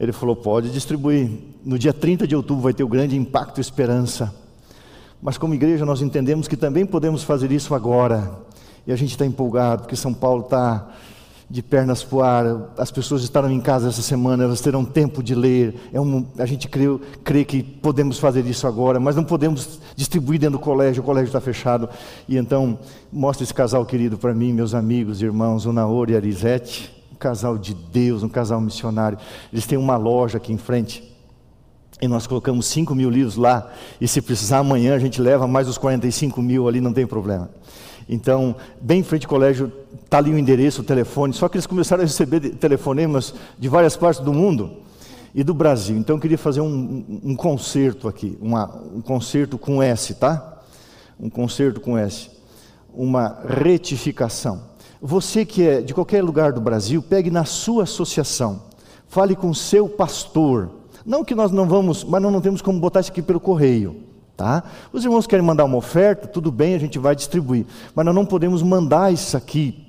Ele 0.00 0.10
falou: 0.10 0.34
Pode 0.34 0.70
distribuir. 0.70 1.30
No 1.62 1.78
dia 1.78 1.92
30 1.92 2.26
de 2.26 2.34
outubro 2.34 2.62
vai 2.62 2.72
ter 2.72 2.82
o 2.82 2.88
grande 2.88 3.14
impacto 3.14 3.58
e 3.58 3.60
esperança. 3.60 4.34
Mas 5.20 5.36
como 5.36 5.52
igreja 5.52 5.84
nós 5.84 6.00
entendemos 6.00 6.48
que 6.48 6.56
também 6.56 6.86
podemos 6.86 7.22
fazer 7.22 7.52
isso 7.52 7.74
agora. 7.74 8.40
E 8.86 8.92
a 8.92 8.96
gente 8.96 9.10
está 9.10 9.26
empolgado, 9.26 9.82
porque 9.82 9.96
São 9.96 10.14
Paulo 10.14 10.44
está 10.44 10.94
de 11.50 11.62
pernas 11.62 12.04
para 12.04 12.26
ar, 12.26 12.72
as 12.78 12.92
pessoas 12.92 13.24
estarão 13.24 13.50
em 13.50 13.60
casa 13.60 13.88
essa 13.88 14.02
semana, 14.02 14.44
elas 14.44 14.60
terão 14.60 14.84
tempo 14.84 15.20
de 15.20 15.34
ler. 15.34 15.74
É 15.92 16.00
um, 16.00 16.24
a 16.38 16.46
gente 16.46 16.68
crê, 16.68 16.86
crê 17.24 17.44
que 17.44 17.60
podemos 17.60 18.20
fazer 18.20 18.46
isso 18.46 18.68
agora, 18.68 19.00
mas 19.00 19.16
não 19.16 19.24
podemos 19.24 19.80
distribuir 19.96 20.38
dentro 20.38 20.58
do 20.58 20.62
colégio, 20.62 21.02
o 21.02 21.04
colégio 21.04 21.26
está 21.26 21.40
fechado. 21.40 21.88
E 22.28 22.36
então, 22.36 22.78
mostra 23.12 23.42
esse 23.42 23.52
casal 23.52 23.84
querido 23.84 24.16
para 24.16 24.32
mim, 24.32 24.52
meus 24.52 24.74
amigos, 24.74 25.20
irmãos, 25.20 25.66
o 25.66 25.72
Naor 25.72 26.08
e 26.08 26.14
a 26.14 26.18
Arisete, 26.18 26.94
um 27.12 27.16
casal 27.16 27.58
de 27.58 27.74
Deus, 27.74 28.22
um 28.22 28.28
casal 28.28 28.60
missionário. 28.60 29.18
Eles 29.52 29.66
têm 29.66 29.76
uma 29.76 29.96
loja 29.96 30.36
aqui 30.36 30.52
em 30.52 30.58
frente. 30.58 31.02
E 32.00 32.06
nós 32.06 32.28
colocamos 32.28 32.66
5 32.66 32.94
mil 32.94 33.10
livros 33.10 33.34
lá, 33.34 33.72
e 34.00 34.06
se 34.06 34.22
precisar 34.22 34.58
amanhã 34.58 34.94
a 34.94 34.98
gente 35.00 35.20
leva 35.20 35.48
mais 35.48 35.68
os 35.68 35.76
45 35.76 36.40
mil 36.40 36.68
ali, 36.68 36.80
não 36.80 36.92
tem 36.92 37.06
problema. 37.06 37.50
Então, 38.12 38.56
bem 38.80 38.98
em 38.98 39.02
frente 39.04 39.24
ao 39.24 39.30
colégio, 39.30 39.72
está 40.04 40.18
ali 40.18 40.32
o 40.32 40.38
endereço, 40.38 40.82
o 40.82 40.84
telefone. 40.84 41.32
Só 41.32 41.48
que 41.48 41.56
eles 41.56 41.66
começaram 41.66 42.02
a 42.02 42.06
receber 42.06 42.40
telefonemas 42.56 43.32
de 43.56 43.68
várias 43.68 43.96
partes 43.96 44.20
do 44.20 44.32
mundo 44.32 44.78
e 45.32 45.44
do 45.44 45.54
Brasil. 45.54 45.96
Então, 45.96 46.16
eu 46.16 46.20
queria 46.20 46.36
fazer 46.36 46.60
um, 46.60 47.20
um 47.22 47.36
concerto 47.36 48.08
aqui, 48.08 48.36
uma, 48.40 48.82
um 48.92 49.00
concerto 49.00 49.56
com 49.56 49.80
S, 49.80 50.14
tá? 50.14 50.60
Um 51.20 51.30
concerto 51.30 51.80
com 51.80 51.96
S. 51.96 52.30
Uma 52.92 53.38
retificação. 53.46 54.62
Você 55.00 55.44
que 55.44 55.62
é 55.62 55.80
de 55.80 55.94
qualquer 55.94 56.24
lugar 56.24 56.52
do 56.52 56.60
Brasil, 56.60 57.00
pegue 57.00 57.30
na 57.30 57.44
sua 57.44 57.84
associação, 57.84 58.62
fale 59.06 59.36
com 59.36 59.50
o 59.50 59.54
seu 59.54 59.88
pastor. 59.88 60.68
Não 61.06 61.24
que 61.24 61.34
nós 61.34 61.52
não 61.52 61.68
vamos, 61.68 62.02
mas 62.02 62.20
nós 62.20 62.32
não 62.32 62.40
temos 62.40 62.60
como 62.60 62.80
botar 62.80 62.98
isso 62.98 63.12
aqui 63.12 63.22
pelo 63.22 63.38
correio. 63.38 64.09
Tá? 64.40 64.64
Os 64.90 65.04
irmãos 65.04 65.26
querem 65.26 65.44
mandar 65.44 65.66
uma 65.66 65.76
oferta, 65.76 66.26
tudo 66.26 66.50
bem, 66.50 66.74
a 66.74 66.78
gente 66.78 66.98
vai 66.98 67.14
distribuir. 67.14 67.66
Mas 67.94 68.06
nós 68.06 68.14
não 68.14 68.24
podemos 68.24 68.62
mandar 68.62 69.12
isso 69.12 69.36
aqui. 69.36 69.86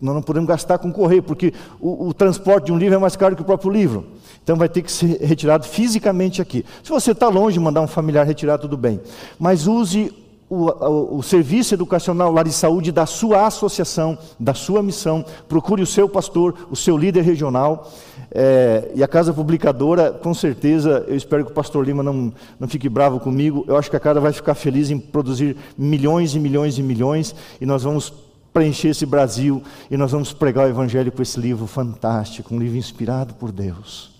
Nós 0.00 0.14
não 0.14 0.22
podemos 0.22 0.48
gastar 0.48 0.78
com 0.78 0.90
correio, 0.90 1.22
porque 1.22 1.52
o, 1.78 2.08
o, 2.08 2.14
transporte 2.14 2.64
de 2.64 2.72
um 2.72 2.78
livro 2.78 2.94
é 2.94 2.98
mais 2.98 3.16
caro 3.16 3.36
que 3.36 3.42
o 3.42 3.44
próprio 3.44 3.70
livro. 3.70 4.06
Então 4.42 4.56
vai 4.56 4.66
ter 4.66 4.80
que 4.80 4.90
ser 4.90 5.18
retirado 5.20 5.66
fisicamente 5.66 6.40
aqui. 6.40 6.64
Se 6.82 6.88
você 6.88 7.10
está 7.10 7.28
longe, 7.28 7.60
mandar 7.60 7.82
um 7.82 7.86
familiar 7.86 8.26
retirar, 8.26 8.56
tudo 8.56 8.78
bem. 8.78 8.98
Mas 9.38 9.66
use 9.66 10.10
o, 10.48 10.70
o, 10.70 11.18
o, 11.18 11.22
serviço 11.22 11.74
educacional 11.74 12.32
lá 12.32 12.42
de 12.42 12.52
saúde 12.52 12.90
da 12.90 13.04
sua 13.04 13.46
associação, 13.46 14.16
da 14.40 14.54
sua 14.54 14.82
missão. 14.82 15.22
Procure 15.46 15.82
o 15.82 15.86
seu 15.86 16.08
pastor, 16.08 16.54
o 16.70 16.76
seu 16.76 16.96
líder 16.96 17.24
regional. 17.24 17.92
É, 18.30 18.90
e 18.94 19.02
a 19.02 19.08
casa 19.08 19.32
publicadora, 19.32 20.10
com 20.12 20.34
certeza, 20.34 21.04
eu 21.06 21.16
espero 21.16 21.44
que 21.44 21.50
o 21.52 21.54
pastor 21.54 21.84
Lima 21.84 22.02
não, 22.02 22.32
não 22.58 22.68
fique 22.68 22.88
bravo 22.88 23.20
comigo. 23.20 23.64
Eu 23.66 23.76
acho 23.76 23.90
que 23.90 23.96
a 23.96 24.00
casa 24.00 24.20
vai 24.20 24.32
ficar 24.32 24.54
feliz 24.54 24.90
em 24.90 24.98
produzir 24.98 25.56
milhões 25.76 26.34
e 26.34 26.38
milhões 26.38 26.78
e 26.78 26.82
milhões. 26.82 27.34
E 27.60 27.66
nós 27.66 27.82
vamos 27.82 28.12
preencher 28.52 28.88
esse 28.88 29.06
Brasil. 29.06 29.62
E 29.90 29.96
nós 29.96 30.12
vamos 30.12 30.32
pregar 30.32 30.66
o 30.66 30.70
Evangelho 30.70 31.12
com 31.12 31.22
esse 31.22 31.38
livro 31.38 31.66
fantástico, 31.66 32.54
um 32.54 32.58
livro 32.58 32.76
inspirado 32.76 33.34
por 33.34 33.52
Deus. 33.52 34.16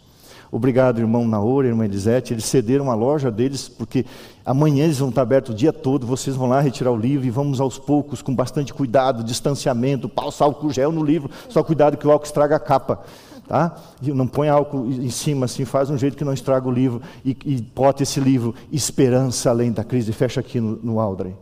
Obrigado, 0.51 1.01
irmão 1.01 1.27
Naor, 1.27 1.65
irmã 1.65 1.85
Elisete. 1.85 2.33
Eles 2.33 2.45
cederam 2.45 2.91
a 2.91 2.95
loja 2.95 3.31
deles, 3.31 3.69
porque 3.69 4.07
amanhã 4.45 4.85
eles 4.85 4.99
vão 4.99 5.09
estar 5.09 5.23
abertos 5.23 5.53
o 5.53 5.57
dia 5.57 5.73
todo. 5.73 6.07
Vocês 6.07 6.37
vão 6.37 6.49
lá 6.49 6.61
retirar 6.61 6.93
o 6.93 6.97
livro 6.97 7.27
e 7.27 7.31
vamos 7.31 7.61
aos 7.61 7.79
poucos, 7.79 8.23
com 8.23 8.35
bastante 8.35 8.73
cuidado, 8.73 9.25
distanciamento, 9.25 10.09
passar 10.09 10.45
álcool 10.45 10.73
gel 10.73 10.93
no 10.93 11.05
livro. 11.05 11.31
Só 11.49 11.63
cuidado 11.63 11.97
que 11.97 12.07
o 12.07 12.11
álcool 12.13 12.27
estraga 12.27 12.57
a 12.57 12.61
capa. 12.61 13.03
Tá? 13.47 13.77
Não 14.03 14.27
põe 14.27 14.49
álcool 14.49 14.87
em 14.87 15.11
cima 15.11 15.45
assim, 15.45 15.65
faz 15.65 15.89
um 15.89 15.97
jeito 15.97 16.17
que 16.17 16.25
não 16.25 16.33
estraga 16.33 16.69
o 16.69 16.71
livro 16.71 17.01
e, 17.25 17.37
e 17.45 17.63
bota 17.63 18.03
esse 18.03 18.19
livro, 18.19 18.55
Esperança 18.73 19.51
Além 19.51 19.71
da 19.71 19.85
Crise. 19.85 20.13
Fecha 20.13 20.41
aqui 20.41 20.61
no, 20.61 20.77
no 20.77 21.01
Aldrey. 21.01 21.35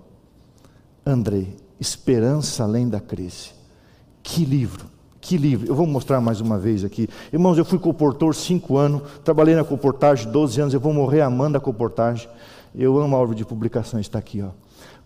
Andrei, 1.04 1.56
Esperança 1.80 2.64
Além 2.64 2.88
da 2.88 3.00
Crise. 3.00 3.52
Que 4.22 4.44
livro! 4.44 4.94
Que 5.20 5.38
livro, 5.38 5.66
eu 5.66 5.74
vou 5.74 5.86
mostrar 5.86 6.20
mais 6.20 6.42
uma 6.42 6.58
vez 6.58 6.84
aqui. 6.84 7.08
Irmãos, 7.32 7.56
eu 7.56 7.64
fui 7.64 7.78
comportor 7.78 8.34
cinco 8.34 8.76
anos, 8.76 9.00
trabalhei 9.24 9.54
na 9.54 9.64
comportagem 9.64 10.30
12 10.30 10.60
anos, 10.60 10.74
eu 10.74 10.80
vou 10.80 10.92
morrer 10.92 11.22
amando 11.22 11.56
a 11.56 11.60
comportagem. 11.62 12.28
Eu 12.74 12.98
amo 12.98 13.16
a 13.16 13.20
árvore 13.20 13.38
de 13.38 13.44
publicações, 13.46 14.04
está 14.04 14.18
aqui, 14.18 14.42
ó. 14.42 14.50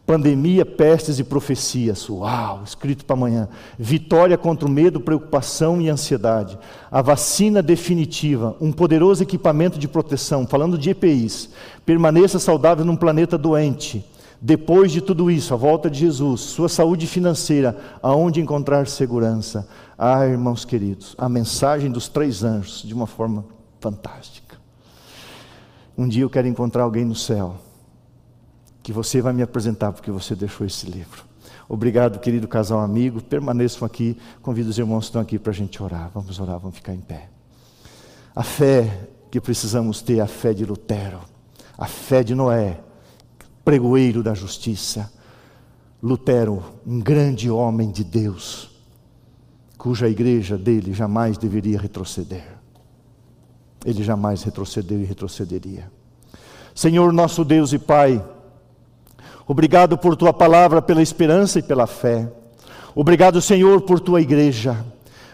Pandemia, 0.09 0.64
pestes 0.64 1.18
e 1.18 1.22
profecias. 1.22 2.09
Uau, 2.09 2.62
escrito 2.64 3.05
para 3.05 3.14
amanhã. 3.14 3.47
Vitória 3.78 4.39
contra 4.39 4.66
o 4.66 4.70
medo, 4.70 5.02
preocupação 5.02 5.82
e 5.82 5.90
ansiedade. 5.90 6.59
A 6.90 7.02
vacina 7.02 7.60
definitiva, 7.60 8.56
um 8.59 8.72
poderoso 8.72 9.22
equipamento 9.22 9.78
de 9.78 9.86
proteção, 9.86 10.47
falando 10.47 10.78
de 10.78 10.89
EPIs. 10.89 11.51
Permaneça 11.85 12.39
saudável 12.39 12.86
num 12.86 12.97
planeta 12.97 13.36
doente. 13.36 14.02
Depois 14.40 14.93
de 14.93 15.02
tudo 15.02 15.30
isso, 15.30 15.52
a 15.52 15.59
volta 15.59 15.90
de 15.90 15.98
Jesus, 15.98 16.40
sua 16.40 16.70
saúde 16.70 17.06
financeira, 17.06 17.76
aonde 18.02 18.40
encontrar 18.40 18.86
segurança? 18.86 19.68
Ah, 19.98 20.26
irmãos 20.26 20.64
queridos, 20.64 21.14
a 21.18 21.28
mensagem 21.28 21.90
dos 21.90 22.09
três 22.09 22.43
anjos, 22.43 22.82
de 22.82 22.94
uma 22.94 23.06
forma 23.06 23.44
fantástica. 23.78 24.56
Um 25.98 26.09
dia 26.09 26.22
eu 26.22 26.30
quero 26.30 26.48
encontrar 26.48 26.85
alguém 26.85 27.05
no 27.05 27.14
céu, 27.14 27.56
que 28.89 28.93
você 28.94 29.20
vai 29.20 29.35
me 29.35 29.43
apresentar, 29.43 29.93
porque 29.93 30.10
você 30.10 30.35
deixou 30.35 30.66
esse 30.66 30.86
livro. 30.86 31.23
Obrigado, 31.69 32.19
querido 32.19 32.48
casal 32.48 32.81
amigo. 32.81 33.20
Permaneçam 33.20 33.85
aqui. 33.85 34.16
Convido 34.40 34.70
os 34.70 34.78
irmãos 34.78 35.01
que 35.01 35.05
estão 35.10 35.20
aqui 35.20 35.39
para 35.39 35.52
a 35.52 35.55
gente 35.55 35.82
orar. 35.82 36.10
Vamos 36.15 36.40
orar, 36.40 36.59
vamos 36.59 36.77
ficar 36.77 36.94
em 36.94 37.01
pé. 37.01 37.28
A 38.35 38.43
fé 38.43 39.10
que 39.31 39.43
precisamos 39.43 40.01
ter, 40.01 40.20
a 40.20 40.27
fé 40.27 40.55
de 40.55 40.65
Lutero, 40.65 41.20
a 41.77 41.85
fé 41.85 42.24
de 42.24 42.35
Noé, 42.35 42.81
pregoeiro 43.62 44.23
da 44.23 44.32
justiça. 44.32 45.12
Lutero, 46.02 46.65
um 46.86 46.98
grande 46.98 47.51
homem 47.51 47.90
de 47.90 48.02
Deus 48.02 48.70
cuja 49.77 50.09
igreja 50.09 50.56
dele 50.56 50.94
jamais 50.94 51.36
deveria 51.36 51.78
retroceder. 51.78 52.56
Ele 53.85 54.02
jamais 54.02 54.43
retrocedeu 54.44 54.98
e 54.98 55.05
retrocederia. 55.05 55.93
Senhor 56.74 57.12
nosso 57.12 57.44
Deus 57.44 57.74
e 57.74 57.78
Pai, 57.78 58.24
obrigado 59.48 59.98
por 59.98 60.14
tua 60.14 60.32
palavra, 60.32 60.80
pela 60.80 61.02
esperança 61.02 61.58
e 61.58 61.62
pela 61.62 61.88
fé. 61.88 62.28
Obrigado, 62.94 63.42
Senhor, 63.42 63.80
por 63.80 63.98
tua 63.98 64.20
igreja, 64.20 64.76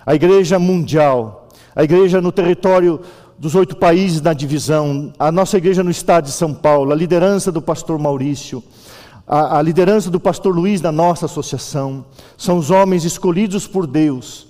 a 0.07 0.15
igreja 0.15 0.59
mundial, 0.59 1.49
a 1.77 1.85
igreja 1.85 2.21
no 2.23 2.33
território 2.33 3.01
dos 3.39 3.55
oito 3.55 3.77
países 3.77 4.23
na 4.23 4.33
divisão, 4.33 5.13
a 5.19 5.31
nossa 5.31 5.59
igreja 5.59 5.83
no 5.83 5.91
estado 5.91 6.25
de 6.25 6.33
São 6.33 6.55
Paulo, 6.55 6.93
a 6.93 6.97
liderança 6.97 7.53
do 7.53 7.61
pastor 7.61 7.99
Maurício 7.99 8.63
a, 9.27 9.59
a 9.59 9.63
liderança 9.63 10.11
do 10.11 10.21
pastor 10.21 10.55
Luiz 10.55 10.81
na 10.81 10.93
nossa 10.93 11.27
associação, 11.27 12.05
são 12.37 12.59
os 12.59 12.71
homens 12.71 13.05
escolhidos 13.05 13.67
por 13.67 13.87
Deus 13.87 14.47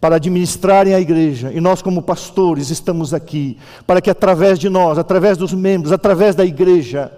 para 0.00 0.16
administrarem 0.16 0.94
a 0.94 1.00
igreja, 1.00 1.52
e 1.52 1.60
nós, 1.60 1.80
como 1.80 2.02
pastores, 2.02 2.70
estamos 2.70 3.14
aqui 3.14 3.56
para 3.86 4.00
que 4.00 4.10
através 4.10 4.58
de 4.58 4.68
nós, 4.68 4.98
através 4.98 5.38
dos 5.38 5.52
membros, 5.52 5.92
através 5.92 6.34
da 6.34 6.44
igreja, 6.44 7.12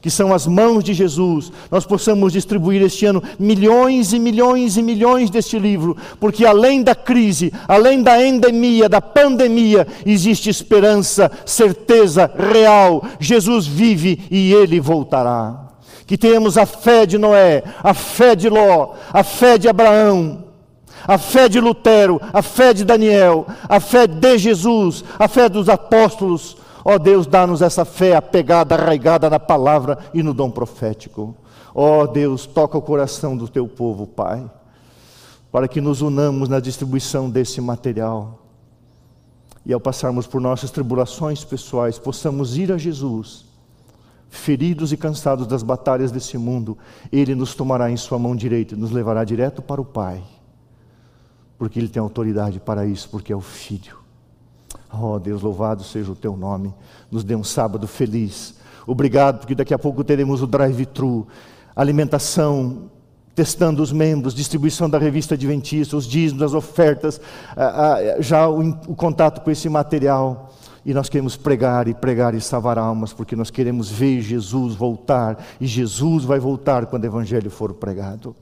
que 0.00 0.10
são 0.10 0.32
as 0.32 0.46
mãos 0.46 0.82
de 0.82 0.94
Jesus, 0.94 1.52
nós 1.70 1.84
possamos 1.84 2.32
distribuir 2.32 2.80
este 2.82 3.04
ano 3.04 3.22
milhões 3.38 4.12
e 4.12 4.18
milhões 4.18 4.76
e 4.76 4.82
milhões 4.82 5.28
deste 5.28 5.58
livro, 5.58 5.96
porque 6.18 6.46
além 6.46 6.82
da 6.82 6.94
crise, 6.94 7.52
além 7.68 8.02
da 8.02 8.24
endemia, 8.24 8.88
da 8.88 9.00
pandemia, 9.00 9.86
existe 10.06 10.48
esperança, 10.48 11.30
certeza 11.44 12.30
real. 12.34 13.04
Jesus 13.18 13.66
vive 13.66 14.22
e 14.30 14.52
ele 14.52 14.80
voltará. 14.80 15.68
Que 16.06 16.16
tenhamos 16.16 16.56
a 16.56 16.66
fé 16.66 17.06
de 17.06 17.18
Noé, 17.18 17.62
a 17.82 17.94
fé 17.94 18.34
de 18.34 18.48
Ló, 18.48 18.94
a 19.12 19.22
fé 19.22 19.58
de 19.58 19.68
Abraão, 19.68 20.44
a 21.06 21.18
fé 21.18 21.48
de 21.48 21.60
Lutero, 21.60 22.20
a 22.32 22.42
fé 22.42 22.72
de 22.72 22.84
Daniel, 22.84 23.46
a 23.68 23.78
fé 23.80 24.06
de 24.06 24.38
Jesus, 24.38 25.04
a 25.18 25.28
fé 25.28 25.48
dos 25.48 25.68
apóstolos, 25.68 26.56
Ó 26.84 26.94
oh 26.94 26.98
Deus, 26.98 27.26
dá-nos 27.26 27.62
essa 27.62 27.84
fé 27.84 28.16
apegada, 28.16 28.74
arraigada 28.74 29.28
na 29.28 29.38
palavra 29.38 29.98
e 30.14 30.22
no 30.22 30.32
dom 30.32 30.50
profético. 30.50 31.36
Ó 31.74 32.02
oh 32.02 32.06
Deus, 32.06 32.46
toca 32.46 32.78
o 32.78 32.82
coração 32.82 33.36
do 33.36 33.48
teu 33.48 33.68
povo, 33.68 34.06
Pai, 34.06 34.50
para 35.52 35.68
que 35.68 35.80
nos 35.80 36.00
unamos 36.00 36.48
na 36.48 36.60
distribuição 36.60 37.28
desse 37.28 37.60
material. 37.60 38.38
E 39.64 39.72
ao 39.72 39.80
passarmos 39.80 40.26
por 40.26 40.40
nossas 40.40 40.70
tribulações 40.70 41.44
pessoais, 41.44 41.98
possamos 41.98 42.56
ir 42.56 42.72
a 42.72 42.78
Jesus, 42.78 43.44
feridos 44.30 44.90
e 44.90 44.96
cansados 44.96 45.46
das 45.46 45.62
batalhas 45.62 46.10
desse 46.10 46.38
mundo, 46.38 46.78
Ele 47.12 47.34
nos 47.34 47.54
tomará 47.54 47.90
em 47.90 47.96
Sua 47.96 48.18
mão 48.18 48.34
direita 48.34 48.74
e 48.74 48.78
nos 48.78 48.90
levará 48.90 49.22
direto 49.22 49.60
para 49.60 49.80
o 49.80 49.84
Pai, 49.84 50.22
porque 51.58 51.78
Ele 51.78 51.88
tem 51.88 52.00
autoridade 52.00 52.58
para 52.58 52.86
isso, 52.86 53.08
porque 53.10 53.32
é 53.32 53.36
o 53.36 53.40
Filho. 53.40 53.99
Oh 54.92 55.18
Deus, 55.18 55.42
louvado 55.42 55.84
seja 55.84 56.10
o 56.10 56.16
teu 56.16 56.36
nome. 56.36 56.74
Nos 57.10 57.22
dê 57.22 57.34
um 57.34 57.44
sábado 57.44 57.86
feliz. 57.86 58.54
Obrigado, 58.86 59.38
porque 59.38 59.54
daqui 59.54 59.72
a 59.72 59.78
pouco 59.78 60.02
teremos 60.02 60.42
o 60.42 60.46
drive-thru, 60.46 61.26
alimentação, 61.76 62.90
testando 63.34 63.82
os 63.82 63.92
membros, 63.92 64.34
distribuição 64.34 64.90
da 64.90 64.98
revista 64.98 65.34
Adventista, 65.34 65.96
os 65.96 66.06
dízimos, 66.06 66.42
as 66.42 66.54
ofertas, 66.54 67.20
já 68.18 68.48
o, 68.48 68.94
contato 68.96 69.42
com 69.42 69.50
esse 69.50 69.68
material. 69.68 70.52
E 70.84 70.94
nós 70.94 71.08
queremos 71.08 71.36
pregar 71.36 71.88
e 71.88 71.94
pregar 71.94 72.34
e 72.34 72.40
salvar 72.40 72.78
almas, 72.78 73.12
porque 73.12 73.36
nós 73.36 73.50
queremos 73.50 73.90
ver 73.90 74.22
Jesus 74.22 74.74
voltar, 74.74 75.38
e 75.60 75.66
Jesus 75.66 76.24
vai 76.24 76.40
voltar 76.40 76.86
quando 76.86 77.04
o 77.04 77.06
Evangelho 77.06 77.50
for 77.50 77.74
pregado. 77.74 78.34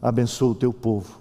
Abençoa 0.00 0.52
o 0.52 0.54
teu 0.54 0.72
povo. 0.72 1.18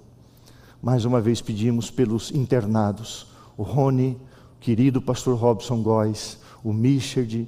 Mais 0.81 1.05
uma 1.05 1.19
vez 1.19 1.41
pedimos 1.41 1.91
pelos 1.91 2.31
internados, 2.31 3.27
o 3.57 3.63
Rony, 3.63 4.17
querido 4.59 5.01
pastor 5.01 5.37
Robson 5.37 5.81
Góes, 5.81 6.37
o 6.63 6.73
Michard 6.73 7.47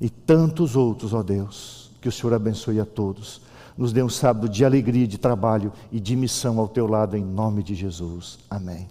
e 0.00 0.08
tantos 0.08 0.76
outros, 0.76 1.12
ó 1.12 1.22
Deus. 1.22 1.90
Que 2.00 2.08
o 2.08 2.12
Senhor 2.12 2.34
abençoe 2.34 2.80
a 2.80 2.84
todos. 2.84 3.40
Nos 3.76 3.92
dê 3.92 4.02
um 4.02 4.08
sábado 4.08 4.48
de 4.48 4.64
alegria, 4.64 5.06
de 5.06 5.18
trabalho 5.18 5.72
e 5.90 6.00
de 6.00 6.16
missão 6.16 6.58
ao 6.58 6.68
teu 6.68 6.86
lado, 6.86 7.16
em 7.16 7.24
nome 7.24 7.62
de 7.62 7.74
Jesus. 7.74 8.38
Amém. 8.48 8.86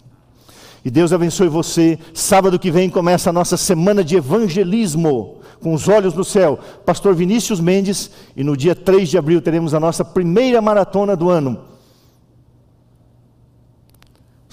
E 0.83 0.91
Deus 0.91 1.11
abençoe 1.11 1.47
você. 1.47 1.97
Sábado 2.13 2.59
que 2.59 2.69
vem 2.69 2.89
começa 2.89 3.29
a 3.29 3.33
nossa 3.33 3.57
semana 3.57 4.03
de 4.03 4.15
evangelismo, 4.15 5.37
com 5.59 5.73
os 5.73 5.87
olhos 5.87 6.13
no 6.13 6.23
céu. 6.23 6.59
Pastor 6.85 7.15
Vinícius 7.15 7.59
Mendes, 7.59 8.11
e 8.35 8.43
no 8.43 8.55
dia 8.55 8.75
3 8.75 9.09
de 9.09 9.17
abril 9.17 9.41
teremos 9.41 9.73
a 9.73 9.79
nossa 9.79 10.05
primeira 10.05 10.61
maratona 10.61 11.15
do 11.15 11.29
ano 11.29 11.74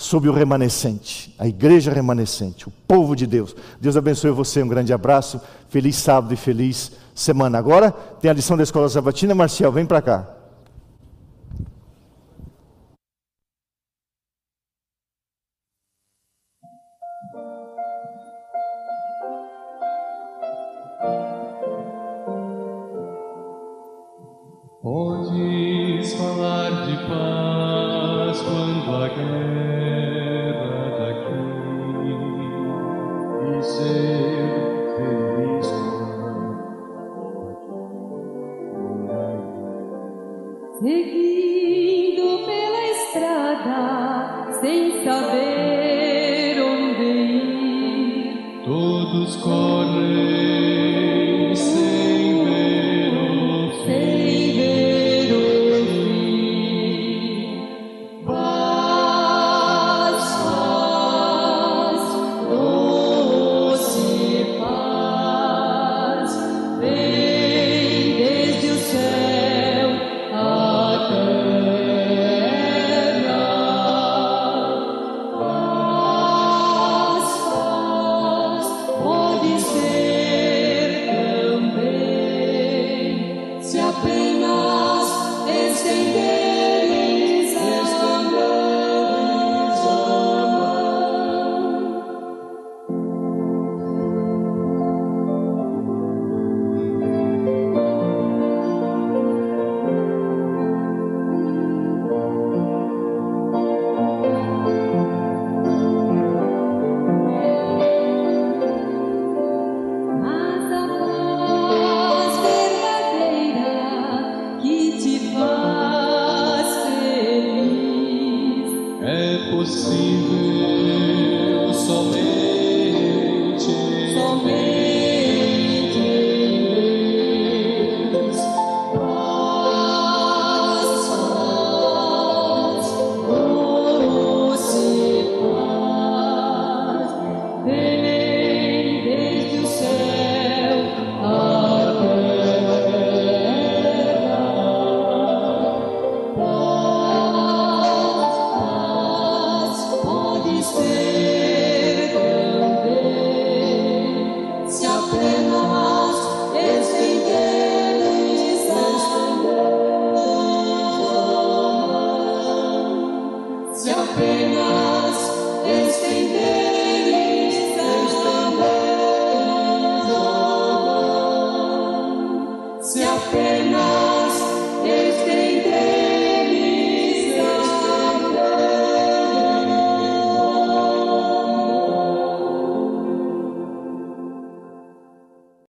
sobre 0.02 0.28
o 0.28 0.32
remanescente, 0.32 1.32
a 1.38 1.46
igreja 1.46 1.92
remanescente, 1.92 2.68
o 2.68 2.72
povo 2.88 3.14
de 3.14 3.24
Deus. 3.24 3.54
Deus 3.80 3.96
abençoe 3.96 4.32
você, 4.32 4.60
um 4.60 4.66
grande 4.68 4.92
abraço, 4.92 5.40
feliz 5.68 5.94
sábado 5.94 6.34
e 6.34 6.36
feliz 6.36 6.90
semana. 7.14 7.56
Agora 7.56 7.92
tem 7.92 8.28
a 8.28 8.34
lição 8.34 8.56
da 8.56 8.64
escola 8.64 8.88
sabatina, 8.88 9.32
Marcial, 9.32 9.70
vem 9.70 9.86
para 9.86 10.02
cá. 10.02 10.41